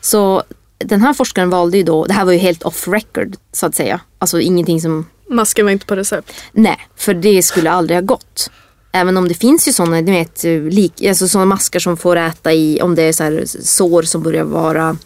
Så 0.00 0.42
den 0.78 1.00
här 1.00 1.12
forskaren 1.12 1.50
valde 1.50 1.76
ju 1.76 1.82
då, 1.82 2.04
det 2.04 2.12
här 2.12 2.24
var 2.24 2.32
ju 2.32 2.38
helt 2.38 2.62
off 2.62 2.88
record 2.88 3.36
så 3.52 3.66
att 3.66 3.74
säga. 3.74 4.00
Alltså 4.18 4.40
ingenting 4.40 4.80
som, 4.80 5.06
Masken 5.28 5.64
var 5.64 5.72
inte 5.72 5.86
på 5.86 5.96
recept. 5.96 6.32
nej, 6.52 6.88
för 6.96 7.14
det 7.14 7.42
skulle 7.42 7.70
aldrig 7.70 7.96
ha 7.96 8.02
gått. 8.02 8.50
Även 8.92 9.16
om 9.16 9.28
det 9.28 9.34
finns 9.34 9.68
ju 9.68 9.72
sådana, 9.72 10.02
du 10.02 10.12
vet, 10.12 10.42
lik, 10.72 11.04
alltså 11.04 11.28
sådana 11.28 11.46
maskar 11.46 11.80
som 11.80 11.96
får 11.96 12.16
äta 12.16 12.52
i, 12.52 12.80
om 12.82 12.94
det 12.94 13.02
är 13.02 13.12
så 13.12 13.24
här 13.24 13.44
sår 13.62 14.02
som 14.02 14.22
börjar 14.22 14.44
vara 14.44 14.88
eh, 14.88 14.96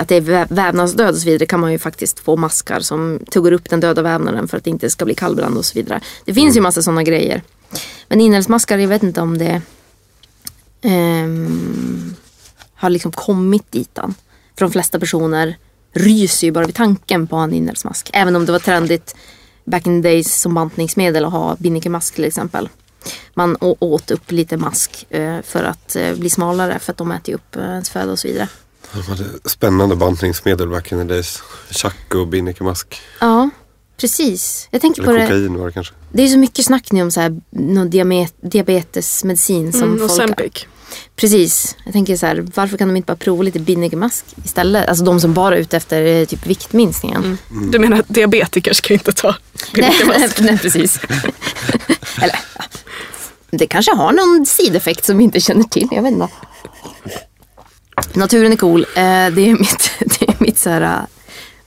att 0.00 0.08
det 0.08 0.16
är 0.16 0.20
vä- 0.20 0.46
vävnadsdöd 0.50 1.14
och 1.14 1.20
så 1.20 1.26
vidare 1.26 1.46
kan 1.46 1.60
man 1.60 1.72
ju 1.72 1.78
faktiskt 1.78 2.20
få 2.20 2.36
maskar 2.36 2.80
som 2.80 3.20
tuggar 3.30 3.52
upp 3.52 3.70
den 3.70 3.80
döda 3.80 4.02
vävnaden 4.02 4.48
för 4.48 4.56
att 4.56 4.64
det 4.64 4.70
inte 4.70 4.90
ska 4.90 5.04
bli 5.04 5.14
kallbrand 5.14 5.56
och 5.56 5.64
så 5.64 5.74
vidare. 5.74 6.00
Det 6.24 6.34
finns 6.34 6.56
ju 6.56 6.60
massa 6.60 6.82
sådana 6.82 7.02
grejer. 7.02 7.42
Men 8.08 8.20
inälvsmaskar, 8.20 8.78
jag 8.78 8.88
vet 8.88 9.02
inte 9.02 9.20
om 9.20 9.38
det 9.38 9.62
ehm, 10.82 12.14
har 12.74 12.90
liksom 12.90 13.12
kommit 13.12 13.72
dit 13.72 13.98
än. 13.98 14.14
För 14.58 14.64
de 14.64 14.72
flesta 14.72 14.98
personer 14.98 15.56
ryser 15.92 16.46
ju 16.46 16.52
bara 16.52 16.66
vid 16.66 16.74
tanken 16.74 17.26
på 17.26 17.36
att 17.36 17.40
ha 17.40 17.44
en 17.44 17.52
inälvsmask. 17.54 18.10
Även 18.12 18.36
om 18.36 18.46
det 18.46 18.52
var 18.52 18.58
trendigt 18.58 19.16
back 19.64 19.86
in 19.86 20.02
the 20.02 20.08
days 20.08 20.40
som 20.40 20.54
bantningsmedel 20.54 21.24
att 21.24 21.32
ha 21.32 21.56
binnikemask 21.58 22.14
till 22.14 22.24
exempel. 22.24 22.68
Man 23.34 23.56
åt 23.60 24.10
upp 24.10 24.32
lite 24.32 24.56
mask 24.56 25.06
eh, 25.10 25.42
för 25.42 25.64
att 25.64 25.96
eh, 25.96 26.14
bli 26.14 26.30
smalare 26.30 26.78
för 26.78 26.92
att 26.92 26.96
de 26.98 27.12
äter 27.12 27.34
upp 27.34 27.56
eh, 27.56 27.62
ens 27.62 27.90
föda 27.90 28.12
och 28.12 28.18
så 28.18 28.28
vidare. 28.28 28.48
De 28.94 29.02
hade 29.02 29.24
spännande 29.44 29.96
bantningsmedel 29.96 30.68
back 30.68 30.92
in 30.92 30.98
the 30.98 31.04
days. 31.14 31.42
Chack 31.70 32.14
och 32.14 32.28
binnikemask. 32.28 33.00
Ja, 33.20 33.50
precis. 33.96 34.68
Jag 34.70 34.80
tänker 34.80 35.02
på 35.02 35.10
Eller 35.10 35.20
det. 35.20 35.26
kokain 35.26 35.58
var 35.58 35.66
det 35.66 35.72
kanske. 35.72 35.94
Det 36.12 36.22
är 36.22 36.28
så 36.28 36.38
mycket 36.38 36.64
snack 36.64 36.92
nu 36.92 37.02
om 37.02 37.10
så 37.10 37.20
här, 37.20 37.40
någon 37.50 37.90
diabetesmedicin 38.40 39.72
som 39.72 39.82
Mm, 39.82 40.02
och 40.04 40.16
folk... 40.16 40.68
Precis. 41.16 41.76
Jag 41.84 41.92
tänker 41.92 42.16
så 42.16 42.26
här, 42.26 42.46
varför 42.54 42.76
kan 42.76 42.88
de 42.88 42.96
inte 42.96 43.06
bara 43.06 43.16
prova 43.16 43.42
lite 43.42 43.58
binnikemask 43.58 44.24
istället? 44.44 44.88
Alltså 44.88 45.04
de 45.04 45.20
som 45.20 45.34
bara 45.34 45.56
är 45.56 45.60
ute 45.60 45.76
efter 45.76 46.02
eh, 46.02 46.24
typ 46.26 46.46
viktminskningen. 46.46 47.38
Du 47.72 47.78
menar 47.78 47.98
att 48.00 48.08
diabetiker 48.08 48.72
ska 48.72 48.94
inte 48.94 49.12
ta 49.12 49.34
Nej, 49.76 49.90
Pinocchio-mask? 49.90 50.40
nej, 50.40 50.58
precis. 50.58 51.00
Eller, 52.22 52.38
det 53.50 53.66
kanske 53.66 53.94
har 53.94 54.12
någon 54.12 54.46
sideffekt 54.46 55.04
som 55.04 55.18
vi 55.18 55.24
inte 55.24 55.40
känner 55.40 55.64
till. 55.64 55.88
Jag 55.90 56.02
vet 56.02 56.12
inte. 56.12 56.28
Naturen 58.14 58.52
är 58.52 58.56
cool. 58.56 58.80
Eh, 58.80 58.94
Det 59.30 59.48
är 59.50 59.58
mitt, 59.58 59.90
det 60.18 60.28
är 60.28 60.34
mitt 60.38 60.58
så 60.58 60.70
här, 60.70 60.80
eh, 60.80 61.00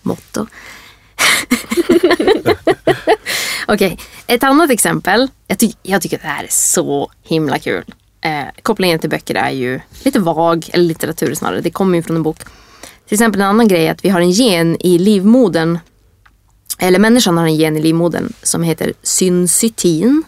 motto. 0.02 0.48
Okej, 3.68 4.00
ett 4.28 4.44
annat 4.44 4.70
exempel. 4.72 5.28
Jag, 5.48 5.60
ty- 5.60 5.74
jag 5.84 6.02
tycker 6.02 6.18
att 6.18 6.22
det 6.24 6.28
här 6.30 6.44
är 6.44 6.48
så 6.52 7.12
himla 7.24 7.60
kul. 7.60 7.84
Eh, 8.22 8.44
kopplingen 8.62 9.00
till 9.00 9.10
böcker 9.10 9.36
är 9.36 9.50
ju 9.52 9.80
lite 10.04 10.20
vag, 10.20 10.70
eller 10.74 10.84
litteratur 10.86 11.36
snarare. 11.36 11.62
Det 11.62 11.72
kommer 11.72 11.98
ju 11.98 12.04
från 12.04 12.16
en 12.18 12.24
bok. 12.24 12.40
Till 13.08 13.16
exempel 13.16 13.42
en 13.42 13.48
annan 13.48 13.68
grej 13.68 13.88
är 13.88 13.92
att 13.92 14.06
vi 14.06 14.10
har 14.10 14.22
en 14.22 14.32
gen 14.32 14.78
i 14.80 14.98
livmodern 15.00 15.80
eller 16.80 17.00
människan 17.00 17.38
har 17.38 17.46
en 17.46 17.56
gen 17.56 17.78
i 17.78 17.82
livmodern 17.82 18.34
som 18.44 18.64
heter 18.64 18.94
syncytin. 19.04 20.24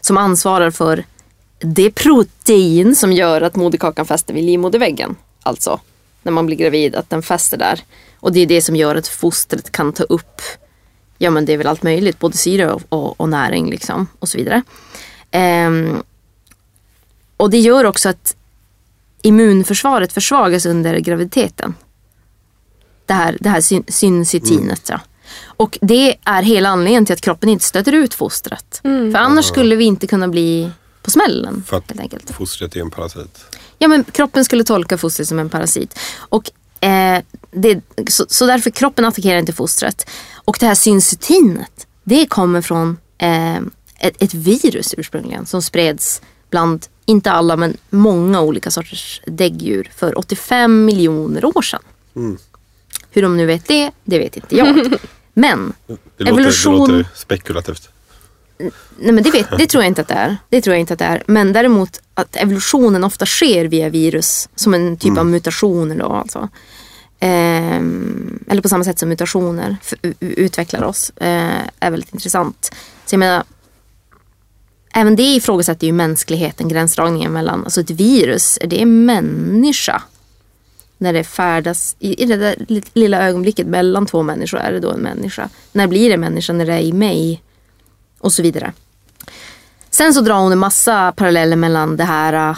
Som 0.00 0.16
ansvarar 0.18 0.70
för 0.70 1.04
det 1.60 1.90
protein 1.90 2.96
som 2.96 3.12
gör 3.12 3.40
att 3.40 3.56
moderkakan 3.56 4.06
fäster 4.06 4.34
vid 4.34 4.44
livmoderväggen. 4.44 5.16
Alltså 5.44 5.80
när 6.22 6.32
man 6.32 6.46
blir 6.46 6.56
gravid, 6.56 6.94
att 6.94 7.10
den 7.10 7.22
fäster 7.22 7.56
där. 7.56 7.80
Och 8.20 8.32
det 8.32 8.40
är 8.40 8.46
det 8.46 8.62
som 8.62 8.76
gör 8.76 8.96
att 8.96 9.08
fostret 9.08 9.72
kan 9.72 9.92
ta 9.92 10.02
upp, 10.02 10.40
ja 11.18 11.30
men 11.30 11.44
det 11.44 11.52
är 11.52 11.56
väl 11.56 11.66
allt 11.66 11.82
möjligt, 11.82 12.18
både 12.18 12.36
syre 12.36 12.72
och, 12.72 12.82
och, 12.88 13.20
och 13.20 13.28
näring 13.28 13.70
liksom 13.70 14.06
och 14.18 14.28
så 14.28 14.38
vidare. 14.38 14.62
Ehm, 15.30 16.02
och 17.36 17.50
det 17.50 17.58
gör 17.58 17.84
också 17.84 18.08
att 18.08 18.36
immunförsvaret 19.22 20.12
försvagas 20.12 20.66
under 20.66 20.98
graviditeten. 20.98 21.74
Det 23.06 23.12
här, 23.12 23.36
det 23.40 23.48
här 23.48 23.60
syn, 23.60 23.84
syncytinet. 23.88 24.88
Ja. 24.88 25.00
Och 25.44 25.78
det 25.82 26.16
är 26.24 26.42
hela 26.42 26.68
anledningen 26.68 27.06
till 27.06 27.12
att 27.12 27.20
kroppen 27.20 27.48
inte 27.48 27.64
stöter 27.64 27.92
ut 27.92 28.14
fostret. 28.14 28.80
För 28.82 29.16
annars 29.16 29.44
skulle 29.44 29.76
vi 29.76 29.84
inte 29.84 30.06
kunna 30.06 30.28
bli 30.28 30.70
på 31.02 31.10
smällen. 31.10 31.64
För 31.66 31.76
att 31.76 31.88
helt 31.88 32.00
enkelt. 32.00 32.30
fostret 32.30 32.76
är 32.76 32.80
en 32.80 32.90
parasit. 32.90 33.44
Ja, 33.78 33.88
men 33.88 34.04
kroppen 34.04 34.44
skulle 34.44 34.64
tolka 34.64 34.98
fostret 34.98 35.28
som 35.28 35.38
en 35.38 35.50
parasit. 35.50 35.98
Och, 36.16 36.50
eh, 36.80 37.22
det, 37.50 37.80
så, 38.08 38.26
så 38.28 38.46
därför 38.46 38.70
kroppen 38.70 39.04
attackerar 39.04 39.38
inte 39.38 39.52
fostret. 39.52 40.10
Och 40.34 40.56
det 40.60 40.66
här 40.66 40.74
syncytinet, 40.74 41.86
det 42.04 42.26
kommer 42.26 42.62
från 42.62 42.96
eh, 43.18 43.56
ett, 43.98 44.22
ett 44.22 44.34
virus 44.34 44.94
ursprungligen 44.98 45.46
som 45.46 45.62
spreds 45.62 46.22
bland, 46.50 46.86
inte 47.06 47.30
alla, 47.30 47.56
men 47.56 47.76
många 47.90 48.40
olika 48.40 48.70
sorters 48.70 49.20
däggdjur 49.26 49.90
för 49.96 50.18
85 50.18 50.84
miljoner 50.84 51.44
år 51.44 51.62
sedan. 51.62 51.82
Hur 53.10 53.22
de 53.22 53.36
nu 53.36 53.46
vet 53.46 53.68
det, 53.68 53.90
det 54.04 54.18
vet 54.18 54.36
inte 54.36 54.56
jag. 54.56 54.96
Men 55.34 55.72
Det 55.86 56.24
låter, 56.24 56.32
evolution... 56.32 56.88
det 56.88 56.96
låter 56.96 57.10
spekulativt. 57.14 57.88
Nej 58.58 59.12
men 59.12 59.22
det, 59.22 59.30
vet, 59.30 59.46
det 59.58 59.66
tror 59.66 59.82
jag 59.82 59.90
inte 59.90 60.00
att 60.00 60.08
det 60.08 60.14
är. 60.14 60.36
Det 60.48 60.60
tror 60.60 60.74
jag 60.74 60.80
inte 60.80 60.92
att 60.92 60.98
det 60.98 61.04
är. 61.04 61.22
Men 61.26 61.52
däremot 61.52 62.00
att 62.14 62.36
evolutionen 62.36 63.04
ofta 63.04 63.26
sker 63.26 63.64
via 63.64 63.88
virus. 63.88 64.48
Som 64.54 64.74
en 64.74 64.96
typ 64.96 65.18
av 65.18 65.26
mutationer 65.26 65.96
då 65.96 66.06
alltså. 66.06 66.48
Ehm, 67.20 68.44
eller 68.48 68.62
på 68.62 68.68
samma 68.68 68.84
sätt 68.84 68.98
som 68.98 69.08
mutationer 69.08 69.76
f- 69.82 69.94
u- 70.02 70.14
utvecklar 70.20 70.82
oss. 70.82 71.10
Eh, 71.16 71.58
är 71.80 71.90
väldigt 71.90 72.14
intressant. 72.14 72.70
Så 73.06 73.14
jag 73.14 73.18
menar. 73.18 73.44
Även 74.96 75.16
det 75.16 75.22
ifrågasätter 75.22 75.86
ju 75.86 75.92
mänskligheten, 75.92 76.68
gränsdragningen 76.68 77.32
mellan, 77.32 77.64
alltså 77.64 77.80
ett 77.80 77.90
virus, 77.90 78.58
är 78.60 78.66
det 78.66 78.82
en 78.82 79.04
människa? 79.04 80.02
När 80.98 81.12
det 81.12 81.24
färdas 81.24 81.96
i, 81.98 82.22
i 82.22 82.26
det 82.26 82.36
där 82.36 82.54
li- 82.68 82.82
lilla 82.92 83.28
ögonblicket 83.28 83.66
mellan 83.66 84.06
två 84.06 84.22
människor, 84.22 84.58
är 84.58 84.72
det 84.72 84.80
då 84.80 84.90
en 84.90 85.00
människa? 85.00 85.48
När 85.72 85.86
blir 85.86 86.10
det 86.10 86.16
människa 86.16 86.52
när 86.52 86.66
det 86.66 86.72
är 86.72 86.80
i 86.80 86.92
mig? 86.92 87.42
Och 88.24 88.32
så 88.32 88.42
vidare. 88.42 88.72
Sen 89.90 90.14
så 90.14 90.20
drar 90.20 90.34
hon 90.34 90.52
en 90.52 90.58
massa 90.58 91.12
paralleller 91.12 91.56
mellan 91.56 91.96
det 91.96 92.04
här 92.04 92.50
uh, 92.50 92.56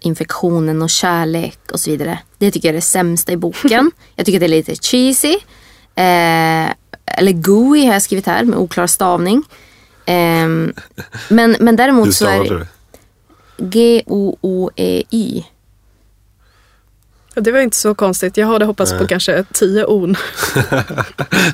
infektionen 0.00 0.82
och 0.82 0.90
kärlek 0.90 1.58
och 1.72 1.80
så 1.80 1.90
vidare. 1.90 2.18
Det 2.38 2.50
tycker 2.50 2.68
jag 2.68 2.72
är 2.72 2.76
det 2.76 2.80
sämsta 2.80 3.32
i 3.32 3.36
boken. 3.36 3.90
jag 4.16 4.26
tycker 4.26 4.38
att 4.38 4.40
det 4.40 4.46
är 4.46 4.48
lite 4.48 4.74
cheesy. 4.74 5.34
Eh, 5.94 6.70
eller 7.18 7.32
gooey 7.32 7.86
har 7.86 7.92
jag 7.92 8.02
skrivit 8.02 8.26
här 8.26 8.44
med 8.44 8.58
oklar 8.58 8.86
stavning. 8.86 9.42
Ehm, 10.06 10.72
men, 11.28 11.56
men 11.60 11.76
däremot 11.76 12.14
så 12.14 12.26
är 12.26 12.44
det? 12.44 12.66
G-O-O-E-Y. 13.58 15.42
Ja, 17.34 17.40
Det 17.40 17.52
var 17.52 17.60
inte 17.60 17.76
så 17.76 17.94
konstigt. 17.94 18.36
Jag 18.36 18.46
hade 18.46 18.64
hoppats 18.64 18.92
på 18.92 19.06
kanske 19.06 19.44
tio 19.52 19.84
ord. 19.84 20.16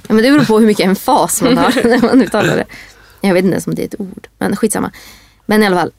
Ja, 0.06 0.14
men 0.14 0.22
det 0.22 0.30
beror 0.30 0.44
på 0.44 0.58
hur 0.58 0.66
mycket 0.66 0.86
emfas 0.86 1.42
man 1.42 1.58
har 1.58 1.84
när 1.88 2.02
man 2.02 2.22
uttalar 2.22 2.56
det. 2.56 2.64
Jag 3.28 3.34
vet 3.34 3.44
inte 3.44 3.54
ens 3.54 3.66
om 3.66 3.74
det 3.74 3.82
är 3.82 3.86
ett 3.86 4.00
ord, 4.00 4.28
men 4.38 4.56
skitsamma. 4.56 4.90
Men 5.46 5.62
i 5.62 5.66
alla 5.66 5.76
fall. 5.76 5.92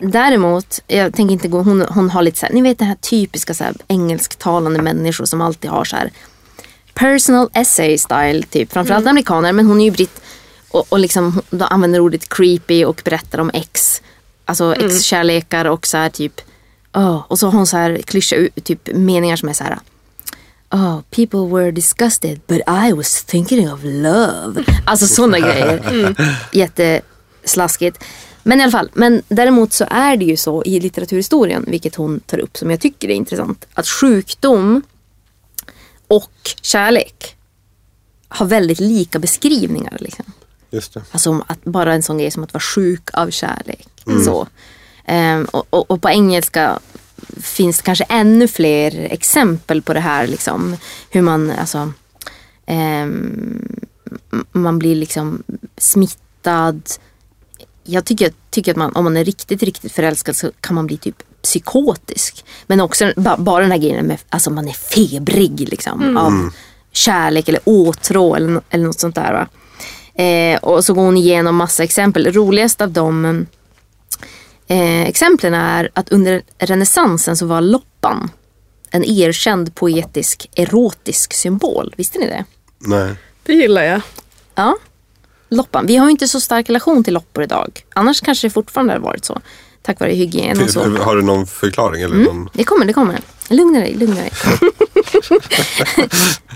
Däremot, 0.00 0.80
jag 0.86 1.14
tänker 1.14 1.32
inte 1.32 1.48
gå, 1.48 1.62
hon, 1.62 1.80
hon 1.80 2.10
har 2.10 2.22
lite 2.22 2.38
så 2.38 2.46
här, 2.46 2.52
ni 2.52 2.62
vet 2.62 2.78
den 2.78 2.88
här 2.88 2.94
typiska 2.94 3.54
så 3.54 3.64
här, 3.64 3.74
engelsktalande 3.88 4.82
människor 4.82 5.24
som 5.24 5.40
alltid 5.40 5.70
har 5.70 5.84
så 5.84 5.96
här 5.96 6.10
personal 6.94 7.50
essay 7.54 7.98
style 7.98 8.42
typ. 8.42 8.72
Framförallt 8.72 9.06
amerikaner, 9.06 9.52
men 9.52 9.66
hon 9.66 9.80
är 9.80 9.84
ju 9.84 9.90
britt. 9.90 10.22
Och, 10.70 10.86
och 10.88 10.98
liksom, 10.98 11.42
de 11.50 11.66
använder 11.70 12.00
ordet 12.00 12.28
creepy 12.28 12.84
och 12.84 13.02
berättar 13.04 13.38
om 13.38 13.50
ex. 13.54 14.02
Alltså 14.44 14.74
ex-kärlekar 14.76 15.64
och 15.64 15.86
så 15.86 15.96
här 15.96 16.08
typ. 16.08 16.40
Oh, 16.92 17.22
och 17.28 17.38
så 17.38 17.46
har 17.46 17.52
hon 17.52 17.66
så 17.66 17.76
här 17.76 17.96
klyscha 17.96 18.36
typ 18.64 18.88
meningar 18.92 19.36
som 19.36 19.48
är 19.48 19.52
så 19.52 19.64
här. 19.64 19.78
Oh, 20.72 21.02
people 21.10 21.40
were 21.40 21.70
disgusted 21.72 22.40
but 22.46 22.60
I 22.66 22.92
was 22.92 23.24
thinking 23.24 23.72
of 23.72 23.80
love. 23.84 24.64
Alltså 24.86 25.06
sådana 25.06 25.38
grejer. 25.46 26.16
Jätteslaskigt. 26.52 28.04
Men 28.42 28.60
i 28.60 28.62
alla 28.62 28.72
fall, 28.72 28.90
men 28.92 29.22
däremot 29.28 29.72
så 29.72 29.86
är 29.90 30.16
det 30.16 30.24
ju 30.24 30.36
så 30.36 30.62
i 30.64 30.80
litteraturhistorien, 30.80 31.64
vilket 31.68 31.94
hon 31.94 32.20
tar 32.20 32.38
upp 32.38 32.56
som 32.56 32.70
jag 32.70 32.80
tycker 32.80 33.08
är 33.08 33.14
intressant, 33.14 33.66
att 33.74 33.88
sjukdom 33.88 34.82
och 36.08 36.30
kärlek 36.62 37.36
har 38.28 38.46
väldigt 38.46 38.80
lika 38.80 39.18
beskrivningar. 39.18 39.96
Liksom. 40.00 40.24
Just 40.70 40.94
det. 40.94 41.02
Alltså 41.10 41.44
att, 41.46 41.64
bara 41.64 41.94
en 41.94 42.02
sån 42.02 42.18
grej 42.18 42.30
som 42.30 42.42
att 42.42 42.54
vara 42.54 42.62
sjuk 42.62 43.10
av 43.12 43.30
kärlek. 43.30 43.88
Så. 44.24 44.48
Ehm, 45.04 45.44
och, 45.44 45.66
och, 45.70 45.90
och 45.90 46.02
på 46.02 46.08
engelska 46.08 46.78
finns 47.40 47.82
kanske 47.82 48.04
ännu 48.04 48.48
fler 48.48 49.08
exempel 49.10 49.82
på 49.82 49.94
det 49.94 50.00
här. 50.00 50.26
Liksom, 50.26 50.76
hur 51.10 51.22
man, 51.22 51.50
alltså, 51.50 51.92
m- 52.66 54.44
man 54.52 54.78
blir 54.78 54.94
liksom 54.96 55.42
smittad. 55.78 56.82
Jag 57.84 58.04
tycker, 58.04 58.32
tycker 58.50 58.70
att 58.70 58.76
man, 58.76 58.92
om 58.92 59.04
man 59.04 59.16
är 59.16 59.24
riktigt, 59.24 59.62
riktigt 59.62 59.92
förälskad 59.92 60.36
så 60.36 60.50
kan 60.60 60.74
man 60.74 60.86
bli 60.86 60.96
typ 60.96 61.22
psykotisk. 61.42 62.44
Men 62.66 62.80
också 62.80 63.12
ba, 63.16 63.36
bara 63.36 63.62
den 63.62 63.70
här 63.70 63.78
grejen 63.78 64.06
med, 64.06 64.18
alltså 64.28 64.50
man 64.50 64.68
är 64.68 64.72
febrig 64.72 65.68
liksom 65.68 66.16
av 66.16 66.50
kärlek 66.92 67.48
eller 67.48 67.60
åtrå 67.64 68.34
eller, 68.36 68.60
eller 68.70 68.84
något 68.84 69.00
sånt 69.00 69.14
där. 69.14 69.32
Va? 69.32 69.48
Eh, 70.24 70.58
och 70.58 70.84
så 70.84 70.94
går 70.94 71.02
hon 71.04 71.16
igenom 71.16 71.56
massa 71.56 71.82
exempel. 71.84 72.32
Roligast 72.32 72.80
av 72.80 72.90
dem 72.90 73.46
eh, 74.66 75.02
exemplen 75.02 75.54
är 75.54 75.90
att 75.94 76.08
under 76.12 76.42
renässansen 76.58 77.36
så 77.36 77.46
var 77.46 77.60
loppan 77.60 78.30
en 78.90 79.04
erkänd 79.04 79.74
poetisk 79.74 80.50
erotisk 80.54 81.32
symbol. 81.32 81.94
Visste 81.96 82.18
ni 82.18 82.26
det? 82.26 82.44
Nej. 82.78 83.14
Det 83.42 83.52
gillar 83.52 83.82
jag. 83.82 84.00
Ja. 84.54 84.76
Loppan. 85.48 85.86
Vi 85.86 85.96
har 85.96 86.06
ju 86.06 86.10
inte 86.10 86.28
så 86.28 86.40
stark 86.40 86.68
relation 86.68 87.04
till 87.04 87.14
loppor 87.14 87.44
idag. 87.44 87.80
Annars 87.94 88.20
kanske 88.20 88.46
det 88.46 88.50
fortfarande 88.52 88.92
har 88.92 89.00
varit 89.00 89.24
så. 89.24 89.40
Tack 89.82 90.00
vare 90.00 90.12
hygien 90.12 90.62
och 90.62 90.70
så. 90.70 90.80
Har 90.98 91.16
du 91.16 91.22
någon 91.22 91.46
förklaring? 91.46 92.02
Eller 92.02 92.14
Mm. 92.14 92.26
någon... 92.26 92.48
Det 92.52 92.64
kommer, 92.64 92.84
det 92.86 92.92
kommer. 92.92 93.20
Lugna 93.48 93.80
dig, 93.80 93.94
lugna 93.94 94.14
dig. 94.14 94.30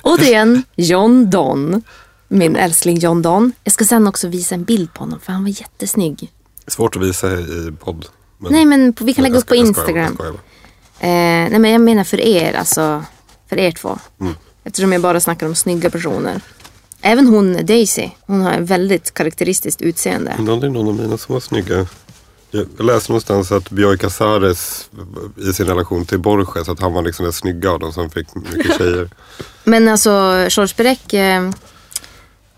Återigen, 0.03 0.63
John 0.77 1.31
Donne. 1.31 1.81
Min 2.29 2.57
älskling 2.57 2.99
John 2.99 3.23
Donne. 3.23 3.51
Jag 3.65 3.73
ska 3.73 3.85
sen 3.85 4.07
också 4.07 4.29
visa 4.29 4.55
en 4.55 4.65
bild 4.65 4.93
på 4.95 5.01
honom 5.01 5.21
för 5.21 5.33
han 5.33 5.43
var 5.43 5.51
jättesnygg. 5.61 6.33
Svårt 6.67 6.97
att 6.97 7.03
visa 7.03 7.33
i 7.33 7.73
podd. 7.81 8.07
Men... 8.39 8.53
Nej 8.53 8.65
men 8.65 8.95
vi 9.01 9.15
kan 9.15 9.25
lägga 9.25 9.39
upp 9.39 9.47
på 9.47 9.55
skojar 9.55 9.67
Instagram. 9.67 10.15
skojar. 10.15 10.33
Eh, 11.01 11.51
nej 11.51 11.59
men 11.59 11.71
jag 11.71 11.81
menar 11.81 12.05
för 12.05 12.21
er, 12.21 12.55
alltså. 12.55 13.05
För 13.49 13.59
er 13.59 13.71
två. 13.71 13.99
Mm. 14.21 14.35
Eftersom 14.65 14.93
jag 14.93 15.03
bara 15.03 15.21
snackar 15.21 15.47
om 15.47 15.55
snygga 15.55 15.91
personer. 15.91 16.41
Även 17.01 17.27
hon 17.27 17.67
Daisy, 17.67 18.11
hon 18.27 18.41
har 18.41 18.53
ett 18.53 18.71
väldigt 18.71 19.15
karaktäristiskt 19.15 19.83
utseende. 19.83 20.35
Men 20.39 20.61
Det 20.61 20.67
är 20.67 20.71
någon 20.71 20.89
av 20.89 20.95
mina 20.95 21.19
som 21.19 21.33
var 21.33 21.41
snygga. 21.41 21.87
Jag 22.51 22.87
läste 22.87 23.13
någonstans 23.13 23.53
att 23.53 23.71
Bioy 23.71 23.99
Casares 23.99 24.91
i 25.37 25.53
sin 25.53 25.67
relation 25.67 26.07
till 26.07 26.19
Borges, 26.19 26.69
att 26.69 26.81
han 26.81 26.93
var 26.93 27.03
liksom 27.03 27.25
den 27.25 27.33
snygga 27.33 27.71
av 27.71 27.81
dem 27.81 27.93
som 27.93 28.11
fick 28.11 28.35
mycket 28.35 28.79
tjejer. 28.79 29.11
Men 29.65 29.89
alltså 29.89 30.11
George 30.51 30.75
Perec, 30.77 31.15
eh, 31.15 31.51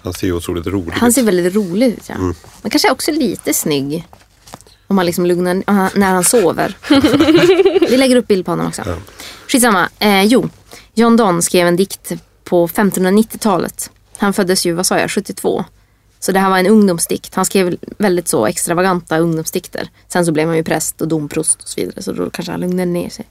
Han 0.03 0.13
ser 0.13 0.27
ju 0.27 0.33
otroligt 0.33 0.67
rolig 0.67 0.93
han 0.93 1.09
ut. 1.09 1.15
ser 1.15 1.23
väldigt 1.23 1.55
rolig 1.55 1.87
ut. 1.87 2.09
Ja. 2.09 2.15
Mm. 2.15 2.35
Men 2.63 2.71
kanske 2.71 2.91
också 2.91 3.11
lite 3.13 3.55
snygg. 3.55 4.07
Om 4.87 4.97
man 4.97 5.07
liksom 5.07 5.27
lugnar 5.27 5.63
när 5.99 6.13
han 6.13 6.25
sover. 6.25 6.77
Vi 7.91 7.97
lägger 7.97 8.17
upp 8.17 8.29
bild 8.29 8.45
på 8.45 8.53
honom 8.53 8.67
också. 8.67 8.83
Skitsamma. 9.49 9.89
Eh, 9.99 10.25
jo, 10.25 10.49
John 10.95 11.17
Donne 11.17 11.43
skrev 11.43 11.67
en 11.67 11.77
dikt 11.77 12.13
på 12.45 12.67
1590-talet. 12.69 13.91
Han 14.19 14.33
föddes 14.33 14.67
ju, 14.67 14.73
vad 14.73 14.87
sa 14.87 14.99
jag, 14.99 15.11
72. 15.11 15.65
Så 16.21 16.33
det 16.33 16.39
här 16.39 16.51
var 16.51 16.59
en 16.59 16.67
ungdomsdikt. 16.67 17.35
Han 17.35 17.45
skrev 17.45 17.77
väldigt 17.99 18.29
så 18.29 18.47
extravaganta 18.47 19.19
ungdomsdikter. 19.19 19.89
Sen 20.09 20.27
så 20.27 20.33
blev 20.33 20.49
han 20.49 20.57
ju 20.57 20.65
präst 20.65 21.01
och 21.01 21.09
domprost 21.09 21.63
och 21.63 21.69
så 21.69 21.81
vidare. 21.81 22.03
Så 22.03 22.13
då 22.13 22.31
kanske 22.31 22.53
han 22.53 22.61
lugnade 22.61 22.91
ner 22.91 23.11
sig. 23.11 23.25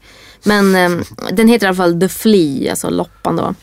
Men 0.44 0.76
eh, 0.76 1.06
den 1.32 1.48
heter 1.48 1.66
i 1.66 1.68
alla 1.68 1.76
fall 1.78 2.00
The 2.00 2.10
Flea, 2.10 2.72
alltså 2.72 2.90
loppan 2.90 3.36
då. 3.36 3.56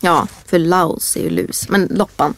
Ja, 0.00 0.26
för 0.46 0.58
Laos 0.58 1.16
är 1.16 1.20
ju 1.20 1.30
lus. 1.30 1.68
Men 1.68 1.88
loppan. 1.90 2.34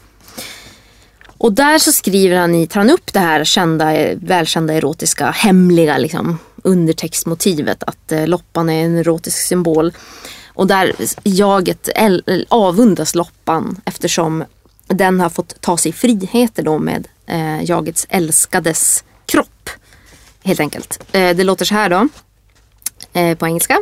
Och 1.39 1.53
där 1.53 1.79
så 1.79 1.93
skriver 1.93 2.37
han 2.37 2.55
i, 2.55 2.67
tar 2.67 2.81
han 2.81 2.91
upp 2.91 3.13
det 3.13 3.19
här 3.19 3.45
kända, 3.45 4.15
välkända 4.15 4.75
erotiska, 4.75 5.31
hemliga 5.31 5.99
liksom, 5.99 6.39
undertextmotivet. 6.63 7.83
Att 7.83 8.13
eh, 8.13 8.27
loppan 8.27 8.71
är 8.71 8.85
en 8.85 8.97
erotisk 8.97 9.47
symbol. 9.47 9.93
Och 10.47 10.67
där 10.67 10.95
jaget 11.23 11.89
avundas 12.49 13.15
loppan 13.15 13.81
eftersom 13.85 14.45
den 14.87 15.21
har 15.21 15.31
fått 15.31 15.61
ta 15.61 15.77
sig 15.77 15.93
friheter 15.93 16.63
då 16.63 16.79
med 16.79 17.09
eh, 17.27 17.65
jagets 17.65 18.07
älskades 18.11 19.05
kropp. 19.27 19.71
Helt 20.45 20.61
enkelt. 20.61 21.05
Eh, 21.13 21.37
det 21.37 21.45
låter 21.45 21.65
så 21.65 21.75
här 21.75 21.89
då. 21.91 22.09
Eh, 23.13 23.37
på 23.37 23.47
engelska. 23.47 23.79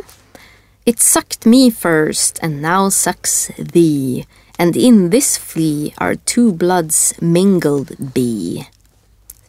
It 0.85 0.99
sucked 0.99 1.45
me 1.45 1.71
first 1.71 2.39
and 2.43 2.61
now 2.61 2.89
sucks 2.89 3.51
thee. 3.73 4.25
And 4.57 4.75
in 4.75 5.09
this 5.09 5.37
flea 5.37 5.93
are 5.97 6.15
two 6.15 6.51
bloods 6.51 7.13
mingled 7.19 7.95
be. 8.13 8.65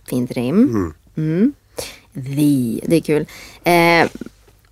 Fint 0.09 0.31
rim. 0.31 0.95
Mm. 1.17 1.53
Thee, 2.15 2.81
det 2.87 2.97
är 2.97 3.01
kul. 3.01 3.27
Eh, 3.65 4.09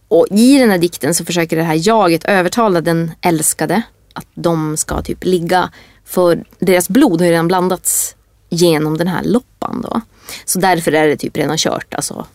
och 0.08 0.26
i 0.30 0.58
den 0.58 0.70
här 0.70 0.78
dikten 0.78 1.14
så 1.14 1.24
försöker 1.24 1.56
det 1.56 1.62
här 1.62 1.88
jaget 1.88 2.24
övertala 2.24 2.80
den 2.80 3.12
älskade 3.20 3.82
att 4.12 4.26
de 4.34 4.76
ska 4.76 5.02
typ 5.02 5.24
ligga. 5.24 5.70
För 6.04 6.44
deras 6.58 6.88
blod 6.88 7.20
har 7.20 7.26
ju 7.26 7.32
redan 7.32 7.48
blandats 7.48 8.16
genom 8.48 8.98
den 8.98 9.08
här 9.08 9.24
loppan 9.24 9.80
då. 9.82 10.00
Så 10.44 10.58
därför 10.58 10.92
är 10.92 11.08
det 11.08 11.16
typ 11.16 11.36
redan 11.36 11.58
kört. 11.58 11.94
Alltså, 11.94 12.26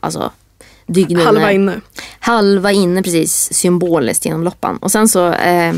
alltså 0.00 0.30
dygnen 0.86 1.26
Halva 1.26 1.52
inne. 1.52 1.80
Halva 2.20 2.72
inne 2.72 3.02
precis 3.02 3.52
symboliskt 3.52 4.24
genom 4.24 4.42
loppan. 4.44 4.76
Och 4.76 4.92
sen 4.92 5.08
så 5.08 5.32
eh, 5.32 5.74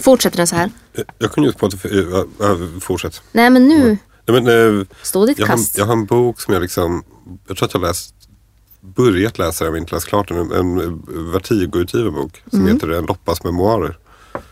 fortsätter 0.00 0.36
den 0.36 0.46
så 0.46 0.56
här. 0.56 0.70
Jag 1.18 1.32
kunde 1.32 1.46
just 1.48 1.58
på 1.58 1.66
att... 1.66 1.84
Äh, 1.84 2.80
fortsätt. 2.80 3.22
Nej 3.32 3.50
men 3.50 3.68
nu 3.68 3.98
Nej, 4.26 4.42
men, 4.42 4.78
äh, 4.80 4.86
står 5.02 5.26
ditt 5.26 5.38
jag, 5.38 5.46
har, 5.46 5.54
kast. 5.56 5.78
jag 5.78 5.84
har 5.86 5.92
en 5.92 6.06
bok 6.06 6.40
som 6.40 6.54
jag 6.54 6.60
liksom... 6.60 7.04
Jag 7.48 7.56
tror 7.56 7.66
att 7.68 7.74
jag 7.74 7.82
läst, 7.82 8.14
börjat 8.80 9.38
läsa 9.38 9.64
den, 9.64 9.72
men 9.72 9.82
inte 9.82 9.94
läst 9.94 10.06
klart 10.06 10.28
den. 10.28 10.36
En, 10.38 10.52
en 10.52 11.02
Vertigo-utgiven 11.32 12.12
bok 12.14 12.42
som 12.50 12.60
Mm. 12.60 12.72
heter 12.74 12.88
En 12.88 13.04
loppas 13.06 13.44
memoarer. 13.44 13.98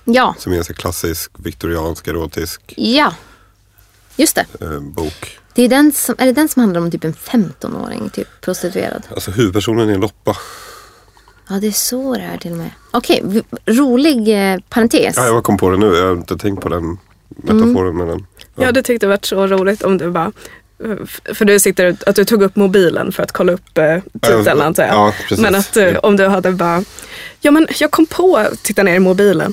Ja, 0.04 0.34
Som 0.38 0.52
är 0.52 0.56
en 0.56 0.64
klassisk 0.64 1.30
viktoriansk 1.38 2.08
erotisk 2.08 2.74
ja. 2.76 3.12
Just 4.18 4.34
det. 4.34 4.46
eh, 4.60 4.80
bok. 4.80 5.38
Det 5.54 5.62
är, 5.62 5.68
den 5.68 5.92
som, 5.92 6.14
är 6.18 6.26
det 6.26 6.32
den 6.32 6.48
som 6.48 6.60
handlar 6.60 6.80
om 6.80 6.90
typ 6.90 7.04
en 7.04 7.14
15-åring, 7.14 8.10
typ 8.10 8.28
prostituerad? 8.40 9.02
Alltså 9.14 9.30
huvudpersonen 9.30 9.88
är 9.88 9.94
en 9.94 10.00
loppa. 10.00 10.36
Ja, 11.48 11.54
det 11.54 11.66
är 11.66 11.72
så 11.72 12.14
det 12.14 12.20
är 12.20 12.38
till 12.38 12.50
och 12.52 12.56
med. 12.58 12.70
Okej, 12.90 13.20
v- 13.24 13.42
rolig 13.66 14.52
eh, 14.52 14.58
parentes. 14.68 15.14
Ja, 15.16 15.24
jag 15.26 15.44
kom 15.44 15.56
på 15.58 15.70
det 15.70 15.76
nu. 15.76 15.86
Jag 15.96 16.04
har 16.06 16.12
inte 16.12 16.36
tänkt 16.36 16.62
på 16.62 16.68
den 16.68 16.98
metaforen 17.28 17.96
med 17.96 18.06
den. 18.08 18.26
Jag 18.54 18.66
hade 18.66 18.82
tyckt 18.82 19.00
det 19.00 19.06
varit 19.06 19.24
så 19.24 19.46
roligt 19.46 19.82
om 19.82 19.98
du 19.98 20.10
bara 20.10 20.32
för 21.34 21.44
du 21.44 21.60
sitter 21.60 21.96
att 22.06 22.16
du 22.16 22.24
tog 22.24 22.42
upp 22.42 22.56
mobilen 22.56 23.12
för 23.12 23.22
att 23.22 23.32
kolla 23.32 23.52
upp 23.52 23.78
eh, 23.78 23.98
titeln 24.20 24.44
Ja, 24.58 24.64
antar 24.64 24.82
jag. 24.82 24.94
ja, 24.94 25.14
precis. 25.22 25.38
men 25.38 25.54
att 25.54 25.76
eh, 25.76 25.96
om 25.96 26.16
du 26.16 26.26
hade 26.26 26.52
bara, 26.52 26.84
ja 27.40 27.50
men 27.50 27.66
jag 27.80 27.90
kom 27.90 28.06
på, 28.06 28.46
titta 28.62 28.82
ner 28.82 28.94
i 28.94 28.98
mobilen, 28.98 29.52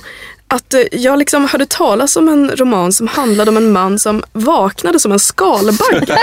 att 0.56 0.74
eh, 0.74 0.82
jag 0.92 1.20
liksom 1.20 1.48
hörde 1.48 1.66
talas 1.66 2.16
om 2.16 2.30
en 2.30 2.52
roman 2.56 2.94
som 2.94 3.08
handlade 3.08 3.52
om 3.52 3.58
en 3.58 3.72
man 3.72 4.00
som 4.00 4.24
vaknade 4.34 5.00
som 5.00 5.12
en 5.12 5.20
skalbagge. 5.20 6.14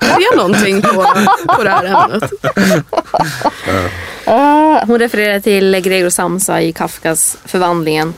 är 0.00 0.30
det 0.30 0.36
någonting 0.36 0.82
på, 0.82 1.06
på 1.56 1.62
det 1.62 1.70
här 1.70 1.84
ämnet? 1.84 2.30
Ah, 4.24 4.84
hon 4.86 4.98
refererar 4.98 5.40
till 5.40 5.80
Gregor 5.80 6.10
Samsa 6.10 6.62
i 6.62 6.72
Kafkas 6.72 7.38
Förvandlingen. 7.44 8.14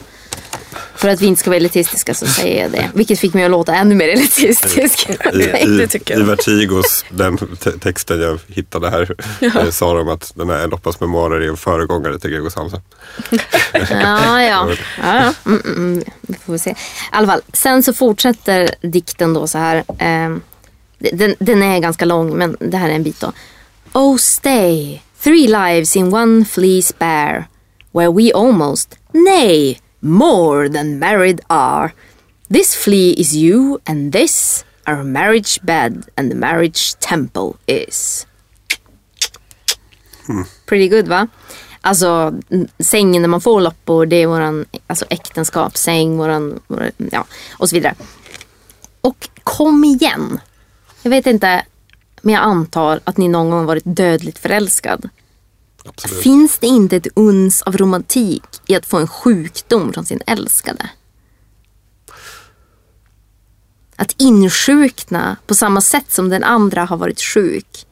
För 0.95 1.09
att 1.09 1.21
vi 1.23 1.27
inte 1.27 1.41
ska 1.41 1.51
vara 1.51 1.57
elitistiska 1.57 2.15
så 2.15 2.27
säger 2.27 2.63
jag 2.63 2.73
det. 2.73 2.91
Vilket 2.95 3.19
fick 3.19 3.35
mig 3.35 3.45
att 3.45 3.51
låta 3.51 3.75
ännu 3.75 3.95
mer 3.95 4.09
elitistisk. 4.09 5.11
I. 5.11 5.17
Vertigos, 6.23 7.05
den 7.11 7.37
te- 7.39 7.79
texten 7.79 8.21
jag 8.21 8.39
hittade 8.47 8.91
här, 8.91 9.15
eh, 9.41 9.71
sa 9.71 9.95
de 9.95 10.09
att 10.09 10.33
den 10.35 10.51
här 10.51 10.69
Loppas 10.69 11.01
memoarer 11.01 11.41
är 11.41 11.49
en 11.49 11.57
föregångare 11.57 12.19
till 12.19 12.31
Gregor 12.31 12.51
Samsa. 12.51 12.81
Ja, 13.91 14.43
ja. 14.43 14.69
ja, 15.03 15.15
ja. 15.17 15.35
Mm, 15.47 15.63
mm, 15.65 15.77
mm. 15.77 16.05
Vi 16.21 16.35
får 16.47 16.59
se. 16.59 16.71
I 16.71 16.75
alla 17.11 17.27
fall, 17.27 17.41
sen 17.53 17.83
så 17.83 17.93
fortsätter 17.93 18.75
dikten 18.83 19.35
då 19.35 19.47
så 19.47 19.59
här. 19.59 19.85
Ehm, 19.99 20.41
den, 20.99 21.35
den 21.39 21.63
är 21.63 21.79
ganska 21.79 22.05
lång, 22.05 22.37
men 22.39 22.57
det 22.61 22.77
här 22.77 22.89
är 22.89 22.95
en 22.95 23.03
bit 23.03 23.21
då. 23.21 23.33
Oh 23.93 24.17
stay, 24.17 25.01
three 25.23 25.47
lives 25.49 25.97
in 25.97 26.15
one 26.15 26.45
flea 26.45 26.83
spare, 26.83 27.45
where 27.93 28.13
we 28.13 28.33
almost, 28.35 28.97
nay, 29.13 29.81
more 30.01 30.69
than 30.69 30.99
married 30.99 31.41
are. 31.49 31.93
This 32.49 32.75
flea 32.75 33.11
is 33.11 33.37
you, 33.37 33.81
and 33.87 34.13
this 34.13 34.65
our 34.87 35.05
marriage 35.05 35.61
bed, 35.63 36.05
and 36.17 36.31
the 36.31 36.35
marriage 36.35 36.99
temple 36.99 37.57
is. 37.67 38.27
Pretty 40.67 40.89
good 40.89 41.09
va? 41.09 41.29
Alltså 41.81 42.35
sängen 42.79 43.23
där 43.23 43.29
man 43.29 43.41
får 43.41 43.61
loppor, 43.61 44.07
det 44.07 44.17
är 44.17 44.27
våran 44.27 44.67
alltså, 44.87 45.05
äktenskapssäng, 45.11 46.17
våran, 46.17 46.61
våran, 46.67 46.91
ja, 47.13 47.27
och 47.53 47.69
så 47.69 47.77
vidare. 47.77 47.95
Och 49.01 49.29
kom 49.45 49.85
igen. 49.85 50.41
Jag 51.03 51.11
vet 51.11 51.27
inte, 51.27 51.65
men 52.23 52.35
jag 52.35 52.43
antar 52.43 53.01
att 53.05 53.17
ni 53.17 53.29
någon 53.29 53.51
gång 53.51 53.67
varit 53.67 53.83
dödligt 53.87 54.39
förälskad. 54.39 55.09
Absolut. 55.95 56.23
Finns 56.23 56.59
det 56.59 56.67
inte 56.67 56.97
ett 56.97 57.07
uns 57.15 57.63
av 57.63 57.77
romantik 57.77 58.45
i 58.67 58.75
att 58.75 58.87
få 58.87 58.99
en 58.99 59.09
sjukdom 59.09 59.93
från 59.93 60.07
sin 60.07 60.21
älskade? 60.27 60.91
Att 63.97 64.15
insjukna 64.19 65.37
på 65.47 65.55
samma 65.55 65.81
sätt 65.81 66.13
som 66.13 66.29
den 66.29 66.45
andra 66.45 66.85
har 66.85 66.97
varit 66.97 67.21
sjuk. 67.21 67.87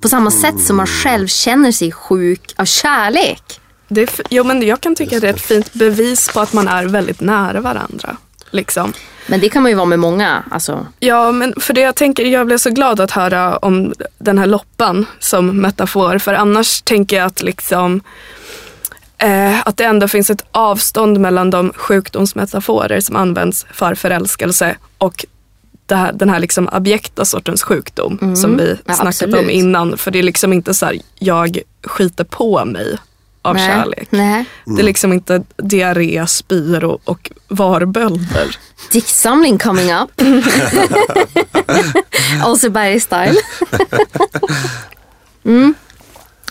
På 0.00 0.08
samma 0.08 0.30
sätt 0.30 0.60
som 0.60 0.76
man 0.76 0.86
själv 0.86 1.26
känner 1.26 1.72
sig 1.72 1.92
sjuk 1.92 2.54
av 2.56 2.64
kärlek. 2.64 3.60
Det 3.88 4.02
är, 4.02 4.10
jo, 4.30 4.44
men 4.44 4.62
jag 4.62 4.80
kan 4.80 4.94
tycka 4.94 5.16
att 5.16 5.22
det 5.22 5.28
är 5.28 5.34
ett 5.34 5.40
fint 5.40 5.72
bevis 5.72 6.30
på 6.32 6.40
att 6.40 6.52
man 6.52 6.68
är 6.68 6.84
väldigt 6.84 7.20
nära 7.20 7.60
varandra. 7.60 8.16
Liksom. 8.50 8.92
Men 9.28 9.40
det 9.40 9.48
kan 9.48 9.62
man 9.62 9.70
ju 9.70 9.76
vara 9.76 9.86
med 9.86 9.98
många. 9.98 10.42
Alltså, 10.50 10.86
Ja, 11.00 11.32
men 11.32 11.54
för 11.60 11.74
det 11.74 11.80
jag 11.80 11.94
tänker, 11.94 12.24
jag 12.24 12.46
blev 12.46 12.58
så 12.58 12.70
glad 12.70 13.00
att 13.00 13.10
höra 13.10 13.56
om 13.56 13.92
den 14.18 14.38
här 14.38 14.46
loppan 14.46 15.06
som 15.18 15.60
metafor. 15.60 16.18
För 16.18 16.34
annars 16.34 16.82
tänker 16.82 17.16
jag 17.16 17.26
att 17.26 17.42
liksom 17.42 18.00
eh, 19.18 19.66
att 19.66 19.76
det 19.76 19.84
ändå 19.84 20.08
finns 20.08 20.30
ett 20.30 20.44
avstånd 20.52 21.20
mellan 21.20 21.50
de 21.50 21.72
sjukdomsmetaforer 21.76 23.00
som 23.00 23.16
används 23.16 23.66
för 23.72 23.94
förälskelse 23.94 24.76
och 24.98 25.24
här, 25.90 26.12
den 26.12 26.30
här 26.30 26.38
liksom 26.40 26.68
abjekta 26.72 27.24
sortens 27.24 27.62
sjukdom 27.62 28.36
som 28.36 28.56
vi 28.56 28.76
Ja, 28.86 28.94
snackat 28.94 29.22
om 29.22 29.28
absolut. 29.34 29.50
innan. 29.50 29.98
För 29.98 30.10
det 30.10 30.18
är 30.18 30.22
liksom 30.22 30.52
inte 30.52 30.74
så 30.74 30.86
här, 30.86 30.96
jag 31.18 31.58
skiter 31.84 32.24
på 32.24 32.64
mig 32.64 32.98
av 33.42 33.54
nej. 33.54 33.66
kärlek. 33.66 34.08
Nej. 34.10 34.44
Det 34.64 34.82
är 34.82 34.84
liksom 34.84 35.12
inte 35.12 35.42
diarré, 35.56 36.26
spyor 36.26 36.84
och, 36.84 37.00
och 37.04 37.30
varbölder. 37.48 38.56
Diktsamling 38.92 39.58
coming 39.58 39.92
up. 39.92 40.10
Olseberg 42.46 43.00
style. 43.00 43.36
mm. 45.44 45.74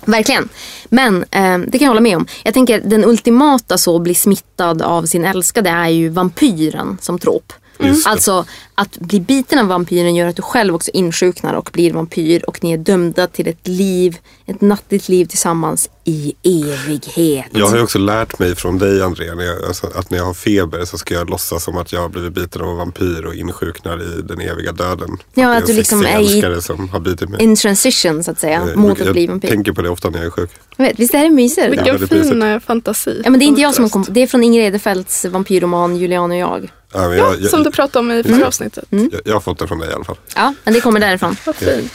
Verkligen. 0.05 0.49
Men 0.89 1.25
eh, 1.31 1.57
det 1.57 1.77
kan 1.77 1.85
jag 1.85 1.89
hålla 1.89 2.01
med 2.01 2.17
om. 2.17 2.27
Jag 2.43 2.53
tänker 2.53 2.81
den 2.85 3.05
ultimata 3.05 3.77
så 3.77 3.99
bli 3.99 4.15
smittad 4.15 4.81
av 4.81 5.05
sin 5.05 5.25
älskade 5.25 5.69
är 5.69 5.89
ju 5.89 6.09
vampyren 6.09 6.97
som 7.01 7.19
trop. 7.19 7.53
Det. 7.77 7.95
Alltså 8.05 8.45
att 8.75 8.97
bli 8.97 9.19
biten 9.19 9.59
av 9.59 9.67
vampyren 9.67 10.15
gör 10.15 10.27
att 10.27 10.35
du 10.35 10.41
själv 10.41 10.75
också 10.75 10.91
insjuknar 10.93 11.53
och 11.53 11.69
blir 11.73 11.93
vampyr 11.93 12.43
och 12.47 12.63
ni 12.63 12.71
är 12.71 12.77
dömda 12.77 13.27
till 13.27 13.47
ett 13.47 13.67
liv, 13.67 14.17
ett 14.45 14.61
nattligt 14.61 15.09
liv 15.09 15.25
tillsammans 15.25 15.89
i 16.03 16.33
evighet. 16.43 17.45
Jag 17.51 17.67
har 17.67 17.77
ju 17.77 17.83
också 17.83 17.99
lärt 17.99 18.39
mig 18.39 18.55
från 18.55 18.77
dig 18.77 19.01
Andrea, 19.01 19.35
när 19.35 19.43
jag, 19.43 19.63
alltså, 19.65 19.87
att 19.95 20.09
när 20.11 20.17
jag 20.17 20.25
har 20.25 20.33
feber 20.33 20.85
så 20.85 20.97
ska 20.97 21.13
jag 21.13 21.29
låtsas 21.29 21.63
som 21.63 21.77
att 21.77 21.91
jag 21.93 22.01
har 22.01 22.09
blivit 22.09 22.33
biten 22.33 22.61
av 22.61 22.69
en 22.69 22.77
vampyr 22.77 23.25
och 23.25 23.35
insjuknar 23.35 24.01
i 24.17 24.21
den 24.21 24.41
eviga 24.41 24.71
döden. 24.71 25.17
Ja, 25.33 25.53
är 25.53 25.57
att 25.57 25.65
du 25.67 25.73
liksom 25.73 26.05
är 26.05 26.57
i- 26.57 26.61
som 26.61 26.89
har 26.89 26.99
bitit 26.99 27.29
mig. 27.29 27.43
In 27.43 27.55
transition 27.55 28.23
så 28.23 28.31
att 28.31 28.39
säga, 28.39 28.61
Eh, 28.71 28.75
mot 28.75 28.99
jag 28.99 29.07
att 29.07 29.13
bli 29.13 29.27
vampyr. 29.27 29.47
tänker 29.49 29.71
på 29.71 29.81
det 29.81 29.89
ofta 29.89 30.09
när 30.09 30.17
jag 30.17 30.25
är 30.25 30.31
sjuk. 30.31 30.49
Jag 30.77 30.85
vet, 30.85 30.99
visst 30.99 31.13
är 31.13 31.23
det 31.23 31.29
mysigt? 31.29 31.71
Vilken 31.71 31.85
väldigt 31.99 32.09
fin 32.09 32.41
eh, 32.41 32.59
fantasi. 32.59 33.21
Ja, 33.23 33.29
men 33.29 33.39
det 33.39 33.45
är 33.45 33.47
inte 33.47 33.61
jag 33.61 33.75
som 33.75 33.83
har 33.83 33.89
kom- 33.89 34.05
Det 34.09 34.21
är 34.21 34.27
från 34.27 34.43
Ingrid 34.43 34.63
Edefeldts 34.67 35.25
vampyrroman 35.25 35.95
Julian 35.97 36.31
och 36.31 36.37
jag. 36.37 36.71
Ja, 37.01 37.07
men 37.09 37.17
Ja, 37.17 37.25
jag, 37.25 37.41
jag, 37.41 37.49
som 37.49 37.63
du 37.63 37.71
pratade 37.71 37.99
om 37.99 38.11
i 38.11 38.23
förra 38.23 38.47
avsnittet. 38.47 38.85
jag, 38.89 39.09
jag 39.25 39.33
har 39.33 39.39
fått 39.41 39.59
det 39.59 39.67
från 39.67 39.79
dig 39.79 39.89
i 39.89 39.93
alla 39.93 40.03
fall. 40.03 40.17
Ja, 40.35 40.53
men 40.63 40.73
det 40.73 40.81
kommer 40.81 40.99
därifrån. 40.99 41.35
Vad 41.45 41.55
fint. 41.55 41.93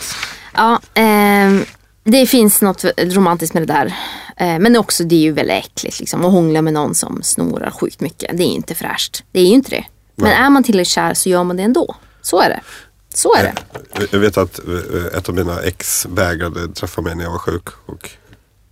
Ja, 0.55 0.81
ehm, 0.95 1.65
det 2.05 2.27
finns 2.27 2.63
något 2.63 2.85
romantiskt 2.99 3.55
med 3.55 3.63
det 3.67 3.73
där. 3.73 3.87
Eh, 4.37 4.59
men 4.59 4.77
också 4.77 5.05
det 5.05 5.15
är 5.15 5.19
ju 5.21 5.33
väldigt 5.33 5.57
äckligt 5.65 6.01
liksom, 6.01 6.25
att 6.25 6.33
hångla 6.33 6.63
med 6.63 6.73
någon 6.73 6.95
som 6.95 7.23
snorar 7.23 7.71
sjukt 7.71 8.01
mycket. 8.01 8.37
Det 8.39 8.43
är 8.43 8.47
inte 8.47 8.75
fräscht. 8.75 9.25
Det 9.33 9.41
är 9.41 9.45
ju 9.45 9.55
inte 9.55 9.71
det. 9.71 9.85
Men 10.15 10.29
Nej. 10.31 10.39
är 10.39 10.51
man 10.51 10.65
tillräckligt 10.65 10.89
kär 10.93 11.15
så 11.15 11.29
gör 11.29 11.45
man 11.45 11.57
det 11.57 11.63
ändå. 11.63 11.97
Så 12.23 12.41
är 12.41 12.49
det. 12.49 12.61
Så 13.15 13.35
är 13.35 13.43
det. 13.43 13.55
Jag 14.11 14.19
vet 14.19 14.37
att 14.39 14.59
eh, 14.59 15.19
ett 15.19 15.29
av 15.29 15.35
mina 15.35 15.63
ex 15.63 16.07
vägrade 16.07 16.69
träffa 16.69 17.01
mig 17.03 17.15
när 17.15 17.25
jag 17.25 17.31
var 17.31 17.39
sjuk. 17.39 17.69
Och 17.87 18.11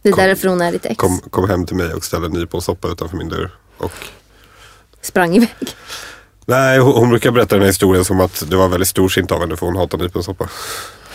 Det 0.03 0.09
är 0.09 0.13
Kom- 0.13 0.25
därför 0.25 0.49
hon 0.49 0.61
är 0.61 0.73
ditt 0.73 0.87
ex. 0.87 0.97
kom, 0.97 1.21
kom 1.21 1.49
hem 1.51 1.67
till 1.67 1.77
mig 1.77 1.95
och 1.95 2.05
ställde 2.05 2.29
nyponsoppa 2.29 2.89
utanför 2.89 3.17
min 3.17 3.29
dörr. 3.29 3.51
Och, 3.79 3.93
Sprang 5.03 5.37
iväg. 5.37 5.49
Nej, 6.51 6.79
hon, 6.79 7.11
brukar 7.11 7.31
berätta 7.31 7.55
den 7.55 7.63
här 7.63 7.67
historien 7.69 8.05
som 8.05 8.21
att 8.21 8.45
det 8.51 8.57
var 8.57 8.69
väldigt 8.69 8.89
storsint 8.89 9.33
av 9.33 9.41
henne 9.41 9.57
för 9.57 9.67
hon 9.67 9.77
hatar 9.77 9.99
nyponsoppa. 9.99 10.49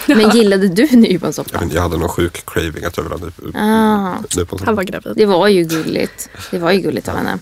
Men 0.07 0.29
gillade 0.29 0.67
du 0.67 0.87
nyponsoppa? 0.91 1.63
Jag 1.73 1.81
hade 1.81 1.97
någon 1.97 2.09
sjuk 2.09 2.43
craving 2.45 2.83
att 2.85 2.97
jag 2.97 3.03
ville 3.03 3.15
ha 3.15 3.25
nyp, 3.25 3.55
Ah, 3.55 4.13
nyponsoppa. 4.37 4.65
Han 4.65 4.75
var 4.75 4.83
gravid. 4.83 5.13
det 5.15 5.25
var 5.25 5.47
ju 5.47 5.63
gulligt. 5.63 6.29
Det 6.51 6.57
var 6.57 6.71
ju 6.71 6.79
gulligt 6.79 7.07
av 7.07 7.15
henne. 7.15 7.39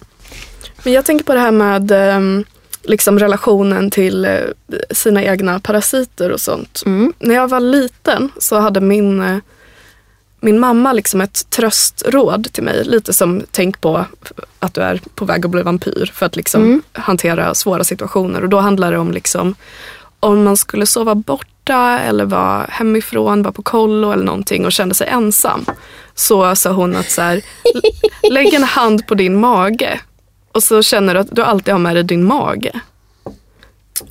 Men 0.84 0.94
jag 0.94 1.06
tänker 1.06 1.26
på 1.26 1.34
det 1.34 1.40
här 1.40 1.52
med 1.52 1.92
ehm, 1.92 2.46
liksom 2.84 3.20
relationen 3.20 3.92
till 3.92 4.26
eh, 4.26 4.40
sina 4.92 5.24
egna 5.24 5.60
parasiter 5.60 6.32
och 6.32 6.42
sånt. 6.42 6.84
Mm. 6.86 7.14
När 7.20 7.36
jag 7.36 7.48
var 7.48 7.60
liten 7.60 8.32
så 8.38 8.60
hade 8.60 8.82
min, 8.82 9.22
eh, 9.22 9.38
min 10.44 10.60
mamma 10.60 10.94
liksom 10.94 11.22
ett 11.22 11.50
tröstråd 11.50 12.48
till 12.54 12.64
mig. 12.64 12.84
Lite 12.84 13.14
som 13.14 13.44
tänk 13.52 13.82
på 13.82 14.06
att 14.60 14.74
du 14.74 14.82
är 14.82 15.02
på 15.16 15.26
väg 15.26 15.46
att 15.46 15.52
bli 15.52 15.62
vampyr 15.62 16.12
för 16.16 16.26
att 16.26 16.36
liksom 16.36 16.64
Mm. 16.64 16.82
hantera 16.94 17.54
svåra 17.56 17.84
situationer. 17.84 18.42
Och 18.44 18.50
då 18.50 18.58
handlar 18.60 18.92
det 18.92 18.98
om 18.98 19.12
liksom 19.12 19.56
om 20.20 20.44
man 20.44 20.58
skulle 20.58 20.86
sova 20.86 21.16
borta 21.16 22.00
eller 22.00 22.26
vara 22.26 22.66
hemifrån, 22.70 23.44
vara 23.44 23.52
på 23.54 23.62
kollo 23.64 24.12
eller 24.12 24.24
någonting 24.24 24.66
och 24.66 24.72
kände 24.72 24.96
sig 24.96 25.08
ensam. 25.08 25.66
Så 26.16 26.56
sa 26.56 26.72
hon 26.72 26.96
att 26.96 27.12
så 27.12 27.22
här, 27.22 27.42
lägg 28.32 28.54
en 28.54 28.64
hand 28.64 29.08
på 29.08 29.16
din 29.16 29.40
mage 29.40 30.00
och 30.52 30.64
så 30.64 30.82
känner 30.84 31.14
du 31.14 31.20
att 31.20 31.36
du 31.36 31.42
alltid 31.44 31.72
har 31.74 31.80
med 31.80 31.96
dig 31.96 32.04
din 32.04 32.24
mage. 32.24 32.72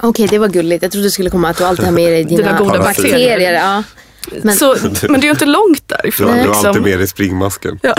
Okej, 0.00 0.26
det 0.28 0.38
var 0.38 0.48
gulligt. 0.48 0.82
Jag 0.82 0.92
trodde 0.92 1.06
du 1.06 1.10
skulle 1.10 1.30
komma 1.30 1.48
att 1.48 1.56
du 1.58 1.64
alltid 1.64 1.84
har 1.84 1.92
med 1.92 2.12
dig 2.12 2.24
dina 2.28 2.42
Dina 2.42 2.58
goda 2.58 2.78
bakterier. 2.78 3.12
bakterier. 3.12 3.52
Ja. 3.52 3.82
Men- 4.42 4.54
Så, 4.56 4.76
men 5.08 5.20
det 5.20 5.24
är 5.24 5.28
ju 5.28 5.30
inte 5.30 5.46
långt 5.46 5.88
Du, 5.88 5.94
därifrån. 5.96 6.28
har- 6.28 6.34
du 6.36 6.40
har 6.42 6.48
liksom. 6.48 6.66
alltid 6.68 6.82
med 6.82 6.98
dig 6.98 7.08
springmasken. 7.08 7.78
Ja. 7.82 7.94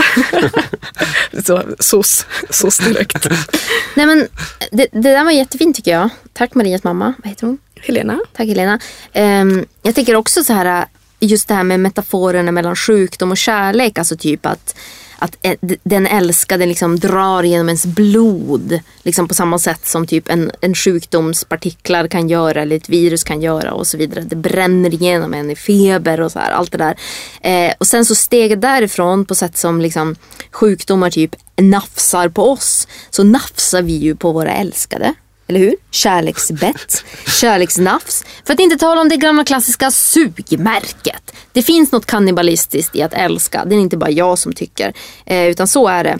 så, 1.46 1.62
sos, 1.78 2.26
sos 2.50 2.78
direkt. 2.78 3.26
Nej, 3.94 4.06
men 4.06 4.28
det, 4.72 4.86
det 4.92 5.00
där 5.00 5.24
var 5.24 5.30
jättefint 5.30 5.76
tycker 5.76 5.90
jag. 5.90 6.08
Tack 6.32 6.54
Marias 6.54 6.84
mamma. 6.84 7.14
Vad 7.18 7.28
heter 7.28 7.46
hon? 7.46 7.58
Helena? 7.80 8.20
Tack 8.36 8.46
Helena. 8.46 8.78
Ehm, 9.12 9.64
jag 9.82 9.94
tänker 9.94 10.14
också 10.16 10.44
så 10.44 10.52
här, 10.52 10.86
just 11.20 11.48
det 11.48 11.54
här 11.54 11.62
med 11.64 11.80
metaforerna 11.80 12.52
mellan 12.52 12.76
sjukdom 12.76 13.30
och 13.30 13.36
kärlek. 13.38 13.98
Alltså 13.98 14.16
typ 14.16 14.46
att, 14.46 14.76
att 15.18 15.46
den 15.82 16.06
älskade 16.06 16.66
liksom 16.66 16.98
drar 16.98 17.42
genom 17.42 17.68
ens 17.68 17.86
blod. 17.86 18.80
Liksom 19.02 19.28
på 19.28 19.34
samma 19.34 19.58
sätt 19.58 19.86
som 19.86 20.06
typ 20.06 20.30
en, 20.30 20.50
en 20.60 20.74
sjukdomspartiklar 20.74 22.08
kan 22.08 22.28
göra 22.28 22.62
eller 22.62 22.76
ett 22.76 22.88
virus 22.88 23.24
kan 23.24 23.42
göra 23.42 23.72
och 23.72 23.86
så 23.86 23.96
vidare. 23.96 24.20
Det 24.20 24.36
bränner 24.36 24.94
igenom 24.94 25.34
en 25.34 25.50
i 25.50 25.56
feber 25.56 26.20
och 26.20 26.32
så 26.32 26.38
här, 26.38 26.52
allt 26.52 26.72
det 26.72 26.78
där. 26.78 26.96
Eh, 27.40 27.74
och 27.78 27.86
sen 27.86 28.04
så 28.04 28.14
steg 28.14 28.58
därifrån 28.58 29.24
på 29.24 29.34
sätt 29.34 29.56
som 29.56 29.80
liksom 29.80 30.16
sjukdomar 30.50 31.10
typ 31.10 31.36
nafsar 31.56 32.28
på 32.28 32.50
oss. 32.50 32.88
Så 33.10 33.24
nafsar 33.24 33.82
vi 33.82 33.92
ju 33.92 34.16
på 34.16 34.32
våra 34.32 34.52
älskade. 34.52 35.14
Eller 35.46 35.60
hur? 35.60 35.76
Kärleksbett, 35.90 37.04
kärleksnafs. 37.40 38.24
För 38.44 38.52
att 38.52 38.60
inte 38.60 38.76
tala 38.76 39.00
om 39.00 39.08
det 39.08 39.16
gamla 39.16 39.44
klassiska 39.44 39.90
sugmärket. 39.90 41.34
Det 41.52 41.62
finns 41.62 41.92
något 41.92 42.06
kannibalistiskt 42.06 42.96
i 42.96 43.02
att 43.02 43.14
älska. 43.14 43.64
Det 43.64 43.74
är 43.74 43.78
inte 43.78 43.96
bara 43.96 44.10
jag 44.10 44.38
som 44.38 44.52
tycker. 44.52 44.92
Eh, 45.26 45.46
utan 45.46 45.68
så 45.68 45.88
är 45.88 46.04
det. 46.04 46.18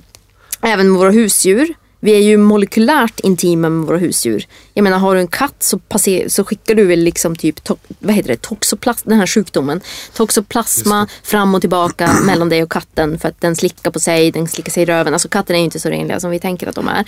Även 0.63 0.93
med 0.93 0.99
våra 0.99 1.11
husdjur. 1.11 1.75
Vi 2.05 2.13
är 2.13 2.21
ju 2.21 2.37
molekylärt 2.37 3.21
intima 3.21 3.69
med 3.69 3.87
våra 3.87 3.99
husdjur. 3.99 4.47
Jag 4.75 4.83
menar 4.83 4.99
har 4.99 5.15
du 5.15 5.21
en 5.21 5.29
katt 5.29 5.63
så, 5.63 5.79
passer, 5.79 6.29
så 6.29 6.45
skickar 6.45 6.75
du 6.75 6.85
väl 6.85 7.01
liksom 7.01 7.37
typ 7.37 7.65
to, 7.65 7.77
vad 7.99 8.15
heter 8.15 8.29
det, 8.29 8.37
toxoplasma, 8.37 9.11
den 9.11 9.19
här 9.19 9.27
sjukdomen. 9.27 9.81
Toxoplasma 10.15 11.09
fram 11.23 11.55
och 11.55 11.61
tillbaka 11.61 12.13
mellan 12.25 12.49
dig 12.49 12.63
och 12.63 12.71
katten 12.71 13.19
för 13.19 13.29
att 13.29 13.41
den 13.41 13.57
slickar 13.57 13.91
på 13.91 14.01
sig, 14.01 14.31
den 14.31 14.49
slickar 14.49 14.73
sig 14.73 14.83
i 14.83 14.87
röven. 14.87 15.13
Alltså 15.13 15.29
katter 15.29 15.55
är 15.55 15.59
ju 15.59 15.65
inte 15.65 15.81
så 15.81 15.89
renliga 15.89 16.21
som 16.21 16.31
vi 16.31 16.39
tänker 16.39 16.67
att 16.67 16.75
de 16.75 16.89
är. 16.89 17.05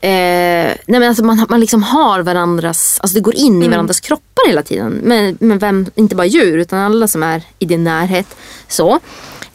Eh, 0.00 0.76
nej 0.86 1.00
men 1.00 1.02
alltså 1.02 1.24
man, 1.24 1.46
man 1.48 1.60
liksom 1.60 1.82
har 1.82 2.20
varandras, 2.20 2.98
alltså 3.02 3.14
det 3.14 3.20
går 3.20 3.34
in 3.34 3.62
i 3.62 3.68
varandras 3.68 4.00
kroppar 4.00 4.48
hela 4.48 4.62
tiden. 4.62 5.00
Men, 5.02 5.38
men 5.40 5.58
vem, 5.58 5.86
inte 5.94 6.16
bara 6.16 6.26
djur 6.26 6.58
utan 6.58 6.78
alla 6.78 7.08
som 7.08 7.22
är 7.22 7.42
i 7.58 7.64
din 7.64 7.84
närhet. 7.84 8.36
Så. 8.68 9.00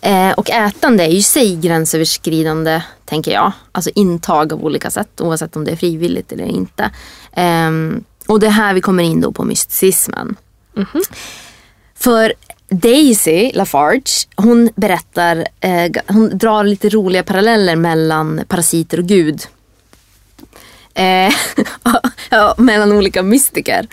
Eh, 0.02 0.32
och 0.32 0.50
ätande 0.50 1.04
är 1.04 1.10
ju 1.10 1.22
sig 1.22 1.56
gränsöverskridande, 1.56 2.82
tänker 3.06 3.32
jag. 3.32 3.52
Alltså 3.72 3.92
intag 3.96 4.54
av 4.54 4.64
olika 4.64 4.92
sätt, 4.92 5.22
oavsett 5.22 5.56
om 5.56 5.66
det 5.66 5.72
är 5.72 5.76
frivilligt 5.76 6.32
eller 6.32 6.46
inte. 6.46 6.92
Ehm, 7.34 8.04
och 8.28 8.40
det 8.40 8.48
är 8.48 8.52
här 8.52 8.74
vi 8.74 8.82
kommer 8.82 9.04
in 9.04 9.22
då 9.22 9.32
på 9.32 9.44
mysticismen. 9.44 10.36
För 11.96 12.34
Daisy 12.70 13.52
Lafarge, 13.54 14.28
hon 14.36 14.70
berättar, 14.76 15.48
eh, 15.60 15.92
hon 16.08 16.38
drar 16.38 16.64
lite 16.64 16.90
roliga 16.90 17.24
paralleller 17.24 17.76
mellan 17.76 18.42
parasiter 18.48 19.00
och 19.00 19.06
Gud. 19.06 19.42
Eh, 20.94 21.34
mellan 22.58 22.92
olika 22.92 23.24
mystiker. 23.24 23.88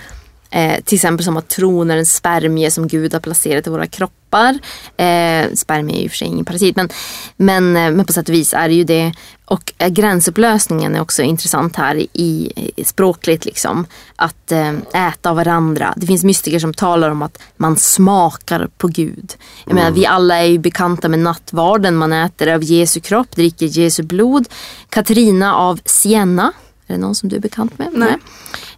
Eh, 0.50 0.80
till 0.84 0.96
exempel 0.96 1.24
som 1.24 1.36
att 1.36 1.48
tron 1.48 1.90
är 1.90 1.96
en 1.96 2.06
spermie 2.06 2.70
som 2.70 2.88
Gud 2.88 3.12
har 3.12 3.20
placerat 3.20 3.66
i 3.66 3.70
våra 3.70 3.86
kroppar. 3.86 4.58
Eh, 4.96 5.52
spermie 5.54 5.98
är 5.98 6.02
ju 6.02 6.08
för 6.08 6.16
sig 6.16 6.28
ingen 6.28 6.44
parasit 6.44 6.76
men, 6.76 6.88
men, 7.36 7.76
eh, 7.76 7.90
men 7.90 8.04
på 8.04 8.12
sätt 8.12 8.28
och 8.28 8.34
vis 8.34 8.54
är 8.54 8.68
det 8.68 8.74
ju 8.74 8.84
det. 8.84 9.12
Och 9.44 9.72
eh, 9.78 9.88
gränsupplösningen 9.88 10.94
är 10.94 11.00
också 11.00 11.22
intressant 11.22 11.76
här 11.76 11.94
i, 11.96 12.52
i 12.76 12.84
språkligt 12.84 13.44
liksom. 13.44 13.86
Att 14.16 14.52
eh, 14.52 14.72
äta 15.08 15.30
av 15.30 15.36
varandra. 15.36 15.94
Det 15.96 16.06
finns 16.06 16.24
mystiker 16.24 16.58
som 16.58 16.74
talar 16.74 17.10
om 17.10 17.22
att 17.22 17.38
man 17.56 17.76
smakar 17.76 18.68
på 18.78 18.88
Gud. 18.88 19.34
Jag 19.64 19.74
menar, 19.74 19.90
vi 19.90 20.06
alla 20.06 20.36
är 20.36 20.46
ju 20.46 20.58
bekanta 20.58 21.08
med 21.08 21.18
nattvarden. 21.18 21.96
Man 21.96 22.12
äter 22.12 22.48
av 22.48 22.62
Jesu 22.64 23.00
kropp, 23.00 23.36
dricker 23.36 23.66
Jesu 23.66 24.02
blod. 24.02 24.48
Katarina 24.88 25.54
av 25.54 25.80
Siena 25.84 26.52
är 26.88 26.94
det 26.94 27.00
någon 27.00 27.14
som 27.14 27.28
du 27.28 27.36
är 27.36 27.40
bekant 27.40 27.78
med? 27.78 27.88
Nej. 27.92 28.16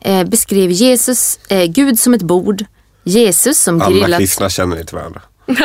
Eh, 0.00 0.24
beskrev 0.24 0.70
Jesus, 0.70 1.38
eh, 1.48 1.64
Gud 1.64 1.98
som 1.98 2.14
ett 2.14 2.22
bord. 2.22 2.64
Jesus 3.04 3.60
som 3.60 3.82
Alla 3.82 3.90
grillat... 3.90 4.18
kristna 4.18 4.50
känner 4.50 4.80
inte 4.80 4.94
varandra. 4.94 5.22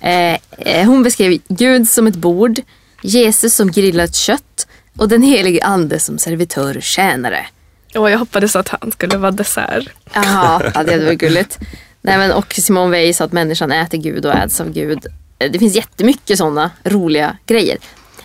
Eh, 0.00 0.38
eh, 0.58 0.86
hon 0.86 1.02
beskrev 1.02 1.38
Gud 1.48 1.88
som 1.88 2.06
ett 2.06 2.16
bord, 2.16 2.60
Jesus 3.02 3.54
som 3.54 3.70
grillat 3.70 4.14
kött 4.14 4.66
och 4.98 5.08
den 5.08 5.22
helige 5.22 5.64
ande 5.64 5.98
som 5.98 6.18
servitör 6.18 6.76
och 6.76 6.82
tjänare. 6.82 7.46
Och 7.94 8.10
jag 8.10 8.18
hoppades 8.18 8.56
att 8.56 8.68
han 8.68 8.92
skulle 8.92 9.16
vara 9.16 9.30
dessert. 9.30 9.88
Jaha, 10.14 10.72
ja, 10.74 10.82
det 10.82 11.04
var 11.04 11.12
gulligt. 11.12 11.58
Nej, 12.02 12.18
men, 12.18 12.32
och 12.32 12.54
Simone 12.54 12.90
Weil 12.90 13.14
sa 13.14 13.24
att 13.24 13.32
människan 13.32 13.72
äter 13.72 13.98
Gud 13.98 14.26
och 14.26 14.34
äts 14.34 14.60
av 14.60 14.72
Gud. 14.72 15.06
Eh, 15.38 15.50
Det 15.50 15.58
finns 15.58 15.74
jättemycket 15.74 16.38
sådana 16.38 16.70
roliga 16.84 17.36
grejer. 17.46 17.78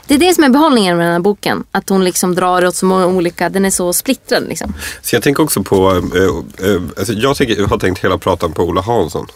Det 0.08 0.14
är 0.16 0.20
det 0.20 0.34
som 0.34 0.44
är 0.44 0.50
behållningen 0.50 0.98
med 0.98 1.06
den 1.06 1.14
här 1.14 1.20
boken. 1.20 1.64
Att 1.72 1.90
hon 1.90 2.04
liksom 2.04 2.36
drar 2.36 2.66
åt 2.66 2.76
så 2.76 2.86
många 2.86 3.06
olika, 3.08 3.50
den 3.50 3.66
är 3.66 3.70
så 3.70 3.94
splittrad 3.94 4.44
liksom. 4.48 4.74
Så 5.02 5.16
jag 5.16 5.24
tänker 5.24 5.44
också 5.44 5.64
på, 5.64 5.92
eh, 5.92 6.68
eh, 6.70 6.82
alltså 6.98 7.14
jag, 7.14 7.36
tänker, 7.38 7.56
jag 7.58 7.68
har 7.68 7.78
tänkt 7.78 8.04
hela 8.04 8.18
pratan 8.18 8.52
på 8.52 8.64
Ola 8.64 8.82
Hansson. 8.82 9.28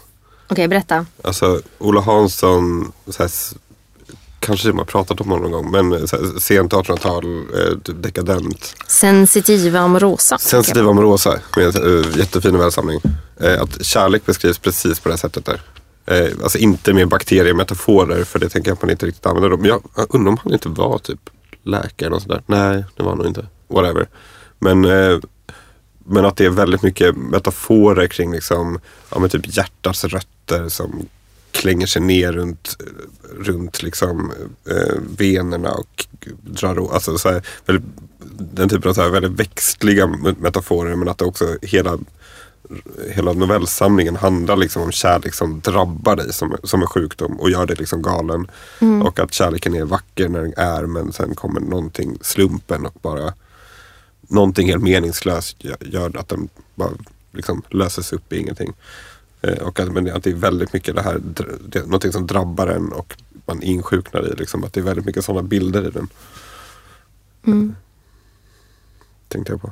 Okej, 0.47 0.67
berätta. 0.67 1.05
Alltså 1.23 1.61
Ola 1.79 2.01
Hansson, 2.01 2.91
så 3.07 3.23
här, 3.23 3.31
kanske 4.39 4.67
man 4.67 4.77
har 4.77 4.85
pratat 4.85 5.21
om 5.21 5.29
honom 5.29 5.51
någon 5.51 5.71
gång, 5.71 5.89
men 5.89 6.07
så 6.07 6.15
här, 6.15 6.39
sent 6.39 6.73
1800-tal, 6.73 7.25
eh, 7.25 7.77
typ 7.83 8.03
dekadent. 8.03 8.75
Sensitiva 8.87 9.79
amorosa. 9.79 10.37
Sensitiv 10.37 10.87
Amorosa 10.89 11.39
med 11.57 11.75
en 11.75 11.99
eh, 12.03 12.17
jättefin 12.17 12.57
välsamling. 12.57 12.99
Eh, 13.39 13.61
att 13.61 13.85
kärlek 13.85 14.25
beskrivs 14.25 14.57
precis 14.59 14.99
på 14.99 15.09
det 15.09 15.13
här 15.13 15.17
sättet 15.19 15.45
där. 15.45 15.61
Eh, 16.05 16.29
alltså 16.43 16.57
inte 16.57 16.93
med 16.93 17.07
bakteriemetaforer 17.07 18.23
för 18.23 18.39
det 18.39 18.49
tänker 18.49 18.69
jag 18.69 18.75
att 18.75 18.81
man 18.81 18.91
inte 18.91 19.05
riktigt 19.05 19.25
använder 19.25 19.49
dem. 19.49 19.59
Men 19.59 19.69
jag, 19.69 19.83
jag 19.95 20.15
undrar 20.15 20.31
om 20.31 20.37
han 20.43 20.53
inte 20.53 20.69
var 20.69 20.97
typ 20.97 21.29
läkare 21.63 22.07
eller 22.07 22.09
något 22.09 22.23
sådär. 22.23 22.41
Nej, 22.45 22.83
det 22.95 23.03
var 23.03 23.09
han 23.09 23.17
nog 23.17 23.27
inte. 23.27 23.47
Whatever. 23.67 24.07
Men, 24.59 24.85
eh, 24.85 25.19
men 26.05 26.25
att 26.25 26.37
det 26.37 26.45
är 26.45 26.49
väldigt 26.49 26.83
mycket 26.83 27.15
metaforer 27.15 28.07
kring 28.07 28.31
liksom, 28.31 28.79
ja, 29.09 29.19
men 29.19 29.29
typ 29.29 29.57
hjärtats 29.57 30.03
rötter 30.03 30.69
som 30.69 31.07
klänger 31.51 31.87
sig 31.87 32.01
ner 32.01 32.31
runt, 32.31 32.77
runt 33.39 33.83
liksom, 33.83 34.31
eh, 34.69 34.95
venerna 35.17 35.71
och 35.71 36.07
drar 36.41 36.79
åt. 36.79 36.93
alltså, 36.93 37.17
så 37.17 37.29
här, 37.29 37.41
väldigt, 37.65 37.85
den 38.37 38.69
typen 38.69 38.89
av 38.89 38.93
så 38.93 39.01
här, 39.01 39.09
väldigt 39.09 39.31
växtliga 39.31 40.07
metaforer 40.37 40.95
men 40.95 41.07
att 41.07 41.17
det 41.17 41.25
också 41.25 41.57
hela 41.61 41.97
hela 43.09 43.33
novellsamlingen 43.33 44.15
handlar 44.15 44.55
liksom 44.55 44.81
om 44.81 44.91
kärlek 44.91 45.33
som 45.33 45.59
drabbar 45.59 46.15
dig 46.15 46.33
som, 46.33 46.57
som 46.63 46.81
en 46.81 46.87
sjukdom 46.87 47.39
och 47.39 47.49
gör 47.49 47.65
dig 47.65 47.75
liksom 47.75 48.01
galen. 48.01 48.47
Och 49.03 49.19
att 49.19 49.33
kärleken 49.33 49.75
är 49.75 49.85
vacker 49.85 50.29
när 50.29 50.41
den 50.41 50.53
är 50.57 50.85
men 50.85 51.13
sen 51.13 51.35
kommer 51.35 51.59
någonting, 51.59 52.17
slumpen 52.21 52.85
och 52.85 52.95
bara 53.01 53.33
någonting 54.21 54.67
helt 54.67 54.83
meningslöst 54.83 55.63
gör, 55.79 56.17
att 56.17 56.27
den 56.27 56.49
bara 56.75 56.91
liksom 57.31 57.61
löses 57.69 58.13
upp 58.13 58.33
i 58.33 58.37
ingenting. 58.37 58.73
Eh, 59.41 59.57
och 59.57 59.79
att, 59.79 59.91
men 59.91 60.11
att 60.11 60.23
det 60.23 60.29
är 60.29 60.35
väldigt 60.35 60.73
mycket 60.73 60.95
det 60.95 61.01
här, 61.01 61.21
det 61.67 61.85
någonting 61.85 62.11
som 62.11 62.27
drabbar 62.27 62.67
en 62.67 62.91
och 62.91 63.15
man 63.45 63.63
insjuknar 63.63 64.33
i. 64.33 64.35
Liksom, 64.35 64.63
att 64.63 64.73
det 64.73 64.79
är 64.79 64.83
väldigt 64.83 65.05
mycket 65.05 65.25
sådana 65.25 65.43
bilder 65.43 65.87
i 65.87 65.91
den. 65.91 66.07
Tänkte 69.27 69.53
jag 69.53 69.61
på. 69.61 69.71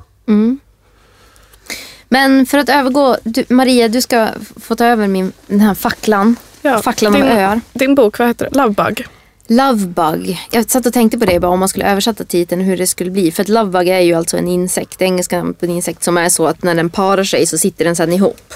Men 2.12 2.46
för 2.46 2.58
att 2.58 2.68
övergå, 2.68 3.16
du, 3.24 3.44
Maria 3.48 3.88
du 3.88 4.00
ska 4.00 4.28
få 4.60 4.76
ta 4.76 4.84
över 4.86 5.08
min, 5.08 5.32
den 5.46 5.60
här 5.60 5.74
facklan. 5.74 6.36
facklan 6.82 7.12
din, 7.12 7.22
av 7.22 7.28
öar. 7.28 7.60
Din 7.72 7.94
bok, 7.94 8.18
vad 8.18 8.28
heter 8.28 8.48
det? 8.50 8.56
Lovebug. 8.58 9.06
Lovebug. 9.46 10.38
Jag 10.50 10.70
satt 10.70 10.86
och 10.86 10.92
tänkte 10.92 11.18
på 11.18 11.24
det 11.24 11.40
bara 11.40 11.52
om 11.52 11.58
man 11.58 11.68
skulle 11.68 11.90
översätta 11.90 12.24
titeln 12.24 12.62
hur 12.62 12.76
det 12.76 12.86
skulle 12.86 13.10
bli. 13.10 13.32
För 13.32 13.42
att 13.42 13.48
lovebug 13.48 13.88
är 13.88 14.00
ju 14.00 14.14
alltså 14.14 14.36
en 14.36 14.48
insekt, 14.48 14.98
det 14.98 15.04
engelska 15.04 15.40
på 15.60 15.66
en 15.66 15.70
insekt 15.70 16.02
som 16.02 16.18
är 16.18 16.28
så 16.28 16.46
att 16.46 16.62
när 16.62 16.74
den 16.74 16.90
parar 16.90 17.24
sig 17.24 17.46
så 17.46 17.58
sitter 17.58 17.84
den 17.84 17.96
sedan 17.96 18.12
ihop. 18.12 18.54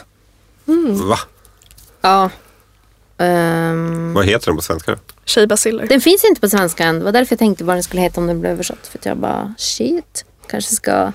Va? 1.09 1.19
Ja. 2.01 2.31
Ehm, 3.19 4.15
Vad 4.15 4.27
heter 4.27 4.47
den 4.47 4.57
på 4.57 4.63
svenska? 4.63 4.99
Tjejbaciller. 5.25 5.87
den 5.87 6.01
finns 6.01 6.25
inte 6.25 6.41
på 6.41 6.49
svenska 6.49 6.85
än. 6.85 6.99
Det 6.99 7.05
var 7.05 7.13
därför 7.13 7.33
jag 7.33 7.39
tänkte 7.39 7.65
vad 7.65 7.77
den 7.77 7.83
skulle 7.83 8.03
heta 8.03 8.21
om 8.21 8.27
den 8.27 8.41
blev 8.41 8.53
översatt. 8.53 8.87
För 8.87 8.99
att 8.99 9.07
jag 9.07 9.17
bara 9.17 9.55
shit, 9.59 10.25
kanske 10.47 10.75
ska 10.75 11.13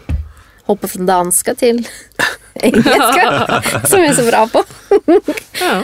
hoppa 0.72 0.88
från 0.88 1.06
danska 1.06 1.56
till 1.56 1.88
engelska. 2.53 3.64
som 3.88 3.99
jag 3.99 4.10
är 4.10 4.14
så 4.14 4.23
bra 4.23 4.48
på. 4.48 4.64
Ja. 5.60 5.84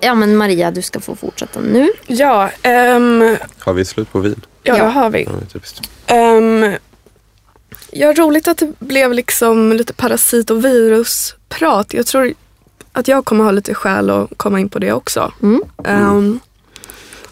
Ja 0.00 0.14
men 0.14 0.36
Maria 0.36 0.70
du 0.70 0.82
ska 0.82 1.00
få 1.00 1.16
fortsätta 1.16 1.60
nu. 1.60 1.88
Ja, 2.06 2.50
ehm, 2.62 3.36
Har 3.58 3.72
vi 3.72 3.84
slut 3.84 4.12
på 4.12 4.18
vin? 4.18 4.40
ja, 4.62 4.76
Ja. 4.76 4.84
det 4.84 4.90
har 4.90 5.10
vi. 5.10 5.28
Ja. 6.06 6.36
Um, 6.36 6.76
ja, 7.90 8.12
roligt 8.12 8.48
att 8.48 8.58
det 8.58 8.72
blev 8.78 9.12
liksom 9.12 9.72
lite 9.72 9.92
parasit 9.92 10.50
och 10.50 10.64
virusprat. 10.64 11.94
Jag 11.94 12.06
tror 12.06 12.32
att 12.92 13.08
jag 13.08 13.24
kommer 13.24 13.44
ha 13.44 13.50
lite 13.50 13.74
skäl 13.74 14.10
att 14.10 14.28
komma 14.36 14.60
in 14.60 14.68
på 14.68 14.78
det 14.78 14.92
också. 14.92 15.32
Mm. 15.42 15.62
Ehm, 15.84 16.40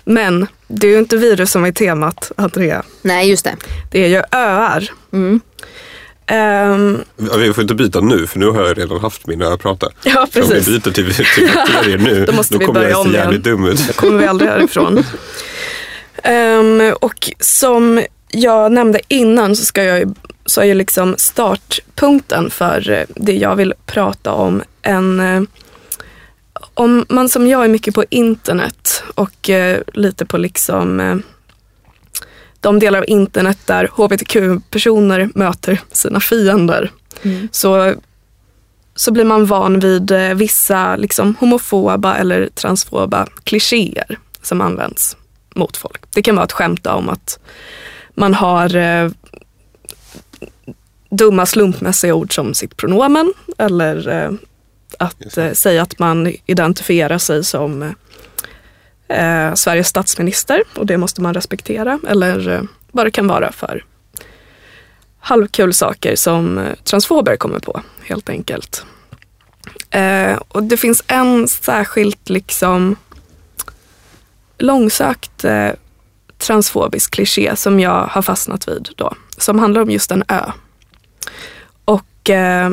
men 0.04 0.46
det 0.68 0.86
är 0.86 0.90
ju 0.90 0.98
inte 0.98 1.16
virus 1.16 1.50
som 1.50 1.64
är 1.64 1.72
temat, 1.72 2.32
Andrea. 2.36 2.82
Nej 3.02 3.30
just 3.30 3.44
det. 3.44 3.56
Det 3.90 4.04
är 4.04 4.08
ju 4.08 4.22
öar. 4.32 4.90
Mm. 5.12 5.40
Ja, 7.30 7.36
Vi 7.36 7.52
får 7.54 7.62
inte 7.62 7.74
byta 7.74 8.00
nu 8.00 8.26
för 8.26 8.38
nu 8.38 8.46
har 8.46 8.66
jag 8.66 8.78
redan 8.78 9.00
haft 9.00 9.26
min 9.26 9.42
öprata. 9.42 9.88
ja, 10.04 10.12
Så 10.32 10.42
om 10.42 10.48
vi 10.48 10.54
precis. 10.54 10.66
byter 10.66 10.92
till, 10.92 11.14
till 11.14 11.50
bakterier 11.54 11.98
nu 11.98 12.24
Då 12.26 12.32
måste 12.32 12.58
vi 12.58 12.64
kommer 12.64 12.80
börja 12.80 12.90
jag 12.90 13.06
se 13.06 13.12
jävligt 13.12 13.44
dum 13.44 13.64
ut. 13.64 13.86
Då 13.86 13.92
kommer 13.92 14.18
vi 14.18 14.26
aldrig 14.26 14.50
härifrån. 14.50 15.04
Ehm, 16.22 16.94
och 17.00 17.30
som 17.40 18.02
jag 18.28 18.72
nämnde 18.72 19.00
innan 19.08 19.56
så, 19.56 19.64
ska 19.64 19.84
jag, 19.84 20.14
så 20.46 20.60
är 20.60 20.64
ju 20.64 20.74
liksom 20.74 21.14
startpunkten 21.18 22.50
för 22.50 22.90
eh, 22.90 23.02
det 23.08 23.32
jag 23.32 23.56
vill 23.56 23.74
prata 23.86 24.32
om 24.32 24.62
en... 24.82 25.46
Om 26.78 27.06
man 27.08 27.28
som 27.28 27.46
jag 27.46 27.64
är 27.64 27.68
mycket 27.68 27.94
på 27.94 28.04
internet 28.10 29.02
och 29.14 29.50
eh, 29.50 29.82
lite 29.94 30.26
på 30.26 30.38
liksom 30.38 31.00
eh, 31.00 31.16
de 32.60 32.78
delar 32.78 32.98
av 32.98 33.04
internet 33.08 33.58
där 33.64 33.90
hbtq-personer 33.96 35.30
möter 35.34 35.80
sina 35.92 36.20
fiender 36.20 36.90
så, 37.50 37.94
så 38.94 39.12
blir 39.12 39.24
man 39.24 39.46
van 39.46 39.80
vid 39.80 40.10
eh, 40.10 40.34
vissa 40.34 40.96
liksom, 40.96 41.36
homofoba 41.40 42.16
eller 42.16 42.48
transfoba 42.54 43.26
klichéer 43.44 44.18
som 44.42 44.60
används 44.60 45.16
mot 45.54 45.76
folk. 45.76 46.02
Det 46.14 46.22
kan 46.22 46.34
vara 46.36 46.44
att 46.44 46.52
skämta 46.52 46.94
om 46.94 47.08
att 47.08 47.38
man 48.14 48.34
har 48.34 48.76
eh, 48.76 49.10
dumma 51.10 51.46
slumpmässiga 51.46 52.14
ord 52.14 52.34
som 52.34 52.54
sitt 52.54 52.76
pronomen 52.76 53.32
eller 53.58 54.08
eh, 54.08 54.30
att 54.98 55.36
eh, 55.36 55.52
säga 55.52 55.82
att 55.82 55.98
man 55.98 56.32
identifierar 56.46 57.18
sig 57.18 57.44
som 57.44 57.82
eh, 59.08 59.54
Sveriges 59.54 59.88
statsminister 59.88 60.62
och 60.74 60.86
det 60.86 60.96
måste 60.96 61.22
man 61.22 61.34
respektera 61.34 61.98
eller 62.08 62.48
eh, 62.48 62.62
vad 62.92 63.06
det 63.06 63.10
kan 63.10 63.26
vara 63.26 63.52
för 63.52 63.84
halvkul 65.20 65.74
saker 65.74 66.16
som 66.16 66.58
eh, 66.58 66.74
transfober 66.84 67.36
kommer 67.36 67.58
på 67.58 67.82
helt 68.02 68.28
enkelt. 68.28 68.84
Eh, 69.90 70.36
och 70.48 70.62
det 70.62 70.76
finns 70.76 71.04
en 71.06 71.48
särskilt 71.48 72.28
liksom 72.28 72.96
långsökt 74.58 75.44
transfobisk 76.38 77.10
kliché 77.10 77.56
som 77.56 77.80
jag 77.80 78.06
har 78.06 78.22
fastnat 78.22 78.68
vid 78.68 78.88
då. 78.96 79.14
Som 79.36 79.58
handlar 79.58 79.82
om 79.82 79.90
just 79.90 80.10
en 80.10 80.24
ö. 80.28 80.50
Och 81.84 82.30
eh, 82.30 82.70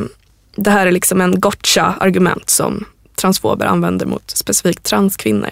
det 0.55 0.69
här 0.69 0.87
är 0.87 0.91
liksom 0.91 1.21
en 1.21 1.39
gotcha-argument 1.39 2.49
som 2.49 2.85
transfober 3.15 3.65
använder 3.65 4.05
mot 4.05 4.29
specifikt 4.29 4.83
transkvinnor. 4.83 5.49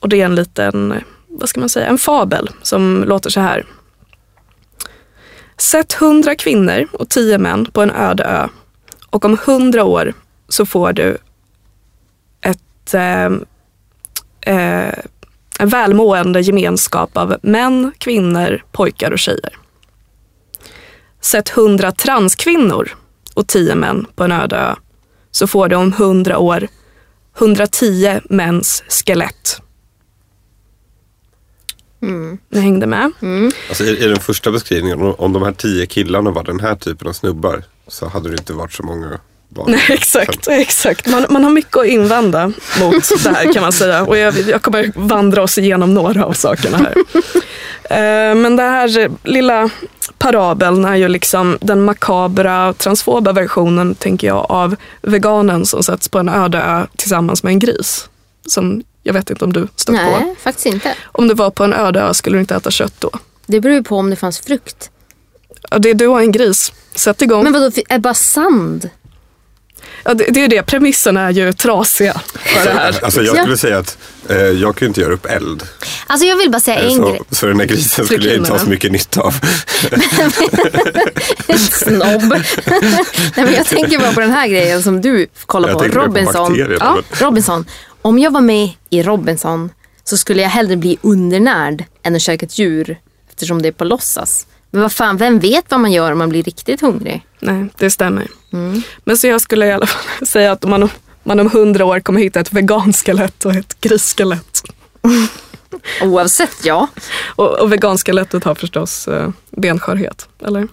Och 0.00 0.08
det 0.08 0.20
är 0.20 0.24
en 0.24 0.34
liten, 0.34 0.94
vad 1.28 1.48
ska 1.48 1.60
man 1.60 1.68
säga, 1.68 1.86
en 1.86 1.98
fabel 1.98 2.50
som 2.62 3.04
låter 3.06 3.30
så 3.30 3.40
här. 3.40 3.66
Sätt 5.56 5.92
hundra 5.92 6.34
kvinnor 6.34 6.88
och 6.92 7.08
tio 7.08 7.38
män 7.38 7.66
på 7.72 7.82
en 7.82 7.90
öde 7.90 8.24
ö 8.24 8.48
och 9.10 9.24
om 9.24 9.38
hundra 9.44 9.84
år 9.84 10.14
så 10.48 10.66
får 10.66 10.92
du 10.92 11.18
ett 12.40 12.94
eh, 12.94 13.30
eh, 14.40 14.94
en 15.60 15.68
välmående 15.68 16.40
gemenskap 16.40 17.16
av 17.16 17.36
män, 17.42 17.92
kvinnor, 17.98 18.64
pojkar 18.72 19.10
och 19.10 19.18
tjejer. 19.18 19.56
Sätt 21.20 21.48
hundra 21.48 21.92
transkvinnor 21.92 22.90
och 23.34 23.46
tio 23.46 23.74
män 23.74 24.06
på 24.14 24.24
en 24.24 24.32
öde 24.32 24.56
ö 24.56 24.74
så 25.30 25.46
får 25.46 25.68
du 25.68 25.76
om 25.76 25.92
hundra 25.92 26.38
år 26.38 26.68
110 27.38 28.20
mäns 28.30 28.82
skelett. 28.88 29.60
Ni 32.48 32.60
hängde 32.60 32.86
med? 32.86 33.12
Alltså, 33.68 33.84
i, 33.84 34.04
I 34.04 34.08
den 34.08 34.20
första 34.20 34.50
beskrivningen, 34.50 35.14
om, 35.18 35.32
de 35.32 35.42
här 35.42 35.52
tio 35.52 35.86
killarna 35.86 36.30
var 36.30 36.44
den 36.44 36.60
här 36.60 36.74
typen 36.76 37.08
av 37.08 37.12
snubbar 37.12 37.64
så 37.86 38.08
hade 38.08 38.28
det 38.28 38.36
inte 38.36 38.52
varit 38.52 38.72
så 38.72 38.82
många. 38.82 39.20
Nej, 39.66 39.82
exakt. 39.88 40.48
exakt. 40.48 41.06
Man, 41.06 41.26
man 41.30 41.44
har 41.44 41.50
mycket 41.50 41.76
att 41.76 41.86
invända 41.86 42.46
mot 42.80 43.08
det 43.24 43.30
här 43.30 43.52
kan 43.52 43.62
man 43.62 43.72
säga. 43.72 44.04
Och 44.04 44.18
jag, 44.18 44.34
jag 44.38 44.62
kommer 44.62 44.92
vandra 44.94 45.42
oss 45.42 45.58
igenom 45.58 45.94
några 45.94 46.24
av 46.24 46.32
sakerna 46.32 46.78
här. 46.78 46.94
Eh, 47.90 48.34
Men 48.34 48.56
det 48.56 48.62
här 48.62 49.10
lilla 49.28 49.70
parabeln 50.18 50.84
är 50.84 50.96
ju 50.96 51.08
liksom 51.08 51.58
den 51.60 51.84
makabra 51.84 52.72
transfoba 52.72 53.32
versionen, 53.32 53.94
tänker 53.94 54.26
jag, 54.26 54.46
av 54.48 54.76
veganen 55.02 55.66
som 55.66 55.82
sätts 55.82 56.08
på 56.08 56.18
en 56.18 56.28
öde 56.28 56.58
ö 56.58 56.86
tillsammans 56.96 57.42
med 57.42 57.50
en 57.50 57.58
gris. 57.58 58.08
Som 58.46 58.82
jag 59.02 59.12
vet 59.12 59.30
inte 59.30 59.44
om 59.44 59.52
du 59.52 59.68
stött 59.76 59.96
på. 59.96 60.02
Nej, 60.20 60.34
faktiskt 60.42 60.66
inte. 60.66 60.94
Om 61.04 61.28
du 61.28 61.34
var 61.34 61.50
på 61.50 61.64
en 61.64 61.72
öde 61.72 62.00
ö 62.00 62.14
skulle 62.14 62.36
du 62.36 62.40
inte 62.40 62.54
äta 62.56 62.70
kött 62.70 62.94
då. 62.98 63.10
Det 63.46 63.60
beror 63.60 63.74
ju 63.74 63.82
på 63.82 63.96
om 63.96 64.10
det 64.10 64.16
fanns 64.16 64.40
frukt. 64.40 64.90
Ja, 65.70 65.78
det 65.78 65.90
är 65.90 65.94
du 65.94 66.06
och 66.06 66.20
en 66.20 66.32
gris. 66.32 66.72
Sätt 66.94 67.22
igång. 67.22 67.44
Men 67.44 67.52
vadå, 67.52 67.70
är 67.88 67.98
bara 67.98 68.14
sand? 68.14 68.90
Ja, 70.04 70.14
det, 70.14 70.24
det 70.30 70.44
är 70.44 70.48
det, 70.48 70.62
premisserna 70.62 71.20
är 71.26 71.30
ju 71.30 71.52
trasiga 71.52 72.20
för 72.34 72.64
det 72.64 72.70
här. 72.72 73.04
Alltså 73.04 73.22
jag 73.22 73.36
Ja. 73.36 73.42
skulle 73.42 73.56
säga 73.58 73.78
att 73.78 73.98
eh, 74.28 74.36
jag 74.36 74.76
kan 74.76 74.86
ju 74.86 74.88
inte 74.88 75.00
göra 75.00 75.12
upp 75.12 75.26
eld. 75.26 75.62
Alltså 76.06 76.26
jag 76.26 76.36
vill 76.36 76.50
bara 76.50 76.60
säga 76.60 76.78
en 76.78 77.02
grej. 77.02 77.18
Så, 77.30 77.34
så 77.34 77.46
den 77.46 77.58
där 77.58 77.64
grisen 77.64 78.04
skulle 78.06 78.28
jag 78.28 78.36
inte 78.36 78.52
ha 78.52 78.58
så 78.58 78.66
mycket 78.68 78.92
nytta 78.92 79.20
av. 79.20 79.34
Snobb. 81.58 82.34
Nej, 83.36 83.44
men 83.44 83.52
jag 83.54 83.66
tänker 83.66 83.98
bara 83.98 84.12
på 84.12 84.20
den 84.20 84.30
här 84.30 84.48
grejen 84.48 84.82
som 84.82 85.00
du 85.00 85.26
kollar 85.46 85.68
Jag 85.68 85.78
på. 85.78 85.84
på 85.84 85.90
Robinson. 85.98 86.48
bakterier, 86.48 86.76
ja, 86.80 87.02
Robinson. 87.12 87.64
Om 88.02 88.18
jag 88.18 88.30
var 88.30 88.40
med 88.40 88.68
i 88.90 89.02
Robinson 89.02 89.70
så 90.04 90.16
skulle 90.16 90.42
jag 90.42 90.48
hellre 90.50 90.76
bli 90.76 90.98
undernärd 91.02 91.84
än 92.02 92.16
att 92.16 92.22
käka 92.22 92.46
ett 92.46 92.58
djur 92.58 92.98
eftersom 93.30 93.62
det 93.62 93.68
är 93.68 93.72
på 93.72 93.84
låtsas. 93.84 94.46
Men 94.70 94.82
vad 94.82 94.92
fan, 94.92 95.16
vem 95.16 95.38
vet 95.38 95.64
vad 95.70 95.80
man 95.80 95.92
gör 95.92 96.12
om 96.12 96.18
man 96.18 96.28
blir 96.28 96.42
riktigt 96.42 96.80
hungrig? 96.80 97.26
Nej, 97.40 97.66
det 97.78 97.90
stämmer. 97.90 98.26
Men 99.04 99.16
så 99.16 99.26
jag 99.26 99.40
skulle 99.40 99.66
i 99.66 99.72
alla 99.72 99.86
fall 99.86 100.26
säga 100.26 100.52
att 100.52 100.64
man, 100.64 100.82
om- 100.82 100.88
man 101.22 101.40
om 101.40 101.50
hundra 101.50 101.84
år 101.84 102.00
kommer 102.00 102.20
hitta 102.20 102.40
ett 102.40 102.52
veganskelett 102.52 103.44
och 103.44 103.52
ett 103.54 103.80
grisskelett. 103.80 104.62
Oavsett, 106.02 106.64
ja. 106.64 106.88
Och, 107.26 107.58
och 107.60 107.72
veganskelettet 107.72 108.44
har 108.44 108.54
förstås 108.54 109.08
eh, 109.08 109.28
benskörhet, 109.50 110.28
eller? 110.46 110.68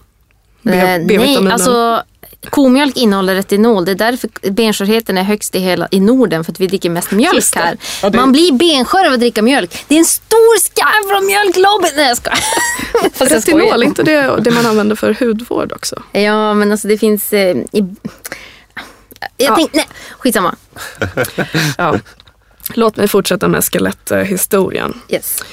B- 0.61 0.73
Eh, 0.73 1.19
nej, 1.19 1.51
alltså 1.51 2.03
komjölk 2.49 2.97
innehåller 2.97 3.35
retinol. 3.35 3.85
Det 3.85 3.91
är 3.91 3.95
därför 3.95 4.29
benskörheten 4.51 5.17
är 5.17 5.23
högst 5.23 5.55
i, 5.55 5.59
hela, 5.59 5.87
i 5.91 5.99
Norden. 5.99 6.43
För 6.43 6.51
att 6.51 6.59
vi 6.59 6.67
dricker 6.67 6.89
mest 6.89 7.11
mjölk 7.11 7.55
här. 7.55 7.77
Ja, 8.01 8.09
det- 8.09 8.17
Man 8.17 8.31
blir 8.31 8.51
benskör 8.51 9.07
av 9.07 9.13
att 9.13 9.19
dricka 9.19 9.41
mjölk. 9.41 9.85
Det 9.87 9.95
är 9.95 9.99
en 9.99 10.05
stor 10.05 10.59
skarv 10.59 11.09
från 11.09 11.25
mjölklobbyn. 11.25 11.91
Nej 11.95 12.07
jag 12.07 12.17
skojar. 12.17 12.39
Fast 13.13 13.31
jag 13.31 13.41
skojar. 13.41 13.59
Retinol, 13.59 13.83
inte 13.83 14.03
det 14.03 14.37
det 14.41 14.51
man 14.51 14.65
använder 14.65 14.95
för 14.95 15.13
hudvård 15.19 15.71
också? 15.73 16.01
Ja, 16.11 16.53
men 16.53 16.71
alltså 16.71 16.87
det 16.87 16.97
finns... 16.97 17.33
Eh, 17.33 17.57
i... 17.57 17.85
Jag 19.37 19.49
Ja. 19.49 19.55
tänkte, 19.55 19.77
nej, 19.77 19.87
skitsamma. 20.19 20.55
Ja. 21.77 21.95
Låt 22.73 22.97
mig 22.97 23.07
fortsätta 23.07 23.47
med 23.47 23.63
skeletthistorien. 23.63 25.01
Yes. 25.09 25.43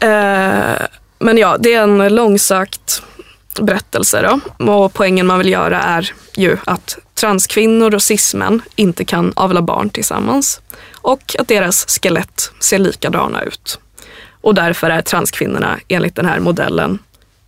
Eh, 0.00 0.86
men 1.18 1.38
ja, 1.38 1.56
det 1.60 1.74
är 1.74 1.82
en 1.82 2.14
långsökt 2.14 3.02
berättelse 3.60 4.22
då. 4.22 4.72
Och 4.72 4.94
poängen 4.94 5.26
man 5.26 5.38
vill 5.38 5.48
göra 5.48 5.82
är 5.82 6.12
ju 6.36 6.56
att 6.64 6.98
transkvinnor 7.14 7.94
och 7.94 8.02
cismän 8.02 8.62
inte 8.76 9.04
kan 9.04 9.32
avla 9.36 9.62
barn 9.62 9.90
tillsammans. 9.90 10.60
Och 10.92 11.36
att 11.38 11.48
deras 11.48 11.86
skelett 11.86 12.52
ser 12.60 12.78
likadana 12.78 13.42
ut. 13.42 13.78
Och 14.40 14.54
därför 14.54 14.90
är 14.90 15.02
transkvinnorna 15.02 15.78
enligt 15.88 16.16
den 16.16 16.26
här 16.26 16.40
modellen 16.40 16.98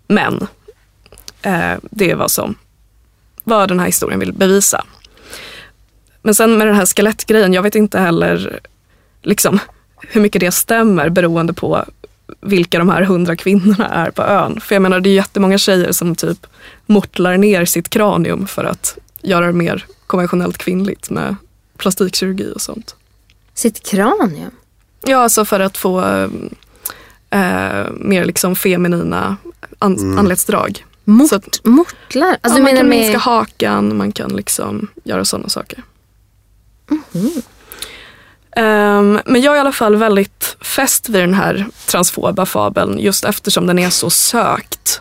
män. 0.06 0.46
Eh, 1.42 1.74
det 1.82 2.10
är 2.10 2.14
vad 2.14 2.30
som 2.30 2.54
vad 3.44 3.68
den 3.68 3.80
här 3.80 3.86
historien 3.86 4.20
vill 4.20 4.32
bevisa. 4.32 4.84
Men 6.22 6.34
sen 6.34 6.58
med 6.58 6.66
den 6.66 6.76
här 6.76 6.86
skelettgrejen, 6.86 7.52
jag 7.52 7.62
vet 7.62 7.74
inte 7.74 7.98
heller 7.98 8.60
liksom, 9.22 9.58
hur 10.00 10.20
mycket 10.20 10.40
det 10.40 10.52
stämmer 10.52 11.08
beroende 11.08 11.52
på 11.52 11.84
vilka 12.40 12.78
de 12.78 12.88
här 12.88 13.02
hundra 13.02 13.36
kvinnorna 13.36 13.88
är 13.88 14.10
på 14.10 14.22
ön. 14.22 14.60
För 14.60 14.74
jag 14.74 14.82
menar 14.82 15.00
det 15.00 15.08
är 15.08 15.14
jättemånga 15.14 15.58
tjejer 15.58 15.92
som 15.92 16.14
typ 16.16 16.46
mortlar 16.86 17.36
ner 17.36 17.64
sitt 17.64 17.88
kranium 17.88 18.46
för 18.46 18.64
att 18.64 18.98
göra 19.22 19.46
det 19.46 19.52
mer 19.52 19.86
konventionellt 20.06 20.58
kvinnligt 20.58 21.10
med 21.10 21.36
plastikkirurgi 21.76 22.52
och 22.54 22.60
sånt. 22.60 22.96
Sitt 23.54 23.86
kranium. 23.86 24.50
Ja, 25.06 25.18
alltså 25.18 25.44
för 25.44 25.60
att 25.60 25.76
få 25.76 26.00
eh, 27.30 27.86
mer 27.90 28.24
liksom 28.24 28.56
feminina 28.56 29.36
an- 29.78 30.18
anletsdrag. 30.18 30.86
Mort, 31.04 31.28
Så 31.28 31.36
att- 31.36 31.60
mortlar? 31.64 32.36
Alltså 32.40 32.58
ja, 32.58 32.62
man 32.62 32.62
menar 32.62 32.76
kan 32.80 32.88
med... 32.88 32.98
minska 32.98 33.18
hakan, 33.18 33.96
man 33.96 34.12
kan 34.12 34.36
liksom 34.36 34.88
göra 35.04 35.24
sådana 35.24 35.48
saker. 35.48 35.82
Ehm, 38.56 39.20
men 39.24 39.40
jag 39.40 39.52
är 39.52 39.56
i 39.56 39.60
alla 39.60 39.72
fall 39.72 39.96
väldigt 39.96 40.56
fäst 40.60 41.08
vid 41.08 41.22
den 41.22 41.34
här 41.34 41.66
transfoba 41.86 42.46
fabeln 42.46 42.98
just 42.98 43.24
eftersom 43.24 43.66
den 43.66 43.78
är 43.78 43.90
så 43.90 44.10
sökt. 44.10 45.00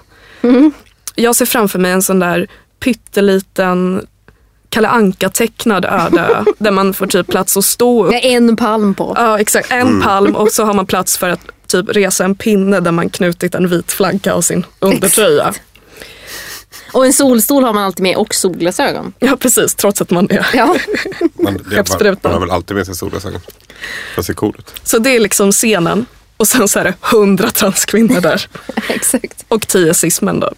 Jag 1.16 1.36
ser 1.36 1.46
framför 1.46 1.80
mig 1.80 1.92
en 1.92 2.02
sån 2.02 2.20
där 2.20 2.48
pytteliten 2.80 4.08
Kalle 4.70 4.88
Anka-tecknad 4.88 5.86
öde 5.86 6.46
där 6.58 6.72
man 6.72 6.94
får 6.94 7.08
typ 7.08 7.28
plats 7.28 7.58
att 7.58 7.66
stå 7.66 8.06
upp. 8.06 8.12
Med 8.12 8.26
en 8.26 8.56
palm 8.56 8.96
på. 8.96 9.14
Ja 9.16 9.40
exakt, 9.40 9.72
en 9.72 10.02
palm 10.02 10.36
och 10.36 10.52
så 10.52 10.66
har 10.66 10.74
man 10.74 10.86
plats 10.86 11.18
för 11.18 11.30
att 11.30 11.42
typ 11.68 11.90
resa 11.90 12.26
en 12.26 12.36
pinne 12.36 12.80
där 12.80 12.92
man 12.92 13.10
knutit 13.10 13.56
en 13.56 13.68
vit 13.68 13.92
flagga 13.92 14.36
och 14.36 14.46
sin 14.46 14.66
undertröja. 14.80 15.54
Och 16.92 17.06
en 17.06 17.14
solstol 17.14 17.64
har 17.64 17.74
man 17.74 17.84
alltid 17.84 18.04
med 18.04 18.16
och 18.18 18.36
solglasögon. 18.36 19.14
Ja 19.20 19.38
precis, 19.40 19.76
trots 19.76 20.02
att 20.02 20.10
man 20.10 20.28
är 20.32 20.48
Ja. 20.54 20.76
Man, 21.34 21.60
Skeppsbruten. 21.60 22.20
man 22.24 22.34
har 22.34 22.40
väl 22.40 22.52
alltid 22.52 22.78
med 22.78 22.86
sig 22.86 22.96
solglasögon. 22.96 23.42
För 24.14 24.20
att 24.22 24.26
se 24.26 24.34
cool 24.34 24.56
ut. 24.60 24.74
Så 24.84 24.98
det 25.00 25.16
är 25.16 25.20
liksom 25.20 25.52
scenen 25.52 26.06
och 26.38 26.48
sen 26.48 26.68
så 26.68 26.80
är 26.80 26.84
det 26.84 26.94
hundra 27.02 27.50
transkvinnor 27.52 28.22
där 28.22 28.48
Exakt. 28.90 29.46
och 29.48 29.68
tio 29.68 29.94
cismän 29.94 30.40
då. 30.40 30.54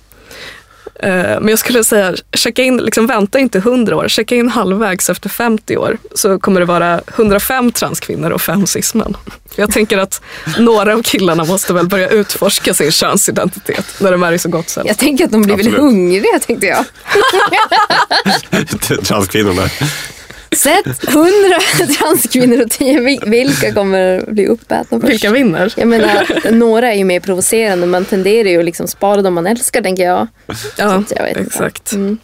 Eh, 1.04 1.40
Men 1.40 1.48
jag 1.48 1.60
skulle 1.60 1.84
säga, 1.84 2.16
checka 2.34 2.64
in, 2.64 2.78
liksom 2.78 3.08
vänta 3.08 3.40
inte 3.40 3.58
100 3.58 3.96
år, 3.96 4.08
checka 4.08 4.36
in 4.36 4.50
halvvägs 4.50 5.10
efter 5.10 5.30
50 5.30 5.78
år 5.78 5.98
så 6.16 6.40
kommer 6.40 6.60
det 6.60 6.66
vara 6.66 7.02
105 7.16 7.72
transkvinnor 7.72 8.30
och 8.32 8.42
5 8.42 8.68
cismän. 8.68 9.18
Jag 9.56 9.72
tänker 9.72 9.98
att 9.98 10.22
några 10.60 10.94
av 10.94 11.04
killarna 11.04 11.46
måste 11.46 11.74
väl 11.74 11.88
börja 11.88 12.10
utforska 12.10 12.74
sin 12.74 12.92
könsidentitet 12.92 13.86
när 14.00 14.12
de 14.12 14.24
är 14.24 14.32
i 14.32 14.40
så 14.40 14.50
gott 14.50 14.70
sällskap. 14.70 14.88
Jag 14.88 14.98
tänker 14.98 15.26
att 15.26 15.32
de 15.32 15.42
blir 15.42 15.56
väl 15.56 15.68
Absolut. 15.68 15.82
hungriga 15.82 16.40
tänkte 16.40 16.68
jag. 16.68 16.86
Transkvinnorna. 19.04 19.70
Sätt 20.58 21.06
hundra 21.14 21.60
transkvinnor 22.00 22.62
och 22.64 22.72
tio 22.72 23.00
vi- 23.00 23.20
vilka 23.26 23.74
kommer 23.74 24.26
bli 24.32 24.48
uppätna 24.48 25.00
först? 25.00 25.14
Vilka 25.14 25.32
vinner? 25.32 25.74
Jag 25.78 25.88
menar, 25.88 26.52
några 26.52 26.92
är 26.94 26.98
ju 26.98 27.04
mer 27.04 27.20
provocerande. 27.20 27.88
Man 27.88 28.06
tenderar 28.06 28.50
ju 28.50 28.60
att 28.60 28.66
liksom 28.66 28.88
spara 28.88 29.22
dem 29.22 29.34
man 29.34 29.48
älskar 29.48 29.82
tänker 29.82 30.04
jag. 30.04 30.28
Ja, 30.78 31.04
jag 31.10 31.24
vet 31.24 31.38
inte. 31.38 31.42
exakt. 31.42 31.92
Mm. 31.94 32.18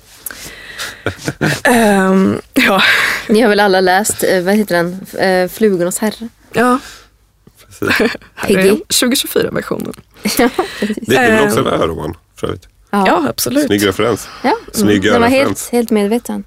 Ehm, 1.63 2.41
ja, 2.53 2.81
Ni 3.27 3.41
har 3.41 3.49
väl 3.49 3.59
alla 3.59 3.81
läst, 3.81 4.23
eh, 4.23 4.41
vad 4.41 4.55
heter 4.55 4.75
den, 4.75 4.99
Eh, 5.19 5.49
Flugornas 5.49 5.99
herre? 5.99 6.27
ja. 6.53 6.79
Precis. 7.65 7.89
Här 8.35 8.49
är 8.51 8.61
Piggy. 8.63 8.81
2024-versionen. 8.89 9.93
ja, 10.37 10.49
precis. 10.79 10.97
Det 11.01 11.15
är 11.15 11.31
väl 11.31 11.47
också 11.47 11.59
en 11.59 11.67
Ehm. 11.67 11.81
öroman 11.81 12.15
för 12.35 12.47
övrigt. 12.47 12.67
Ja, 12.91 13.25
absolut. 13.29 13.65
Snygg 13.65 13.87
referens. 13.87 14.27
Ja, 14.43 14.55
Snygg 14.73 15.03
den 15.03 15.21
var 15.21 15.27
helt, 15.27 15.41
referens. 15.41 15.69
helt 15.69 15.89
medveten. 15.91 16.43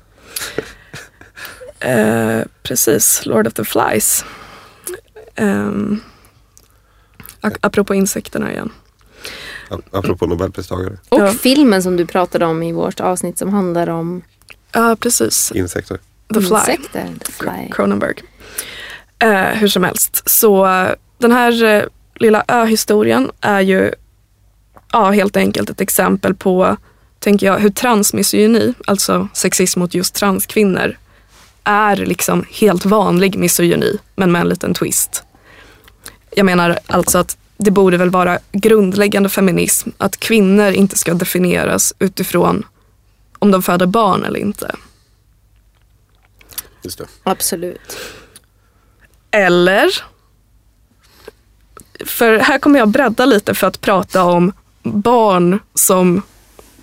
Eh, 1.85 2.41
precis, 2.63 3.27
Lord 3.27 3.47
of 3.47 3.55
the 3.55 3.65
Flies. 3.65 4.25
Um, 5.37 6.01
apropå 7.61 7.95
insekterna 7.95 8.53
igen. 8.53 8.71
Apropå 9.91 10.27
nobelpristagare. 10.27 10.97
Och 11.09 11.21
Ja. 11.21 11.33
filmen 11.33 11.83
som 11.83 11.97
du 11.97 12.07
pratade 12.07 12.47
om 12.47 12.63
i 12.63 12.73
vårt 12.73 13.01
avsnitt 13.01 13.39
som 13.39 13.53
handlar 13.53 13.89
om 13.89 14.23
Ja, 14.73 14.97
precis. 15.01 15.53
Insekter. 15.55 15.99
The 16.35 16.41
Fly. 16.41 16.57
insekter. 16.57 17.09
The 17.25 17.33
Fly. 17.33 17.71
Cronenberg. 17.73 18.15
Eh, 19.19 19.31
hur 19.43 19.69
som 19.69 19.85
helst, 19.85 20.31
så 20.31 20.67
eh, 20.67 20.91
den 21.19 21.33
här 21.33 21.65
eh, 21.65 21.83
lilla 22.15 22.45
öhistorien 22.49 23.31
är 23.41 23.61
ju 23.61 23.93
ja, 24.93 25.11
helt 25.11 25.37
enkelt 25.37 25.71
ett 25.71 25.81
exempel 25.81 26.35
på, 26.35 26.77
tänker 27.19 27.47
jag, 27.47 27.59
hur 27.59 27.71
transmisogyni, 27.71 28.75
alltså 28.87 29.29
sexism 29.35 29.81
mot 29.81 29.95
just 29.95 30.15
transkvinnor, 30.15 30.97
är 31.65 31.97
liksom 31.97 32.45
helt 32.51 32.85
vanlig 32.85 33.39
misogyni, 33.39 33.99
men 34.15 34.33
med 34.33 34.41
en 34.41 34.49
liten 34.49 34.75
twist. 34.75 35.23
Jag 36.31 36.47
menar 36.47 36.79
alltså 36.87 37.19
att 37.19 37.37
det 37.57 37.71
borde 37.71 37.97
väl 37.97 38.11
vara 38.11 38.39
grundläggande 38.53 39.29
feminism 39.29 39.91
att 39.99 40.17
kvinnor 40.17 40.71
inte 40.71 40.99
ska 40.99 41.15
definieras 41.15 41.95
utifrån 41.99 42.67
om 43.39 43.51
de 43.51 43.63
föder 43.63 43.87
barn 43.87 44.25
eller 44.25 44.41
inte. 44.41 44.75
Just 46.83 46.99
det. 46.99 47.07
Absolut. 47.23 47.97
Eller, 49.31 49.89
för 52.07 52.39
här 52.39 52.59
kommer 52.59 52.79
jag 52.79 52.89
bredda 52.89 53.27
lite 53.27 53.55
för 53.55 53.67
att 53.67 53.81
prata 53.81 54.25
om 54.25 54.53
barn 54.83 55.59
som 55.75 56.23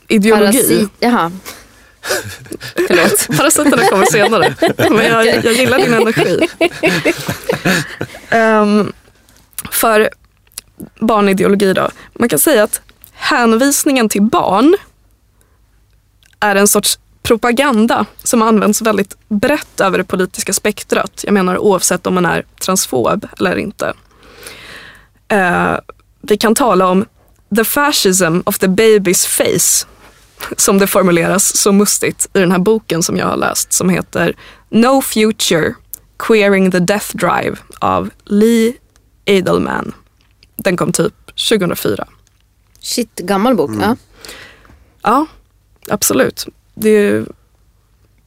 ideologi. 0.08 0.52
Parasit. 0.58 0.90
Jaha. 1.00 1.32
Förlåt. 2.88 3.38
Parasiterna 3.38 3.84
kommer 3.84 4.06
senare, 4.06 4.56
men 4.78 5.06
jag, 5.06 5.26
jag 5.46 5.54
gillar 5.54 5.78
din 5.78 5.94
energi. 5.94 6.48
Um, 8.32 8.94
för 9.72 10.10
barnideologi 11.00 11.74
då, 11.74 11.90
man 12.14 12.30
kan 12.30 12.40
säga 12.40 12.64
att 12.64 12.82
hänvisningen 13.14 14.10
till 14.10 14.22
barn 14.22 14.76
är 16.40 16.56
en 16.56 16.68
sorts 16.68 17.00
propaganda 17.24 18.06
som 18.24 18.42
används 18.42 18.82
väldigt 18.82 19.18
brett 19.28 19.82
över 19.82 19.98
det 19.98 20.04
politiska 20.04 20.54
spektrat. 20.54 21.24
Jag 21.24 21.34
menar 21.34 21.58
oavsett 21.58 22.08
om 22.08 22.14
man 22.14 22.26
är 22.26 22.46
transfob 22.62 23.28
eller 23.40 23.56
inte. 23.56 23.94
Uh, 25.34 25.78
vi 26.22 26.38
kan 26.38 26.56
tala 26.56 26.88
om 26.88 27.06
the 27.56 27.64
fascism 27.64 28.40
of 28.46 28.60
the 28.60 28.68
baby's 28.68 29.28
face 29.28 29.88
som 30.58 30.78
det 30.78 30.88
formuleras 30.88 31.58
så 31.58 31.72
mustigt 31.72 32.28
i 32.34 32.40
den 32.40 32.52
här 32.52 32.60
boken 32.60 33.04
som 33.04 33.18
jag 33.18 33.26
har 33.28 33.38
läst 33.38 33.74
som 33.74 33.90
heter 33.90 34.36
No 34.70 35.02
Future 35.02 35.74
Queering 36.18 36.72
the 36.72 36.80
Death 36.80 37.16
Drive 37.16 37.58
av 37.80 38.10
Lee 38.26 38.74
Edelman. 39.26 39.94
Den 40.56 40.78
kom 40.78 40.92
typ 40.94 41.14
2004. 41.50 42.08
Shit, 42.80 43.16
gammal 43.16 43.56
bok. 43.56 43.72
Ja. 43.82 43.96
Ja, 45.02 45.26
absolut. 45.90 46.46
Det 46.76 46.90
är 46.90 47.02
ju 47.02 47.26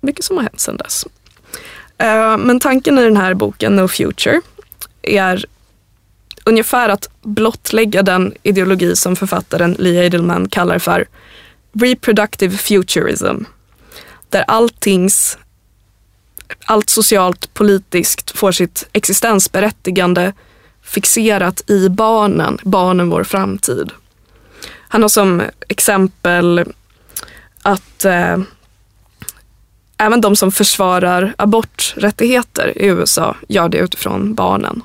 mycket 0.00 0.24
som 0.24 0.36
har 0.36 0.42
hänt 0.42 0.60
sedan 0.60 0.76
dess. 0.76 1.06
Eh, 1.98 2.38
Men 2.38 2.60
tanken 2.60 2.98
i 2.98 3.02
den 3.04 3.16
här 3.16 3.34
boken, 3.34 3.76
No 3.76 3.88
Future, 3.88 4.40
är 5.02 5.44
ungefär 6.44 6.88
att 6.88 7.08
blottlägga 7.22 8.02
den 8.02 8.34
ideologi 8.42 8.96
som 8.96 9.16
författaren 9.16 9.76
Lee 9.78 10.04
Edelman 10.04 10.48
kallar 10.48 10.78
för 10.78 11.06
reproductive 11.72 12.56
futurism. 12.56 13.44
Där 14.28 14.44
alltings, 14.48 15.38
allt 16.64 16.90
socialt, 16.90 17.54
politiskt 17.54 18.30
får 18.30 18.52
sitt 18.52 18.88
existensberättigande 18.92 20.32
fixerat 20.82 21.70
i 21.70 21.88
barnen, 21.88 22.58
barnen 22.62 23.10
vår 23.10 23.24
framtid. 23.24 23.90
Han 24.88 25.02
har 25.02 25.08
som 25.08 25.42
exempel 25.68 26.64
att 27.62 28.04
eh, 28.04 28.38
även 29.96 30.20
de 30.20 30.36
som 30.36 30.52
försvarar 30.52 31.34
aborträttigheter 31.38 32.78
i 32.78 32.86
USA 32.86 33.36
gör 33.48 33.68
det 33.68 33.78
utifrån 33.78 34.34
barnen. 34.34 34.82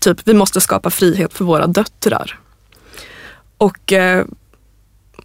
Typ, 0.00 0.18
vi 0.24 0.34
måste 0.34 0.60
skapa 0.60 0.90
frihet 0.90 1.34
för 1.34 1.44
våra 1.44 1.66
döttrar. 1.66 2.38
Och 3.58 3.92
eh, 3.92 4.24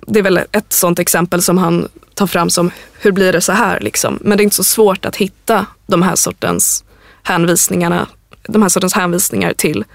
det 0.07 0.19
är 0.19 0.23
väl 0.23 0.39
ett 0.51 0.73
sånt 0.73 0.99
exempel 0.99 1.41
som 1.41 1.57
han 1.57 1.87
tar 2.13 2.27
fram 2.27 2.49
som 2.49 2.71
hur 2.93 3.11
blir 3.11 3.33
det 3.33 3.41
så 3.41 3.51
här 3.51 3.79
liksom. 3.79 4.19
Men 4.21 4.37
det 4.37 4.41
är 4.41 4.43
inte 4.43 4.55
så 4.55 4.63
svårt 4.63 5.05
att 5.05 5.15
hitta 5.15 5.65
de 5.87 6.01
här 6.01 6.15
sortens 6.15 6.83
hänvisningarna, 7.23 8.07
de 8.47 8.61
här 8.61 8.69
sortens 8.69 8.93
hänvisningar 8.93 9.53
till 9.53 9.85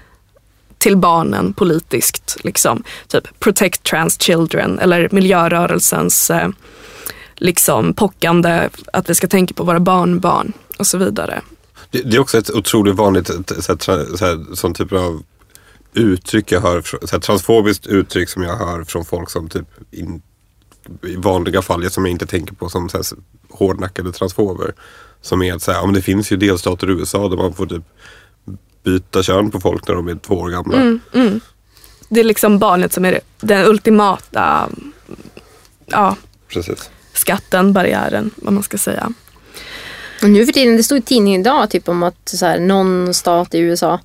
till 0.79 0.97
barnen 0.97 1.53
politiskt. 1.53 2.37
Liksom. 2.43 2.83
Typ 3.07 3.39
Protect 3.39 3.83
Trans 3.83 4.21
Children 4.21 4.79
eller 4.79 5.09
miljörörelsens 5.11 6.29
eh, 6.29 6.49
liksom 7.35 7.93
pockande 7.93 8.69
att 8.93 9.09
vi 9.09 9.15
ska 9.15 9.27
tänka 9.27 9.53
på 9.53 9.63
våra 9.63 9.79
barnbarn 9.79 10.53
och 10.77 10.87
så 10.87 10.97
vidare. 10.97 11.41
Det, 11.91 12.01
det 12.01 12.15
är 12.15 12.19
också 12.19 12.37
ett 12.37 12.49
otroligt 12.49 12.95
vanligt 12.95 13.27
så 13.27 13.71
här, 13.71 14.17
så 14.17 14.25
här, 14.25 14.55
sån 14.55 14.73
typ 14.73 14.93
av 14.93 15.23
uttryck 15.93 16.51
jag 16.51 16.61
hör, 16.61 16.81
så 16.81 16.97
här, 17.11 17.19
transfobiskt 17.19 17.87
uttryck 17.87 18.29
som 18.29 18.43
jag 18.43 18.55
hör 18.55 18.83
från 18.83 19.05
folk 19.05 19.29
som 19.29 19.49
typ 19.49 19.67
in, 19.91 20.21
i 21.03 21.15
vanliga 21.15 21.61
fall, 21.61 21.91
som 21.91 22.05
jag 22.05 22.11
inte 22.11 22.25
tänker 22.25 22.53
på 22.53 22.69
som 22.69 22.89
så 22.89 22.97
här, 22.97 23.05
hårdnackade 23.49 24.11
transfober. 24.11 24.73
Som 25.21 25.41
är 25.41 25.53
att 25.53 25.61
säga, 25.61 25.77
ja, 25.77 25.91
det 25.91 26.01
finns 26.01 26.31
ju 26.31 26.37
delstater 26.37 26.89
i 26.89 26.93
USA 26.93 27.27
där 27.27 27.37
man 27.37 27.53
får 27.53 27.65
typ 27.65 27.83
byta 28.83 29.23
kön 29.23 29.51
på 29.51 29.59
folk 29.59 29.87
när 29.87 29.95
de 29.95 30.07
är 30.07 30.15
två 30.15 30.35
år 30.35 30.49
gamla. 30.49 30.77
Mm, 30.77 30.99
mm. 31.13 31.39
Det 32.09 32.19
är 32.19 32.23
liksom 32.23 32.59
barnet 32.59 32.93
som 32.93 33.05
är 33.05 33.19
den 33.39 33.65
ultimata 33.65 34.69
ja, 35.85 36.15
Precis. 36.47 36.89
skatten, 37.13 37.73
barriären, 37.73 38.31
vad 38.35 38.53
man 38.53 38.63
ska 38.63 38.77
säga. 38.77 39.13
Och 40.23 40.29
nu 40.29 40.45
för 40.45 40.53
tiden, 40.53 40.77
det 40.77 40.83
stod 40.83 40.97
i 40.97 41.01
tidningen 41.01 41.41
idag 41.41 41.69
typ 41.69 41.89
om 41.89 42.03
att 42.03 42.29
så 42.29 42.45
här, 42.45 42.59
någon 42.59 43.13
stat 43.13 43.53
i 43.53 43.59
USA 43.59 43.99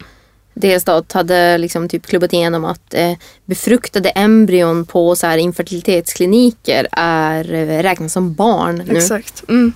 delstat 0.55 1.13
hade 1.13 1.59
liksom 1.59 1.89
typ 1.89 2.07
klubbat 2.07 2.33
igenom 2.33 2.65
att 2.65 2.95
eh, 2.95 3.13
befruktade 3.45 4.09
embryon 4.11 4.87
på 4.87 5.17
så 5.17 5.27
här 5.27 5.39
infertilitetskliniker 5.39 6.89
är 6.93 7.55
eh, 7.55 7.83
räknas 7.83 8.13
som 8.13 8.35
barn 8.35 8.85
nu. 8.87 8.97
Exakt. 8.97 9.45
Mm. 9.49 9.73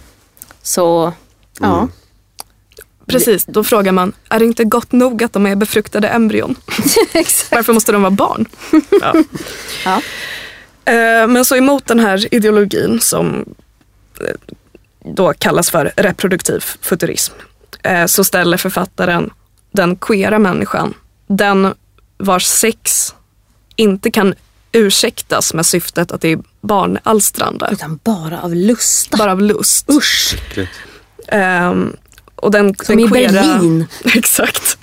Så 0.63 1.13
ja. 1.61 1.79
Mm. 1.79 1.91
Precis, 3.07 3.45
då 3.45 3.65
frågar 3.65 3.93
man, 3.93 4.13
är 4.29 4.39
det 4.39 4.45
inte 4.45 4.65
gott 4.65 4.93
nog 4.93 5.23
att 5.23 5.33
de 5.33 5.47
är 5.47 5.57
befruktade 5.57 6.09
embryon? 6.09 6.57
Exakt. 7.13 7.53
Varför 7.53 7.73
måste 7.73 7.93
de 7.93 8.03
vara 8.03 8.11
barn? 8.11 8.47
ja. 9.01 9.15
Ja. 9.85 10.01
Eh, 10.93 11.29
Men 11.29 11.45
så 11.45 11.57
emot 11.57 11.87
den 11.87 12.01
här 12.01 12.35
ideologin 12.35 13.01
som 13.01 13.55
då 15.05 15.33
kallas 15.33 15.71
för 15.71 15.93
reproduktiv 15.97 16.65
futurism 16.81 17.35
så 18.07 18.25
ställer 18.25 18.57
författaren 18.57 19.31
den 19.73 19.97
queera 19.97 20.39
människan, 20.39 20.95
den 21.27 21.74
vars 22.19 22.47
sex 22.47 23.15
inte 23.77 24.11
kan 24.11 24.35
ursäktas 24.73 25.55
med 25.55 25.66
syftet 25.66 26.12
att 26.12 26.20
det 26.20 26.28
är 26.28 26.39
barnalstrande, 26.61 27.69
Utan 27.73 28.01
bara 28.05 28.40
av 28.43 28.55
lusta. 28.55 29.16
bara 29.16 29.32
av 29.32 29.43
lust. 29.43 29.90
Usch. 29.90 30.36
Ehm, 31.28 31.97
och 32.35 32.51
den, 32.51 32.74
Som 32.74 32.97
den 32.97 33.05
i 33.07 33.09
Berlin. 33.09 33.86
Exakt. 34.15 34.78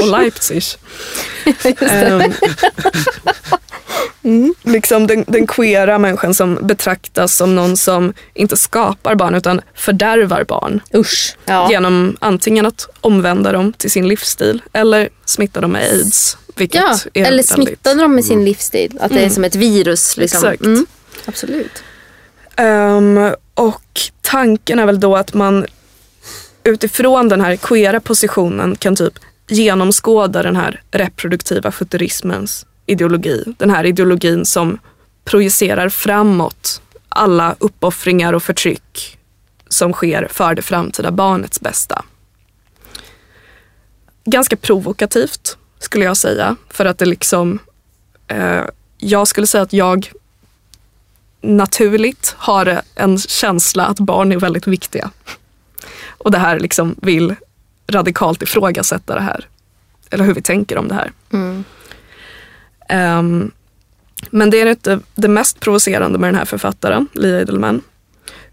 och 0.00 0.06
Leipzig. 0.08 0.62
Ehm, 1.80 2.32
mm, 4.22 4.54
liksom 4.62 5.06
den, 5.06 5.24
den 5.28 5.46
queera 5.46 5.98
människan 5.98 6.34
som 6.34 6.58
betraktas 6.62 7.36
som 7.36 7.54
någon 7.54 7.76
som 7.76 8.14
inte 8.34 8.56
skapar 8.56 9.14
barn 9.14 9.34
utan 9.34 9.60
fördärvar 9.74 10.44
barn. 10.44 10.80
Usch. 10.94 11.36
Ja. 11.44 11.70
Genom 11.70 12.16
antingen 12.20 12.66
att 12.66 12.88
omvända 13.00 13.52
dem 13.52 13.72
till 13.72 13.90
sin 13.90 14.08
livsstil 14.08 14.62
eller 14.72 15.08
smitta 15.24 15.60
dem 15.60 15.72
med 15.72 15.82
aids. 15.82 16.36
Vilket 16.56 16.80
ja. 16.80 16.96
är 17.14 17.20
Eller 17.20 17.30
väldigt- 17.30 17.48
smittade 17.48 18.02
de 18.02 18.14
med 18.14 18.24
sin 18.24 18.44
livsstil. 18.44 18.98
Att 19.00 19.12
det 19.12 19.20
är 19.24 19.28
som 19.30 19.44
ett 19.44 19.54
virus. 19.54 20.16
Liksom. 20.16 20.38
Exakt. 20.38 20.62
Mm. 20.62 20.86
Absolut. 21.24 21.82
Ehm, 22.56 23.34
och 23.54 24.00
tanken 24.20 24.78
är 24.78 24.86
väl 24.86 25.00
då 25.00 25.16
att 25.16 25.34
man 25.34 25.66
utifrån 26.64 27.28
den 27.28 27.40
här 27.40 27.56
queera 27.56 28.00
positionen 28.00 28.76
kan 28.76 28.96
typ 28.96 29.14
genomskåda 29.48 30.42
den 30.42 30.56
här 30.56 30.82
reproduktiva 30.90 31.70
futurismens 31.70 32.66
ideologi. 32.86 33.54
Den 33.58 33.70
här 33.70 33.84
ideologin 33.84 34.46
som 34.46 34.78
projicerar 35.24 35.88
framåt 35.88 36.82
alla 37.08 37.56
uppoffringar 37.58 38.32
och 38.32 38.42
förtryck 38.42 39.18
som 39.68 39.92
sker 39.92 40.28
för 40.30 40.54
det 40.54 40.62
framtida 40.62 41.10
barnets 41.10 41.60
bästa. 41.60 42.04
Ganska 44.24 44.56
provokativt 44.56 45.56
skulle 45.78 46.04
jag 46.04 46.16
säga 46.16 46.56
för 46.68 46.84
att 46.84 46.98
det 46.98 47.06
liksom 47.06 47.58
eh, 48.26 48.64
jag 48.98 49.28
skulle 49.28 49.46
säga 49.46 49.62
att 49.62 49.72
jag 49.72 50.12
naturligt 51.40 52.34
har 52.38 52.82
en 52.94 53.18
känsla 53.18 53.86
att 53.86 54.00
barn 54.00 54.32
är 54.32 54.36
väldigt 54.36 54.66
viktiga. 54.66 55.10
Och 56.08 56.30
det 56.30 56.38
här 56.38 56.60
liksom 56.60 56.94
vill 57.02 57.34
radikalt 57.86 58.42
ifrågasätta 58.42 59.14
det 59.14 59.20
här. 59.20 59.48
Eller 60.10 60.24
hur 60.24 60.34
vi 60.34 60.42
tänker 60.42 60.78
om 60.78 60.88
det 60.88 60.94
här. 60.94 61.12
Mm. 61.32 61.64
Ehm, 62.92 63.50
men 64.30 64.50
det 64.50 64.60
är 64.60 64.66
inte 64.66 65.00
det 65.14 65.28
mest 65.28 65.60
provocerande 65.60 66.18
med 66.18 66.28
den 66.28 66.34
här 66.38 66.44
författaren, 66.44 67.08
Lee 67.12 67.40
Edelman. 67.40 67.80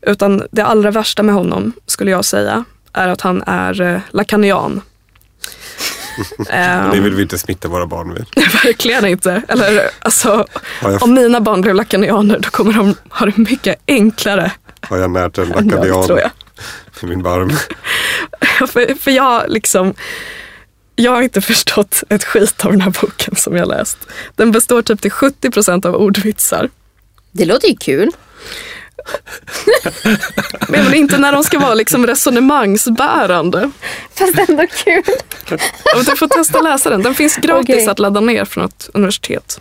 Utan 0.02 0.44
det 0.52 0.62
allra 0.62 0.92
värsta 0.92 1.24
med 1.24 1.36
honom, 1.36 1.74
skulle 1.86 2.12
jag 2.12 2.26
säga, 2.26 2.64
är 2.94 3.08
att 3.08 3.22
han 3.22 3.44
är 3.48 3.82
eh, 3.82 4.00
lakanian. 4.12 4.82
Ehm, 6.50 6.92
Det 6.92 7.00
vill 7.00 7.16
vi 7.16 7.22
inte 7.22 7.38
smitta 7.38 7.68
våra 7.68 7.86
barn 7.86 8.14
vid. 8.14 8.26
Verkligen 8.64 9.06
inte. 9.06 9.42
Eller 9.48 9.90
alltså, 10.00 10.46
om 11.02 11.14
mina 11.14 11.42
barn 11.42 11.62
blev 11.62 11.76
lakanianer 11.76 12.40
då 12.40 12.50
kommer 12.50 12.74
de 12.74 12.96
ha 13.10 13.26
det 13.26 13.38
mycket 13.38 13.80
enklare 13.88 14.52
har 14.82 14.98
jag 14.98 15.12
närt 15.12 15.38
en 15.38 15.50
lakadian 15.50 16.06
tror 16.08 16.20
jag. 16.20 16.32
i 17.04 17.06
min 17.06 17.24
barm? 17.24 17.50
för, 18.68 19.00
för 19.00 19.12
jag 19.12 19.44
liksom 19.48 19.94
jag 21.00 21.12
har 21.12 21.22
inte 21.22 21.42
förstått 21.42 22.04
ett 22.10 22.24
skit 22.24 22.66
av 22.66 22.72
den 22.72 22.82
här 22.82 22.94
boken 23.02 23.36
som 23.36 23.56
jag 23.56 23.68
läst. 23.68 23.98
Den 24.36 24.52
består 24.52 24.82
typ 24.82 25.02
till 25.02 25.12
70 25.12 25.52
procent 25.52 25.86
av 25.86 25.96
ordvitsar. 25.96 26.70
Det 27.32 27.46
låter 27.46 27.68
ju 27.68 27.76
kul. 27.76 28.12
Men 30.68 30.94
inte 30.94 31.18
när 31.18 31.32
de 31.32 31.44
ska 31.44 31.60
vara 31.60 31.74
liksom 31.74 32.08
resonemangsbärande. 32.08 33.72
Fast 34.14 34.50
ändå 34.50 34.68
kul. 34.68 35.04
Du 36.06 36.16
får 36.16 36.28
testa 36.28 36.62
läsa 36.62 36.90
den. 36.90 37.04
Den 37.04 37.16
finns 37.16 37.38
gratis 37.38 37.76
Okej. 37.76 37.88
att 37.88 38.00
ladda 38.00 38.20
ner 38.20 38.46
från 38.46 38.66
ett 38.66 38.90
universitet. 38.94 39.60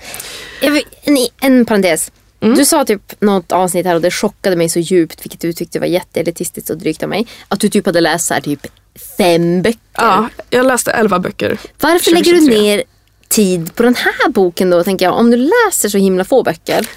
Vill, 0.60 0.84
en, 1.02 1.16
en 1.40 1.66
parentes. 1.66 2.12
Du 2.40 2.64
sa 2.64 2.84
typ 2.84 3.20
något 3.20 3.52
avsnitt 3.52 3.86
här 3.86 3.94
och 3.94 4.00
det 4.00 4.10
chockade 4.10 4.56
mig 4.56 4.68
så 4.68 4.78
djupt, 4.78 5.24
vilket 5.24 5.40
du 5.40 5.52
tyckte 5.52 5.78
var 5.78 5.86
jätteelitistiskt 5.86 6.70
och 6.70 6.78
drygt 6.78 7.02
av 7.02 7.08
mig. 7.08 7.26
Att 7.48 7.60
du 7.60 7.68
typ 7.68 7.86
hade 7.86 8.00
läst 8.00 8.30
här 8.30 8.40
typ 8.40 8.66
fem 9.18 9.62
böcker. 9.62 9.78
Ja, 9.92 10.28
jag 10.50 10.66
läste 10.66 10.90
11 10.90 11.18
böcker. 11.18 11.58
Varför 11.80 12.10
lägger 12.10 12.32
du 12.32 12.38
2023. 12.38 12.62
ner 12.62 12.82
tid 13.28 13.74
på 13.74 13.82
den 13.82 13.94
här 13.94 14.30
boken 14.30 14.70
då, 14.70 14.84
tänker 14.84 15.04
jag. 15.04 15.14
Om 15.14 15.30
du 15.30 15.36
läser 15.36 15.88
så 15.88 15.98
himla 15.98 16.24
få 16.24 16.42
böcker. 16.42 16.86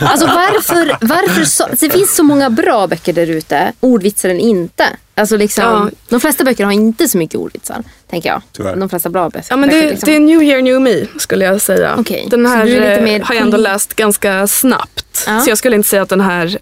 Alltså 0.00 0.26
varför, 0.26 0.96
varför 1.00 1.44
så, 1.44 1.66
det 1.80 1.90
finns 1.90 2.16
så 2.16 2.22
många 2.22 2.50
bra 2.50 2.86
böcker 2.86 3.12
där 3.12 3.26
ute, 3.26 3.72
ordvitsar 3.80 4.28
eller 4.28 4.40
inte. 4.40 4.84
Alltså 5.14 5.36
liksom, 5.36 5.64
Ja. 5.64 5.90
De 6.08 6.20
flesta 6.20 6.44
böcker 6.44 6.64
har 6.64 6.72
inte 6.72 7.08
så 7.08 7.18
mycket 7.18 7.36
ordvitsar, 7.40 7.82
täncker 8.10 8.28
jag. 8.28 8.42
Tyvärr. 8.52 8.76
De 8.76 8.88
flesta 8.88 9.08
bra 9.08 9.30
böcker. 9.30 9.46
Ja, 9.50 9.56
men 9.56 9.68
det, 9.68 9.90
liksom. 9.90 10.06
det 10.06 10.16
är 10.16 10.20
New 10.20 10.42
Year 10.42 10.62
New 10.62 10.80
Me 10.80 11.06
skulle 11.18 11.44
jag 11.44 11.60
säga. 11.60 11.94
Okej, 11.98 12.26
Den 12.30 12.46
här 12.46 12.66
eh, 12.66 13.02
mer 13.02 13.20
har 13.20 13.34
jag 13.34 13.42
ändå 13.42 13.56
läst 13.56 13.94
ganska 13.94 14.46
snabbt. 14.46 15.24
Ja. 15.26 15.40
Så 15.40 15.50
jag 15.50 15.58
skulle 15.58 15.76
inte 15.76 15.88
säga 15.88 16.02
att 16.02 16.08
den 16.08 16.20
här 16.20 16.58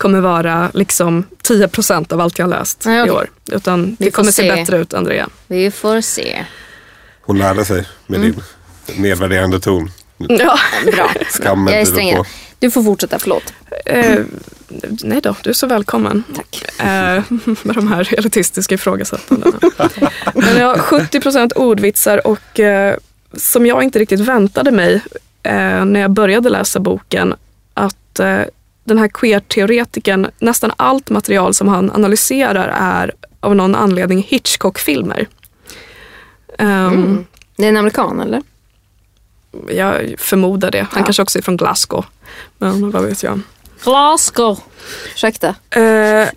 kommer 0.00 0.20
vara 0.20 0.70
liksom 0.74 1.24
10 1.42 1.68
procent 1.68 2.12
av 2.12 2.20
allt 2.20 2.38
jag 2.38 2.46
har 2.46 2.50
läst 2.50 2.84
Nej, 2.84 2.98
i 2.98 3.02
okej. 3.02 3.12
år. 3.12 3.30
Utan 3.52 3.96
Vi 3.98 4.04
det 4.04 4.10
kommer 4.10 4.30
se 4.32 4.42
se. 4.42 4.54
bättre 4.56 4.78
ut 4.78 4.94
Andrea. 4.94 5.28
Vi 5.46 5.70
får 5.70 6.00
se. 6.00 6.44
Hon 7.22 7.38
lärde 7.38 7.64
sig 7.64 7.86
med 8.06 8.20
din 8.20 8.42
nedvärderande 8.96 9.60
ton. 9.60 9.90
Ja. 10.16 10.58
Bra. 10.92 11.10
Skammen 11.30 11.72
jag 11.74 11.80
är 11.82 11.84
driver 11.84 12.00
sträng. 12.00 12.16
på. 12.16 12.24
Du 12.58 12.70
får 12.70 12.82
fortsätta, 12.82 13.18
förlåt. 13.18 13.52
Eh, 13.86 14.18
nej 15.02 15.20
då, 15.22 15.34
du 15.42 15.50
är 15.50 15.54
så 15.54 15.66
välkommen. 15.66 16.22
Tack. 16.36 16.64
Eh, 16.78 17.22
med 17.62 17.74
de 17.76 17.88
här 17.88 18.14
elitistiska 18.18 18.74
ifrågasättandena. 18.74 19.58
Men 20.34 20.56
jag 20.56 20.66
har 20.68 20.78
70 20.78 21.20
procent 21.20 21.52
ordvitsar 21.52 22.26
och 22.26 22.60
eh, 22.60 22.96
som 23.36 23.66
jag 23.66 23.82
inte 23.82 23.98
riktigt 23.98 24.20
väntade 24.20 24.70
mig 24.70 24.94
eh, 25.42 25.84
när 25.84 26.00
jag 26.00 26.10
började 26.10 26.48
läsa 26.50 26.80
boken 26.80 27.34
att 27.74 28.20
eh, 28.20 28.40
den 28.94 28.98
här 28.98 29.08
queer-teoretikern, 29.08 30.30
nästan 30.38 30.72
allt 30.76 31.10
material 31.10 31.54
som 31.54 31.68
han 31.68 31.90
analyserar 31.90 32.68
är 32.76 33.12
av 33.40 33.56
någon 33.56 33.74
anledning 33.74 34.22
Hitchcock-filmer. 34.28 35.28
Ehm, 36.58 37.26
Det 37.56 37.64
är 37.64 37.68
en 37.68 37.76
amerikan, 37.76 38.20
eller? 38.20 38.42
Jag 39.68 40.14
förmodar 40.18 40.70
det. 40.70 40.78
Han 40.90 41.00
Ja. 41.00 41.04
kanske 41.04 41.22
också 41.22 41.38
är 41.38 41.42
från 41.42 41.56
Glasgow. 41.56 42.04
Men 42.58 42.90
vad 42.90 43.04
vet 43.04 43.22
jag. 43.22 43.40
Glasgow. 43.84 44.58
Ursäkta. 45.14 45.48
Eh, 45.48 46.28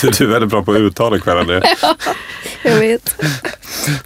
Du, 0.00 0.10
du 0.18 0.24
är 0.24 0.26
väldigt 0.26 0.50
bra 0.50 0.62
på 0.64 0.72
att 0.72 0.78
uttala 0.78 1.16
ikväll 1.16 1.38
André. 1.38 1.62
Jag 2.62 2.76
vet. 2.76 3.16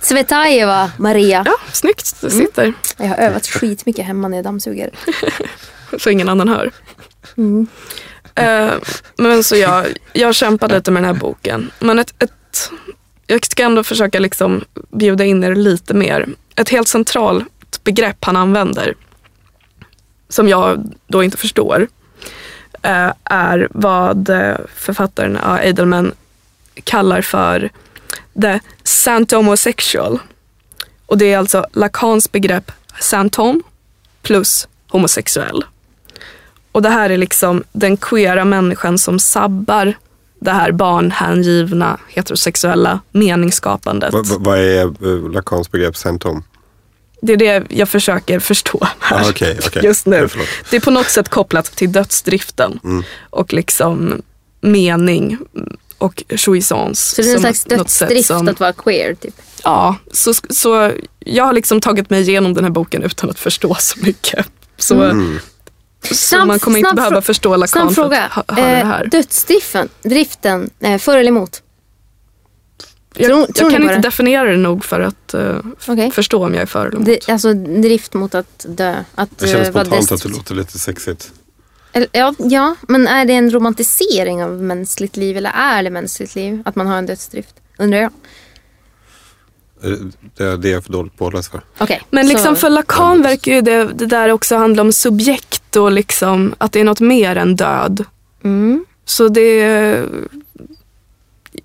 Svetajeva 0.00 0.90
Maria. 0.98 1.42
ja, 1.46 1.56
snyggt. 1.72 2.20
Det 2.20 2.30
sitter. 2.30 2.72
Jag 2.96 3.06
har 3.08 3.16
övat 3.16 3.46
skitmycket 3.46 4.06
hemma 4.06 4.28
när 4.28 4.36
jag 4.38 4.44
dammsuger. 4.44 4.90
Så 5.98 6.10
ingen 6.10 6.28
annan 6.28 6.48
hör. 6.48 6.70
Eh, 8.34 8.72
men 9.16 9.44
så 9.44 9.56
jag, 9.56 9.86
jag 10.12 10.34
kämpade 10.34 10.74
lite 10.74 10.90
med 10.90 11.02
den 11.02 11.14
här 11.14 11.20
boken. 11.20 11.70
Men 11.78 11.98
ett, 11.98 12.14
ett, 12.22 12.70
jag 13.26 13.44
ska 13.46 13.62
ändå 13.62 13.84
försöka 13.84 14.18
liksom 14.18 14.64
bjuda 14.90 15.24
in 15.24 15.44
er 15.44 15.54
lite 15.54 15.94
mer. 15.94 16.28
Ett 16.56 16.68
helt 16.68 16.88
centralt 16.88 17.84
begrepp 17.84 18.24
han 18.24 18.36
använder, 18.36 18.94
som 20.28 20.48
jag 20.48 20.92
då 21.06 21.22
inte 21.24 21.36
förstår, 21.36 21.88
Eh, 22.84 23.12
är 23.24 23.68
vad 23.70 24.28
eh, 24.28 24.56
författaren 24.74 25.36
av 25.36 25.58
Edelman 25.62 26.12
kallar 26.84 27.22
för 27.22 27.70
the 28.42 28.60
santomosexual. 28.82 30.18
Och 31.06 31.18
det 31.18 31.32
är 31.32 31.38
alltså 31.38 31.66
Lacans 31.72 32.32
begrepp 32.32 32.72
santom 33.00 33.62
plus 34.22 34.68
homosexuell. 34.88 35.64
Och 36.72 36.82
det 36.82 36.88
här 36.88 37.10
är 37.10 37.16
liksom 37.16 37.64
den 37.72 37.96
queera 37.96 38.44
människan 38.44 38.98
som 38.98 39.18
sabbar 39.18 39.94
det 40.40 40.50
här 40.50 40.72
barnhängivna 40.72 41.98
heterosexuella 42.08 43.00
meningsskapandet. 43.12 44.12
Vad 44.12 44.26
vad- 44.26 44.58
är 44.58 44.82
eh, 44.84 45.30
Lacans 45.32 45.70
begrepp 45.70 45.96
santom? 45.96 46.44
Det 47.26 47.32
är 47.32 47.36
det 47.36 47.62
jag 47.68 47.88
försöker 47.88 48.40
förstå 48.40 48.86
här 49.00 49.20
Ah, 49.24 49.30
okej, 49.30 49.58
okej. 49.66 49.82
just 49.84 50.06
nu. 50.06 50.28
Ja. 50.36 50.42
Det 50.70 50.76
är 50.76 50.80
på 50.80 50.90
något 50.90 51.08
sätt 51.08 51.28
kopplat 51.28 51.64
till 51.76 51.92
dödsdriften 51.92 52.80
och 53.30 53.52
liksom 53.52 54.22
mening 54.60 55.38
och 55.98 56.22
jouissance. 56.28 57.14
Så 57.14 57.22
det 57.22 57.30
är 57.30 57.34
en 57.34 57.40
slags 57.40 57.66
något 57.66 57.90
sätt 57.90 58.08
dödsdrift 58.08 58.26
som- 58.26 58.48
att 58.48 58.60
vara 58.60 58.72
queer 58.72 59.14
typ. 59.14 59.34
Ja, 59.62 59.96
så, 60.12 60.34
så 60.34 60.92
jag 61.18 61.44
har 61.44 61.52
liksom 61.52 61.80
tagit 61.80 62.10
mig 62.10 62.20
igenom 62.20 62.54
den 62.54 62.64
här 62.64 62.70
boken 62.70 63.02
utan 63.02 63.30
att 63.30 63.38
förstå 63.38 63.76
så 63.78 63.98
mycket. 64.00 64.46
Så, 64.76 65.02
Mm. 65.02 65.38
så 66.02 66.14
Snabb- 66.14 66.46
man 66.46 66.58
kommer 66.58 66.78
inte 66.78 66.94
behöva 66.94 67.22
förstå 67.22 67.56
Lacan 67.56 67.68
Snabb 67.68 67.88
för 67.88 67.94
fråga. 67.94 68.22
att 68.22 68.32
hö- 68.56 68.62
höra 68.62 68.70
det 68.74 68.80
Eh, 68.80 68.86
här. 68.86 69.06
dödsdriften, 69.06 69.88
driften, 70.02 70.70
eh, 70.80 70.98
för 70.98 71.18
eller 71.18 71.28
emot? 71.28 71.62
Jag, 73.16 73.26
tror- 73.26 73.40
jag 73.40 73.54
tror 73.54 73.70
kan 73.70 73.82
inte 73.82 73.96
definiera 73.98 74.50
det 74.50 74.56
nog 74.56 74.84
för 74.84 75.00
att 75.00 75.34
eh, 75.34 75.56
f- 75.78 75.84
Okej. 75.88 76.10
förstå 76.10 76.44
om 76.46 76.54
jag 76.54 76.62
är 76.62 76.66
för 76.66 76.86
eller 76.86 76.94
emot. 76.96 77.06
Det, 77.06 77.28
alltså 77.28 77.52
drift 77.54 78.14
mot 78.14 78.34
att 78.34 78.66
dö. 78.68 78.94
Att, 79.14 79.38
Det 79.38 79.48
känns 79.48 79.68
eh, 79.68 79.72
vara 79.74 79.84
spontant 79.84 80.12
att 80.12 80.22
det 80.22 80.28
låter 80.28 80.54
lite 80.54 80.78
sexigt. 80.78 81.32
Eller, 81.92 82.08
ja, 82.12 82.34
ja, 82.38 82.76
men 82.88 83.06
är 83.08 83.24
det 83.24 83.32
en 83.32 83.50
romantisering 83.50 84.44
av 84.44 84.62
mänskligt 84.62 85.16
liv 85.16 85.36
eller 85.36 85.50
är 85.50 85.82
det 85.82 85.90
mänskligt 85.90 86.34
liv? 86.34 86.62
Att 86.64 86.76
man 86.76 86.86
har 86.86 86.96
en 86.96 87.06
dödsdrift? 87.06 87.54
Undrar 87.78 87.98
jag. 87.98 88.10
Eh, 89.84 89.98
Det 90.36 90.44
är 90.44 90.56
det 90.56 90.68
jag 90.68 90.76
är 90.78 90.80
för 90.80 90.92
dåligt 90.92 91.16
påläst 91.16 91.50
för. 91.50 91.60
Okej. 91.78 92.02
Men 92.10 92.28
liksom 92.28 92.54
så- 92.54 92.60
för 92.60 92.70
Lacan 92.70 93.22
verkar 93.22 93.52
ju 93.52 93.60
det, 93.60 93.84
det 93.84 94.06
där 94.06 94.28
också 94.28 94.56
handla 94.56 94.82
om 94.82 94.92
subjekt 94.92 95.76
och 95.76 95.92
liksom 95.92 96.54
att 96.58 96.72
det 96.72 96.80
är 96.80 96.84
något 96.84 97.00
mer 97.00 97.36
än 97.36 97.56
död. 97.56 98.04
Mm. 98.44 98.84
Så 99.04 99.28
det... 99.28 100.02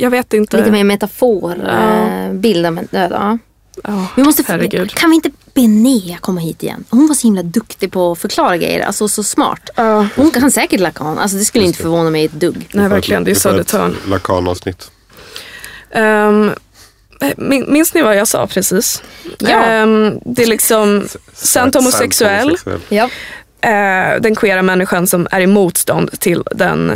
Jag 0.02 0.10
vet 0.10 0.34
inte. 0.34 0.58
Lite 0.58 0.72
mer 0.72 0.84
metafor, 0.84 1.56
Ja. 1.66 2.08
eh, 2.26 2.34
bild 2.34 2.66
av 2.66 2.78
en 2.78 2.88
död. 2.92 3.12
Ja. 3.12 3.38
Ja, 3.84 4.08
Vi 4.16 4.24
måste, 4.24 4.44
herregud. 4.48 4.92
kan 4.96 5.10
vi 5.10 5.16
inte 5.16 5.32
be 5.54 5.68
Nea 5.68 6.18
komma 6.18 6.40
hit 6.42 6.64
igen? 6.64 6.84
Hon 6.90 7.08
var 7.08 7.16
så 7.16 7.28
himla 7.28 7.44
duktig 7.44 7.92
på 7.92 8.12
att 8.12 8.20
förklara 8.20 8.58
grejer. 8.58 8.86
Alltså 8.86 9.08
så 9.08 9.24
smart. 9.24 9.70
Ja. 9.76 10.08
Hon 10.16 10.32
kan 10.32 10.52
säkert 10.52 10.80
Lacan. 10.80 11.18
Alltså 11.18 11.38
det 11.38 11.46
skulle 11.46 11.66
inte 11.66 11.80
förvåna 11.82 12.10
mig 12.10 12.26
ett 12.26 12.32
dugg. 12.32 12.68
Nej, 12.74 12.90
verkligen. 12.90 13.24
Det 13.24 13.32
är 13.32 13.36
Södertörn. 13.36 13.96
Lacan-avsnitt. 14.08 14.92
Um, 15.96 16.52
min, 17.38 17.74
minns 17.74 17.94
ni 17.94 18.02
vad 18.02 18.18
jag 18.18 18.28
sa 18.28 18.48
precis? 18.48 19.04
Ja. 19.40 19.50
Ehm, 19.64 20.20
det 20.26 20.44
är 20.44 20.48
liksom 20.48 21.08
sant 21.34 21.76
homosexuell. 21.76 22.58
Ja. 22.90 23.10
eh, 23.62 24.22
den 24.22 24.36
queera 24.36 24.62
människan 24.62 25.08
som 25.08 25.28
är 25.32 25.40
i 25.42 25.48
motstånd 25.48 26.20
till 26.20 26.44
den, 26.52 26.92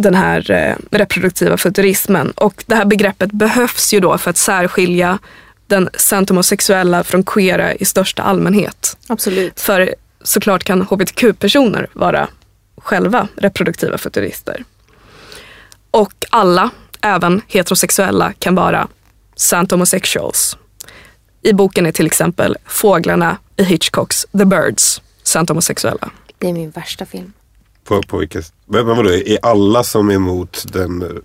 den 0.00 0.14
här 0.14 0.50
eh, 0.50 0.74
reproduktiva 0.90 1.56
futurismen. 1.56 2.30
Och 2.30 2.64
det 2.66 2.74
här 2.74 2.84
begreppet 2.84 3.32
behövs 3.32 3.94
ju 3.94 4.00
då 4.00 4.18
för 4.18 4.30
att 4.30 4.36
särskilja 4.36 5.18
den 5.66 5.88
sant 5.94 6.28
homosexuella 6.28 7.04
från 7.04 7.22
queera 7.22 7.74
i 7.74 7.84
största 7.84 8.22
allmänhet. 8.22 8.96
Absolut. 9.06 9.60
För 9.60 9.94
såklart 10.22 10.64
kan 10.64 10.82
hbtq-personer 10.82 11.88
vara 11.92 12.28
själva 12.76 13.28
reproduktiva 13.36 13.98
futurister. 13.98 14.64
Och 15.90 16.26
alla, 16.30 16.70
även 17.00 17.42
heterosexuella, 17.46 18.32
kan 18.38 18.54
vara 18.54 18.88
sant 19.36 19.70
homosexuals. 19.70 20.56
I 21.42 21.52
boken 21.52 21.86
är 21.86 21.92
till 21.92 22.06
exempel 22.06 22.56
fåglarna 22.66 23.36
i 23.56 23.62
Hitchcocks 23.62 24.26
The 24.38 24.44
Birds 24.44 25.02
sant 25.22 25.48
homosexuella. 25.48 26.10
Det 26.38 26.48
är 26.48 26.52
min 26.52 26.70
värsta 26.70 27.06
film. 27.06 27.32
På, 27.84 28.02
på 28.02 28.18
vilket, 28.18 28.52
men 28.66 28.86
vadå, 28.86 29.10
är 29.10 29.38
alla 29.42 29.84
som 29.84 30.10
är 30.10 30.14
emot 30.14 30.64
den 30.72 31.22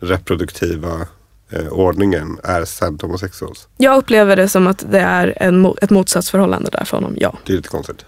reproduktiva 0.00 1.06
eh, 1.50 1.68
ordningen 1.68 2.38
är 2.44 2.64
sant 2.64 3.02
homosexuals? 3.02 3.68
Jag 3.76 3.96
upplever 3.96 4.36
det 4.36 4.48
som 4.48 4.66
att 4.66 4.84
det 4.90 5.00
är 5.00 5.34
en, 5.36 5.74
ett 5.82 5.90
motsatsförhållande 5.90 6.70
där 6.70 6.84
för 6.84 6.96
honom, 6.96 7.14
ja. 7.16 7.38
Det 7.46 7.52
är 7.52 7.56
lite 7.56 7.68
konstigt. 7.68 8.04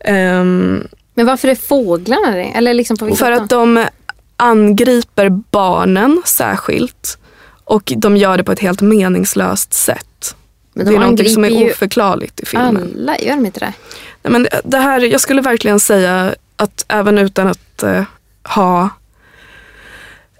Ehm, 0.00 0.88
Men 1.14 1.26
varför 1.26 1.48
är 1.48 1.54
fåglarna 1.54 2.30
det? 2.30 2.42
Eller 2.42 2.74
liksom 2.74 2.96
på 2.96 3.16
för 3.16 3.32
att 3.32 3.48
de 3.50 3.86
angriper 4.36 5.28
barnen 5.28 6.22
särskilt 6.24 7.18
och 7.64 7.92
de 7.96 8.16
gör 8.16 8.36
det 8.36 8.44
på 8.44 8.52
ett 8.52 8.60
helt 8.60 8.80
meningslöst 8.80 9.72
sätt. 9.72 10.36
Men 10.72 10.84
det 10.84 10.90
de 10.90 10.96
är 10.96 11.00
någonting 11.00 11.28
som 11.28 11.44
är 11.44 11.70
oförklarligt 11.70 12.40
i 12.40 12.46
filmen. 12.46 12.94
alla, 12.96 13.18
gör 13.18 13.36
de 13.36 13.46
inte 13.46 13.60
det? 13.60 13.72
Nej, 14.22 14.32
men 14.32 14.48
det 14.64 14.78
här, 14.78 15.00
jag 15.00 15.20
skulle 15.20 15.42
verkligen 15.42 15.80
säga 15.80 16.34
att 16.60 16.84
även 16.88 17.18
utan 17.18 17.46
att 17.48 17.82
eh, 17.82 18.02
ha 18.54 18.88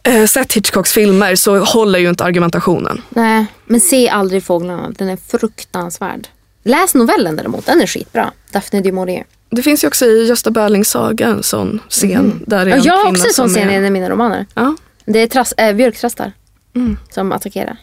eh, 0.02 0.26
sett 0.26 0.52
Hitchcocks 0.52 0.92
filmer 0.92 1.34
så 1.36 1.59
håller 1.59 1.98
ju 1.98 2.09
inte 2.09 2.24
argumentationen. 2.24 3.02
Nej, 3.09 3.47
men 3.66 3.80
se 3.80 4.09
aldrig 4.09 4.44
fåglarna. 4.44 4.90
Den 4.98 5.09
är 5.09 5.16
fruktansvärd. 5.16 6.28
Läs 6.62 6.94
novellen 6.94 7.36
däremot, 7.36 7.66
den 7.66 7.80
är 7.80 7.86
skitbra. 7.86 8.32
Daphne 8.52 8.80
du 8.80 8.92
Maurier. 8.92 9.24
Det 9.51 9.62
finns 9.62 9.84
ju 9.84 9.88
också 9.88 10.06
i 10.06 10.26
Gösta 10.26 10.51
Berlings 10.51 10.90
saga 10.90 11.26
en 11.26 11.42
sån 11.42 11.80
scen. 11.88 12.44
Där 12.47 12.64
det 12.64 12.72
är 12.72 12.76
en 12.76 12.82
jag 12.82 12.94
har 12.97 13.10
också 13.10 13.26
en 13.26 13.32
sån 13.34 13.48
scen 13.48 13.70
i 13.70 13.74
är- 13.74 13.78
en 13.78 13.84
av 13.84 13.90
mina 13.92 14.10
romaner. 14.10 14.47
Ja, 14.55 14.76
Det 15.05 15.18
är 15.18 15.26
tras, 15.26 15.52
äh, 15.52 15.72
björktrastar 15.76 16.32
Mm. 16.74 16.97
som 17.10 17.32
attackerar. 17.32 17.76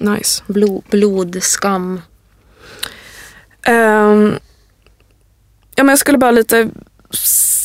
nice. 0.00 0.42
Blod, 0.46 0.82
blod, 0.90 1.42
skam. 1.42 2.00
Ehm, 3.62 4.38
ja, 5.74 5.84
men 5.84 5.88
jag 5.88 5.98
skulle 5.98 6.18
bara 6.18 6.30
lite 6.30 6.68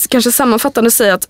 kanske 0.10 0.32
sammanfattande 0.32 0.92
säga 0.92 1.14
att, 1.14 1.28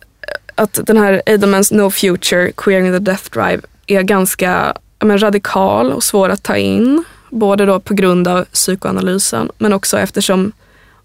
att 0.56 0.80
den 0.84 0.98
här 0.98 1.22
Edelmans 1.26 1.72
No 1.72 1.90
Future, 1.90 2.52
Queering 2.52 2.92
the 2.92 3.00
Death 3.00 3.24
Drive 3.30 3.62
är 3.88 4.02
ganska 4.02 4.78
men 5.00 5.22
radikal 5.22 5.92
och 5.92 6.04
svår 6.04 6.30
att 6.30 6.44
ta 6.44 6.58
in. 6.58 7.04
Både 7.30 7.66
då 7.66 7.80
på 7.80 7.94
grund 7.94 8.28
av 8.28 8.46
psykoanalysen 8.46 9.52
men 9.58 9.74
också 9.74 10.00
eftersom 10.00 10.52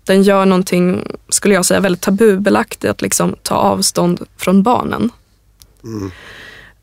den 0.05 0.23
gör 0.23 0.47
någonting, 0.47 1.17
skulle 1.29 1.55
jag 1.55 1.67
säga, 1.67 1.81
väldigt 1.81 2.03
tabubelagt 2.03 2.85
i 2.85 2.89
att 2.89 3.03
liksom 3.03 3.37
ta 3.43 3.55
avstånd 3.55 4.27
från 4.37 4.63
barnen. 4.63 5.11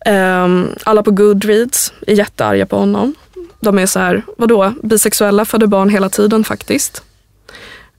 Ehm, 0.06 0.70
alla 0.84 1.04
på 1.04 1.12
Goodreads 1.12 1.94
är 2.08 2.14
jättearga 2.14 2.66
på 2.66 2.78
honom. 2.78 3.16
De 3.60 3.80
är 3.80 3.86
så 3.86 4.00
här, 4.00 4.24
vadå, 4.38 4.74
bisexuella 4.84 5.46
föder 5.46 5.68
barn 5.68 5.90
hela 5.90 6.10
tiden 6.10 6.44
faktiskt. 6.44 7.04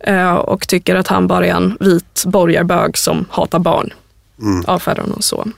Eh, 0.01 0.35
och 0.35 0.69
tycker 0.69 0.95
att 0.95 1.07
han 1.09 1.27
bara 1.27 1.47
är 1.47 1.51
en 1.51 1.77
vit 1.81 2.25
borgarbög 2.27 2.99
som 2.99 3.25
hatar 3.31 3.59
barn. 3.59 3.93
Avfärdar 4.67 5.03
honom 5.03 5.23
så. 5.23 5.49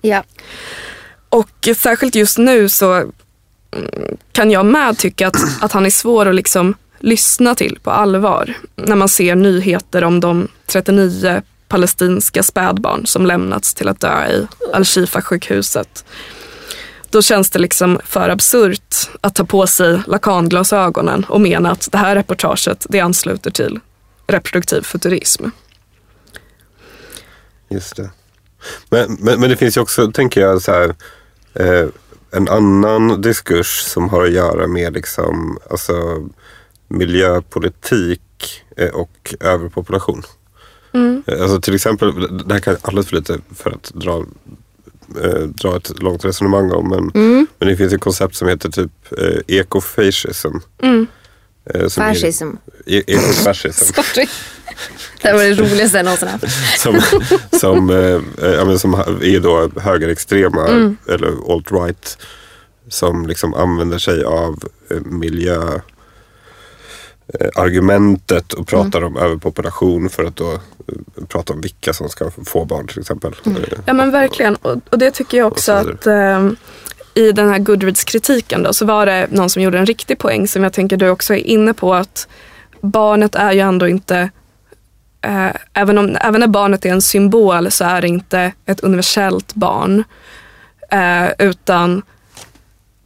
Ja. 0.00 0.22
Och 1.28 1.68
särskilt 1.76 2.14
just 2.14 2.38
nu 2.38 2.68
så 2.68 2.92
mm, 2.94 3.10
kan 4.32 4.50
jag 4.50 4.66
med 4.66 4.98
tycka 4.98 5.28
att, 5.28 5.36
att 5.60 5.72
han 5.72 5.86
är 5.86 5.90
svår 5.90 6.26
att 6.26 6.34
liksom 6.34 6.74
lyssna 6.98 7.54
till 7.54 7.78
på 7.82 7.90
allvar. 7.90 8.54
När 8.76 8.96
man 8.96 9.08
ser 9.08 9.34
nyheter 9.34 10.04
om 10.04 10.20
de 10.20 10.48
39 10.66 11.42
palestinska 11.68 12.42
spädbarn 12.42 13.06
som 13.06 13.26
lämnats 13.26 13.74
till 13.74 13.88
att 13.88 14.00
dö 14.00 14.26
i 14.26 14.46
Al-Shifa-sjukhuset. 14.72 16.04
Då 17.10 17.22
känns 17.22 17.50
det 17.50 17.58
liksom 17.58 18.00
för 18.04 18.28
absurt 18.28 18.94
att 19.20 19.34
ta 19.34 19.44
på 19.44 19.66
sig 19.66 20.00
Lacan-glasögonen 20.06 21.24
och 21.28 21.40
mena 21.40 21.70
att 21.70 21.88
det 21.92 21.98
här 21.98 22.16
reportaget 22.16 22.86
det 22.88 23.00
ansluter 23.00 23.50
till 23.50 23.80
reproduktiv 24.26 24.82
futurism. 24.82 25.44
Just 27.68 27.96
det. 27.96 28.10
Men, 28.90 29.16
men, 29.20 29.40
men 29.40 29.50
det 29.50 29.56
finns 29.56 29.76
ju 29.76 29.80
också, 29.80 30.12
tänker 30.12 30.40
jag, 30.40 30.62
så 30.62 30.72
här, 30.72 30.94
eh, 31.54 31.88
en 32.30 32.48
annan 32.48 33.20
diskurs 33.20 33.80
som 33.80 34.08
har 34.08 34.24
att 34.24 34.32
göra 34.32 34.66
med 34.66 34.92
liksom, 34.92 35.58
alltså, 35.70 36.28
miljöpolitik 36.88 38.62
eh, 38.76 38.88
och 38.88 39.34
överpopulation. 39.40 40.22
Alltså 41.26 41.60
till 41.60 41.74
exempel, 41.74 42.38
det 42.46 42.54
här 42.54 42.60
kan 42.60 42.72
jag 42.72 42.80
alldeles 42.82 43.06
för 43.06 43.16
lite 43.16 43.38
för 43.54 43.70
att 43.70 43.92
dra, 43.94 44.24
eh, 45.24 45.40
dra 45.42 45.76
ett 45.76 46.02
långt 46.02 46.24
resonemang 46.24 46.72
om. 46.72 46.88
Men, 46.88 47.10
men 47.58 47.68
det 47.68 47.76
finns 47.76 47.92
ett 47.92 48.00
koncept 48.00 48.34
som 48.34 48.48
heter 48.48 48.68
typ 48.70 48.90
eh, 49.18 49.56
ecofascism. 49.58 50.48
Eh, 51.74 51.86
som 51.88 52.02
är- 52.02 52.08
Fascism. 52.08 52.48
E- 52.86 53.02
Ecofascism. 53.06 53.94
Sorry. 54.02 54.26
Det 55.22 55.32
var 55.32 55.42
det 55.44 55.54
roligaste 55.54 55.98
jag 55.98 56.04
någonsin 56.04 56.28
haft. 56.28 56.44
som, 56.80 57.00
som, 57.60 57.90
eh, 57.90 57.96
eh, 58.46 58.54
ja, 58.54 58.64
men 58.64 58.78
som 58.78 58.94
är 58.94 59.40
då 59.40 59.70
högerextrema 59.80 60.66
eller 61.08 61.28
alt-right. 61.28 62.18
Som 62.88 63.26
liksom 63.26 63.54
använder 63.54 63.98
sig 63.98 64.24
av 64.24 64.58
eh, 64.90 65.00
miljö 65.00 65.54
eh, 65.74 65.80
argumentet 67.54 68.52
och 68.52 68.66
pratar 68.66 69.04
om 69.04 69.16
överpopulation 69.16 70.08
för 70.08 70.24
att 70.24 70.36
då 70.36 70.52
eh, 70.52 71.24
prata 71.28 71.52
om 71.52 71.60
vilka 71.60 71.92
som 71.92 72.08
ska 72.08 72.30
få 72.46 72.64
barn 72.64 72.86
till 72.86 73.00
exempel. 73.00 73.34
Eh, 73.46 73.52
Ja 73.84 73.92
men 73.92 74.10
verkligen. 74.10 74.56
Och, 74.56 74.76
och 74.90 74.98
det 74.98 75.10
tycker 75.10 75.38
jag 75.38 75.46
också 75.46 75.72
att 75.72 76.06
eh, 76.06 76.48
i 77.14 77.32
den 77.32 77.48
här 77.48 77.58
Goodreads-kritiken 77.58 78.62
då 78.62 78.72
så 78.72 78.86
var 78.86 79.06
det 79.06 79.26
någon 79.30 79.50
som 79.50 79.62
gjorde 79.62 79.78
en 79.78 79.86
riktig 79.86 80.18
poäng 80.18 80.48
som 80.48 80.62
jag 80.62 80.72
tänker 80.72 80.96
du 80.96 81.08
också 81.08 81.34
är 81.34 81.46
inne 81.46 81.74
på 81.74 81.94
att 81.94 82.28
barnet 82.80 83.34
är 83.34 83.52
ju 83.52 83.60
ändå 83.60 83.88
inte 83.88 84.30
eh, 85.20 85.50
även, 85.72 85.98
om, 85.98 86.16
även 86.20 86.40
när 86.40 86.48
barnet 86.48 86.84
är 86.84 86.90
en 86.90 87.02
symbol 87.02 87.70
så 87.70 87.84
är 87.84 88.00
det 88.00 88.08
inte 88.08 88.52
ett 88.66 88.80
universellt 88.80 89.54
barn. 89.54 90.04
Eh, 90.90 91.28
utan 91.38 92.02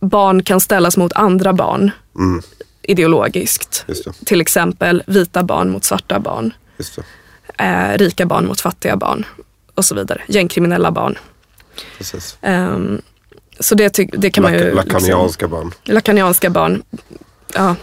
barn 0.00 0.42
kan 0.42 0.60
ställas 0.60 0.96
mot 0.96 1.12
andra 1.12 1.52
barn 1.52 1.90
Mm, 2.16 2.42
ideologiskt. 2.88 3.86
Till 4.24 4.40
exempel 4.40 5.02
vita 5.06 5.42
barn 5.42 5.70
mot 5.70 5.84
svarta 5.84 6.20
barn. 6.20 6.52
Just 6.78 6.96
det. 6.96 7.64
Eh, 7.64 7.98
rika 7.98 8.26
barn 8.26 8.46
mot 8.46 8.60
fattiga 8.60 8.96
barn. 8.96 9.26
Och 9.74 9.84
så 9.84 9.94
vidare. 9.94 10.22
Gängkriminella 10.28 10.90
barn. 10.90 11.18
Precis. 11.98 12.36
Ehm, 12.42 13.02
så 13.60 13.74
det, 13.74 13.90
ty- 13.90 14.08
det 14.12 14.30
kan 14.30 14.42
man 14.42 14.52
ju... 14.52 14.58
Lac- 14.70 14.74
Lacanianska 14.74 15.48
barn. 15.48 15.66
Liksom, 15.66 15.94
lakanianska 15.94 16.50
barn. 16.50 16.82
Ja. 17.54 17.76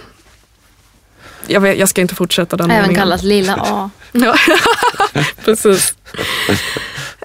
Jag, 1.48 1.62
vet, 1.62 1.78
jag 1.78 1.90
ska 1.90 2.02
inte 2.02 2.16
fortsätta 2.16 2.58
den 2.58 2.72
Även 2.72 2.82
meningen. 2.82 3.02
kallat 3.02 3.24
lilla 3.24 3.56
A. 3.56 3.90
Ja, 4.12 4.36
precis. 5.46 5.96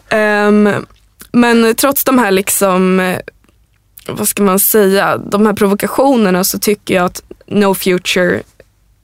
Ehm, 0.08 0.86
men 1.32 1.74
trots 1.74 2.04
de 2.04 2.18
här 2.18 2.30
liksom, 2.30 3.16
vad 4.08 4.28
ska 4.28 4.42
man 4.42 4.58
säga, 4.58 5.16
de 5.16 5.46
här 5.46 5.52
provokationerna 5.52 6.44
så 6.44 6.58
tycker 6.58 6.94
jag 6.94 7.04
att 7.04 7.22
No 7.46 7.74
Future 7.74 8.42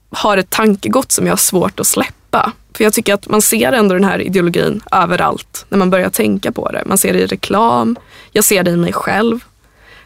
har 0.09 0.37
ett 0.37 0.49
tankegods 0.49 1.15
som 1.15 1.25
jag 1.25 1.31
har 1.31 1.37
svårt 1.37 1.79
att 1.79 1.87
släppa. 1.87 2.51
För 2.73 2.83
jag 2.83 2.93
tycker 2.93 3.13
att 3.13 3.27
man 3.27 3.41
ser 3.41 3.71
ändå 3.71 3.93
den 3.93 4.03
här 4.03 4.21
ideologin 4.21 4.81
överallt 4.91 5.65
när 5.69 5.77
man 5.77 5.89
börjar 5.89 6.09
tänka 6.09 6.51
på 6.51 6.71
det. 6.71 6.83
Man 6.85 6.97
ser 6.97 7.13
det 7.13 7.19
i 7.19 7.25
reklam, 7.25 7.95
jag 8.31 8.43
ser 8.43 8.63
det 8.63 8.71
i 8.71 8.77
mig 8.77 8.93
själv. 8.93 9.43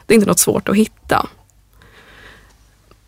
Det 0.05 0.13
är 0.13 0.15
inte 0.15 0.27
något 0.27 0.39
svårt 0.39 0.69
att 0.69 0.75
hitta. 0.75 1.27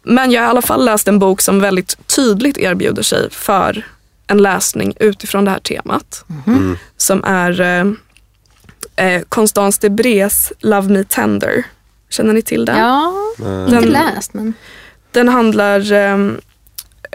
Men 0.03 0.31
jag 0.31 0.41
har 0.41 0.47
i 0.47 0.49
alla 0.49 0.61
fall 0.61 0.85
läst 0.85 1.07
en 1.07 1.19
bok 1.19 1.41
som 1.41 1.59
väldigt 1.59 2.07
tydligt 2.07 2.57
erbjuder 2.57 3.03
sig 3.03 3.29
för 3.31 3.85
en 4.27 4.37
läsning 4.37 4.93
utifrån 4.99 5.45
det 5.45 5.51
här 5.51 5.59
temat. 5.59 6.25
Som 6.97 7.23
är 7.23 7.61
eh, 7.61 7.85
eh, 9.05 9.21
Constance 9.29 9.79
de 9.81 9.89
Brés 9.89 10.53
Love 10.59 10.89
Me 10.89 11.03
Tender. 11.03 11.63
Känner 12.09 12.33
ni 12.33 12.41
till 12.41 12.65
den? 12.65 12.77
Ja, 12.77 13.13
inte 13.39 13.71
Den- 13.71 13.83
läst 13.83 14.33
men. 14.33 14.53
Den 15.11 15.29
handlar, 15.29 15.79
eh, 15.79 16.17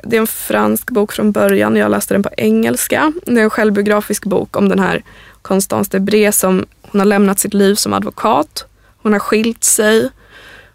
det 0.02 0.16
är 0.16 0.20
en 0.20 0.26
fransk 0.26 0.90
bok 0.90 1.12
från 1.12 1.32
början, 1.32 1.76
jag 1.76 1.90
läste 1.90 2.14
den 2.14 2.22
på 2.22 2.30
engelska. 2.36 3.12
Det 3.26 3.40
är 3.40 3.44
en 3.44 3.50
självbiografisk 3.50 4.24
bok 4.24 4.56
om 4.56 4.68
den 4.68 4.78
här 4.78 5.02
Constance 5.42 5.90
de 5.92 6.00
Bré 6.00 6.32
som 6.32 6.66
hon 6.82 6.98
har 7.00 7.06
lämnat 7.06 7.38
sitt 7.38 7.54
liv 7.54 7.74
som 7.74 7.92
advokat. 7.92 8.64
Hon 9.02 9.12
har 9.12 9.20
skilt 9.20 9.64
sig 9.64 10.10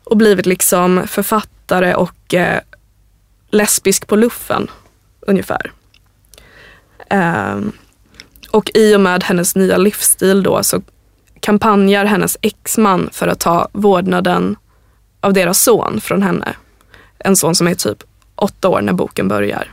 och 0.03 0.17
blivit 0.17 0.45
liksom 0.45 1.07
författare 1.07 1.93
och 1.93 2.33
eh, 2.33 2.59
lesbisk 3.51 4.07
på 4.07 4.15
luffen 4.15 4.67
ungefär. 5.21 5.71
Ehm, 7.09 7.71
och 8.51 8.71
i 8.73 8.95
och 8.95 9.01
med 9.01 9.23
hennes 9.23 9.55
nya 9.55 9.77
livsstil 9.77 10.43
då 10.43 10.63
så 10.63 10.81
kampanjar 11.40 12.06
hennes 12.06 12.38
exman 12.41 13.10
för 13.11 13.28
att 13.28 13.40
ta 13.40 13.68
vårdnaden 13.72 14.56
av 15.22 15.34
deras 15.34 15.61
son 15.61 16.02
från 16.02 16.22
henne. 16.22 16.53
En 17.20 17.36
son 17.36 17.56
som 17.56 17.68
är 17.68 17.76
typ 17.76 18.03
åtta 18.36 18.68
år 18.68 18.82
när 18.82 18.94
boken 18.94 19.28
börjar. 19.28 19.68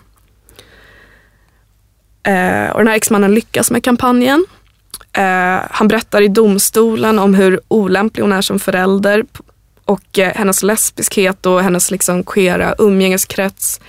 Eh, 2.23 2.71
och 2.71 2.79
den 2.79 2.89
här 2.89 2.95
exmannen 2.95 3.35
lyckas 3.35 3.71
med 3.71 3.85
kampanjen. 3.85 4.47
Eh, 5.13 5.59
han 5.71 5.89
berättar 5.89 6.23
i 6.23 6.29
domstolen 6.29 7.19
om 7.19 7.35
hur 7.35 7.61
olämplig 7.69 8.23
hon 8.23 8.33
är 8.33 8.41
som 8.41 8.59
förälder 8.59 9.25
och 9.85 10.19
eh, 10.19 10.33
hennes 10.35 10.63
lesbiskhet 10.63 11.47
och 11.47 11.63
hennes 11.63 11.91
liksom 11.91 12.25
queera 12.25 12.75
umgängeskrets 12.79 13.81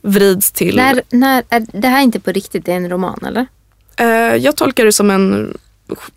vrids 0.00 0.52
till... 0.52 0.76
När, 0.76 1.02
när, 1.10 1.42
är 1.48 1.66
det 1.72 1.88
här 1.88 1.98
är 1.98 2.02
inte 2.02 2.20
på 2.20 2.32
riktigt, 2.32 2.64
det 2.64 2.72
är 2.72 2.76
en 2.76 2.90
roman 2.90 3.24
eller? 3.26 3.46
Jag 4.38 4.56
tolkar 4.56 4.84
det 4.84 4.92
som 4.92 5.10
en, 5.10 5.56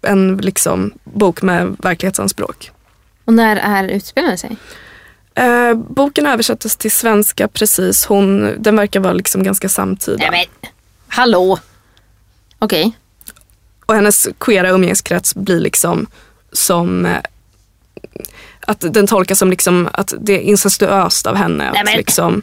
en 0.02 0.38
liksom 0.38 0.94
bok 1.04 1.42
med 1.42 1.76
verklighetsanspråk. 1.80 2.72
Och 3.26 3.34
när 3.34 3.56
är 3.56 3.84
utspelar 3.88 4.32
det 4.32 4.38
sig? 4.38 4.58
Eh, 5.36 5.74
boken 5.74 6.26
översattes 6.26 6.76
till 6.78 6.92
svenska 6.92 7.48
precis. 7.48 8.06
Hon, 8.06 8.56
den 8.60 8.76
verkar 8.76 9.00
vara 9.00 9.14
liksom 9.14 9.44
ganska 9.44 9.70
samtida. 9.70 10.18
Nej 10.32 10.48
men, 10.62 10.70
hallå! 11.08 11.60
Okej. 12.60 12.92
Och 13.86 13.96
hennes 13.96 14.28
queera 14.40 14.70
umgängeskrets 14.70 15.36
blir 15.36 15.60
liksom 15.60 16.08
som 16.52 17.06
eh, 17.06 17.18
att 18.60 18.94
den 18.94 19.08
tolkas 19.08 19.40
som 19.40 19.50
liksom 19.50 19.90
att 19.94 20.14
det 20.20 20.34
är 20.34 20.40
incestuöst 20.40 21.28
av 21.28 21.36
henne. 21.36 21.58
Nej, 21.72 21.80
Att 21.82 21.86
men- 21.86 21.98
liksom, 21.98 22.42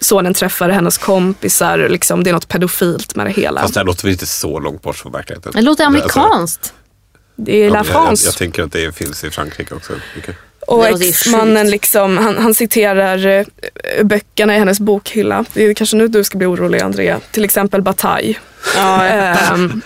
sonen 0.00 0.34
träffar 0.34 0.68
hennes 0.68 0.98
kompisar, 0.98 1.88
liksom, 1.88 2.24
det 2.24 2.30
är 2.30 2.34
något 2.34 2.48
pedofilt 2.48 3.14
med 3.16 3.26
det 3.26 3.32
hela. 3.32 3.60
Fast 3.60 3.74
det 3.74 3.80
här 3.80 3.84
låter 3.84 4.02
väl 4.02 4.12
inte 4.12 4.26
så 4.26 4.58
långt 4.60 4.82
bort 4.82 4.96
från 4.96 5.12
verkligheten. 5.12 5.52
Det 5.54 5.62
låter 5.62 5.84
Alltså, 5.84 6.00
amerikanskt. 6.20 6.72
det 7.36 7.56
är 7.56 7.64
ja, 7.64 7.70
La 7.70 7.76
jag, 7.76 7.86
jag, 7.86 7.92
France. 7.92 8.26
jag 8.26 8.34
tänker 8.36 8.62
att 8.62 8.72
det 8.72 8.96
finns 8.96 9.24
i 9.24 9.30
Frankrike 9.30 9.74
också. 9.74 9.92
mycket. 10.16 10.36
Och 10.66 11.02
exmannen 11.02 11.70
liksom, 11.70 12.16
han, 12.18 12.36
han 12.38 12.54
citerar 12.54 13.26
eh, 13.26 13.44
böckerna 14.04 14.54
i 14.56 14.58
hennes 14.58 14.80
bokhylla. 14.80 15.44
Det 15.52 15.64
är 15.64 15.74
kanske 15.74 15.96
nu 15.96 16.08
du 16.08 16.24
ska 16.24 16.38
bli 16.38 16.46
orolig 16.46 16.80
Andrea. 16.80 17.20
Till 17.30 17.44
exempel 17.44 17.82
Bataille. 17.82 18.34
Ehm, 18.78 19.82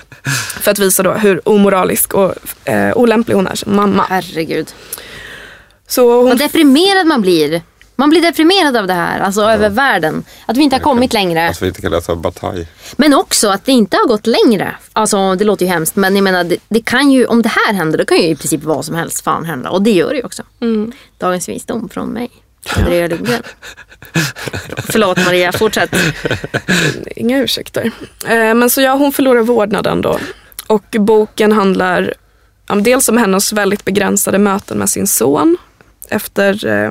för 0.60 0.70
att 0.70 0.78
visa 0.78 1.02
då 1.02 1.12
hur 1.12 1.48
omoralisk 1.48 2.14
och 2.14 2.34
eh, 2.64 2.96
olämplig 2.96 3.34
hon 3.34 3.46
är 3.46 3.54
som 3.54 3.76
mamma. 3.76 4.06
Herregud. 4.08 4.68
Så 5.88 6.16
hon 6.16 6.28
Vad 6.28 6.38
deprimerad 6.38 7.06
man 7.06 7.20
blir. 7.20 7.62
Man 8.00 8.10
blir 8.10 8.22
deprimerad 8.22 8.76
av 8.76 8.86
det 8.86 8.92
här, 8.92 9.20
alltså 9.20 9.42
över 9.42 9.70
världen. 9.70 10.24
Att 10.46 10.56
vi 10.56 10.62
inte 10.62 10.76
har 10.76 10.80
kommit 10.80 11.12
längre. 11.12 11.48
Alltså 11.48 11.64
vi 11.64 11.68
inte 11.68 11.80
kan 11.80 11.90
läsa 11.90 12.16
Bataille. 12.16 12.66
Men 12.96 13.14
också 13.14 13.48
att 13.48 13.64
det 13.64 13.72
inte 13.72 13.96
har 13.96 14.08
gått 14.08 14.26
längre. 14.26 14.76
Alltså 14.92 15.34
det 15.34 15.44
låter 15.44 15.66
ju 15.66 15.72
hemskt 15.72 15.96
men 15.96 16.16
jag 16.16 16.22
menar 16.22 16.44
det, 16.44 16.56
det 16.68 16.80
kan 16.80 17.10
ju, 17.10 17.26
om 17.26 17.42
det 17.42 17.48
här 17.48 17.72
händer 17.72 17.98
då 17.98 18.04
kan 18.04 18.16
ju 18.16 18.22
i 18.22 18.36
princip 18.36 18.62
vad 18.62 18.84
som 18.84 18.94
helst 18.94 19.24
fan 19.24 19.44
hända. 19.44 19.70
Och 19.70 19.82
det 19.82 19.90
gör 19.90 20.10
det 20.10 20.16
ju 20.16 20.22
också. 20.22 20.42
Dagens 21.18 21.48
visdom 21.48 21.88
från 21.88 22.08
mig. 22.08 22.30
Andrea 22.76 23.06
Lundgren. 23.08 23.42
Förlåt 24.76 25.18
Maria, 25.24 25.52
fortsätt. 25.52 25.96
Inga 27.16 27.38
ursäkter. 27.38 27.90
Eh, 28.28 28.54
men 28.54 28.70
så 28.70 28.80
ja, 28.80 28.94
hon 28.94 29.12
förlorar 29.12 29.42
vårdnaden 29.42 30.00
då. 30.00 30.18
Och 30.66 30.96
boken 30.98 31.52
handlar 31.52 32.14
ja, 32.68 32.74
dels 32.74 33.08
om 33.08 33.16
hennes 33.16 33.52
väldigt 33.52 33.84
begränsade 33.84 34.38
möten 34.38 34.78
med 34.78 34.90
sin 34.90 35.06
son 35.06 35.56
efter 36.08 36.66
eh, 36.66 36.90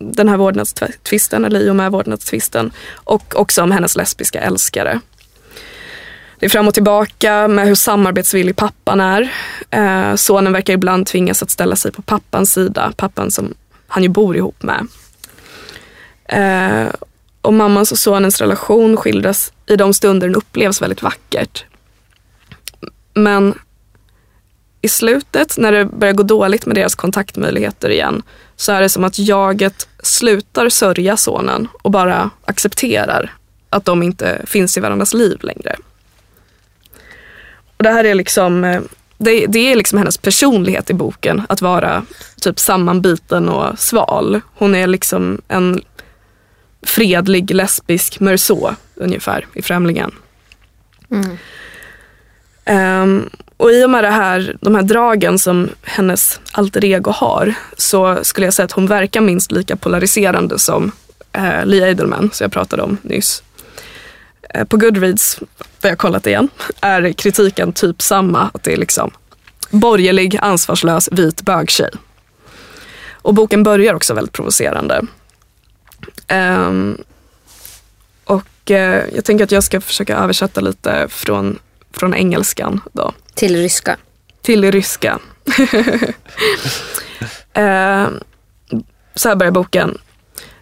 den 0.00 0.28
här 0.28 0.36
vårdnadstvisten, 0.36 1.44
eller 1.44 1.60
i 1.60 1.70
och 1.70 1.76
med 1.76 1.92
vårdnadstvisten. 1.92 2.72
Och 2.94 3.34
också 3.36 3.62
om 3.62 3.70
hennes 3.70 3.96
lesbiska 3.96 4.40
älskare. 4.40 5.00
Det 6.38 6.46
är 6.46 6.50
fram 6.50 6.68
och 6.68 6.74
tillbaka 6.74 7.48
med 7.48 7.66
hur 7.66 7.74
samarbetsvillig 7.74 8.56
pappan 8.56 9.00
är. 9.00 9.32
Eh, 9.70 10.14
sonen 10.14 10.52
verkar 10.52 10.72
ibland 10.72 11.06
tvingas 11.06 11.42
att 11.42 11.50
ställa 11.50 11.76
sig 11.76 11.92
på 11.92 12.02
pappans 12.02 12.52
sida, 12.52 12.92
pappan 12.96 13.30
som 13.30 13.54
han 13.86 14.02
ju 14.02 14.08
bor 14.08 14.36
ihop 14.36 14.62
med. 14.62 14.86
Eh, 16.24 16.92
och 17.40 17.54
mammans 17.54 17.92
och 17.92 17.98
sonens 17.98 18.40
relation 18.40 18.96
skildras 18.96 19.52
i 19.66 19.76
de 19.76 19.94
stunder 19.94 20.26
den 20.26 20.36
upplevs 20.36 20.82
väldigt 20.82 21.02
vackert. 21.02 21.64
Men 23.14 23.54
i 24.82 24.88
slutet, 24.88 25.58
när 25.58 25.72
det 25.72 25.84
börjar 25.84 26.14
gå 26.14 26.22
dåligt 26.22 26.66
med 26.66 26.76
deras 26.76 26.94
kontaktmöjligheter 26.94 27.90
igen, 27.90 28.22
så 28.56 28.72
är 28.72 28.80
det 28.80 28.88
som 28.88 29.04
att 29.04 29.18
jaget 29.18 29.88
slutar 30.02 30.68
sörja 30.68 31.16
sonen 31.16 31.68
och 31.82 31.90
bara 31.90 32.30
accepterar 32.44 33.34
att 33.70 33.84
de 33.84 34.02
inte 34.02 34.42
finns 34.46 34.76
i 34.76 34.80
varandras 34.80 35.14
liv 35.14 35.38
längre. 35.42 35.76
Och 37.76 37.84
det 37.84 37.90
här 37.90 38.04
är 38.04 38.14
liksom, 38.14 38.64
eh, 38.64 38.82
det, 39.18 39.46
det 39.46 39.72
är 39.72 39.76
liksom 39.76 39.98
hennes 39.98 40.18
personlighet 40.18 40.90
i 40.90 40.94
boken, 40.94 41.42
att 41.48 41.62
vara 41.62 42.04
typ 42.40 42.58
sammanbiten 42.58 43.48
och 43.48 43.78
sval. 43.78 44.40
Hon 44.54 44.74
är 44.74 44.86
liksom 44.86 45.40
en 45.48 45.80
fredlig 46.82 47.54
lesbisk 47.54 48.20
Meursault 48.20 48.78
ungefär 48.94 49.46
i 49.54 49.62
Främlingen. 49.62 50.12
Ehm, 52.64 53.30
och 53.60 53.72
i 53.72 53.84
och 53.84 53.90
med 53.90 54.04
det 54.04 54.10
här, 54.10 54.56
de 54.60 54.74
här 54.74 54.82
dragen 54.82 55.38
som 55.38 55.68
hennes 55.82 56.40
alter 56.52 56.84
ego 56.84 57.10
har 57.10 57.54
så 57.76 58.24
skulle 58.24 58.46
jag 58.46 58.54
säga 58.54 58.64
att 58.64 58.72
hon 58.72 58.86
verkar 58.86 59.20
minst 59.20 59.52
lika 59.52 59.76
polariserande 59.76 60.58
som 60.58 60.92
eh, 61.32 61.64
Lee 61.64 61.90
Edelman 61.90 62.30
som 62.32 62.44
jag 62.44 62.52
pratade 62.52 62.82
om 62.82 62.96
nyss. 63.02 63.42
Eh, 64.54 64.64
på 64.64 64.76
Goodreads, 64.76 65.38
där 65.80 65.88
jag 65.88 65.98
kollat 65.98 66.26
igen, 66.26 66.48
är 66.80 67.12
kritiken 67.12 67.72
typ 67.72 68.02
samma. 68.02 68.50
Att 68.54 68.62
det 68.62 68.72
är 68.72 68.76
liksom 68.76 69.10
borgerlig, 69.70 70.38
ansvarslös, 70.42 71.08
vit 71.12 71.42
bögtjej. 71.42 71.90
Och 73.12 73.34
boken 73.34 73.62
börjar 73.62 73.94
också 73.94 74.14
väldigt 74.14 74.32
provocerande. 74.32 75.02
Ehm, 76.26 76.98
och 78.24 78.70
eh, 78.70 79.04
jag 79.14 79.24
tänker 79.24 79.44
att 79.44 79.52
jag 79.52 79.64
ska 79.64 79.80
försöka 79.80 80.16
översätta 80.16 80.60
lite 80.60 81.06
från, 81.08 81.58
från 81.92 82.14
engelskan 82.14 82.80
då 82.92 83.12
Till 83.34 83.56
ryska. 83.56 83.96
till 84.42 84.72
ryska. 84.72 85.18
eh, 87.52 88.08
så 89.14 89.28
här 89.28 89.36
börjar 89.36 89.52
boken. 89.52 89.98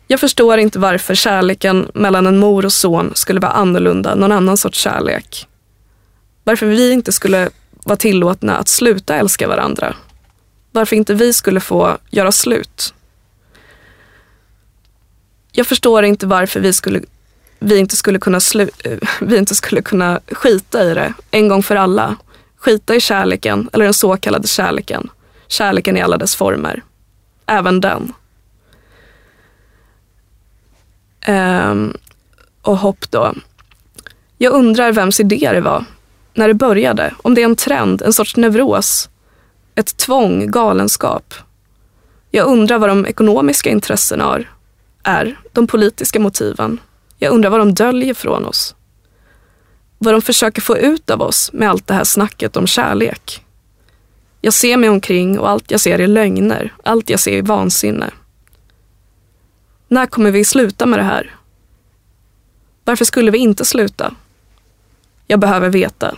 Jag 0.07 0.21
förstår 0.21 0.59
inte 0.59 0.79
varför 0.79 1.15
kärleken 1.15 1.91
mellan 1.95 2.27
en 2.27 2.39
mor 2.39 2.65
och 2.65 2.73
son 2.73 3.13
skulle 3.15 3.41
vara 3.41 3.53
annorlunda 3.53 4.15
någon 4.15 4.33
annan 4.33 4.57
sorts 4.57 4.79
kärlek. 4.79 5.47
Varför 6.45 6.67
vi 6.67 6.93
inte 6.93 7.13
skulle 7.13 7.51
vara 7.85 7.97
tillåtna 7.97 8.57
att 8.57 8.69
sluta 8.69 9.17
älska 9.17 9.49
varandra. 9.49 9.95
Varför 10.73 10.97
inte 10.97 11.15
vi 11.15 11.33
skulle 11.33 11.61
få 11.61 11.99
göra 12.11 12.33
slut. 12.33 12.95
Jag 15.53 15.67
förstår 15.67 16.05
inte 16.05 16.27
varför 16.27 16.61
vi, 16.61 16.73
skulle, 16.73 17.01
vi, 17.59 17.79
inte 17.79 17.97
skulle 17.97 18.19
kunna 18.19 18.41
slu, 18.41 18.69
eh, 18.85 18.99
vi 19.21 19.37
inte 19.37 19.55
skulle 19.55 19.83
kunna 19.83 20.21
skita 20.31 20.85
i 20.85 20.95
det 20.95 21.13
en 21.31 21.49
gång 21.49 21.63
för 21.63 21.77
alla. 21.77 22.17
Skita 22.57 22.95
i 22.95 23.01
kärleken, 23.01 23.71
eller 23.73 23.85
den 23.85 23.95
så 23.95 24.17
kallade 24.17 24.49
kärleken. 24.49 25.11
Kärleken 25.47 25.97
i 25.97 26.01
alla 26.01 26.17
dess 26.17 26.37
former. 26.37 26.83
Även 27.47 27.81
den. 27.81 28.13
Ehm, 31.21 31.97
och 32.63 32.79
hopp 32.79 33.11
då. 33.11 33.35
Jag 34.39 34.53
undrar 34.53 34.93
vems 34.93 35.21
idé 35.21 35.51
det 35.53 35.61
var. 35.61 35.85
När 36.35 36.49
det 36.49 36.55
började. 36.55 37.15
Om 37.23 37.35
det 37.35 37.41
är 37.41 37.45
en 37.45 37.57
trend, 37.57 38.03
en 38.03 38.13
sorts 38.13 38.37
neuros. 38.37 39.09
Ett 39.75 39.97
tvång, 39.97 40.51
galenskap. 40.51 41.35
Jag 42.31 42.47
undrar 42.47 42.79
vad 42.79 42.89
de 42.89 43.07
ekonomiska 43.07 43.71
intressena 43.71 44.45
är. 45.03 45.39
De 45.53 45.67
politiska 45.67 46.21
motiven. 46.21 46.81
Jag 47.19 47.33
undrar 47.33 47.51
vad 47.51 47.61
de 47.61 47.75
döljer 47.75 48.15
från 48.15 48.45
oss. 48.45 48.75
Vad 49.99 50.15
de 50.15 50.23
försöker 50.23 50.63
få 50.63 50.79
ut 50.79 51.11
av 51.11 51.23
oss 51.23 51.51
med 51.53 51.71
allt 51.71 51.87
det 51.87 51.95
här 51.95 52.05
snacket 52.05 52.57
om 52.57 52.67
kärlek. 52.67 53.45
Jag 54.41 54.55
ser 54.55 54.77
mig 54.77 54.89
omkring 54.89 55.39
och 55.39 55.49
allt 55.49 55.71
jag 55.71 55.81
ser 55.81 55.99
är 55.99 56.07
lögner. 56.07 56.75
Allt 56.83 57.11
jag 57.11 57.21
ser 57.21 57.39
är 57.39 57.43
vansinne. 57.43 58.11
När 59.89 60.07
kommer 60.07 60.31
vi 60.31 60.45
sluta 60.45 60.87
med 60.87 60.99
det 60.99 61.03
här? 61.03 61.37
Varför 62.85 63.05
skulle 63.05 63.31
vi 63.31 63.39
inte 63.39 63.65
sluta? 63.65 64.15
Jag 65.27 65.41
behöver 65.41 65.69
veta. 65.69 66.17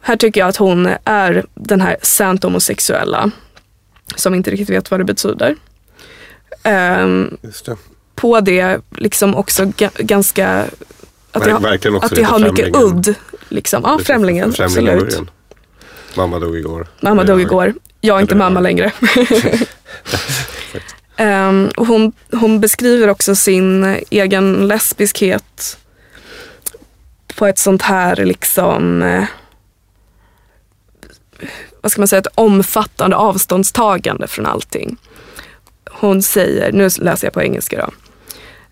Här 0.00 0.16
tycker 0.16 0.40
jag 0.40 0.48
att 0.48 0.56
hon 0.56 0.88
är 1.04 1.46
den 1.54 1.80
här 1.80 1.96
sant 2.02 2.42
homosexuella 2.42 3.30
som 4.16 4.34
inte 4.34 4.50
riktigt 4.50 4.70
vet 4.70 4.90
vad 4.90 5.00
det 5.00 5.04
betyder. 5.04 5.56
Um, 6.64 7.38
Just 7.42 7.66
det 7.66 7.76
på 8.20 8.40
det 8.40 8.80
liksom 8.90 9.34
också 9.34 9.64
ga- 9.64 10.02
ganska 10.02 10.64
att 11.32 11.44
det, 11.44 11.58
verkligen 11.58 11.96
också 11.96 12.06
att 12.06 12.14
det 12.14 12.22
har 12.22 12.38
mycket 12.38 12.76
udd. 12.76 13.14
Liksom. 13.48 13.82
Ja, 13.84 13.98
främlingen. 14.04 14.54
absolut. 14.58 15.20
Mamma 16.14 16.38
dog 16.38 16.56
igår. 16.56 16.86
Mamma 17.00 17.24
dog 17.24 17.40
igår. 17.40 17.74
Jag 18.00 18.16
är 18.16 18.20
inte 18.20 18.34
mamma 18.34 18.60
längre. 18.60 18.92
Ehm, 21.16 21.68
och 21.76 21.86
hon, 21.86 22.12
hon 22.32 22.60
beskriver 22.60 23.08
också 23.08 23.34
sin 23.34 23.96
egen 24.10 24.68
lesbiskhet 24.68 25.78
på 27.36 27.46
ett 27.46 27.58
sånt 27.58 27.82
här 27.82 28.16
liksom 28.16 29.02
eh, 29.02 29.24
vad 31.80 31.92
ska 31.92 32.00
man 32.00 32.08
säga, 32.08 32.20
ett 32.20 32.26
omfattande 32.34 33.16
avståndstagande 33.16 34.26
från 34.26 34.46
allting. 34.46 34.96
Hon 35.90 36.22
säger, 36.22 36.72
nu 36.72 36.88
läser 36.98 37.26
jag 37.26 37.34
på 37.34 37.42
engelska 37.42 37.76
då. 37.86 37.90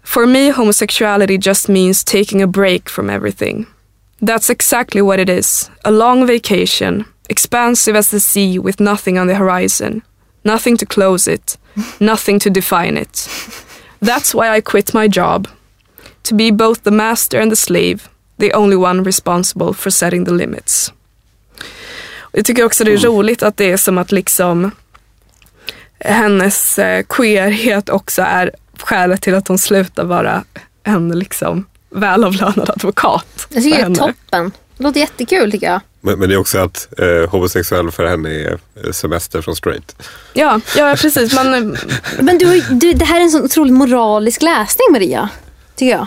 For 0.06 0.26
me 0.26 0.48
homosexuality 0.48 1.36
just 1.36 1.68
means 1.68 2.04
taking 2.04 2.40
a 2.40 2.46
break 2.46 2.88
from 2.88 3.10
everything. 3.10 3.66
That's 4.22 4.48
exactly 4.48 5.02
what 5.02 5.18
it 5.18 5.28
is. 5.28 5.68
A 5.84 5.90
long 5.90 6.26
vacation, 6.26 7.04
expansive 7.28 7.96
as 7.96 8.10
the 8.10 8.20
sea 8.20 8.58
with 8.58 8.80
nothing 8.80 9.18
on 9.18 9.26
the 9.26 9.34
horizon. 9.34 10.02
Nothing 10.44 10.78
to 10.78 10.86
close 10.86 11.28
it, 11.28 11.58
nothing 12.00 12.38
to 12.38 12.50
define 12.50 12.96
it. 12.96 13.28
That's 14.00 14.32
why 14.32 14.56
I 14.56 14.60
quit 14.60 14.94
my 14.94 15.08
job. 15.08 15.48
To 16.22 16.34
be 16.34 16.50
both 16.50 16.84
the 16.84 16.90
master 16.90 17.40
and 17.40 17.50
the 17.50 17.56
slave, 17.56 18.08
the 18.38 18.52
only 18.52 18.76
one 18.76 19.02
responsible 19.02 19.74
for 19.74 19.90
setting 19.90 20.24
the 20.24 20.32
limits. 20.32 20.92
Jag 22.32 22.44
tycker 22.44 22.64
också 22.64 22.84
det 22.84 22.92
är 22.92 22.98
roligt 22.98 23.42
att 23.42 23.56
det 23.56 23.70
är 23.70 23.76
som 23.76 23.98
att 23.98 24.12
liksom 24.12 24.70
hennes 26.00 26.78
eh, 26.78 27.04
queerhet 27.08 27.88
också 27.88 28.22
är 28.22 28.50
skälet 28.82 29.22
till 29.22 29.34
att 29.34 29.48
hon 29.48 29.58
slutar 29.58 30.04
vara 30.04 30.44
en 30.84 31.08
liksom 31.18 31.66
välavlönad 31.90 32.70
advokat. 32.70 33.46
Jag 33.48 33.62
tycker 33.62 33.78
det 33.78 33.84
är 33.92 33.94
toppen. 33.94 34.52
Det 34.76 34.84
låter 34.84 35.00
jättekul 35.00 35.52
tycker 35.52 35.66
jag. 35.66 35.80
Men, 36.00 36.18
men 36.18 36.28
det 36.28 36.34
är 36.34 36.38
också 36.38 36.58
att 36.58 36.88
eh, 36.98 37.30
homosexuell 37.30 37.90
för 37.90 38.06
henne 38.06 38.28
är 38.30 38.58
eh, 38.84 38.92
semester 38.92 39.42
från 39.42 39.56
straight. 39.56 40.02
Ja, 40.32 40.60
ja 40.76 40.94
precis. 40.98 41.34
Man, 41.34 41.54
eh, 41.54 41.78
Men 42.20 42.38
du, 42.38 42.60
du, 42.60 42.92
det 42.92 43.04
här 43.04 43.16
är 43.20 43.24
en 43.24 43.30
sån 43.30 43.42
otroligt 43.44 43.72
moralisk 43.74 44.42
läsning 44.42 44.86
Maria. 44.92 45.28
Tycker 45.76 45.92
jag. 45.96 46.06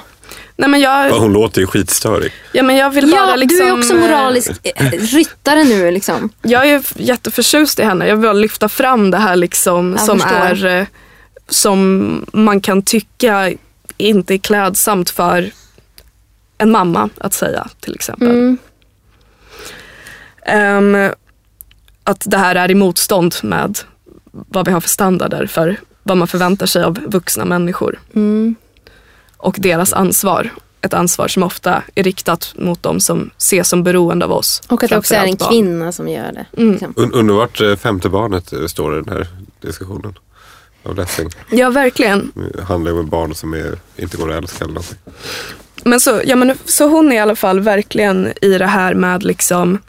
nej 0.56 0.70
men 0.70 0.80
Ja, 0.80 1.06
jag, 1.06 1.20
hon 1.20 1.34
låter 1.34 1.62
ju 1.62 1.68
skitstörig. 1.68 2.32
ja, 2.52 2.64
men 2.64 2.76
jag 2.76 2.90
vill 2.90 3.12
bara 3.12 3.30
Ja, 3.30 3.36
liksom... 3.36 3.58
du 3.60 3.68
är 3.68 3.78
också 3.78 3.94
eh, 3.94 4.00
moralisk 4.00 4.52
eh, 4.64 4.92
ryttare 4.92 5.64
nu 5.64 5.92
liksom. 5.92 6.30
Jag 6.42 6.70
är 6.70 6.84
jätteförtjust 6.96 7.80
i 7.80 7.84
henne. 7.84 8.08
Jag 8.08 8.16
vill 8.16 8.24
bara 8.24 8.34
lyfta 8.34 8.70
fram 8.70 9.12
det 9.12 9.18
här 9.18 9.36
liksom 9.36 9.92
Jag 9.92 10.06
som 10.06 10.20
förstår. 10.20 10.66
är 10.66 10.88
som 11.50 12.26
man 12.34 12.62
kan 12.62 12.82
tycka 12.82 13.52
inte 13.98 14.34
är 14.34 14.38
klädsamt 14.38 15.10
för 15.10 15.52
en 16.58 16.72
mamma 16.72 17.10
att 17.18 17.34
säga 17.34 17.68
till 17.80 17.96
exempel. 17.96 18.30
Mm. 18.30 18.58
Ehm, 20.46 21.12
att 22.04 22.24
det 22.26 22.38
här 22.38 22.56
är 22.56 22.72
i 22.72 22.76
motstånd 22.76 23.36
med 23.44 23.80
vad 24.32 24.66
vi 24.66 24.72
har 24.72 24.82
för 24.82 24.90
standarder 24.90 25.46
för 25.46 25.78
vad 26.04 26.18
man 26.18 26.28
förväntar 26.28 26.66
sig 26.66 26.84
av 26.84 27.00
vuxna 27.08 27.46
människor. 27.46 28.00
Mm. 28.14 28.56
Och 29.38 29.56
deras 29.60 29.94
ansvar. 29.94 30.50
Ett 30.82 30.94
ansvar 30.94 31.28
som 31.28 31.44
ofta 31.44 31.84
är 31.96 32.04
riktat 32.04 32.54
mot 32.56 32.84
dem 32.84 33.00
som 33.00 33.30
ses 33.38 33.70
som 33.70 33.84
beroende 33.84 34.26
av 34.26 34.32
oss. 34.32 34.62
Och 34.68 34.84
att 34.84 34.90
det 34.90 34.98
också 34.98 35.16
är 35.16 35.26
en 35.26 35.36
barn. 35.36 35.50
kvinna 35.50 35.92
som 35.92 36.08
gör 36.08 36.32
det. 36.32 36.46
Mm. 36.58 36.72
Liksom. 36.72 36.94
Un, 36.98 37.14
under 37.14 37.34
vart 37.34 37.62
eh, 37.62 37.76
femte 37.76 38.10
barnet 38.10 38.54
eh, 38.54 38.66
står 38.66 39.00
i 39.00 39.02
den 39.02 39.14
här 39.14 39.28
diskussionen. 39.62 40.14
Av 40.84 40.96
Lessing. 40.96 41.30
Ja, 41.52 41.70
verkligen. 41.70 42.32
Det 42.54 42.64
handlar 42.64 43.00
om 43.00 43.10
barn 43.10 43.36
som 43.36 43.54
är, 43.54 43.78
inte 43.98 44.18
går 44.18 44.32
att 44.32 44.44
älska 44.44 44.64
eller 44.64 44.74
någonting. 44.74 44.98
Men 45.84 46.00
så, 46.00 46.22
ja, 46.26 46.36
men, 46.36 46.58
så 46.66 46.88
hon 46.88 47.12
är 47.12 47.16
i 47.16 47.20
alla 47.20 47.36
fall 47.36 47.60
verkligen 47.60 48.34
i 48.42 48.58
det 48.58 48.66
här 48.66 48.94
med 48.94 49.24
liksom 49.24 49.80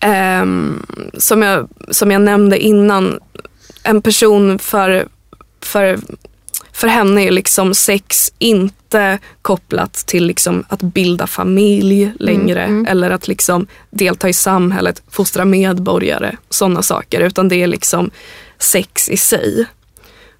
ehm, 0.00 0.86
som, 1.18 1.42
jag, 1.42 1.68
som 1.90 2.10
jag 2.10 2.22
nämnde 2.22 2.58
innan, 2.58 3.20
en 3.82 4.02
person 4.02 4.58
för, 4.58 5.08
för, 5.60 5.98
för 6.72 6.88
henne 6.88 7.22
är 7.26 7.30
liksom 7.30 7.74
sex 7.74 8.32
inte 8.38 9.18
kopplat 9.42 9.92
till 9.92 10.26
liksom 10.26 10.64
att 10.68 10.82
bilda 10.82 11.26
familj 11.26 12.12
längre 12.18 12.84
eller 12.88 13.10
att 13.10 13.28
liksom 13.28 13.66
delta 13.90 14.28
i 14.28 14.32
samhället, 14.32 15.02
fostra 15.10 15.44
medborgare, 15.44 16.36
sådana 16.50 16.82
saker. 16.82 17.20
Utan 17.20 17.48
det 17.48 17.56
är 17.56 17.66
liksom 17.66 18.10
sex 18.64 19.08
i 19.08 19.16
sig 19.16 19.66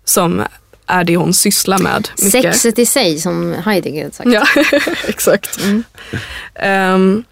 som 0.05 0.43
är 0.87 1.05
det 1.05 1.17
hon 1.17 1.35
sysslar 1.35 1.79
med. 1.79 2.09
mycket. 2.23 2.33
Sexet 2.33 2.79
i 2.79 2.87
sig 2.87 3.19
som 3.19 3.53
Heidegger 3.65 4.11
sagt. 4.11 4.29
Ja, 4.33 4.47
exakt. 5.09 5.61
Ehm, 6.55 7.25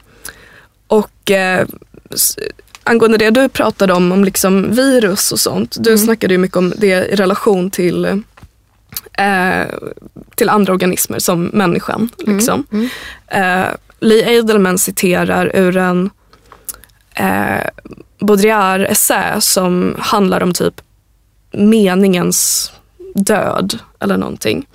och 0.87 1.31
eh, 1.31 1.67
s- 2.15 2.37
angående 2.85 3.19
det 3.19 3.31
du 3.31 3.49
pratade 3.49 3.93
om, 3.93 4.13
om 4.13 4.25
liksom 4.25 4.75
virus 4.75 5.33
och 5.33 5.41
sånt. 5.41 5.77
Du 5.81 5.99
snackade 5.99 6.35
ju 6.35 6.39
mycket 6.39 6.57
om 6.57 6.73
det 6.77 6.87
i 6.87 7.17
relation 7.17 7.71
till, 7.71 8.05
eh, 9.13 9.63
till 10.35 10.49
andra 10.49 10.73
organismer 10.73 11.19
som 11.19 11.45
människan. 11.45 12.09
Liksom. 12.19 12.67
Eh, 13.27 13.65
Lee 14.01 14.31
Edelman 14.39 14.79
citerar 14.79 15.57
ur 15.57 15.77
en 15.77 16.11
eh, 17.15 17.67
Baudrillard-essä 18.23 19.41
som 19.41 19.97
handlar 19.99 20.43
om 20.43 20.53
typ 20.53 20.81
meningens 21.53 22.73
död 23.15 23.79
eller 24.01 24.17
någonting. 24.17 24.67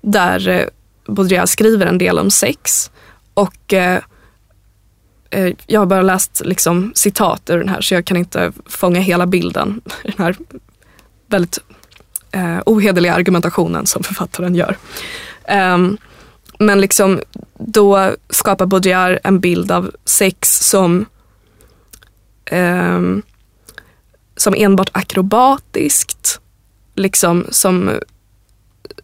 Där 0.00 0.48
eh, 0.48 0.66
Baudrillard 1.06 1.48
skriver 1.48 1.86
en 1.86 1.98
del 1.98 2.18
om 2.18 2.30
sex 2.30 2.90
och 3.34 3.72
eh, 3.72 4.00
eh, 5.30 5.54
jag 5.66 5.80
har 5.80 5.86
bara 5.86 6.02
läst 6.02 6.42
liksom, 6.44 6.92
citat 6.94 7.50
ur 7.50 7.58
den 7.58 7.68
här 7.68 7.80
så 7.80 7.94
jag 7.94 8.04
kan 8.04 8.16
inte 8.16 8.52
fånga 8.66 9.00
hela 9.00 9.26
bilden 9.26 9.80
den 10.02 10.14
här 10.18 10.36
väldigt 11.26 11.58
eh, 12.30 12.58
ohederliga 12.66 13.14
argumentationen 13.14 13.86
som 13.86 14.02
författaren 14.04 14.54
gör. 14.54 14.76
Um, 15.74 15.98
men 16.58 16.80
liksom 16.80 17.20
då 17.58 18.12
skapar 18.30 18.66
Baudrillard 18.66 19.18
en 19.24 19.40
bild 19.40 19.72
av 19.72 19.90
sex 20.04 20.68
som 20.68 21.06
um, 22.50 23.22
som 24.36 24.54
enbart 24.56 24.90
akrobatiskt, 24.92 26.40
liksom 26.94 27.46
som, 27.50 27.90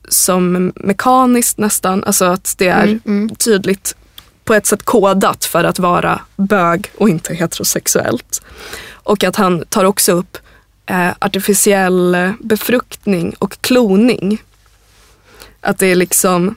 som 0.08 0.72
mekaniskt 0.76 1.58
nästan. 1.58 2.04
Alltså 2.04 2.24
att 2.24 2.54
det 2.58 2.68
är 2.68 2.82
Mm, 2.82 3.00
mm. 3.06 3.28
tydligt 3.28 3.96
på 4.44 4.54
ett 4.54 4.66
sätt 4.66 4.82
kodat 4.82 5.44
för 5.44 5.64
att 5.64 5.78
vara 5.78 6.20
bög 6.36 6.90
och 6.96 7.08
inte 7.08 7.34
heterosexuellt. 7.34 8.42
Och 8.92 9.24
att 9.24 9.36
han 9.36 9.64
tar 9.68 9.84
också 9.84 10.12
upp 10.12 10.38
eh, 10.86 11.10
artificiell 11.18 12.14
eh, 12.14 12.32
befruktning 12.40 13.34
och 13.38 13.60
kloning. 13.60 14.42
Att 15.60 15.78
det 15.78 15.86
är 15.86 15.94
liksom, 15.94 16.54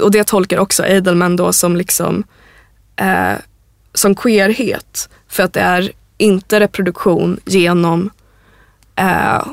och 0.00 0.10
det 0.10 0.24
tolkar 0.24 0.58
också 0.58 0.86
Edelman 0.86 1.36
då 1.36 1.52
som 1.52 1.76
liksom 1.76 2.24
eh, 2.96 3.34
som 3.94 4.14
queerhet. 4.14 5.08
För 5.30 5.42
att 5.42 5.52
det 5.52 5.60
är 5.60 5.92
inte 6.18 6.60
reproduktion 6.60 7.40
genom 7.44 8.10
eh, 8.96 9.46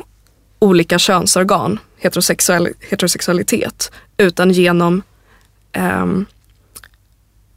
olika 0.59 0.99
könsorgan, 0.99 1.79
heterosexuell, 1.97 2.69
heterosexualitet, 2.79 3.91
utan 4.17 4.51
genom 4.51 5.01
ehm, 5.71 6.25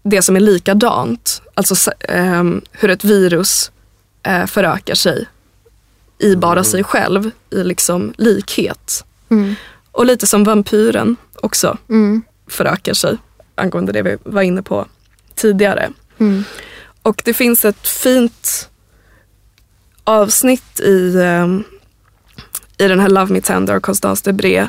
det 0.03 0.23
som 0.23 0.37
är 0.37 0.41
likadant. 0.41 1.43
Alltså 1.55 1.91
ehm, 2.09 2.63
hur 2.73 2.91
ett 2.91 3.05
virus 3.05 3.73
eh, 4.23 4.47
förökar 4.47 4.95
sig 4.95 5.27
i 6.19 6.37
bara 6.37 6.65
sig 6.65 6.85
själv, 6.85 7.31
i 7.51 7.63
liksom 7.65 8.15
likhet. 8.19 9.05
Mm. 9.31 9.55
Och 9.93 10.07
lite 10.07 10.27
som 10.27 10.45
vampyren 10.45 11.17
också 11.35 11.79
Mm. 11.89 12.23
förökar 12.49 12.95
sig 12.95 13.17
angående 13.55 13.93
det 13.93 14.03
vi 14.03 14.17
var 14.25 14.43
inne 14.43 14.63
på 14.63 14.87
tidigare. 15.35 15.91
Mm. 16.19 16.45
Och 17.03 17.23
det 17.25 17.35
finns 17.35 17.65
ett 17.65 17.89
fint 17.89 18.71
avsnitt 20.05 20.81
i, 20.81 21.23
ehm, 21.23 21.65
i 22.79 22.89
den 22.89 23.01
här 23.01 23.09
Love 23.09 23.33
Me 23.33 23.41
Tender 23.41 23.75
av 23.75 23.81
Constance 23.81 24.31
Debré 24.31 24.69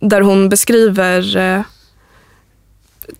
där 0.00 0.20
hon 0.20 0.48
beskriver, 0.48 1.36
eh, 1.36 1.62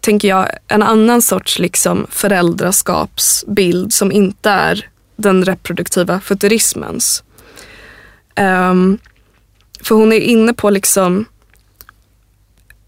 tänker 0.01 0.29
jag, 0.29 0.49
en 0.69 0.83
annan 0.83 1.23
sorts 1.23 1.59
liksom 1.59 2.07
föräldraskapsbild 2.11 3.93
som 3.93 4.13
inte 4.13 4.51
är 4.51 4.89
den 5.17 5.45
reproduktiva 5.45 6.21
futurismens. 6.21 7.23
Um, 8.41 8.99
för 9.81 9.95
hon 9.95 10.13
är 10.13 10.21
inne 10.21 10.55
på 10.55 10.71
liksom 10.71 11.25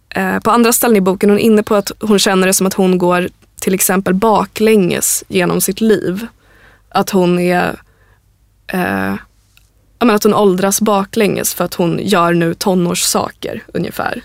eh, 0.08 0.38
på 0.38 0.50
andra 0.50 0.72
ställen 0.72 0.96
i 0.96 1.00
boken, 1.00 1.30
hon 1.30 1.38
är 1.38 1.42
inne 1.42 1.62
på 1.62 1.74
att 1.74 1.92
hon 2.00 2.18
känner 2.18 2.46
det 2.46 2.54
som 2.54 2.66
att 2.66 2.74
hon 2.74 2.98
går 2.98 3.28
till 3.62 3.74
exempel 3.74 4.14
baklänges 4.14 5.24
genom 5.28 5.60
sitt 5.60 5.80
liv. 5.80 6.26
Att 6.88 7.10
hon 7.10 7.38
är 7.38 7.80
eh, 8.66 9.14
menar 10.00 10.14
att 10.14 10.24
hon 10.24 10.34
åldras 10.34 10.80
baklänges 10.80 11.54
för 11.54 11.64
att 11.64 11.74
hon 11.74 11.98
gör 12.02 12.32
nu 12.32 12.54
tonårssaker 12.54 13.62
ungefär. 13.66 14.22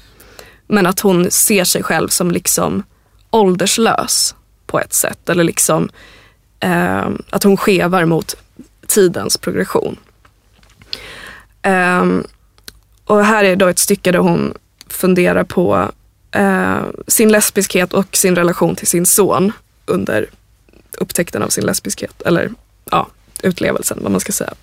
Men 0.68 0.85
att 0.85 0.99
hon 0.99 1.31
ser 1.31 1.64
sig 1.64 1.84
själv 1.84 2.07
som 2.07 2.31
liksom 2.31 2.84
ålderslös 3.30 4.35
på 4.65 4.80
ett 4.80 4.93
sätt. 4.93 5.30
Eller 5.30 5.43
liksom 5.43 5.89
eh, 6.59 7.09
att 7.30 7.43
hon 7.43 7.57
skevar 7.57 8.05
mot 8.05 8.35
tidens 8.88 9.38
progression. 9.38 9.97
Eh, 11.61 12.05
och 13.05 13.26
här 13.26 13.43
är 13.43 13.55
då 13.55 13.68
ett 13.68 13.80
stycke 13.80 14.11
där 14.11 14.19
hon 14.19 14.53
funderar 14.88 15.43
på 15.43 15.91
eh, 16.38 16.85
sin 17.07 17.31
lesbiskhet 17.31 17.93
och 17.93 18.18
sin 18.18 18.35
relation 18.35 18.76
till 18.76 18.88
sin 18.88 19.05
son 19.05 19.51
under 19.85 20.30
upptäckten 20.97 21.43
av 21.43 21.49
sin 21.49 21.65
lesbiskhet. 21.65 22.22
Eller 22.22 22.51
ja, 22.91 23.07
utlevelsen, 23.43 23.99
vad 24.01 24.11
man 24.11 24.22
ska 24.22 24.31
säga. 24.31 24.53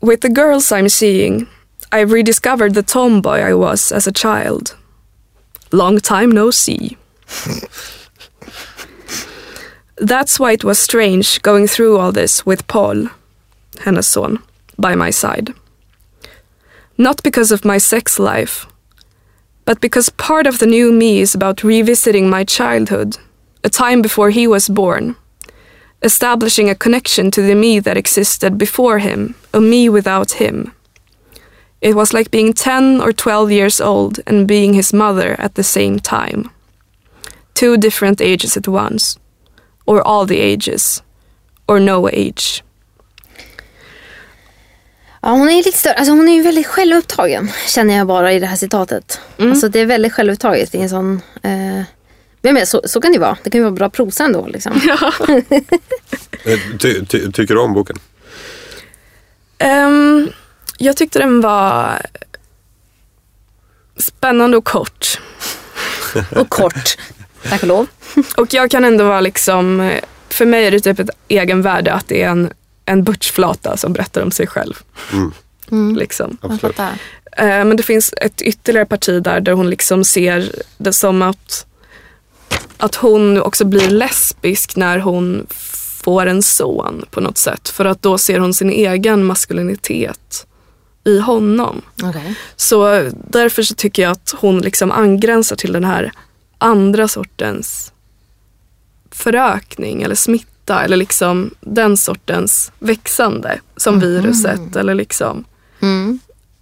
With 0.00 0.22
the 0.22 0.28
girls 0.28 0.72
I'm 0.72 0.88
seeing, 0.88 1.46
I've 1.90 2.12
rediscovered 2.12 2.74
the 2.74 2.82
tomboy 2.82 3.38
I 3.50 3.54
was 3.54 3.92
as 3.92 4.06
a 4.06 4.12
child. 4.14 4.74
Long 5.70 6.00
time 6.00 6.26
no 6.26 6.52
see. 6.52 6.96
That's 9.96 10.38
why 10.38 10.52
it 10.52 10.64
was 10.64 10.78
strange 10.78 11.42
going 11.42 11.68
through 11.68 11.98
all 11.98 12.12
this 12.12 12.46
with 12.46 12.66
Paul, 12.66 13.08
hennes 13.84 14.06
son, 14.06 14.38
by 14.78 14.94
my 14.94 15.10
side. 15.10 15.54
Not 16.98 17.22
because 17.22 17.54
of 17.54 17.64
my 17.64 17.78
sex 17.78 18.18
life, 18.18 18.66
but 19.66 19.80
because 19.80 20.08
part 20.08 20.46
of 20.46 20.58
the 20.58 20.66
new 20.66 20.92
me 20.92 21.20
is 21.20 21.34
about 21.34 21.64
revisiting 21.64 22.30
my 22.30 22.44
childhood, 22.44 23.18
a 23.62 23.68
time 23.68 24.00
before 24.00 24.30
he 24.30 24.46
was 24.46 24.68
born, 24.68 25.16
establishing 26.02 26.70
a 26.70 26.74
connection 26.74 27.30
to 27.32 27.42
the 27.42 27.54
me 27.54 27.80
that 27.80 27.96
existed 27.96 28.56
before 28.56 29.00
him, 29.00 29.34
a 29.52 29.60
me 29.60 29.88
without 29.88 30.32
him. 30.32 30.72
It 31.80 31.96
was 31.96 32.14
like 32.14 32.30
being 32.30 32.52
10 32.52 33.00
or 33.00 33.12
12 33.12 33.50
years 33.50 33.80
old 33.80 34.20
and 34.26 34.46
being 34.46 34.72
his 34.72 34.92
mother 34.92 35.34
at 35.38 35.56
the 35.56 35.64
same 35.64 35.98
time. 35.98 36.50
Two 37.54 37.76
different 37.76 38.20
ages 38.20 38.56
at 38.56 38.68
once, 38.68 39.18
or 39.84 40.06
all 40.06 40.26
the 40.26 40.38
ages, 40.38 41.02
or 41.68 41.80
no 41.80 42.08
age. 42.08 42.62
Ja, 45.26 45.32
hon 45.32 45.48
är 45.48 45.56
lite 45.56 45.78
större. 45.78 45.94
Alltså 45.94 46.12
hon 46.12 46.28
är 46.28 46.34
ju 46.34 46.42
väldigt 46.42 46.66
självupptagen 46.66 47.50
känner 47.66 47.96
jag 47.96 48.06
bara 48.06 48.32
i 48.32 48.38
det 48.38 48.46
här 48.46 48.56
citatet. 48.56 49.20
Mm. 49.38 49.50
Alltså 49.50 49.68
det 49.68 49.80
är 49.80 49.86
väldigt 49.86 50.12
självupptaget. 50.12 50.72
Det 50.72 50.78
är 50.78 50.82
en 50.82 50.88
sån... 50.88 51.20
Eh, 51.42 51.82
men 52.42 52.54
men 52.54 52.66
så, 52.66 52.82
så 52.84 53.00
kan 53.00 53.10
det 53.10 53.14
ju 53.14 53.20
vara. 53.20 53.36
Det 53.42 53.50
kan 53.50 53.58
ju 53.58 53.62
vara 53.62 53.74
bra 53.74 53.90
prosa 53.90 54.24
ändå. 54.24 54.46
Liksom. 54.46 54.72
Eh, 56.44 56.58
Ty, 56.78 57.04
ty, 57.04 57.32
tycker 57.32 57.54
du 57.54 57.60
om 57.60 57.74
boken? 57.74 57.98
Ehm, 59.58 60.30
jag 60.78 60.96
tyckte 60.96 61.18
den 61.18 61.40
var 61.40 62.02
spännande 63.96 64.56
och 64.56 64.64
kort. 64.64 65.20
Och 66.36 66.48
kort. 66.48 66.96
Tack 67.48 67.62
och 67.62 67.68
lov. 67.68 67.86
Och 68.36 68.54
jag 68.54 68.70
kan 68.70 68.84
ändå 68.84 69.04
vara 69.04 69.20
liksom, 69.20 69.92
för 70.28 70.46
mig 70.46 70.66
är 70.66 70.70
det 70.70 70.80
typ 70.80 70.98
ett 70.98 71.10
egenvärde 71.28 71.92
att 71.92 72.08
det 72.08 72.22
är 72.22 72.28
en, 72.28 72.52
en 72.86 73.04
butchflata 73.04 73.76
som 73.76 73.92
berättar 73.92 74.22
om 74.22 74.30
sig 74.30 74.46
själv. 74.46 74.74
Mm. 75.70 75.96
Liksom. 75.96 76.38
Jag 76.42 76.52
Absolut. 76.52 76.78
Eh, 76.78 77.46
Men 77.46 77.76
det 77.76 77.82
finns 77.82 78.14
ett 78.16 78.42
ytterligare 78.42 78.86
parti 78.86 79.22
där, 79.22 79.40
där 79.40 79.52
hon 79.52 79.70
liksom 79.70 80.04
ser 80.04 80.52
det 80.78 80.92
som 80.92 81.22
att, 81.22 81.66
att 82.76 82.94
hon 82.94 83.42
också 83.42 83.64
blir 83.64 83.88
lesbisk 83.88 84.76
när 84.76 84.98
hon 84.98 85.46
får 86.02 86.26
en 86.26 86.42
son 86.42 87.04
på 87.10 87.20
något 87.20 87.38
sätt. 87.38 87.68
För 87.68 87.84
att 87.84 88.02
då 88.02 88.18
ser 88.18 88.38
hon 88.38 88.54
sin 88.54 88.70
egen 88.70 89.24
maskulinitet 89.24 90.46
i 91.04 91.18
honom. 91.18 91.82
Okej. 92.02 92.34
Så 92.56 93.10
därför 93.28 93.62
så 93.62 93.74
tycker 93.74 94.02
jag 94.02 94.12
att 94.12 94.34
hon 94.38 94.58
liksom 94.58 94.92
angränsar 94.92 95.56
till 95.56 95.72
den 95.72 95.84
här 95.84 96.12
andra 96.58 97.08
sortens 97.08 97.92
förökning 99.10 100.02
eller 100.02 100.14
smitta 100.14 100.50
eller 100.74 100.96
liksom 100.96 101.54
den 101.60 101.96
sortens 101.96 102.72
växande 102.78 103.60
som 103.76 104.00
viruset 104.00 104.76
eller 104.76 104.94
liksom 104.94 105.44
Mm. 105.82 106.18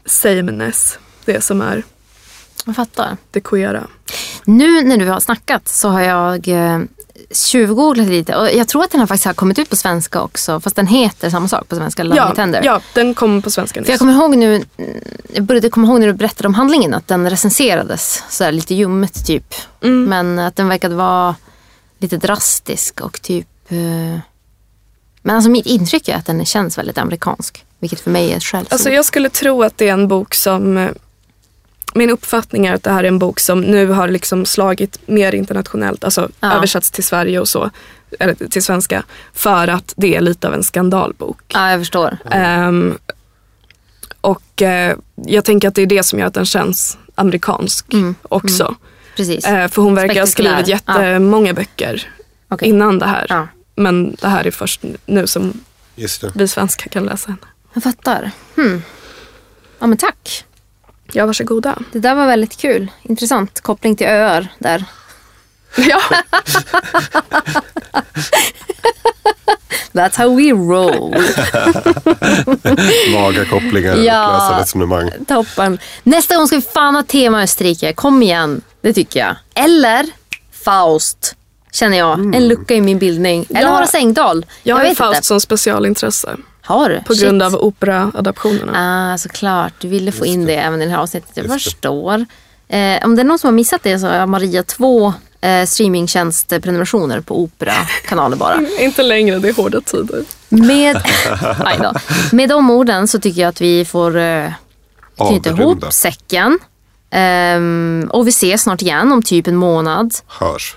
sameness, 0.06 0.98
det 1.24 1.40
som 1.44 1.60
är 1.62 1.82
Jag 2.64 2.76
fattar. 2.76 3.16
det 3.30 3.40
queera. 3.40 3.86
Nu 4.44 4.82
när 4.82 4.96
du 4.96 5.06
har 5.08 5.20
snackat 5.20 5.68
så 5.68 5.88
har 5.88 6.00
jag 6.00 6.48
eh, 6.48 6.78
tjuvgooglat 7.30 8.06
lite 8.06 8.36
och 8.36 8.48
jag 8.52 8.68
tror 8.68 8.84
att 8.84 8.90
den 8.90 9.00
här 9.00 9.06
faktiskt 9.06 9.24
har 9.24 9.34
kommit 9.34 9.58
ut 9.58 9.70
på 9.70 9.76
svenska 9.76 10.20
också 10.22 10.60
fast 10.60 10.76
den 10.76 10.86
heter 10.86 11.30
samma 11.30 11.48
sak 11.48 11.68
på 11.68 11.76
svenska, 11.76 12.02
Love 12.02 12.16
Ja, 12.16 12.34
Tender. 12.34 12.62
ja, 12.64 12.80
den 12.94 13.14
kom 13.14 13.42
på 13.42 13.50
svenska 13.50 13.80
För 13.84 13.90
jag 13.90 13.92
nyss. 13.94 13.98
kommer 13.98 14.12
ihåg 14.12 14.36
nu, 14.36 14.54
mm, 14.76 14.98
jag 15.34 15.44
började 15.44 15.70
komma 15.70 15.86
ihåg 15.86 16.00
när 16.00 16.06
du 16.06 16.12
berättade 16.12 16.48
om 16.48 16.54
handlingen 16.54 16.94
att 16.94 17.08
den 17.08 17.30
recenserades 17.30 18.22
så 18.30 18.44
här 18.44 18.52
lite 18.52 18.74
ljummet 18.74 19.26
typ. 19.26 19.54
Mm. 19.82 20.04
Men 20.04 20.38
att 20.38 20.56
den 20.56 20.68
verkade 20.68 20.94
vara 20.94 21.34
lite 21.98 22.16
drastisk 22.16 23.00
och 23.00 23.22
typ... 23.22 23.46
Eh... 23.68 24.18
Men 25.26 25.36
alltså 25.36 25.50
mitt 25.50 25.66
intryck 25.66 26.08
är 26.08 26.16
att 26.16 26.26
den 26.26 26.44
känns 26.44 26.78
väldigt 26.78 26.98
amerikansk. 26.98 27.64
Vilket 27.78 28.00
för 28.00 28.10
mig 28.10 28.32
är 28.32 28.36
ett 28.36 28.42
skällsord. 28.44 28.72
Alltså 28.72 28.90
jag 28.90 29.04
skulle 29.04 29.28
tro 29.30 29.62
att 29.62 29.78
det 29.78 29.88
är 29.88 29.92
en 29.92 30.08
bok 30.08 30.34
som 30.34 30.76
eh, 30.78 30.90
min 31.94 32.10
uppfattning 32.10 32.66
är 32.66 32.74
att 32.74 32.82
det 32.82 32.90
här 32.90 33.04
är 33.04 33.08
en 33.08 33.18
bok 33.18 33.40
som 33.40 33.60
nu 33.60 33.86
har 33.86 34.08
liksom 34.08 34.46
slagit 34.46 34.98
mer 35.08 35.34
internationellt, 35.34 36.04
alltså 36.04 36.28
Ja. 36.40 36.52
översatts 36.54 36.90
till 36.90 37.04
Sverige 37.04 37.40
och 37.40 37.48
så, 37.48 37.70
eller 38.18 38.34
till 38.34 38.62
svenska, 38.62 39.04
för 39.32 39.68
att 39.68 39.92
det 39.96 40.16
är 40.16 40.20
lite 40.20 40.48
av 40.48 40.54
en 40.54 40.64
skandalbok. 40.64 41.40
Ja, 41.48 41.70
jag 41.70 41.80
förstår. 41.80 42.16
Ehm, 42.30 42.98
och 44.20 44.62
eh, 44.62 44.96
jag 45.26 45.44
tänker 45.44 45.68
att 45.68 45.74
det 45.74 45.82
är 45.82 45.86
det 45.86 46.02
som 46.02 46.18
gör 46.18 46.26
att 46.26 46.34
den 46.34 46.46
känns 46.46 46.98
amerikansk 47.14 47.92
Mm, 47.92 48.14
också. 48.22 48.74
precis. 49.16 49.44
Eh, 49.46 49.68
för 49.68 49.82
hon 49.82 49.94
verkar 49.94 50.20
ha 50.20 50.26
skrivit 50.26 50.68
jättemånga 50.68 51.52
böcker 51.52 52.08
Okej. 52.48 52.68
innan 52.68 52.98
det 52.98 53.06
här. 53.06 53.26
Ja. 53.28 53.48
Men 53.76 54.16
det 54.20 54.28
här 54.28 54.46
är 54.46 54.50
först 54.50 54.80
nu 55.06 55.26
som 55.26 55.60
Just 55.94 56.20
det. 56.20 56.32
vi 56.34 56.48
svenskar 56.48 56.88
kan 56.90 57.04
läsa 57.04 57.26
henne. 57.26 57.38
Jag 57.74 57.82
fattar. 57.82 58.30
Hmm. 58.56 58.82
Ja 59.78 59.86
men 59.86 59.98
tack. 59.98 60.44
Ja, 61.12 61.26
varsågoda. 61.26 61.78
Det 61.92 61.98
där 61.98 62.14
var 62.14 62.26
väldigt 62.26 62.56
kul. 62.56 62.90
Intressant 63.02 63.60
koppling 63.60 63.96
till 63.96 64.06
öar 64.06 64.48
där. 64.58 64.84
Ja, 65.76 66.00
That's 69.92 70.16
how 70.18 70.36
we 70.36 70.50
roll. 70.52 71.14
Vaga 73.14 73.44
kopplingar, 73.44 73.96
Ja. 73.96 74.56
resonemang. 74.60 75.10
Toppen. 75.28 75.78
Nästa 76.02 76.36
gång 76.36 76.46
ska 76.46 76.56
vi 76.56 76.62
fan 76.62 76.94
ha 76.94 77.02
tema 77.02 77.42
Österrike. 77.42 77.92
Kom 77.92 78.22
igen. 78.22 78.62
Det 78.80 78.92
tycker 78.92 79.20
jag. 79.20 79.36
Eller 79.64 80.06
Faust. 80.64 81.36
Känner 81.74 81.98
jag. 81.98 82.34
En 82.34 82.48
lucka 82.48 82.74
i 82.74 82.80
min 82.80 82.98
bildning. 82.98 83.46
Eller 83.50 83.60
Ja. 83.60 83.68
Horace 83.68 83.98
Engdahl. 83.98 84.46
jag 84.62 84.76
har 84.76 84.82
vet 84.82 84.98
Faust 84.98 85.16
inte. 85.16 85.26
som 85.26 85.40
specialintresse 85.40 86.36
Har 86.62 86.88
du? 86.88 87.00
på 87.00 87.14
grund 87.14 87.42
av 87.42 87.54
operaadaptionerna. 87.54 89.12
Ah, 89.14 89.18
såklart. 89.18 89.72
Du 89.78 89.88
ville 89.88 90.12
få 90.12 90.26
in 90.26 90.46
det 90.46 90.54
även 90.56 90.82
i 90.82 90.84
det 90.84 90.90
här 90.90 90.98
avsnittet. 90.98 91.30
Jag 91.34 91.46
Just 91.46 91.64
förstår. 91.64 92.14
Eh, 92.68 93.04
om 93.04 93.16
det 93.16 93.22
är 93.22 93.24
någon 93.24 93.38
som 93.38 93.48
har 93.48 93.52
missat 93.52 93.82
det 93.82 93.98
så 93.98 94.06
har 94.06 94.26
Maria 94.26 94.62
två 94.62 95.14
eh, 95.40 95.66
streamingtjänstprenumerationer 95.66 97.20
på 97.20 97.40
Opera-kanaler 97.42 98.36
bara. 98.36 98.60
Inte 98.80 99.02
längre, 99.02 99.38
det 99.38 99.48
är 99.48 99.52
hårda 99.54 99.80
tider. 99.80 100.24
Med. 100.48 101.02
Med 102.32 102.48
de 102.48 102.70
orden 102.70 103.08
så 103.08 103.20
tycker 103.20 103.40
jag 103.40 103.48
att 103.48 103.60
vi 103.60 103.84
får 103.84 104.16
eh, 104.16 104.52
knyta 105.28 105.50
ihop 105.50 105.92
säcken. 105.92 106.58
Ehm, 107.10 108.08
och 108.12 108.26
vi 108.26 108.30
ses 108.30 108.62
snart 108.62 108.82
igen 108.82 109.12
om 109.12 109.22
typ 109.22 109.46
en 109.46 109.56
månad. 109.56 110.14
Hörs. 110.26 110.76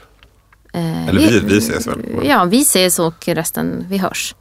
Eh, 0.78 1.08
Eller 1.08 1.20
vi, 1.20 1.40
vi 1.40 1.58
ses 1.58 1.88
väl? 1.88 2.00
Ja, 2.24 2.44
vi 2.46 2.62
ses 2.62 3.00
och 3.00 3.28
resten 3.28 3.86
vi 3.90 3.98
hörs. 3.98 4.36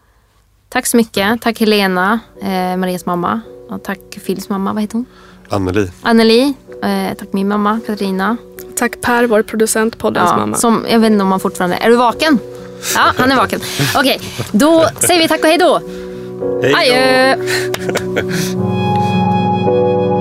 Tack 0.69 0.87
så 0.87 0.97
mycket. 0.97 1.43
Tack 1.43 1.61
Helena, 1.61 2.19
eh, 2.43 2.77
Marias 2.77 3.07
mamma. 3.07 3.41
Och 3.71 3.83
tack 3.85 3.99
Phils 4.27 4.49
mamma, 4.49 4.73
vad 4.73 4.83
heter 4.83 4.95
hon? 4.95 5.07
Anneli. 5.49 5.91
Anneli. 6.03 6.55
Eh, 6.83 7.15
tack 7.19 7.29
min 7.33 7.49
mamma 7.49 7.81
Katarina. 7.87 8.37
Tack 8.77 9.01
Per, 9.01 9.27
vår 9.27 9.43
producent, 9.43 9.99
poddens 9.99 10.31
Ja, 10.31 10.37
mamma. 10.37 10.57
som, 10.57 10.87
jag 10.91 10.99
vet 11.01 11.11
inte 11.13 11.25
om 11.25 11.31
han 11.31 11.41
fortfarande... 11.41 11.77
Är 11.77 11.91
du 11.91 11.97
vaken? 11.97 12.39
Ja, 12.95 13.13
han 13.17 13.33
är 13.33 13.37
vaken. 13.37 13.61
Okej, 13.97 14.21
då 14.53 14.89
säger 15.01 15.21
vi 15.23 15.29
tack 15.29 15.41
och 15.41 15.47
hej 15.47 15.59
då. 15.59 15.81
Hej 16.63 17.37
då. 17.37 17.43